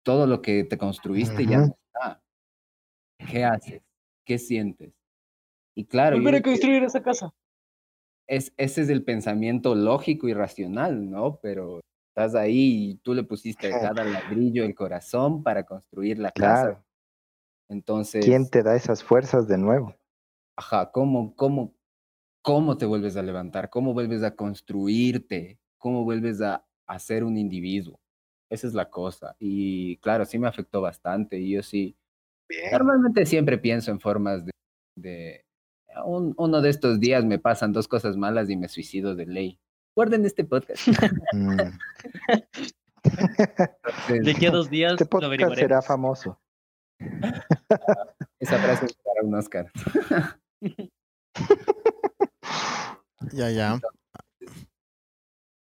Todo 0.03 0.27
lo 0.27 0.41
que 0.41 0.65
te 0.65 0.79
construiste 0.79 1.45
ya 1.47 1.59
no 1.59 1.65
está. 1.67 2.23
¿Qué 3.19 3.45
haces? 3.45 3.83
¿Qué 4.25 4.39
sientes? 4.39 4.95
Y 5.75 5.85
claro, 5.85 6.17
Volver 6.17 6.37
a 6.37 6.43
construir 6.43 6.83
esa 6.85 7.03
casa. 7.03 7.35
es, 8.27 8.55
ese 8.57 8.83
es 8.83 8.89
el 8.89 9.05
pensamiento 9.05 9.75
lógico 9.75 10.29
y 10.29 10.33
racional, 10.35 11.11
¿no? 11.11 11.39
Pero 11.43 11.81
estás 12.09 12.35
ahí 12.35 12.91
y 12.93 12.95
tú 12.97 13.13
le 13.15 13.25
pusiste 13.25 13.67
a 13.69 13.71
cada 13.81 14.05
ladrillo 14.05 14.65
el 14.65 14.75
corazón 14.75 15.43
para 15.43 15.65
construir 15.65 16.19
la 16.19 16.31
casa. 16.31 16.86
Entonces, 17.69 18.25
¿Quién 18.25 18.49
te 18.49 18.63
da 18.63 18.77
esas 18.77 19.03
fuerzas 19.03 19.49
de 19.49 19.59
nuevo? 19.59 19.95
ajá, 20.59 20.91
¿cómo, 20.93 21.35
cómo, 21.37 21.75
cómo 22.43 22.79
te 22.79 22.87
vuelves 22.87 23.17
a 23.17 23.23
levantar? 23.23 23.69
¿Cómo 23.71 23.93
vuelves 23.93 24.23
a 24.23 24.35
construirte? 24.35 25.59
¿Cómo 25.79 26.05
vuelves 26.05 26.41
a, 26.41 26.65
a 26.87 26.99
ser 26.99 27.25
un 27.25 27.37
individuo? 27.37 28.01
Esa 28.51 28.67
es 28.67 28.73
la 28.75 28.89
cosa. 28.89 29.37
Y 29.39 29.97
claro, 29.99 30.25
sí 30.25 30.39
me 30.39 30.49
afectó 30.49 30.81
bastante. 30.81 31.39
Y 31.39 31.51
yo 31.53 31.63
sí, 31.63 31.97
normalmente 32.73 33.27
siempre 33.27 33.59
pienso 33.59 33.91
en 33.91 34.01
formas 34.01 34.45
de, 34.47 34.53
de 34.97 35.45
un- 36.05 36.35
uno 36.39 36.61
de 36.63 36.71
estos 36.71 37.01
días 37.01 37.25
me 37.25 37.39
pasan 37.39 37.73
dos 37.73 37.87
cosas 37.89 38.17
malas 38.17 38.49
y 38.49 38.57
me 38.57 38.69
suicido 38.69 39.15
de 39.15 39.27
ley. 39.27 39.59
Guarden 39.95 40.25
este 40.25 40.45
podcast. 40.45 40.87
Mm. 41.33 41.59
Entonces, 43.03 44.25
De 44.25 44.31
aquí 44.31 44.47
a 44.47 44.51
dos 44.51 44.71
días 44.71 44.93
Este 44.93 45.05
lo 45.05 45.11
podcast 45.11 45.55
será 45.57 45.83
famoso. 45.83 46.41
esa 48.41 48.59
frase 48.59 48.87
es 48.87 48.95
para 48.95 49.23
un 49.23 49.35
Oscar. 49.35 49.71
Ya, 53.33 53.51
ya. 53.51 53.81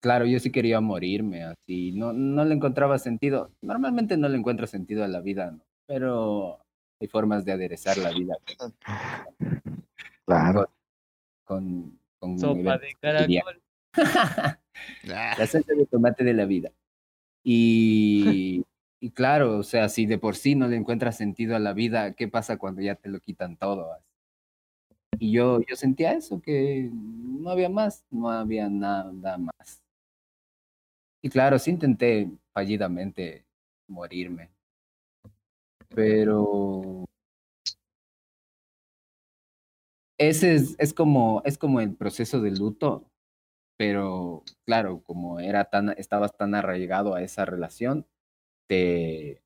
Claro, 0.01 0.27
yo 0.27 0.39
sí 0.41 0.51
quería 0.51 0.81
morirme 0.81 1.45
así, 1.45 1.93
no, 1.93 2.13
no 2.13 2.45
le 2.45 2.55
encontraba 2.55 2.99
sentido. 2.99 3.53
Normalmente 3.63 4.17
no 4.17 4.29
le 4.29 4.37
encuentro 4.37 4.67
sentido 4.67 5.05
a 5.05 5.09
la 5.09 5.21
vida, 5.21 5.53
¿no? 5.53 5.61
pero 5.87 6.59
hay 7.01 7.09
formas 7.09 7.45
de 7.45 7.53
aderezar 7.53 7.97
la 7.99 8.11
vida 8.11 8.35
Claro. 10.27 10.69
con, 11.45 11.99
con 12.19 12.39
Sopa 12.39 12.79
de 12.79 12.95
caracol. 13.01 13.63
la 15.05 15.35
salsa 15.47 15.73
de 15.75 15.87
tomate 15.87 16.25
de 16.25 16.35
la 16.35 16.47
vida. 16.47 16.71
Y, 17.43 18.65
y 19.05 19.11
claro, 19.11 19.59
o 19.59 19.63
sea, 19.63 19.91
si 19.91 20.07
de 20.07 20.17
por 20.17 20.35
sí 20.35 20.55
no 20.55 20.67
le 20.67 20.77
encuentras 20.77 21.19
sentido 21.19 21.55
a 21.55 21.59
la 21.59 21.75
vida, 21.75 22.15
¿qué 22.15 22.27
pasa 22.27 22.57
cuando 22.57 22.81
ya 22.81 22.95
te 22.95 23.11
lo 23.11 23.21
quitan 23.21 23.59
todo? 23.59 23.99
Y 25.19 25.33
yo, 25.33 25.61
yo 25.61 25.77
sentía 25.77 26.13
eso, 26.15 26.41
que 26.41 26.89
no 26.91 27.51
había 27.51 27.69
más, 27.69 28.07
no 28.11 28.31
había 28.31 28.71
nada 28.71 29.37
más. 29.37 29.83
Y 31.21 31.29
claro, 31.29 31.59
sí 31.59 31.71
intenté 31.71 32.31
fallidamente 32.55 33.45
morirme, 33.89 34.51
pero 35.91 37.05
ese 40.17 40.55
es, 40.55 40.77
es 40.79 40.95
como, 40.95 41.43
es 41.45 41.59
como 41.59 41.83
el 41.83 41.95
proceso 41.95 42.41
de 42.41 42.53
luto, 42.53 43.05
pero 43.77 44.45
claro, 44.65 45.03
como 45.05 45.41
era 45.41 45.65
tan, 45.67 45.91
estabas 45.99 46.35
tan 46.39 46.55
arraigado 46.55 47.15
a 47.15 47.23
esa 47.23 47.45
relación, 47.45 48.07
te, 48.66 49.43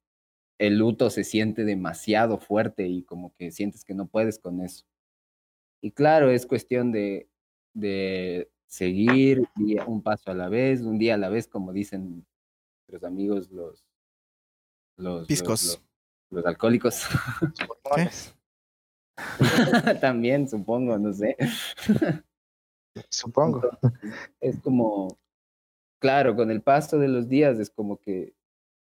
el 0.59 0.79
luto 0.79 1.11
se 1.11 1.25
siente 1.25 1.65
demasiado 1.65 2.39
fuerte 2.39 2.87
y 2.89 3.03
como 3.03 3.35
que 3.37 3.51
sientes 3.51 3.85
que 3.85 3.95
no 3.95 4.07
puedes 4.07 4.39
con 4.39 4.61
eso. 4.61 4.85
Y 5.81 5.93
claro, 5.93 6.31
es 6.31 6.47
cuestión 6.47 6.91
de, 6.93 7.29
de 7.75 8.51
seguir 8.67 9.49
día- 9.57 9.85
un 9.87 10.03
paso 10.03 10.31
a 10.31 10.35
la 10.35 10.49
vez, 10.49 10.81
un 10.83 10.99
día 10.99 11.15
a 11.15 11.19
la 11.19 11.29
vez, 11.29 11.47
como 11.47 11.73
dicen 11.73 12.27
nuestros 12.89 13.05
amigos 13.09 13.51
los, 13.51 13.85
los, 14.97 15.21
los, 15.21 15.27
Piscos. 15.29 15.65
los- 15.67 15.83
los 16.31 16.47
alcohólicos. 16.47 17.05
¿Qué? 17.95 18.09
También, 20.01 20.49
supongo, 20.49 20.99
no 20.99 21.13
sé. 21.13 21.37
Supongo. 23.09 23.63
es 24.41 24.59
como, 24.61 25.19
claro, 26.01 26.35
con 26.37 26.51
el 26.51 26.63
paso 26.63 26.99
de 26.99 27.09
los 27.09 27.29
días 27.29 27.59
es 27.59 27.71
como 27.71 27.99
que 27.99 28.35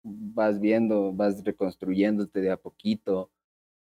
vas 0.03 0.61
viendo, 0.61 1.13
vas 1.13 1.43
reconstruyéndote 1.45 2.41
de 2.41 2.51
a 2.51 2.57
poquito, 2.57 3.31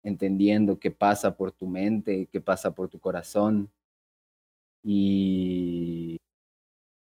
entendiendo 0.03 0.79
qué 0.79 0.91
pasa 0.91 1.37
por 1.37 1.53
tu 1.53 1.67
mente, 1.67 2.29
qué 2.33 2.41
pasa 2.41 2.73
por 2.75 2.89
tu 2.89 2.99
corazón. 3.01 3.71
Y, 4.83 6.19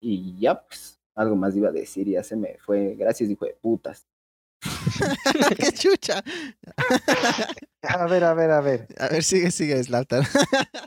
y 0.01 0.39
ya, 0.39 0.63
pues, 0.65 0.99
algo 1.15 1.35
más 1.35 1.55
iba 1.55 1.69
a 1.69 1.71
decir, 1.71 2.07
ya 2.07 2.23
se 2.23 2.35
me 2.35 2.57
fue. 2.59 2.95
Gracias, 2.95 3.29
hijo 3.29 3.45
de 3.45 3.53
putas. 3.53 4.07
¡Qué 5.57 5.71
chucha! 5.73 6.23
A 7.81 8.07
ver, 8.07 8.23
a 8.23 8.33
ver, 8.33 8.51
a 8.51 8.61
ver. 8.61 8.87
A 8.97 9.07
ver, 9.09 9.23
sigue, 9.23 9.51
sigue, 9.51 9.81
Slatan. 9.83 10.23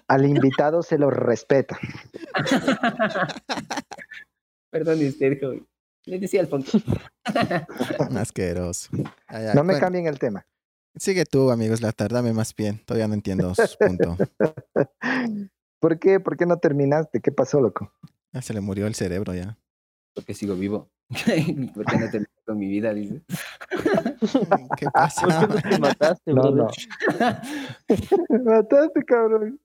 Al 0.09 0.27
invitado 0.27 0.83
se 0.83 0.99
lo 0.99 1.11
respeta. 1.11 1.79
Perdón, 4.71 5.07
usted, 5.07 5.39
joven. 6.09 6.11
Le 6.11 6.19
decía 6.19 6.41
Alfonso. 6.41 6.79
Asqueroso. 8.19 8.91
Ah, 9.27 9.41
ya, 9.43 9.55
No 9.55 9.65
me 9.65 9.79
cambien 9.79 10.07
el 10.07 10.19
tema. 10.19 10.47
Sigue 10.97 11.25
tú, 11.25 11.51
amigos 11.51 11.79
Slatar, 11.79 12.11
dame 12.13 12.33
más 12.33 12.55
bien. 12.57 12.79
Todavía 12.85 13.07
no 13.09 13.15
entiendo 13.15 13.55
su 13.55 13.79
punto. 13.79 14.17
¿Por 15.81 15.99
qué? 15.99 16.19
¿Por 16.19 16.37
qué 16.37 16.45
no 16.47 16.59
terminaste? 16.59 17.21
¿Qué 17.21 17.31
pasó, 17.31 17.61
loco? 17.61 17.93
Ya 18.33 18.43
se 18.43 18.53
le 18.53 18.61
murió 18.61 18.87
el 18.87 18.95
cerebro 18.95 19.33
ya. 19.35 19.57
Porque 20.15 20.35
sigo 20.35 20.55
vivo. 20.57 20.91
¿Por 21.09 21.85
qué 21.87 21.99
no 21.99 22.11
terminé 22.11 22.29
con 22.45 22.59
mi 22.59 22.67
vida? 22.69 22.93
Dice. 22.93 23.23
¿Qué 24.77 24.85
¿Por 24.87 24.93
pasa? 24.93 25.47
qué 25.47 25.47
no 25.47 25.71
te 25.71 25.79
mataste, 25.79 26.33
No, 26.35 26.53
brother? 26.53 26.77
no. 28.29 28.45
Mataste, 28.45 29.05
cabrón. 29.05 29.61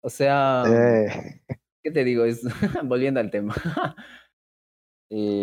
O 0.00 0.08
sea, 0.10 0.62
Eh, 0.66 1.40
¿qué 1.82 1.90
te 1.90 2.04
digo? 2.04 2.24
Es 2.24 2.42
volviendo 2.84 3.20
al 3.20 3.30
tema. 3.30 3.54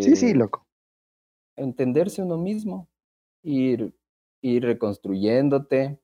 sí, 0.02 0.16
sí, 0.16 0.32
Eh, 0.32 0.36
loco. 0.36 0.66
entenderse 1.56 2.22
uno 2.24 2.38
mismo, 2.38 2.90
ir, 3.44 3.94
ir 4.42 4.64
reconstruyéndote. 4.64 6.00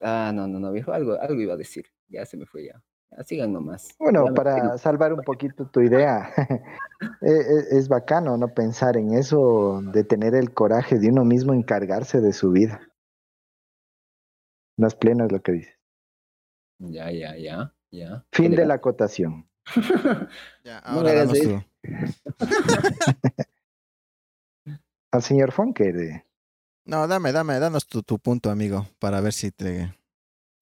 Ah, 0.00 0.30
no, 0.34 0.46
no, 0.46 0.58
no, 0.58 0.72
viejo, 0.72 0.92
algo, 0.92 1.14
algo 1.20 1.40
iba 1.40 1.54
a 1.54 1.56
decir. 1.56 1.86
Ya 2.08 2.24
se 2.24 2.36
me 2.36 2.46
fue 2.46 2.66
ya. 2.66 2.82
Ya 3.10 3.24
sigan 3.24 3.52
nomás. 3.52 3.96
Bueno, 3.98 4.26
Ya 4.26 4.32
para 4.32 4.78
salvar 4.78 5.12
un 5.12 5.22
poquito 5.22 5.66
tu 5.66 5.80
idea, 5.80 6.30
e- 7.22 7.30
e- 7.30 7.78
es 7.78 7.88
bacano 7.88 8.36
no 8.36 8.52
pensar 8.54 8.96
en 8.96 9.14
eso, 9.14 9.80
de 9.92 10.04
tener 10.04 10.34
el 10.34 10.52
coraje 10.52 10.98
de 10.98 11.08
uno 11.08 11.24
mismo 11.24 11.54
encargarse 11.54 12.20
de 12.20 12.32
su 12.32 12.50
vida. 12.50 12.80
Es 14.78 14.94
pleno 14.94 15.24
es 15.24 15.32
lo 15.32 15.40
que 15.40 15.52
dices. 15.52 15.74
Ya, 16.78 17.10
ya, 17.10 17.36
ya, 17.36 17.74
ya. 17.90 18.24
Fin 18.32 18.50
¿Qué 18.50 18.56
de 18.56 18.66
la 18.66 18.74
acotación. 18.74 19.48
Ya, 20.64 20.78
ahora 20.78 21.12
danos 21.14 21.38
tu. 21.40 21.62
Al 25.12 25.22
señor 25.22 25.52
Fonker. 25.52 25.96
eh, 25.96 26.26
No, 26.84 27.08
dame, 27.08 27.32
dame, 27.32 27.58
danos 27.58 27.86
tu, 27.86 28.02
tu 28.02 28.18
punto, 28.20 28.48
amigo, 28.50 28.86
para 29.00 29.20
ver 29.20 29.32
si 29.32 29.50
te 29.50 29.92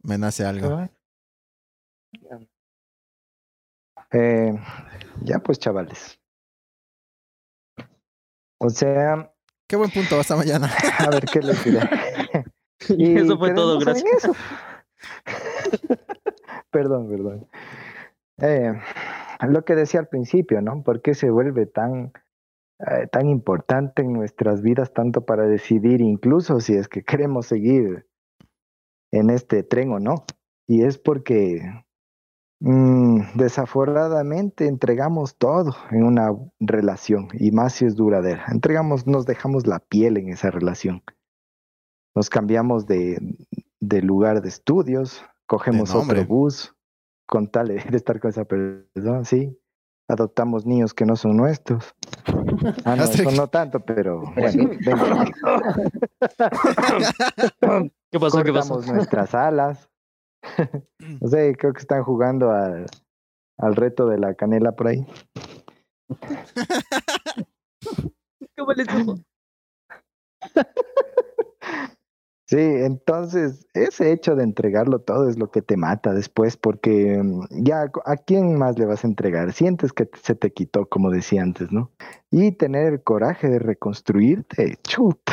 me 0.02 0.16
nace 0.16 0.44
algo. 0.44 0.88
eh, 4.12 4.54
ya 5.22 5.38
pues, 5.40 5.58
chavales. 5.58 6.18
O 8.58 8.70
sea, 8.70 9.30
Qué 9.66 9.76
buen 9.76 9.90
punto, 9.90 10.18
hasta 10.20 10.36
mañana. 10.36 10.70
a 10.98 11.10
ver 11.10 11.24
qué 11.26 11.40
les 11.40 11.62
diré. 11.64 11.80
Y 12.96 13.16
eso 13.18 13.36
fue 13.38 13.52
todo, 13.54 13.78
gracias. 13.78 14.22
Perdón, 16.74 17.08
perdón. 17.08 17.48
Eh, 18.38 18.72
lo 19.48 19.64
que 19.64 19.76
decía 19.76 20.00
al 20.00 20.08
principio, 20.08 20.60
¿no? 20.60 20.82
¿Por 20.82 21.02
qué 21.02 21.14
se 21.14 21.30
vuelve 21.30 21.66
tan, 21.66 22.12
eh, 22.80 23.06
tan 23.12 23.28
importante 23.28 24.02
en 24.02 24.12
nuestras 24.12 24.60
vidas, 24.60 24.92
tanto 24.92 25.24
para 25.24 25.46
decidir 25.46 26.00
incluso 26.00 26.58
si 26.58 26.74
es 26.74 26.88
que 26.88 27.04
queremos 27.04 27.46
seguir 27.46 28.08
en 29.12 29.30
este 29.30 29.62
tren 29.62 29.92
o 29.92 30.00
no? 30.00 30.24
Y 30.66 30.82
es 30.82 30.98
porque 30.98 31.60
mm, 32.58 33.36
desafortunadamente 33.36 34.66
entregamos 34.66 35.36
todo 35.38 35.76
en 35.92 36.02
una 36.02 36.34
relación, 36.58 37.28
y 37.34 37.52
más 37.52 37.74
si 37.74 37.84
es 37.84 37.94
duradera. 37.94 38.46
Entregamos, 38.50 39.06
nos 39.06 39.26
dejamos 39.26 39.68
la 39.68 39.78
piel 39.78 40.16
en 40.16 40.30
esa 40.30 40.50
relación. 40.50 41.04
Nos 42.16 42.30
cambiamos 42.30 42.86
de 42.88 44.02
lugar 44.02 44.42
de 44.42 44.48
estudios, 44.48 45.24
cogemos 45.46 45.94
otro 45.94 46.24
bus 46.24 46.74
con 47.26 47.50
tal 47.50 47.68
de 47.68 47.96
estar 47.96 48.20
con 48.20 48.30
esa 48.30 48.44
persona, 48.44 49.24
sí. 49.24 49.58
Adoptamos 50.06 50.66
niños 50.66 50.92
que 50.92 51.06
no 51.06 51.16
son 51.16 51.36
nuestros. 51.36 51.94
Ah, 52.84 52.96
no, 53.34 53.48
tanto, 53.48 53.80
pero 53.80 54.20
bueno, 54.36 54.70
venga, 54.80 55.24
¿Qué 58.10 58.20
pasó? 58.20 58.42
¿Qué 58.42 58.52
pasó? 58.52 58.74
cortamos 58.74 58.86
nuestras 58.86 59.34
alas. 59.34 59.90
No 61.20 61.28
sé, 61.28 61.54
creo 61.58 61.72
que 61.72 61.80
están 61.80 62.04
jugando 62.04 62.52
al, 62.52 62.86
al 63.58 63.76
reto 63.76 64.06
de 64.06 64.18
la 64.18 64.34
canela 64.34 64.72
por 64.72 64.86
ahí. 64.86 65.06
¿Cómo 68.56 68.72
les 68.72 68.86
digo? 68.86 69.16
Sí, 72.54 72.60
entonces 72.60 73.66
ese 73.74 74.12
hecho 74.12 74.36
de 74.36 74.44
entregarlo 74.44 75.00
todo 75.00 75.28
es 75.28 75.36
lo 75.36 75.50
que 75.50 75.60
te 75.60 75.76
mata 75.76 76.14
después, 76.14 76.56
porque 76.56 77.20
mm, 77.20 77.46
ya 77.64 77.90
a 78.04 78.16
quién 78.16 78.56
más 78.56 78.78
le 78.78 78.86
vas 78.86 79.02
a 79.02 79.08
entregar. 79.08 79.52
Sientes 79.52 79.92
que 79.92 80.08
se 80.22 80.36
te 80.36 80.52
quitó, 80.52 80.86
como 80.86 81.10
decía 81.10 81.42
antes, 81.42 81.72
¿no? 81.72 81.90
Y 82.30 82.52
tener 82.52 82.92
el 82.92 83.02
coraje 83.02 83.48
de 83.48 83.58
reconstruirte, 83.58 84.78
chuta. 84.84 85.32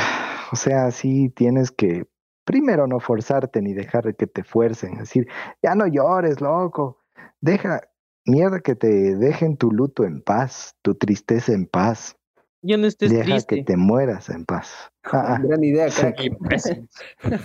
O 0.52 0.56
sea, 0.56 0.90
sí 0.90 1.30
tienes 1.30 1.70
que 1.70 2.08
primero 2.44 2.88
no 2.88 3.00
forzarte 3.00 3.62
ni 3.62 3.74
dejar 3.74 4.06
de 4.06 4.16
que 4.16 4.26
te 4.26 4.44
fuercen, 4.44 4.98
decir, 4.98 5.28
ya 5.62 5.76
no 5.76 5.86
llores, 5.86 6.42
loco. 6.42 6.98
Deja, 7.40 7.82
mierda 8.26 8.62
que 8.62 8.76
te 8.76 9.16
dejen 9.16 9.58
tu 9.58 9.72
luto 9.72 10.06
en 10.06 10.24
paz, 10.24 10.76
tu 10.82 10.96
tristeza 10.96 11.54
en 11.54 11.68
paz. 11.68 12.18
Ya 12.64 12.78
no 12.78 12.86
estés 12.88 13.10
Deja 13.12 13.24
triste. 13.24 13.56
que 13.58 13.64
te 13.64 13.78
mueras 13.78 14.30
en 14.30 14.46
paz. 14.46 14.74
Ah, 15.04 15.34
ah. 15.36 15.40
Gran 15.42 15.64
idea, 15.64 15.90
Sí. 15.90 16.00
crack. 16.02 16.20
Imbécil. 16.26 16.88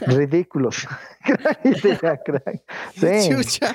Ridículos. 0.09 0.86
Gran 1.26 1.56
idea, 1.64 2.20
crack. 2.22 2.62
Sí, 2.94 3.30
Chucha. 3.30 3.74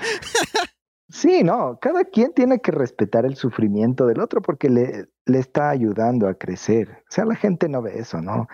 sí, 1.10 1.44
no, 1.44 1.80
cada 1.82 2.04
quien 2.06 2.32
tiene 2.34 2.60
que 2.60 2.72
respetar 2.72 3.26
el 3.26 3.36
sufrimiento 3.36 4.06
del 4.06 4.20
otro 4.20 4.42
porque 4.42 4.70
le, 4.70 5.08
le 5.26 5.40
está 5.40 5.70
ayudando 5.72 6.28
a 6.28 6.36
crecer. 6.36 6.90
O 6.92 7.06
sea, 7.12 7.26
la 7.26 7.36
gente 7.36 7.68
no 7.70 7.82
ve 7.82 7.98
eso, 7.98 8.22
¿no? 8.22 8.48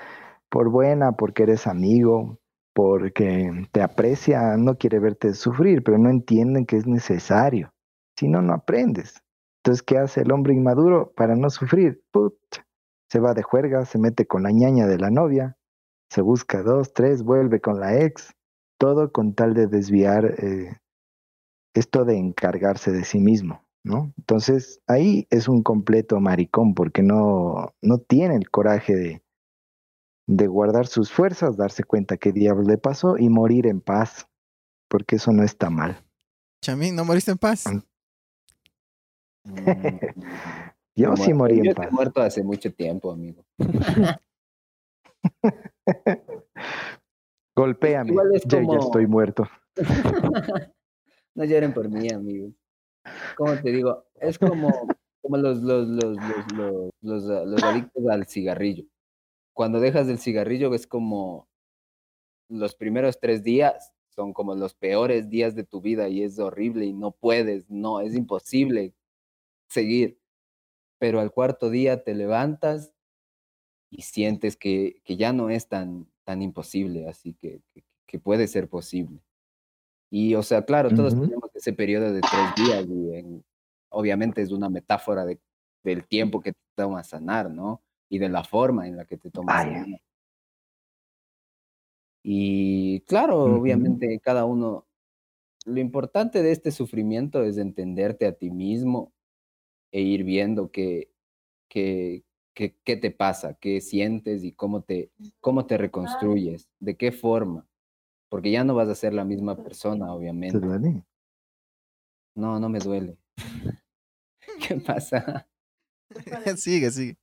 Por 0.49 0.69
buena, 0.69 1.11
porque 1.11 1.43
eres 1.43 1.67
amigo, 1.67 2.39
porque 2.73 3.51
te 3.73 3.81
aprecia, 3.81 4.55
no 4.55 4.77
quiere 4.77 4.99
verte 4.99 5.33
sufrir, 5.33 5.83
pero 5.83 5.97
no 5.97 6.09
entienden 6.09 6.65
que 6.65 6.77
es 6.77 6.87
necesario. 6.87 7.73
Si 8.17 8.29
no, 8.29 8.41
no 8.41 8.53
aprendes. 8.53 9.21
Entonces, 9.61 9.83
¿qué 9.83 9.97
hace 9.97 10.21
el 10.21 10.31
hombre 10.31 10.53
inmaduro 10.53 11.11
para 11.17 11.35
no 11.35 11.49
sufrir? 11.49 12.01
Pucha, 12.11 12.65
se 13.09 13.19
va 13.19 13.33
de 13.33 13.43
juerga, 13.43 13.85
se 13.85 13.97
mete 13.97 14.27
con 14.27 14.43
la 14.43 14.51
ñaña 14.51 14.87
de 14.87 14.97
la 14.97 15.09
novia, 15.09 15.57
se 16.09 16.21
busca 16.21 16.61
dos, 16.63 16.93
tres, 16.93 17.23
vuelve 17.23 17.61
con 17.61 17.79
la 17.79 18.01
ex, 18.01 18.33
todo 18.77 19.11
con 19.11 19.33
tal 19.33 19.53
de 19.53 19.67
desviar 19.67 20.35
eh, 20.37 20.77
esto 21.73 22.05
de 22.05 22.17
encargarse 22.17 22.91
de 22.91 23.03
sí 23.03 23.19
mismo, 23.19 23.65
¿no? 23.83 24.13
Entonces 24.17 24.81
ahí 24.87 25.27
es 25.29 25.47
un 25.47 25.63
completo 25.63 26.19
maricón 26.19 26.73
porque 26.73 27.03
no, 27.03 27.73
no 27.81 27.97
tiene 27.99 28.35
el 28.35 28.49
coraje 28.49 28.95
de, 28.95 29.23
de 30.27 30.47
guardar 30.47 30.87
sus 30.87 31.11
fuerzas, 31.11 31.57
darse 31.57 31.83
cuenta 31.83 32.17
qué 32.17 32.31
diablos 32.31 32.67
le 32.67 32.77
pasó 32.77 33.17
y 33.17 33.29
morir 33.29 33.67
en 33.67 33.81
paz, 33.81 34.27
porque 34.89 35.15
eso 35.17 35.31
no 35.31 35.43
está 35.43 35.69
mal. 35.69 36.03
Chamín, 36.61 36.95
¿no 36.95 37.05
moriste 37.05 37.31
en 37.31 37.37
paz? 37.37 37.65
Yo 40.97 41.15
sí 41.15 41.31
morí 41.33 41.57
Yo 41.57 41.61
en 41.61 41.67
estoy 41.69 41.85
paz. 41.85 41.93
muerto 41.93 42.21
hace 42.21 42.43
mucho 42.43 42.73
tiempo, 42.73 43.11
amigo. 43.11 43.45
Golpéame, 47.55 48.13
es 48.33 48.43
yo 48.45 48.59
ya 48.59 48.65
como- 48.65 48.79
estoy 48.79 49.05
muerto. 49.05 49.47
no 51.35 51.43
lloren 51.45 51.73
por 51.73 51.87
mí, 51.87 52.09
amigo. 52.09 52.51
¿Cómo 53.35 53.55
te 53.61 53.71
digo? 53.71 54.05
Es 54.15 54.39
como, 54.39 54.87
como 55.21 55.37
los, 55.37 55.59
los, 55.61 55.87
los, 55.87 56.17
los, 57.01 57.63
adictos 57.63 58.07
al 58.09 58.25
cigarrillo. 58.25 58.85
Cuando 59.53 59.79
dejas 59.79 60.07
el 60.09 60.17
cigarrillo 60.17 60.73
es 60.73 60.87
como 60.87 61.47
los 62.49 62.75
primeros 62.75 63.19
tres 63.19 63.43
días 63.43 63.93
son 64.09 64.33
como 64.33 64.55
los 64.55 64.73
peores 64.73 65.29
días 65.29 65.53
de 65.53 65.63
tu 65.63 65.79
vida 65.79 66.09
y 66.09 66.23
es 66.23 66.39
horrible 66.39 66.85
y 66.85 66.93
no 66.93 67.11
puedes, 67.11 67.69
no, 67.69 67.99
es 67.99 68.15
imposible 68.15 68.95
seguir. 69.69 70.19
Pero 70.99 71.19
al 71.19 71.31
cuarto 71.31 71.69
día 71.69 72.03
te 72.03 72.13
levantas 72.15 72.93
y 73.89 74.01
sientes 74.03 74.57
que, 74.57 75.01
que 75.05 75.17
ya 75.17 75.33
no 75.33 75.49
es 75.49 75.67
tan, 75.69 76.11
tan 76.23 76.41
imposible, 76.41 77.07
así 77.07 77.33
que, 77.33 77.61
que, 77.73 77.83
que 78.07 78.19
puede 78.19 78.47
ser 78.47 78.69
posible. 78.69 79.21
Y, 80.11 80.35
o 80.35 80.43
sea, 80.43 80.65
claro, 80.65 80.93
todos 80.93 81.13
Ujú. 81.13 81.23
tenemos 81.25 81.49
ese 81.55 81.73
periodo 81.73 82.13
de 82.13 82.21
tres 82.21 82.55
días 82.55 82.85
y 82.89 83.15
en- 83.15 83.45
obviamente 83.89 84.41
es 84.41 84.51
una 84.51 84.69
metáfora 84.69 85.25
de, 85.25 85.39
del 85.83 86.07
tiempo 86.07 86.41
que 86.41 86.53
te 86.53 86.59
toma 86.75 87.03
sanar, 87.03 87.49
¿no? 87.51 87.83
Y 88.09 88.19
de 88.19 88.29
la 88.29 88.43
forma 88.43 88.87
en 88.87 88.97
la 88.97 89.05
que 89.05 89.17
te 89.17 89.31
toma 89.31 89.57
sanar. 89.63 89.85
Y 92.23 93.01
claro, 93.01 93.57
obviamente 93.57 94.19
cada 94.19 94.45
uno, 94.45 94.87
lo 95.65 95.79
importante 95.79 96.43
de 96.43 96.51
este 96.51 96.71
sufrimiento 96.71 97.43
es 97.43 97.57
entenderte 97.57 98.27
a 98.27 98.33
ti 98.33 98.51
mismo 98.51 99.13
e 99.91 100.01
ir 100.01 100.23
viendo 100.23 100.71
qué, 100.71 101.11
qué, 101.69 102.23
qué, 102.53 102.75
qué 102.83 102.97
te 102.97 103.11
pasa, 103.11 103.55
qué 103.59 103.81
sientes 103.81 104.43
y 104.43 104.51
cómo 104.51 104.81
te, 104.81 105.11
cómo 105.39 105.65
te 105.65 105.77
reconstruyes, 105.77 106.67
de 106.79 106.95
qué 106.95 107.11
forma, 107.11 107.67
porque 108.29 108.51
ya 108.51 108.63
no 108.63 108.75
vas 108.75 108.89
a 108.89 108.95
ser 108.95 109.13
la 109.13 109.25
misma 109.25 109.55
persona, 109.55 110.05
¿Te 110.07 110.11
obviamente. 110.11 110.59
duele? 110.59 111.03
No, 112.35 112.59
no 112.59 112.69
me 112.69 112.79
duele. 112.79 113.17
¿Qué 114.67 114.75
pasa? 114.75 115.47
sigue, 116.57 116.91
sigue. 116.91 117.17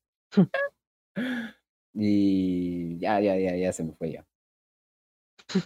Y 1.95 2.99
ya, 2.99 3.21
ya, 3.21 3.37
ya, 3.39 3.57
ya 3.57 3.73
se 3.73 3.85
me 3.85 3.93
fue 3.93 4.13
ya. 4.13 4.27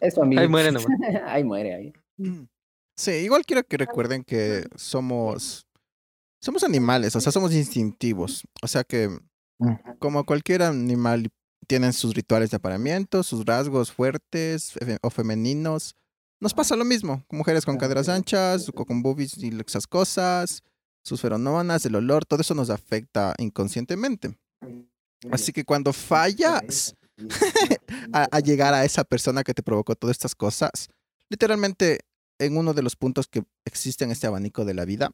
Eso, 0.01 0.23
amigo. 0.23 0.43
Ahí 0.43 0.49
muere 0.49 0.73
nomás. 0.73 0.89
ahí 1.27 1.45
muere, 1.45 1.75
ahí. 1.75 1.93
Sí, 2.97 3.13
igual 3.13 3.45
quiero 3.47 3.65
que 3.65 3.77
recuerden 3.77 4.25
que 4.25 4.65
somos 4.77 5.68
somos 6.41 6.63
animales, 6.65 7.15
o 7.17 7.21
sea, 7.21 7.33
somos 7.33 7.53
instintivos. 7.53 8.45
O 8.63 8.69
sea 8.69 8.85
que 8.85 9.09
Ujú. 9.59 9.77
como 9.99 10.25
cualquier 10.25 10.63
animal 10.63 11.31
tienen 11.67 11.93
sus 11.93 12.15
rituales 12.15 12.51
de 12.51 12.57
apareamiento, 12.57 13.23
sus 13.23 13.45
rasgos 13.45 13.93
fuertes 13.93 14.75
o 15.03 15.11
femeninos. 15.11 15.95
Nos 16.41 16.55
pasa 16.55 16.77
lo 16.77 16.85
mismo, 16.85 17.25
mujeres 17.31 17.65
con 17.65 17.77
caderas 17.77 18.09
anchas, 18.09 18.71
con 18.73 19.03
boobies 19.03 19.37
y 19.39 19.51
esas 19.67 19.87
cosas, 19.87 20.63
sus 21.03 21.21
feromonas, 21.21 21.85
el 21.85 21.97
olor, 21.97 22.25
todo 22.25 22.41
eso 22.41 22.55
nos 22.55 22.71
afecta 22.71 23.35
inconscientemente. 23.39 24.39
Así 25.33 25.53
que 25.53 25.65
cuando 25.65 25.93
fallas 25.93 26.95
a, 28.13 28.29
a 28.31 28.41
llegar 28.41 28.73
a 28.73 28.85
esa 28.85 29.03
persona 29.03 29.43
que 29.43 29.55
te 29.55 29.65
provocó 29.65 29.97
todas 29.97 30.15
estas 30.15 30.37
cosas, 30.37 30.89
literalmente 31.29 32.01
en 32.39 32.57
uno 32.57 32.73
de 32.73 32.83
los 32.83 32.95
puntos 32.95 33.27
que 33.27 33.43
existe 33.65 34.05
en 34.05 34.13
este 34.13 34.29
abanico 34.29 34.65
de 34.65 34.75
la 34.75 34.85
vida, 34.85 35.11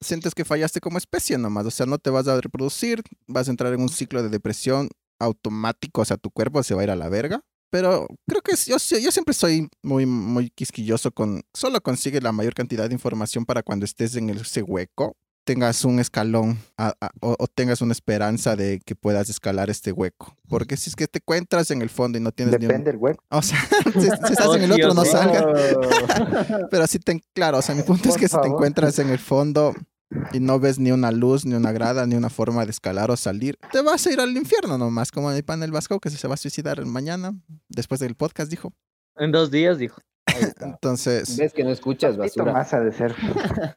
sientes 0.00 0.34
que 0.34 0.44
fallaste 0.44 0.80
como 0.80 0.98
especie 0.98 1.36
nomás, 1.38 1.66
o 1.66 1.70
sea, 1.70 1.86
no 1.86 1.98
te 1.98 2.10
vas 2.10 2.26
a 2.28 2.40
reproducir, 2.40 3.02
vas 3.26 3.48
a 3.48 3.50
entrar 3.50 3.72
en 3.74 3.80
un 3.82 3.88
ciclo 3.88 4.22
de 4.22 4.28
depresión 4.28 4.88
automático, 5.18 6.00
o 6.00 6.04
sea, 6.04 6.16
tu 6.16 6.30
cuerpo 6.30 6.62
se 6.62 6.74
va 6.74 6.80
a 6.80 6.84
ir 6.84 6.90
a 6.90 6.96
la 6.96 7.08
verga. 7.08 7.40
Pero 7.70 8.08
creo 8.26 8.42
que 8.42 8.52
es- 8.52 8.66
yo, 8.66 8.76
yo 8.98 9.12
siempre 9.12 9.32
soy 9.34 9.68
muy, 9.82 10.04
muy 10.06 10.50
quisquilloso 10.50 11.12
con, 11.12 11.42
solo 11.54 11.80
consigue 11.80 12.20
la 12.20 12.32
mayor 12.32 12.54
cantidad 12.54 12.88
de 12.88 12.94
información 12.94 13.44
para 13.44 13.62
cuando 13.62 13.84
estés 13.84 14.16
en 14.16 14.28
ese 14.30 14.62
hueco, 14.62 15.14
tengas 15.44 15.84
un 15.84 16.00
escalón 16.00 16.58
a- 16.76 16.94
a- 17.00 17.10
o, 17.20 17.36
o 17.38 17.46
tengas 17.46 17.80
una 17.80 17.92
esperanza 17.92 18.56
de 18.56 18.80
que 18.84 18.96
puedas 18.96 19.28
escalar 19.30 19.70
este 19.70 19.92
hueco. 19.92 20.34
Porque 20.48 20.76
si 20.76 20.90
es 20.90 20.96
que 20.96 21.06
te 21.06 21.18
encuentras 21.20 21.70
en 21.70 21.80
el 21.82 21.90
fondo 21.90 22.18
y 22.18 22.20
no 22.20 22.32
tienes 22.32 22.58
ni 22.58 22.66
un... 22.66 22.68
Depende 22.72 22.90
del 22.90 23.00
hueco. 23.00 23.22
O 23.30 23.40
sea, 23.42 23.58
si, 23.94 24.00
si 24.00 24.06
estás 24.08 24.46
Oh, 24.46 24.56
en 24.56 24.62
el 24.64 24.72
otro 24.72 24.92
Dios 24.92 24.94
no 24.96 25.02
mío. 25.02 25.12
salga. 25.12 26.66
Pero 26.70 26.86
si 26.88 26.98
te, 26.98 27.20
claro, 27.32 27.58
o 27.58 27.62
sea, 27.62 27.74
mi 27.76 27.82
punto 27.82 28.08
es 28.08 28.14
Por 28.14 28.20
que 28.20 28.26
si 28.28 28.32
te 28.32 28.42
favor. 28.42 28.48
encuentras 28.48 28.98
en 28.98 29.10
el 29.10 29.18
fondo 29.18 29.74
y 30.32 30.40
no 30.40 30.58
ves 30.58 30.78
ni 30.78 30.90
una 30.92 31.10
luz, 31.12 31.44
ni 31.46 31.54
una 31.54 31.72
grada, 31.72 32.06
ni 32.06 32.16
una 32.16 32.30
forma 32.30 32.64
de 32.64 32.70
escalar 32.70 33.10
o 33.10 33.16
salir, 33.16 33.56
te 33.72 33.80
vas 33.82 34.06
a 34.06 34.12
ir 34.12 34.20
al 34.20 34.36
infierno 34.36 34.76
nomás, 34.78 35.10
como 35.12 35.30
mi 35.30 35.42
panel 35.42 35.70
Vasco 35.70 36.00
que 36.00 36.10
se 36.10 36.28
va 36.28 36.34
a 36.34 36.36
suicidar 36.36 36.84
mañana, 36.84 37.32
después 37.68 38.00
del 38.00 38.14
podcast, 38.16 38.50
dijo. 38.50 38.72
En 39.16 39.32
dos 39.32 39.50
días, 39.50 39.78
dijo. 39.78 40.00
Ahí 40.26 40.42
está. 40.42 40.66
Entonces, 40.66 41.36
¿Ves 41.36 41.52
que 41.52 41.64
no 41.64 41.70
escuchas 41.70 42.16
basura? 42.16 42.52
más 42.52 42.72
ha 42.72 42.80
de 42.80 42.92
ser. 42.92 43.14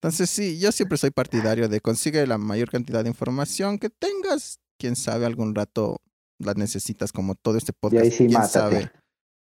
Entonces 0.00 0.30
sí, 0.30 0.58
yo 0.60 0.70
siempre 0.72 0.96
soy 0.98 1.10
partidario 1.10 1.68
de 1.68 1.80
consigue 1.80 2.26
la 2.26 2.38
mayor 2.38 2.70
cantidad 2.70 3.02
de 3.02 3.08
información 3.10 3.78
que 3.78 3.90
tengas. 3.90 4.60
Quién 4.78 4.94
sabe, 4.94 5.26
algún 5.26 5.54
rato 5.54 6.00
la 6.38 6.54
necesitas 6.54 7.10
como 7.10 7.34
todo 7.34 7.56
este 7.58 7.72
Y 7.72 7.76
podcast. 7.80 8.04
ahí 8.04 8.10
sí, 8.12 8.18
quién 8.26 8.32
mátate. 8.32 8.50
sabe. 8.52 8.92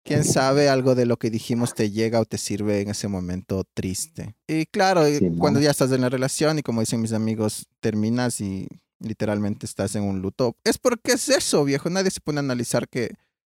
Quién 0.10 0.24
sabe 0.24 0.70
algo 0.70 0.96
de 0.96 1.06
lo 1.06 1.18
que 1.18 1.30
dijimos 1.30 1.76
te 1.76 1.92
llega 1.92 2.20
o 2.20 2.26
te 2.26 2.40
sirve 2.40 2.82
en 2.82 2.90
ese 2.90 3.08
momento 3.08 3.64
triste. 3.76 4.36
Y 4.48 4.66
claro, 4.66 5.06
Simón. 5.06 5.38
cuando 5.38 5.60
ya 5.60 5.70
estás 5.70 5.92
en 5.92 6.02
la 6.02 6.10
relación 6.10 6.58
y 6.58 6.64
como 6.64 6.80
dicen 6.80 7.00
mis 7.00 7.14
amigos, 7.14 7.68
terminas 7.80 8.42
y 8.42 8.68
literalmente 9.00 9.68
estás 9.68 9.94
en 9.94 10.02
un 10.02 10.20
luto. 10.20 10.56
Es 10.64 10.80
porque 10.80 11.12
es 11.12 11.30
eso, 11.30 11.64
viejo. 11.64 11.92
Nadie 11.92 12.10
se 12.10 12.22
pone 12.22 12.40
a 12.40 12.42
analizar 12.42 12.90
que 12.90 13.12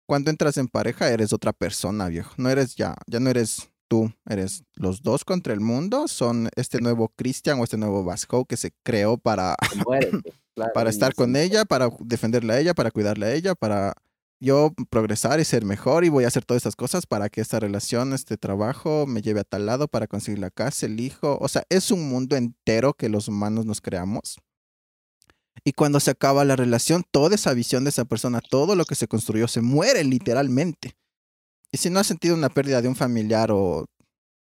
cuando 0.08 0.32
entras 0.32 0.58
en 0.58 0.68
pareja 0.68 1.12
eres 1.12 1.34
otra 1.34 1.54
persona, 1.54 2.08
viejo. 2.08 2.34
No 2.38 2.50
eres 2.50 2.76
ya, 2.76 2.96
ya 3.06 3.20
no 3.20 3.30
eres 3.30 3.70
tú, 3.88 4.12
eres 4.28 4.64
los 4.74 5.04
dos 5.04 5.24
contra 5.26 5.54
el 5.54 5.60
mundo. 5.60 6.08
Son 6.08 6.50
este 6.56 6.82
nuevo 6.82 7.14
Christian 7.16 7.60
o 7.60 7.64
este 7.64 7.78
nuevo 7.78 8.04
Vasco 8.04 8.46
que 8.46 8.58
se 8.58 8.72
creó 8.82 9.18
para 9.20 9.56
claro, 10.56 10.74
para 10.74 10.90
estar 10.90 11.14
con 11.14 11.36
ella, 11.36 11.64
para 11.66 11.92
defenderla 12.00 12.56
a 12.56 12.60
ella, 12.60 12.74
para 12.74 12.90
cuidarla 12.90 13.28
a 13.28 13.34
ella, 13.34 13.54
para 13.54 13.94
yo 14.40 14.74
progresar 14.90 15.40
y 15.40 15.46
ser 15.46 15.66
mejor 15.66 16.06
y 16.06 16.10
voy 16.10 16.24
a 16.24 16.28
hacer 16.28 16.46
todas 16.46 16.60
estas 16.60 16.76
cosas 16.76 17.06
para 17.06 17.30
que 17.30 17.42
esta 17.42 17.60
relación, 17.60 18.14
este 18.14 18.38
trabajo 18.38 19.06
me 19.06 19.22
lleve 19.22 19.42
a 19.42 19.44
tal 19.44 19.66
lado 19.66 19.88
para 19.88 20.08
conseguir 20.08 20.40
la 20.40 20.50
casa, 20.50 20.86
el 20.86 21.00
hijo. 21.00 21.38
O 21.42 21.48
sea, 21.48 21.64
es 21.70 21.92
un 21.92 22.10
mundo 22.10 22.36
entero 22.36 22.94
que 22.94 23.10
los 23.10 23.28
humanos 23.28 23.66
nos 23.66 23.82
creamos. 23.82 24.38
Y 25.66 25.74
cuando 25.74 26.00
se 26.00 26.12
acaba 26.12 26.46
la 26.46 26.56
relación, 26.56 27.04
toda 27.12 27.36
esa 27.36 27.54
visión 27.54 27.84
de 27.84 27.90
esa 27.90 28.06
persona, 28.06 28.40
todo 28.42 28.76
lo 28.76 28.86
que 28.86 28.96
se 28.96 29.08
construyó, 29.08 29.48
se 29.48 29.62
muere 29.62 30.04
literalmente. 30.06 30.96
Y 31.72 31.78
si 31.78 31.90
no 31.90 32.00
has 32.00 32.08
sentido 32.08 32.36
una 32.36 32.50
pérdida 32.50 32.82
de 32.82 32.88
un 32.88 32.96
familiar 32.96 33.52
o, 33.52 33.86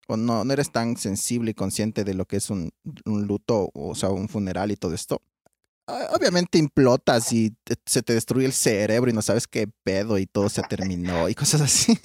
no, 0.09 0.45
no 0.45 0.53
eres 0.53 0.73
tan 0.73 0.97
sensible 0.97 1.53
y 1.53 1.55
consciente 1.55 2.05
de 2.05 2.15
lo 2.15 2.27
que 2.27 2.37
es 2.37 2.51
un, 2.51 2.71
un 3.05 3.27
luto, 3.27 3.71
o 3.73 3.95
sea, 3.95 4.11
un 4.11 4.29
funeral 4.29 4.73
y 4.73 4.77
todo 4.77 4.95
esto, 4.95 5.23
obviamente 5.87 6.59
implotas 6.59 7.33
y 7.33 7.51
te- 7.65 7.77
se 7.87 8.03
te 8.03 8.13
destruye 8.15 8.47
el 8.47 8.53
cerebro 8.53 9.11
y 9.11 9.15
no 9.15 9.23
sabes 9.23 9.47
qué 9.47 9.69
pedo 9.85 10.19
y 10.19 10.27
todo 10.27 10.49
se 10.49 10.63
terminó 10.63 11.29
y 11.29 11.35
cosas 11.35 11.61
así. 11.61 11.99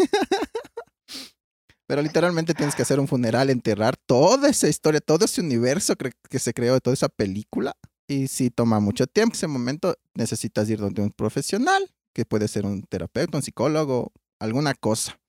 Pero 1.88 2.02
literalmente 2.02 2.54
tienes 2.54 2.74
que 2.76 2.84
hacer 2.84 3.00
un 3.00 3.08
funeral, 3.08 3.50
enterrar 3.50 3.98
toda 3.98 4.48
esa 4.50 4.68
historia, 4.70 5.02
todo 5.02 5.26
ese 5.26 5.42
universo 5.42 5.96
que 5.98 6.40
se 6.40 6.54
creó 6.54 6.74
de 6.74 6.80
toda 6.82 6.94
esa 6.94 7.10
película. 7.10 7.76
Y 8.08 8.28
si 8.28 8.50
toma 8.50 8.80
mucho 8.80 9.08
tiempo, 9.08 9.36
ese 9.36 9.48
momento 9.48 9.96
necesitas 10.16 10.70
ir 10.70 10.80
donde 10.80 11.02
un 11.02 11.12
profesional, 11.12 11.84
que 12.14 12.26
puede 12.26 12.48
ser 12.48 12.66
un 12.66 12.84
terapeuta, 12.84 13.38
un 13.38 13.44
psicólogo, 13.44 14.14
alguna 14.40 14.74
cosa. 14.74 15.20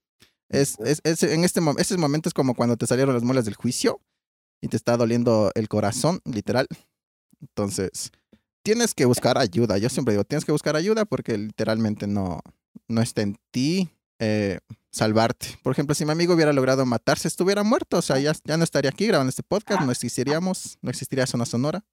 Es, 0.48 0.78
es, 0.84 1.00
es- 1.04 1.22
en 1.24 1.44
este, 1.44 1.60
ese 1.78 1.96
momento 1.96 2.28
es 2.28 2.34
como 2.34 2.54
cuando 2.54 2.76
te 2.76 2.86
salieron 2.86 3.14
las 3.14 3.24
muelas 3.24 3.44
del 3.44 3.54
juicio 3.56 4.00
y 4.60 4.68
te 4.68 4.76
está 4.76 4.96
doliendo 4.96 5.50
el 5.54 5.68
corazón, 5.68 6.20
literal. 6.24 6.66
Entonces, 7.40 8.12
tienes 8.62 8.94
que 8.94 9.04
buscar 9.04 9.38
ayuda. 9.38 9.78
Yo 9.78 9.88
siempre 9.88 10.14
digo, 10.14 10.24
tienes 10.24 10.44
que 10.44 10.52
buscar 10.52 10.76
ayuda 10.76 11.04
porque 11.04 11.36
literalmente 11.36 12.06
no, 12.06 12.40
no 12.88 13.02
está 13.02 13.22
en 13.22 13.36
ti 13.50 13.90
eh, 14.18 14.58
salvarte. 14.90 15.58
Por 15.62 15.72
ejemplo, 15.72 15.94
si 15.94 16.04
mi 16.04 16.12
amigo 16.12 16.34
hubiera 16.34 16.52
logrado 16.52 16.86
matarse, 16.86 17.28
estuviera 17.28 17.62
muerto. 17.62 17.98
O 17.98 18.02
sea, 18.02 18.18
ya, 18.18 18.32
ya 18.44 18.56
no 18.56 18.64
estaría 18.64 18.90
aquí 18.90 19.06
grabando 19.06 19.30
este 19.30 19.42
podcast, 19.42 19.82
no 19.82 19.90
existiríamos, 19.90 20.78
no 20.80 20.90
existiría 20.90 21.26
Zona 21.26 21.44
Sonora. 21.44 21.84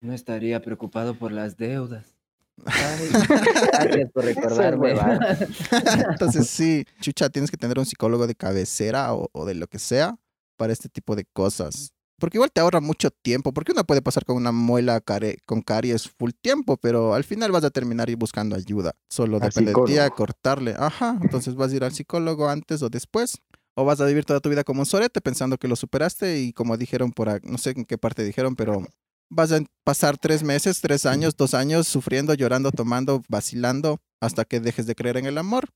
No 0.00 0.12
estaría 0.12 0.60
preocupado 0.60 1.18
por 1.18 1.32
las 1.32 1.56
deudas. 1.56 2.16
Ay, 2.66 3.08
gracias 3.10 4.10
por 4.12 4.24
recordarme. 4.24 4.94
Entonces, 6.10 6.46
sí, 6.50 6.84
chucha, 7.00 7.28
tienes 7.28 7.50
que 7.50 7.56
tener 7.56 7.78
un 7.78 7.86
psicólogo 7.86 8.26
de 8.26 8.34
cabecera 8.34 9.14
o, 9.14 9.28
o 9.32 9.44
de 9.44 9.54
lo 9.54 9.66
que 9.66 9.78
sea 9.78 10.16
para 10.56 10.72
este 10.72 10.88
tipo 10.88 11.16
de 11.16 11.24
cosas. 11.24 11.92
Porque 12.18 12.38
igual 12.38 12.50
te 12.52 12.60
ahorra 12.60 12.80
mucho 12.80 13.10
tiempo, 13.10 13.52
porque 13.52 13.72
uno 13.72 13.84
puede 13.84 14.00
pasar 14.02 14.24
con 14.24 14.36
una 14.36 14.50
muela 14.52 15.00
care- 15.00 15.38
con 15.46 15.60
caries 15.60 16.08
full 16.18 16.30
tiempo, 16.40 16.76
pero 16.78 17.14
al 17.14 17.24
final 17.24 17.52
vas 17.52 17.64
a 17.64 17.70
terminar 17.70 18.08
ir 18.08 18.16
buscando 18.16 18.56
ayuda. 18.56 18.94
Solo 19.10 19.38
depende 19.38 19.72
del 19.72 19.84
día, 19.86 20.04
psicólogo. 20.04 20.16
cortarle. 20.16 20.74
Ajá, 20.78 21.18
entonces 21.20 21.54
vas 21.54 21.72
a 21.72 21.76
ir 21.76 21.84
al 21.84 21.92
psicólogo 21.92 22.48
antes 22.48 22.82
o 22.82 22.88
después. 22.88 23.38
O 23.74 23.84
vas 23.84 24.00
a 24.00 24.06
vivir 24.06 24.24
toda 24.24 24.40
tu 24.40 24.48
vida 24.48 24.64
como 24.64 24.80
un 24.80 24.86
sorete 24.86 25.20
pensando 25.20 25.58
que 25.58 25.68
lo 25.68 25.76
superaste 25.76 26.40
y 26.40 26.54
como 26.54 26.78
dijeron 26.78 27.12
por, 27.12 27.44
no 27.44 27.58
sé 27.58 27.74
en 27.76 27.84
qué 27.84 27.98
parte 27.98 28.24
dijeron, 28.24 28.56
pero 28.56 28.82
vas 29.28 29.52
a 29.52 29.60
pasar 29.84 30.16
tres 30.16 30.42
meses, 30.42 30.80
tres 30.80 31.04
años, 31.04 31.36
dos 31.36 31.52
años 31.52 31.86
sufriendo, 31.86 32.32
llorando, 32.32 32.72
tomando, 32.72 33.22
vacilando 33.28 33.98
hasta 34.22 34.46
que 34.46 34.60
dejes 34.60 34.86
de 34.86 34.94
creer 34.94 35.18
en 35.18 35.26
el 35.26 35.36
amor. 35.36 35.68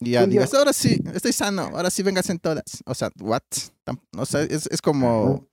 Y 0.00 0.10
ya 0.10 0.26
digas, 0.26 0.52
ahora 0.54 0.72
sí, 0.72 1.00
estoy 1.14 1.32
sano, 1.32 1.70
ahora 1.72 1.90
sí 1.90 2.02
vengas 2.02 2.28
en 2.28 2.40
todas. 2.40 2.64
O 2.86 2.94
sea, 2.96 3.10
what? 3.20 3.42
O 4.16 4.26
sea, 4.26 4.42
es, 4.42 4.66
es 4.66 4.82
como 4.82 5.46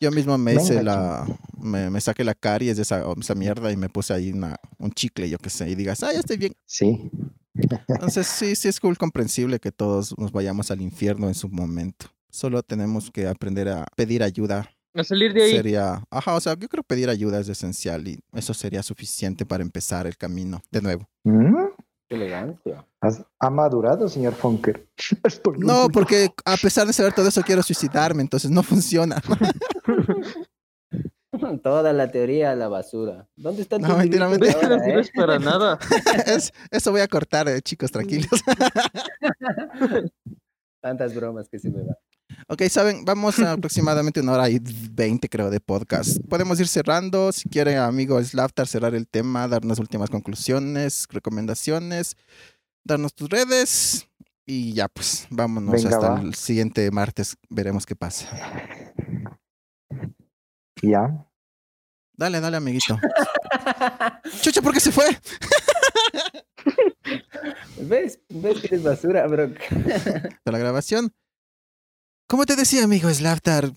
yo 0.00 0.10
mismo 0.10 0.36
me 0.38 0.54
hice 0.54 0.76
Venga, 0.76 0.82
la, 0.82 1.38
me, 1.58 1.90
me 1.90 2.00
saqué 2.00 2.24
la 2.24 2.34
caries 2.34 2.76
de 2.76 2.82
esa, 2.82 3.04
esa 3.18 3.34
mierda 3.34 3.70
y 3.72 3.76
me 3.76 3.88
puse 3.88 4.12
ahí 4.12 4.32
una, 4.32 4.56
un 4.78 4.90
chicle, 4.92 5.28
yo 5.28 5.38
qué 5.38 5.50
sé, 5.50 5.68
y 5.70 5.74
digas, 5.74 6.02
ah, 6.02 6.12
ya 6.12 6.20
estoy 6.20 6.36
bien. 6.36 6.54
Sí, 6.66 7.10
Entonces 7.88 8.26
sí, 8.26 8.56
sí 8.56 8.68
es 8.68 8.80
cool, 8.80 8.98
comprensible 8.98 9.58
que 9.60 9.72
todos 9.72 10.16
nos 10.18 10.32
vayamos 10.32 10.70
al 10.70 10.80
infierno 10.80 11.28
en 11.28 11.34
su 11.34 11.48
momento. 11.48 12.06
Solo 12.30 12.62
tenemos 12.62 13.10
que 13.10 13.26
aprender 13.28 13.68
a 13.68 13.86
pedir 13.94 14.22
ayuda. 14.22 14.70
A 14.92 15.04
salir 15.04 15.32
de 15.32 15.44
ahí. 15.44 15.52
Sería, 15.52 16.04
ajá, 16.10 16.34
o 16.34 16.40
sea, 16.40 16.54
yo 16.58 16.68
creo 16.68 16.82
que 16.82 16.88
pedir 16.88 17.08
ayuda 17.08 17.40
es 17.40 17.48
esencial 17.48 18.06
y 18.08 18.20
eso 18.32 18.54
sería 18.54 18.82
suficiente 18.82 19.46
para 19.46 19.62
empezar 19.62 20.06
el 20.06 20.16
camino 20.16 20.62
de 20.70 20.82
nuevo. 20.82 21.08
¿Mm? 21.24 21.54
Qué 22.08 22.16
elegancia. 22.16 22.86
¿Has- 23.00 23.24
¿Ha 23.40 23.50
madurado, 23.50 24.08
señor 24.08 24.34
Funker? 24.34 24.86
Es 25.24 25.40
No, 25.58 25.88
porque 25.88 26.30
a 26.44 26.56
pesar 26.56 26.86
de 26.86 26.92
saber 26.92 27.12
todo 27.14 27.28
eso 27.28 27.42
quiero 27.42 27.62
suicidarme, 27.62 28.22
entonces 28.22 28.50
no 28.50 28.62
funciona. 28.62 29.20
Toda 31.64 31.92
la 31.92 32.12
teoría 32.12 32.52
a 32.52 32.54
la 32.54 32.68
basura. 32.68 33.26
¿Dónde 33.34 33.62
están 33.62 33.82
No, 33.82 33.96
mentira, 33.96 34.28
¿Ves 34.28 34.54
que 34.54 34.68
no 34.68 34.76
eh? 34.84 35.02
para 35.16 35.38
nada? 35.40 35.78
Es- 36.26 36.52
eso 36.70 36.92
voy 36.92 37.00
a 37.00 37.08
cortar, 37.08 37.48
eh, 37.48 37.60
chicos, 37.60 37.90
tranquilos. 37.90 38.30
Tantas 40.80 41.14
bromas 41.14 41.48
que 41.48 41.58
se 41.58 41.70
me 41.70 41.82
van. 41.82 41.96
Ok, 42.48 42.62
saben, 42.68 43.04
vamos 43.04 43.38
a 43.38 43.52
aproximadamente 43.52 44.20
una 44.20 44.32
hora 44.32 44.50
y 44.50 44.60
veinte, 44.92 45.28
creo, 45.28 45.50
de 45.50 45.60
podcast. 45.60 46.18
Podemos 46.28 46.58
ir 46.60 46.68
cerrando. 46.68 47.32
Si 47.32 47.48
quiere, 47.48 47.76
amigo 47.76 48.22
Slavtar, 48.22 48.66
cerrar 48.66 48.94
el 48.94 49.06
tema, 49.06 49.48
darnos 49.48 49.78
últimas 49.78 50.10
conclusiones, 50.10 51.06
recomendaciones, 51.10 52.16
darnos 52.84 53.14
tus 53.14 53.28
redes. 53.28 54.08
Y 54.46 54.74
ya, 54.74 54.88
pues, 54.88 55.26
vámonos 55.30 55.72
Venga, 55.72 55.96
hasta 55.96 56.08
va. 56.10 56.20
el 56.20 56.34
siguiente 56.34 56.90
martes. 56.90 57.36
Veremos 57.48 57.86
qué 57.86 57.96
pasa. 57.96 58.28
Ya. 60.82 61.26
Dale, 62.16 62.40
dale, 62.40 62.58
amiguito. 62.58 62.98
Chucha, 64.42 64.60
¿por 64.60 64.74
qué 64.74 64.80
se 64.80 64.92
fue? 64.92 65.06
¿Ves? 67.80 68.20
¿Ves 68.28 68.60
que 68.60 68.66
eres 68.66 68.82
basura, 68.82 69.26
bro? 69.26 69.50
la 70.44 70.58
grabación. 70.58 71.12
Como 72.26 72.46
te 72.46 72.56
decía, 72.56 72.84
amigo 72.84 73.10
Slavtar, 73.10 73.70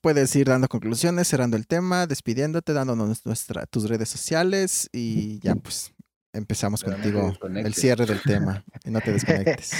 puedes 0.00 0.34
ir 0.34 0.46
dando 0.46 0.66
conclusiones, 0.68 1.28
cerrando 1.28 1.56
el 1.58 1.66
tema, 1.66 2.06
despidiéndote, 2.06 2.72
dándonos 2.72 3.26
nuestra, 3.26 3.66
tus 3.66 3.88
redes 3.88 4.08
sociales 4.08 4.88
y 4.92 5.38
ya 5.40 5.54
pues 5.54 5.94
empezamos 6.32 6.82
Pero 6.82 6.96
no 6.96 7.02
te 7.02 7.12
contigo 7.12 7.48
el 7.58 7.74
cierre 7.74 8.06
del 8.06 8.22
tema 8.22 8.64
y 8.84 8.90
no 8.90 9.00
te 9.00 9.12
desconectes. 9.12 9.72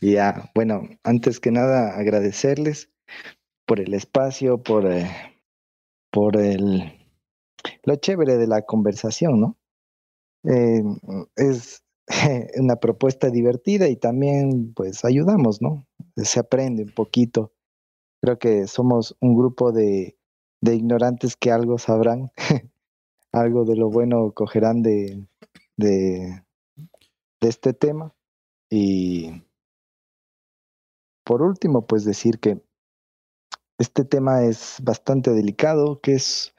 Ya, 0.00 0.50
bueno, 0.54 0.82
antes 1.02 1.40
que 1.40 1.50
nada 1.50 1.98
agradecerles 1.98 2.88
por 3.66 3.80
el 3.80 3.94
espacio, 3.94 4.62
por, 4.62 4.90
eh, 4.90 5.10
por 6.12 6.36
el, 6.36 6.92
lo 7.84 7.96
chévere 7.96 8.36
de 8.36 8.46
la 8.46 8.62
conversación, 8.62 9.40
¿no? 9.40 9.58
Eh, 10.44 10.82
es 11.36 11.82
una 12.56 12.76
propuesta 12.76 13.28
divertida 13.28 13.88
y 13.88 13.96
también 13.96 14.72
pues 14.72 15.04
ayudamos, 15.04 15.60
¿no? 15.60 15.86
Se 16.24 16.40
aprende 16.40 16.82
un 16.84 16.92
poquito. 16.92 17.52
Creo 18.22 18.38
que 18.38 18.66
somos 18.66 19.16
un 19.20 19.36
grupo 19.36 19.72
de, 19.72 20.18
de 20.60 20.74
ignorantes 20.74 21.36
que 21.36 21.50
algo 21.50 21.78
sabrán, 21.78 22.32
algo 23.32 23.64
de 23.64 23.76
lo 23.76 23.90
bueno 23.90 24.32
cogerán 24.32 24.82
de, 24.82 25.26
de, 25.76 26.44
de 27.40 27.48
este 27.48 27.72
tema 27.72 28.14
y 28.70 29.42
por 31.30 31.42
último, 31.42 31.86
pues 31.86 32.04
decir 32.04 32.40
que 32.40 32.60
este 33.78 34.04
tema 34.04 34.42
es 34.42 34.78
bastante 34.82 35.30
delicado, 35.30 36.00
que 36.00 36.14
es, 36.14 36.54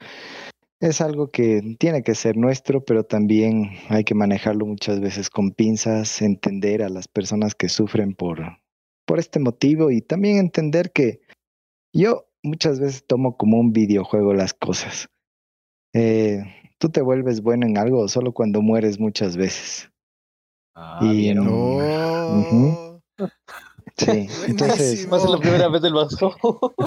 es 0.80 1.00
algo 1.00 1.30
que 1.30 1.76
tiene 1.78 2.02
que 2.02 2.14
ser 2.14 2.36
nuestro, 2.36 2.82
pero 2.82 3.04
también 3.04 3.70
hay 3.90 4.04
que 4.04 4.14
manejarlo 4.14 4.64
muchas 4.64 5.00
veces 5.00 5.30
con 5.30 5.52
pinzas, 5.52 6.22
entender 6.22 6.82
a 6.82 6.88
las 6.88 7.06
personas 7.06 7.54
que 7.54 7.68
sufren 7.68 8.14
por, 8.14 8.40
por 9.04 9.18
este 9.18 9.38
motivo 9.40 9.90
y 9.90 10.00
también 10.00 10.38
entender 10.38 10.92
que 10.92 11.20
yo 11.94 12.26
muchas 12.42 12.80
veces 12.80 13.04
tomo 13.06 13.36
como 13.36 13.58
un 13.58 13.72
videojuego 13.72 14.32
las 14.34 14.54
cosas. 14.54 15.08
Eh, 15.94 16.42
tú 16.78 16.88
te 16.88 17.02
vuelves 17.02 17.42
bueno 17.42 17.66
en 17.66 17.76
algo 17.78 18.08
solo 18.08 18.32
cuando 18.32 18.62
mueres 18.62 18.98
muchas 18.98 19.36
veces. 19.36 19.90
Ah, 20.74 20.98
Y 21.02 21.16
¿vieron? 21.16 21.44
no. 21.46 23.02
Sí, 23.96 24.26
entonces, 24.48 25.10
Va 25.12 25.18
a 25.18 25.20
ser 25.20 25.30
la 25.30 25.38
primera 25.38 25.68
vez 25.68 25.82
del 25.82 25.92
vaso. 25.94 26.34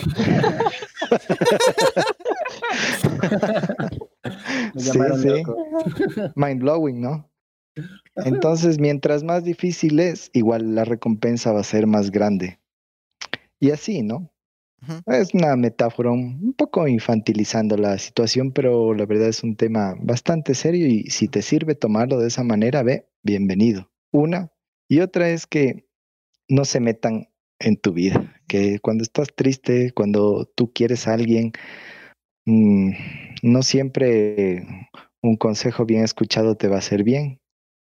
Me 4.73 4.81
Sí, 4.81 4.99
sí. 5.21 5.27
loco. 5.29 5.55
mind 6.35 6.61
blowing, 6.61 7.01
¿no? 7.01 7.29
Entonces, 8.15 8.79
mientras 8.79 9.23
más 9.23 9.43
difícil 9.43 9.99
es, 9.99 10.29
igual 10.33 10.75
la 10.75 10.85
recompensa 10.85 11.51
va 11.51 11.59
a 11.59 11.63
ser 11.63 11.87
más 11.87 12.11
grande. 12.11 12.59
Y 13.59 13.71
así, 13.71 14.01
¿no? 14.01 14.31
Es 15.07 15.33
una 15.33 15.55
metáfora 15.55 16.11
un 16.11 16.39
un 16.43 16.53
poco 16.53 16.87
infantilizando 16.87 17.75
la 17.75 17.97
situación, 17.97 18.51
pero 18.51 18.93
la 18.93 19.05
verdad 19.05 19.29
es 19.29 19.43
un 19.43 19.55
tema 19.55 19.95
bastante 19.99 20.53
serio 20.53 20.87
y 20.87 21.09
si 21.09 21.27
te 21.27 21.41
sirve 21.41 21.75
tomarlo 21.75 22.19
de 22.19 22.27
esa 22.27 22.43
manera, 22.43 22.83
ve, 22.83 23.07
bienvenido. 23.23 23.89
Una. 24.11 24.51
Y 24.87 24.99
otra 24.99 25.29
es 25.29 25.47
que 25.47 25.87
no 26.47 26.65
se 26.65 26.79
metan 26.79 27.27
en 27.59 27.77
tu 27.77 27.93
vida, 27.93 28.35
que 28.47 28.79
cuando 28.79 29.03
estás 29.03 29.29
triste, 29.35 29.91
cuando 29.91 30.45
tú 30.55 30.71
quieres 30.71 31.07
a 31.07 31.13
alguien, 31.13 31.51
mm, 32.45 32.91
no 33.43 33.63
siempre 33.63 34.65
un 35.21 35.37
consejo 35.37 35.85
bien 35.85 36.03
escuchado 36.03 36.55
te 36.55 36.67
va 36.67 36.75
a 36.75 36.79
hacer 36.79 37.03
bien. 37.03 37.39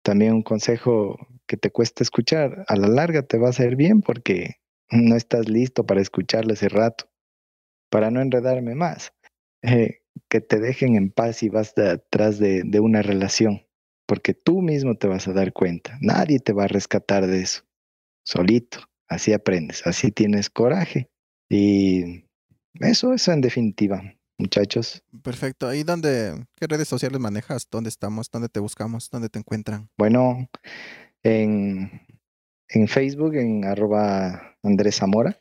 También 0.04 0.34
un 0.34 0.44
consejo 0.44 1.18
que 1.48 1.58
te 1.58 1.72
cuesta 1.72 2.04
escuchar, 2.04 2.66
a 2.68 2.76
la 2.76 2.88
larga 2.88 3.24
te 3.24 3.38
va 3.38 3.48
a 3.48 3.52
hacer 3.52 3.76
bien 3.76 4.02
porque 4.02 4.58
no 4.92 5.16
estás 5.16 5.50
listo 5.50 5.86
para 5.86 6.02
escucharlo 6.02 6.54
ese 6.54 6.70
rato. 6.70 7.10
Para 7.90 8.12
no 8.12 8.22
enredarme 8.22 8.76
más, 8.76 9.14
eh, 9.62 10.02
que 10.30 10.42
te 10.42 10.60
dejen 10.60 10.96
en 10.96 11.12
paz 11.12 11.44
y 11.44 11.50
vas 11.50 11.76
detrás 11.76 12.40
de, 12.40 12.64
de 12.64 12.80
una 12.80 13.02
relación, 13.02 13.66
porque 14.08 14.34
tú 14.34 14.62
mismo 14.62 14.96
te 14.96 15.08
vas 15.08 15.28
a 15.28 15.34
dar 15.34 15.54
cuenta. 15.54 15.98
Nadie 16.02 16.40
te 16.40 16.54
va 16.54 16.66
a 16.66 16.68
rescatar 16.68 17.28
de 17.28 17.42
eso. 17.42 17.64
Solito. 18.26 18.80
Así 19.14 19.32
aprendes, 19.32 19.86
así 19.86 20.12
tienes 20.12 20.50
coraje. 20.50 21.10
Y 21.48 22.26
eso, 22.80 23.14
eso 23.14 23.32
en 23.32 23.42
definitiva, 23.42 24.02
muchachos. 24.44 25.02
Perfecto. 25.24 25.74
¿Y 25.74 25.84
dónde, 25.84 26.46
qué 26.56 26.68
redes 26.68 26.88
sociales 26.88 27.20
manejas? 27.20 27.68
¿Dónde 27.70 27.90
estamos? 27.90 28.30
¿Dónde 28.30 28.50
te 28.50 28.60
buscamos? 28.60 29.10
¿Dónde 29.10 29.30
te 29.30 29.40
encuentran? 29.40 29.90
Bueno, 29.98 30.50
en, 31.24 32.02
en 32.70 32.88
Facebook, 32.88 33.36
en 33.36 33.66
arroba 33.66 34.58
Andrés 34.62 34.98
Zamora. 34.98 35.40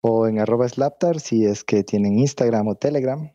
O 0.00 0.28
en 0.28 0.38
arroba 0.38 0.68
Slaptar, 0.68 1.18
si 1.18 1.44
es 1.44 1.64
que 1.64 1.82
tienen 1.82 2.18
Instagram 2.18 2.68
o 2.68 2.76
Telegram. 2.76 3.34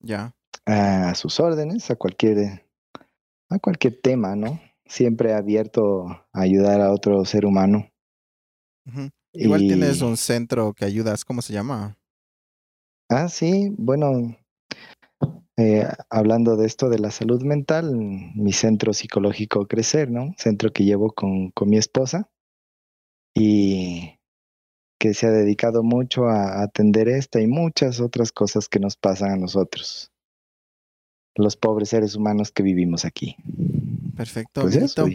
Ya. 0.00 0.34
A 0.66 1.14
sus 1.14 1.40
órdenes, 1.40 1.90
a 1.90 1.96
cualquier, 1.96 2.66
a 3.48 3.58
cualquier 3.58 4.00
tema, 4.02 4.36
¿no? 4.36 4.60
Siempre 4.86 5.32
abierto 5.32 6.06
a 6.06 6.40
ayudar 6.40 6.82
a 6.82 6.92
otro 6.92 7.24
ser 7.24 7.46
humano. 7.46 7.88
Igual 9.32 9.60
tienes 9.60 10.02
un 10.02 10.16
centro 10.16 10.74
que 10.74 10.84
ayudas, 10.84 11.24
¿cómo 11.24 11.40
se 11.40 11.54
llama? 11.54 11.96
Ah, 13.08 13.28
sí, 13.28 13.74
bueno, 13.76 14.36
eh, 15.56 15.86
hablando 16.10 16.56
de 16.56 16.66
esto 16.66 16.88
de 16.88 16.98
la 16.98 17.10
salud 17.10 17.42
mental, 17.42 17.94
mi 17.94 18.52
centro 18.52 18.92
psicológico 18.92 19.66
Crecer, 19.66 20.10
¿no? 20.10 20.34
Centro 20.36 20.72
que 20.72 20.84
llevo 20.84 21.12
con, 21.12 21.50
con 21.50 21.70
mi 21.70 21.76
esposa 21.76 22.28
y 23.34 24.18
que 24.98 25.14
se 25.14 25.26
ha 25.26 25.30
dedicado 25.30 25.82
mucho 25.82 26.26
a 26.26 26.62
atender 26.62 27.08
esta 27.08 27.40
y 27.40 27.46
muchas 27.46 28.00
otras 28.00 28.32
cosas 28.32 28.68
que 28.68 28.80
nos 28.80 28.96
pasan 28.96 29.32
a 29.32 29.36
nosotros, 29.36 30.10
los 31.36 31.56
pobres 31.56 31.90
seres 31.90 32.16
humanos 32.16 32.50
que 32.50 32.62
vivimos 32.62 33.04
aquí. 33.04 33.36
Perfecto. 34.16 34.62
Pues 34.62 34.76
eso. 34.76 35.06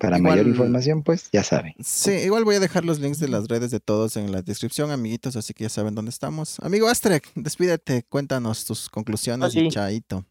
Para 0.00 0.18
mayor 0.18 0.46
información, 0.46 1.02
pues 1.02 1.28
ya 1.32 1.42
saben. 1.42 1.74
Sí, 1.80 2.12
igual 2.12 2.44
voy 2.44 2.56
a 2.56 2.60
dejar 2.60 2.84
los 2.84 2.98
links 2.98 3.18
de 3.18 3.28
las 3.28 3.48
redes 3.48 3.70
de 3.70 3.80
todos 3.80 4.16
en 4.16 4.32
la 4.32 4.42
descripción, 4.42 4.90
amiguitos, 4.90 5.36
así 5.36 5.54
que 5.54 5.64
ya 5.64 5.70
saben 5.70 5.94
dónde 5.94 6.10
estamos. 6.10 6.58
Amigo 6.60 6.88
Astrek, 6.88 7.30
despídete, 7.34 8.04
cuéntanos 8.08 8.64
tus 8.64 8.88
conclusiones 8.88 9.54
y 9.54 9.60
Oli. 9.60 9.70
chaito. 9.70 10.24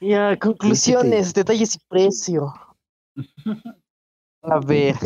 Ya, 0.00 0.36
conclusiones, 0.38 1.34
detalles 1.34 1.76
y 1.76 1.78
precio. 1.88 2.52
A 4.42 4.60
ver, 4.60 4.96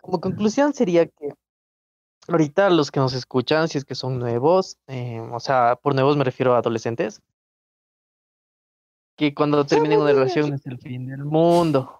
como 0.00 0.20
conclusión 0.20 0.72
sería 0.72 1.06
que 1.06 1.30
ahorita 2.28 2.70
los 2.70 2.90
que 2.90 3.00
nos 3.00 3.12
escuchan, 3.12 3.68
si 3.68 3.78
es 3.78 3.84
que 3.84 3.94
son 3.94 4.18
nuevos, 4.18 4.78
eh, 4.86 5.20
o 5.32 5.40
sea, 5.40 5.76
por 5.82 5.94
nuevos 5.94 6.16
me 6.16 6.24
refiero 6.24 6.54
a 6.54 6.58
adolescentes, 6.58 7.20
que 9.16 9.34
cuando 9.34 9.64
terminen 9.64 10.00
una 10.00 10.12
relación 10.12 10.52
es 10.54 10.66
el 10.66 10.78
fin 10.78 11.06
del 11.06 11.24
mundo. 11.24 11.98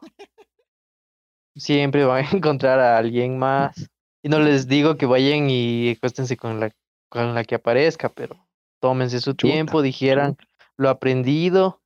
Siempre 1.57 2.05
van 2.05 2.25
a 2.25 2.31
encontrar 2.33 2.81
a 2.81 2.99
alguien 2.99 3.39
más. 3.39 3.89
Y 4.23 4.29
no 4.29 4.41
les 4.41 4.67
digo 4.69 4.97
que 4.97 5.07
vayan 5.07 5.49
y 5.51 5.91
acuéstense 5.91 6.37
con 6.37 6.59
la, 6.59 6.71
con 7.09 7.35
la 7.35 7.45
que 7.45 7.55
aparezca, 7.57 8.09
pero 8.09 8.37
tómense 8.81 9.21
su 9.21 9.33
Chuta. 9.35 9.53
tiempo, 9.53 9.83
dijeran 9.83 10.37
lo 10.77 10.89
aprendido 10.89 11.81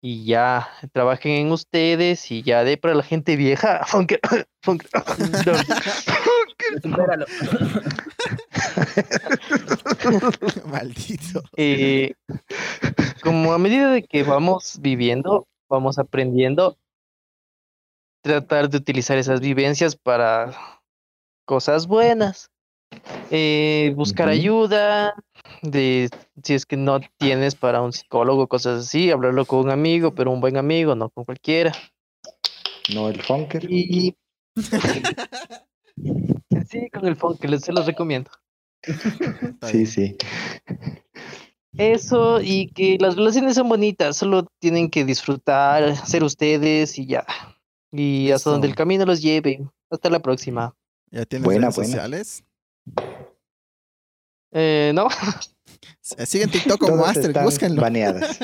y 0.00 0.24
ya 0.24 0.68
trabajen 0.92 1.32
en 1.32 1.52
ustedes 1.52 2.30
y 2.30 2.42
ya 2.42 2.64
de 2.64 2.76
para 2.76 2.94
la 2.94 3.02
gente 3.02 3.36
vieja, 3.36 3.84
aunque, 3.92 4.18
aunque- 4.64 4.88
no. 4.94 5.52
Maldito. 10.66 11.42
eh, 11.56 12.14
como 13.22 13.52
a 13.52 13.58
medida 13.58 13.90
de 13.92 14.02
que 14.04 14.22
vamos 14.22 14.78
viviendo, 14.80 15.46
vamos 15.68 15.98
aprendiendo, 15.98 16.76
tratar 18.22 18.68
de 18.68 18.76
utilizar 18.78 19.18
esas 19.18 19.40
vivencias 19.40 19.96
para 19.96 20.52
cosas 21.46 21.86
buenas. 21.86 22.50
Eh, 23.30 23.92
buscar 23.96 24.28
ayuda, 24.28 25.14
de 25.62 26.08
si 26.42 26.54
es 26.54 26.64
que 26.66 26.76
no 26.76 27.00
tienes 27.18 27.54
para 27.54 27.82
un 27.82 27.92
psicólogo, 27.92 28.48
cosas 28.48 28.84
así, 28.86 29.10
hablarlo 29.10 29.44
con 29.44 29.60
un 29.60 29.70
amigo, 29.70 30.14
pero 30.14 30.30
un 30.30 30.40
buen 30.40 30.56
amigo, 30.56 30.94
no 30.94 31.10
con 31.10 31.24
cualquiera. 31.24 31.72
No 32.94 33.08
el 33.08 33.20
funker. 33.22 33.70
Y 33.70 34.16
sí, 36.68 36.88
con 36.90 37.06
el 37.06 37.16
funk, 37.16 37.38
que 37.40 37.48
les- 37.48 37.62
se 37.62 37.72
los 37.72 37.84
recomiendo. 37.86 38.30
Sí, 39.70 39.86
sí. 39.86 40.16
Eso 41.76 42.40
y 42.40 42.70
que 42.72 42.96
las 43.00 43.14
relaciones 43.16 43.54
son 43.54 43.68
bonitas, 43.68 44.16
solo 44.16 44.46
tienen 44.60 44.90
que 44.90 45.04
disfrutar, 45.04 45.94
ser 46.06 46.24
ustedes 46.24 46.98
y 46.98 47.06
ya. 47.06 47.24
Y 47.92 48.30
hasta 48.32 48.50
donde 48.50 48.66
el 48.68 48.74
camino 48.74 49.04
los 49.06 49.22
lleve. 49.22 49.60
Hasta 49.90 50.10
la 50.10 50.20
próxima. 50.20 50.74
¿Ya 51.10 51.24
tienes 51.24 51.44
Buena, 51.44 51.66
redes 51.68 51.76
buena. 51.76 51.90
sociales? 51.92 52.44
Eh, 54.52 54.92
¿no? 54.94 55.08
S- 56.02 56.26
Sigue 56.26 56.44
en 56.44 56.50
TikTok 56.50 56.78
como 56.80 57.06
están 57.06 57.44
búsquenlo. 57.44 57.80
baneadas. 57.82 58.38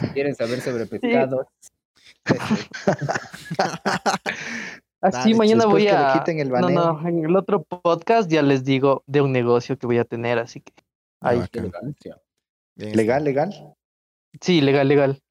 Si 0.00 0.06
quieren 0.14 0.34
saber 0.36 0.60
sobre 0.60 0.86
pescados, 0.86 1.46
Así 5.00 5.18
Dale, 5.18 5.34
mañana 5.34 5.66
voy 5.66 5.84
que 5.84 5.90
le 5.90 5.96
a... 5.96 6.12
quiten 6.14 6.40
el 6.40 6.48
No, 6.48 6.70
no, 6.70 7.08
en 7.08 7.24
el 7.24 7.36
otro 7.36 7.62
podcast 7.62 8.30
ya 8.30 8.42
les 8.42 8.64
digo 8.64 9.02
de 9.06 9.20
un 9.20 9.32
negocio 9.32 9.78
que 9.78 9.86
voy 9.86 9.98
a 9.98 10.04
tener, 10.04 10.38
así 10.38 10.60
que... 10.60 10.72
Ah, 11.20 11.30
Ahí. 11.30 11.42
¿Legal, 12.76 13.24
legal? 13.24 13.74
Sí, 14.40 14.60
legal, 14.60 14.88
legal. 14.88 15.22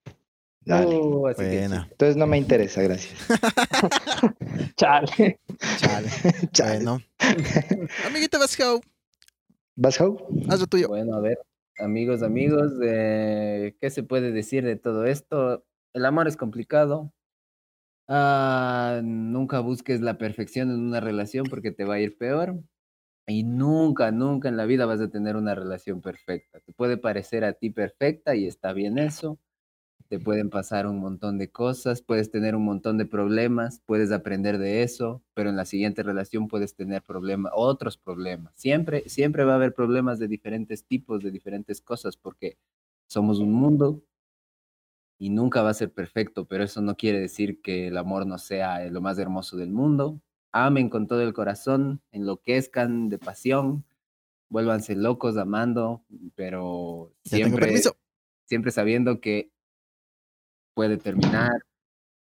Dale. 0.62 0.96
Oh, 1.00 1.28
así 1.28 1.44
que 1.44 1.50
sí. 1.50 1.58
Buena. 1.58 1.88
Entonces 1.92 2.18
no 2.18 2.26
me 2.26 2.38
interesa, 2.38 2.82
gracias. 2.82 3.14
Chale. 4.76 5.40
Chale. 5.78 6.10
Chale. 6.52 6.76
Bueno. 6.76 7.02
Amiguito 8.08 8.40
Vasco, 8.40 8.82
¿Vas, 9.76 10.00
How? 10.00 10.18
haz 10.50 10.60
lo 10.60 10.68
tuyo. 10.68 10.88
Bueno, 10.88 11.16
a 11.16 11.20
ver, 11.20 11.38
amigos, 11.80 12.24
amigos, 12.24 12.72
eh, 12.84 13.76
¿qué 13.80 13.90
se 13.90 14.04
puede 14.04 14.32
decir 14.32 14.64
de 14.64 14.78
todo 14.78 15.06
esto? 15.06 15.64
El 15.94 16.06
amor 16.06 16.28
es 16.28 16.38
complicado. 16.38 17.12
Ah, 18.08 19.02
nunca 19.04 19.60
busques 19.62 20.00
la 20.02 20.18
perfección 20.18 20.70
en 20.70 20.80
una 20.80 21.00
relación 21.00 21.46
porque 21.50 21.72
te 21.72 21.86
va 21.86 21.96
a 21.96 22.00
ir 22.00 22.18
peor. 22.18 22.60
Y 23.28 23.44
nunca, 23.44 24.12
nunca 24.12 24.50
en 24.50 24.58
la 24.58 24.66
vida 24.66 24.86
vas 24.86 25.02
a 25.02 25.10
tener 25.10 25.36
una 25.38 25.56
relación 25.56 26.02
perfecta. 26.02 26.60
Te 26.62 26.74
puede 26.74 26.98
parecer 26.98 27.46
a 27.46 27.54
ti 27.54 27.72
perfecta 27.72 28.36
y 28.36 28.48
está 28.48 28.74
bien 28.74 29.00
eso. 29.00 29.40
Te 30.10 30.20
pueden 30.20 30.50
pasar 30.52 30.88
un 30.88 31.00
montón 31.00 31.38
de 31.40 31.52
cosas, 31.52 32.02
puedes 32.04 32.32
tener 32.32 32.56
un 32.56 32.66
montón 32.66 32.98
de 32.98 33.06
problemas, 33.08 33.82
puedes 33.86 34.12
aprender 34.12 34.60
de 34.60 34.84
eso, 34.84 35.24
pero 35.34 35.50
en 35.50 35.58
la 35.58 35.66
siguiente 35.66 36.04
relación 36.04 36.48
puedes 36.48 36.76
tener 36.76 37.04
problemas, 37.04 37.54
otros 37.56 37.98
problemas. 37.98 38.54
Siempre, 38.56 39.10
siempre 39.10 39.46
va 39.46 39.54
a 39.54 39.56
haber 39.56 39.74
problemas 39.74 40.20
de 40.20 40.28
diferentes 40.28 40.86
tipos, 40.86 41.24
de 41.24 41.32
diferentes 41.32 41.82
cosas, 41.82 42.18
porque 42.18 42.58
somos 43.08 43.40
un 43.40 43.54
mundo 43.54 44.04
y 45.18 45.30
nunca 45.30 45.62
va 45.62 45.70
a 45.70 45.74
ser 45.74 45.92
perfecto, 45.92 46.46
pero 46.46 46.64
eso 46.64 46.82
no 46.82 46.96
quiere 46.96 47.20
decir 47.20 47.62
que 47.62 47.88
el 47.88 47.98
amor 47.98 48.26
no 48.26 48.38
sea 48.38 48.84
eh, 48.84 48.92
lo 48.92 49.02
más 49.02 49.18
hermoso 49.18 49.58
del 49.58 49.72
mundo. 49.72 50.22
Amen 50.52 50.90
con 50.90 51.08
todo 51.08 51.22
el 51.22 51.34
corazón, 51.34 52.02
enloquezcan 52.12 53.10
de 53.10 53.18
pasión, 53.20 53.86
vuélvanse 54.50 54.96
locos 54.96 55.38
amando, 55.38 56.04
pero 56.36 57.14
siempre, 57.24 57.82
siempre 58.46 58.72
sabiendo 58.72 59.20
que 59.20 59.52
puede 60.74 60.98
terminar, 60.98 61.66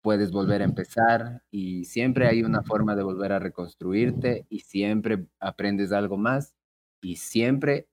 puedes 0.03 0.33
volver 0.33 0.63
a 0.63 0.65
empezar 0.65 1.43
y 1.51 1.85
siempre 1.85 2.27
hay 2.27 2.43
una 2.43 2.63
forma 2.63 2.97
de 2.97 3.03
volver 3.03 3.33
a 3.33 3.39
reconstruirte 3.39 4.47
y 4.49 4.61
siempre 4.61 5.27
aprendes 5.41 5.93
algo 5.93 6.17
más 6.17 6.55
y 7.01 7.17
siempre 7.17 7.89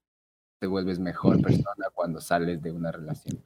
te 0.60 0.68
vuelves 0.68 0.99
mejor 0.99 1.41
persona 1.41 1.88
cuando 1.94 2.19
sales 2.19 2.61
de 2.61 2.72
una 2.72 2.91
relación. 2.91 3.44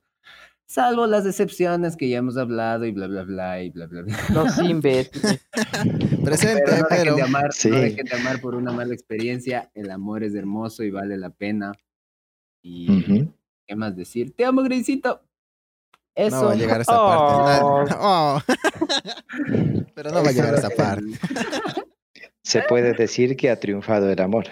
Salvo 0.68 1.06
las 1.06 1.24
decepciones 1.24 1.96
que 1.96 2.10
ya 2.10 2.18
hemos 2.18 2.38
hablado 2.38 2.86
y 2.86 2.92
bla, 2.92 3.08
bla, 3.08 3.24
bla, 3.24 3.62
y 3.62 3.70
bla, 3.70 3.86
bla, 3.86 4.02
bla. 4.02 4.18
Los 4.34 4.58
imbéciles. 4.64 5.46
Presente, 6.24 6.64
Pero 6.66 6.78
no 6.78 6.88
dejen, 6.88 6.88
pero. 6.90 7.16
de 7.16 7.22
amar, 7.22 7.54
Sí. 7.54 7.70
no 7.70 7.78
dejen 7.78 8.06
de 8.06 8.16
amar 8.16 8.42
por 8.42 8.56
una 8.56 8.72
mala 8.72 8.94
experiencia. 8.94 9.70
El 9.76 9.92
amor 9.92 10.24
es 10.24 10.34
hermoso 10.34 10.84
y 10.84 10.90
vale 10.90 11.18
la 11.18 11.30
pena. 11.30 11.72
Y 12.64 13.28
qué 13.68 13.76
más 13.76 13.96
decir. 13.96 14.34
Te 14.36 14.44
amo, 14.46 14.64
Grisito. 14.64 15.22
Eso. 16.16 16.38
No 16.42 16.46
va 16.48 16.52
a 16.54 16.56
llegar 16.56 16.80
a 16.80 16.82
esa 16.82 16.96
parte. 16.96 17.92
na- 17.92 17.98
Oh. 18.00 18.42
Pero 19.96 20.10
no 20.12 20.24
va 20.24 20.30
a 20.30 20.32
llegar 20.32 20.56
a 20.56 20.58
esa 20.58 20.68
es- 20.70 20.76
parte. 20.76 21.85
Se 22.46 22.62
puede 22.62 22.94
decir 22.94 23.36
que 23.36 23.50
ha 23.50 23.60
triunfado 23.60 24.08
el 24.08 24.22
amor. 24.22 24.46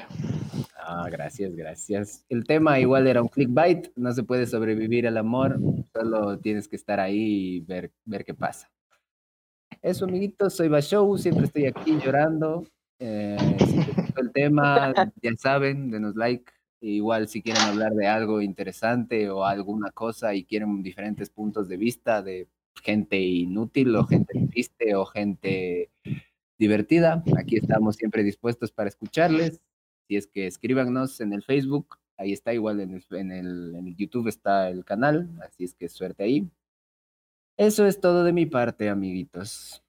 Ah, 0.75 1.07
gracias, 1.11 1.55
gracias. 1.55 2.25
El 2.27 2.43
tema 2.43 2.79
igual 2.79 3.05
era 3.05 3.21
un 3.21 3.27
clickbait. 3.27 3.91
No 3.95 4.11
se 4.11 4.23
puede 4.23 4.47
sobrevivir 4.47 5.07
al 5.07 5.15
amor. 5.15 5.59
Solo 5.93 6.39
tienes 6.39 6.67
que 6.67 6.75
estar 6.75 6.99
ahí 6.99 7.57
y 7.57 7.59
ver, 7.59 7.91
ver 8.03 8.25
qué 8.25 8.33
pasa. 8.33 8.71
Eso, 9.79 10.05
amiguitos. 10.05 10.55
Soy 10.55 10.69
Bashow. 10.69 11.15
Siempre 11.19 11.45
estoy 11.45 11.67
aquí 11.67 11.99
llorando. 12.03 12.65
Eh, 12.97 13.37
si 13.59 13.77
el 14.19 14.31
tema, 14.31 14.91
ya 15.21 15.35
saben, 15.37 15.91
denos 15.91 16.15
like. 16.15 16.51
Igual 16.81 17.27
si 17.27 17.43
quieren 17.43 17.61
hablar 17.61 17.93
de 17.93 18.07
algo 18.07 18.41
interesante 18.41 19.29
o 19.29 19.45
alguna 19.45 19.91
cosa 19.91 20.33
y 20.33 20.45
quieren 20.45 20.81
diferentes 20.81 21.29
puntos 21.29 21.69
de 21.69 21.77
vista 21.77 22.23
de 22.23 22.47
gente 22.81 23.19
inútil 23.19 23.95
o 23.95 24.07
gente 24.07 24.33
triste 24.49 24.95
o 24.95 25.05
gente 25.05 25.91
divertida, 26.63 27.23
aquí 27.37 27.57
estamos 27.57 27.95
siempre 27.95 28.23
dispuestos 28.23 28.71
para 28.71 28.89
escucharles. 28.89 29.59
Si 30.07 30.15
es 30.15 30.27
que 30.27 30.47
escríbanos 30.47 31.19
en 31.19 31.33
el 31.33 31.43
Facebook, 31.43 31.97
ahí 32.17 32.31
está 32.31 32.53
igual 32.53 32.79
en 32.79 32.93
el, 32.95 33.05
en 33.11 33.31
el, 33.31 33.75
en 33.75 33.87
el 33.87 33.95
YouTube 33.95 34.29
está 34.29 34.69
el 34.69 34.85
canal, 34.85 35.29
así 35.45 35.65
es 35.65 35.73
que 35.75 35.89
suerte 35.89 36.23
ahí. 36.23 36.49
Eso 37.57 37.85
es 37.85 37.99
todo 37.99 38.23
de 38.23 38.31
mi 38.31 38.45
parte, 38.45 38.89
amiguitos. 38.89 39.83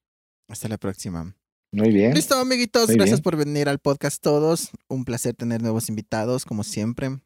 Hasta 0.48 0.68
la 0.68 0.76
próxima. 0.76 1.34
Muy 1.72 1.90
bien. 1.90 2.12
Listo, 2.12 2.34
amiguitos. 2.36 2.88
Muy 2.88 2.96
Gracias 2.96 3.20
bien. 3.20 3.22
por 3.22 3.36
venir 3.36 3.68
al 3.68 3.78
podcast 3.78 4.22
todos. 4.22 4.70
Un 4.88 5.04
placer 5.04 5.34
tener 5.34 5.62
nuevos 5.62 5.88
invitados, 5.88 6.44
como 6.44 6.62
siempre. 6.62 7.20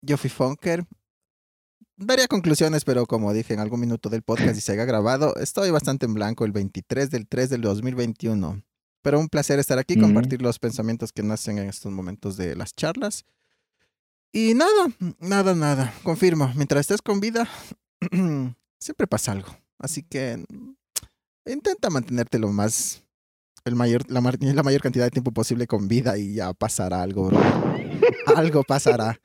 Yo 0.00 0.16
fui 0.16 0.30
Funker. 0.30 0.84
Daría 1.96 2.26
conclusiones, 2.26 2.84
pero 2.84 3.06
como 3.06 3.32
dije 3.32 3.54
en 3.54 3.60
algún 3.60 3.80
minuto 3.80 4.08
del 4.08 4.22
podcast 4.22 4.56
y 4.56 4.60
se 4.60 4.72
haya 4.72 4.84
grabado, 4.84 5.36
estoy 5.36 5.70
bastante 5.70 6.06
en 6.06 6.14
blanco 6.14 6.44
el 6.44 6.52
23 6.52 7.10
del 7.10 7.28
3 7.28 7.50
del 7.50 7.60
2021. 7.60 8.62
Pero 9.02 9.18
un 9.18 9.28
placer 9.28 9.58
estar 9.58 9.78
aquí, 9.78 9.98
compartir 9.98 10.40
los 10.42 10.58
pensamientos 10.58 11.12
que 11.12 11.22
nacen 11.22 11.58
en 11.58 11.68
estos 11.68 11.92
momentos 11.92 12.36
de 12.36 12.54
las 12.54 12.74
charlas. 12.74 13.24
Y 14.32 14.54
nada, 14.54 14.90
nada, 15.18 15.54
nada. 15.54 15.92
Confirmo, 16.04 16.50
mientras 16.54 16.80
estés 16.82 17.02
con 17.02 17.20
vida, 17.20 17.48
siempre 18.78 19.06
pasa 19.06 19.32
algo. 19.32 19.54
Así 19.78 20.02
que 20.02 20.42
intenta 21.44 21.90
mantenerte 21.90 22.38
lo 22.38 22.52
más, 22.52 23.02
el 23.64 23.74
mayor, 23.74 24.08
la, 24.08 24.20
mayor 24.20 24.80
cantidad 24.80 25.04
de 25.04 25.10
tiempo 25.10 25.32
posible 25.32 25.66
con 25.66 25.88
vida 25.88 26.16
y 26.16 26.34
ya 26.34 26.54
pasará 26.54 27.02
algo, 27.02 27.26
bro. 27.26 27.40
algo 28.36 28.62
pasará. 28.62 29.20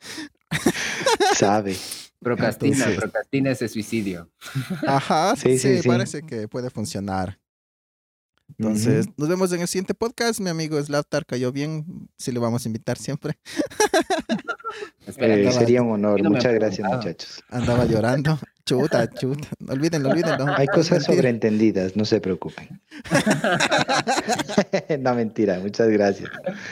Sabe. 1.36 1.78
Procrastina, 2.20 2.76
Entonces- 2.76 3.00
procrastina 3.00 3.52
ese 3.52 3.68
suicidio. 3.70 4.30
Ajá, 4.88 5.36
sí, 5.38 5.58
Sí, 5.58 5.76
sí, 5.78 5.82
sí. 5.84 5.88
parece 5.88 6.24
que 6.24 6.48
puede 6.48 6.70
funcionar. 6.70 7.40
Entonces, 8.58 9.08
nos 9.18 9.28
vemos 9.28 9.52
en 9.52 9.62
el 9.62 9.68
siguiente 9.68 9.94
podcast. 9.94 10.40
Mi 10.40 10.50
amigo 10.50 10.82
Slavtar 10.82 11.26
cayó 11.26 11.52
bien. 11.52 12.10
Sí, 12.18 12.32
lo 12.32 12.40
vamos 12.40 12.66
a 12.66 12.70
invitar 12.70 12.98
siempre. 12.98 13.38
Espera, 15.06 15.36
Eh, 15.36 15.52
sería 15.52 15.82
un 15.82 15.92
honor. 15.92 16.22
No 16.22 16.30
Muchas 16.30 16.54
gracias, 16.54 16.88
muchachos. 16.90 17.44
Andaba 17.50 17.86
llorando. 17.86 18.40
Chuta, 18.68 19.10
chuta. 19.10 19.48
Olvídenlo, 19.70 20.10
olvídenlo. 20.10 20.46
Hay 20.58 20.68
cosas 20.68 21.06
sobreentendidas, 21.06 21.96
no 21.96 22.04
se 22.04 22.20
preocupen. 22.20 22.82
no, 25.00 25.16
mentira, 25.16 25.58
muchas 25.60 25.88
gracias. 25.88 26.30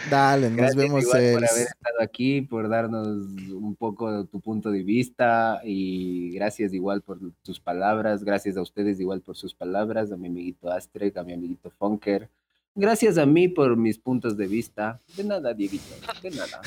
Dale, 0.09 0.49
nos 0.49 0.57
Gracias 0.57 0.75
vemos 0.75 1.03
igual 1.03 1.21
el... 1.21 1.33
por 1.35 1.49
haber 1.49 1.67
estado 1.67 2.01
aquí, 2.01 2.41
por 2.41 2.67
darnos 2.67 3.07
un 3.07 3.77
poco 3.79 4.11
de 4.11 4.27
tu 4.27 4.41
punto 4.41 4.71
de 4.71 4.83
vista 4.83 5.61
y 5.63 6.31
gracias 6.31 6.73
igual 6.73 7.01
por 7.01 7.17
tus 7.41 7.61
palabras, 7.61 8.25
gracias 8.25 8.57
a 8.57 8.61
ustedes 8.61 8.99
igual 8.99 9.21
por 9.21 9.37
sus 9.37 9.55
palabras, 9.55 10.11
a 10.11 10.17
mi 10.17 10.27
amiguito 10.27 10.69
Astrek, 10.69 11.15
a 11.15 11.23
mi 11.23 11.31
amiguito 11.31 11.69
Funker. 11.69 12.29
Gracias 12.77 13.17
a 13.17 13.25
mí 13.25 13.47
por 13.47 13.77
mis 13.77 13.97
puntos 13.97 14.35
de 14.35 14.47
vista. 14.47 14.99
De 15.15 15.23
nada, 15.23 15.53
Dieguito, 15.53 15.95
de 16.21 16.31
nada. 16.31 16.59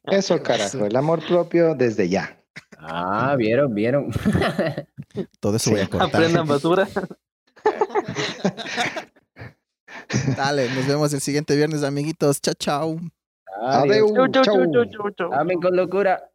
Eso, 0.04 0.42
carajo, 0.42 0.86
el 0.86 0.96
amor 0.96 1.20
propio 1.26 1.74
desde 1.74 2.08
ya. 2.08 2.40
Ah, 2.88 3.34
vieron, 3.36 3.74
vieron. 3.74 4.10
Todo 5.40 5.56
eso 5.56 5.70
voy 5.70 5.80
a 5.80 5.88
cortar. 5.88 6.08
Aprendan 6.08 6.46
basura. 6.48 6.86
Dale, 10.36 10.68
nos 10.74 10.86
vemos 10.86 11.12
el 11.12 11.20
siguiente 11.20 11.56
viernes, 11.56 11.82
amiguitos. 11.82 12.40
Chao, 12.40 12.54
chao. 12.54 13.00
Adiós. 13.60 14.12
Chau, 14.14 14.28
chau, 14.28 14.44
chau. 14.44 14.84
chau, 14.90 15.10
chau. 15.10 15.32
Amen 15.32 15.60
con 15.60 15.74
locura. 15.74 16.30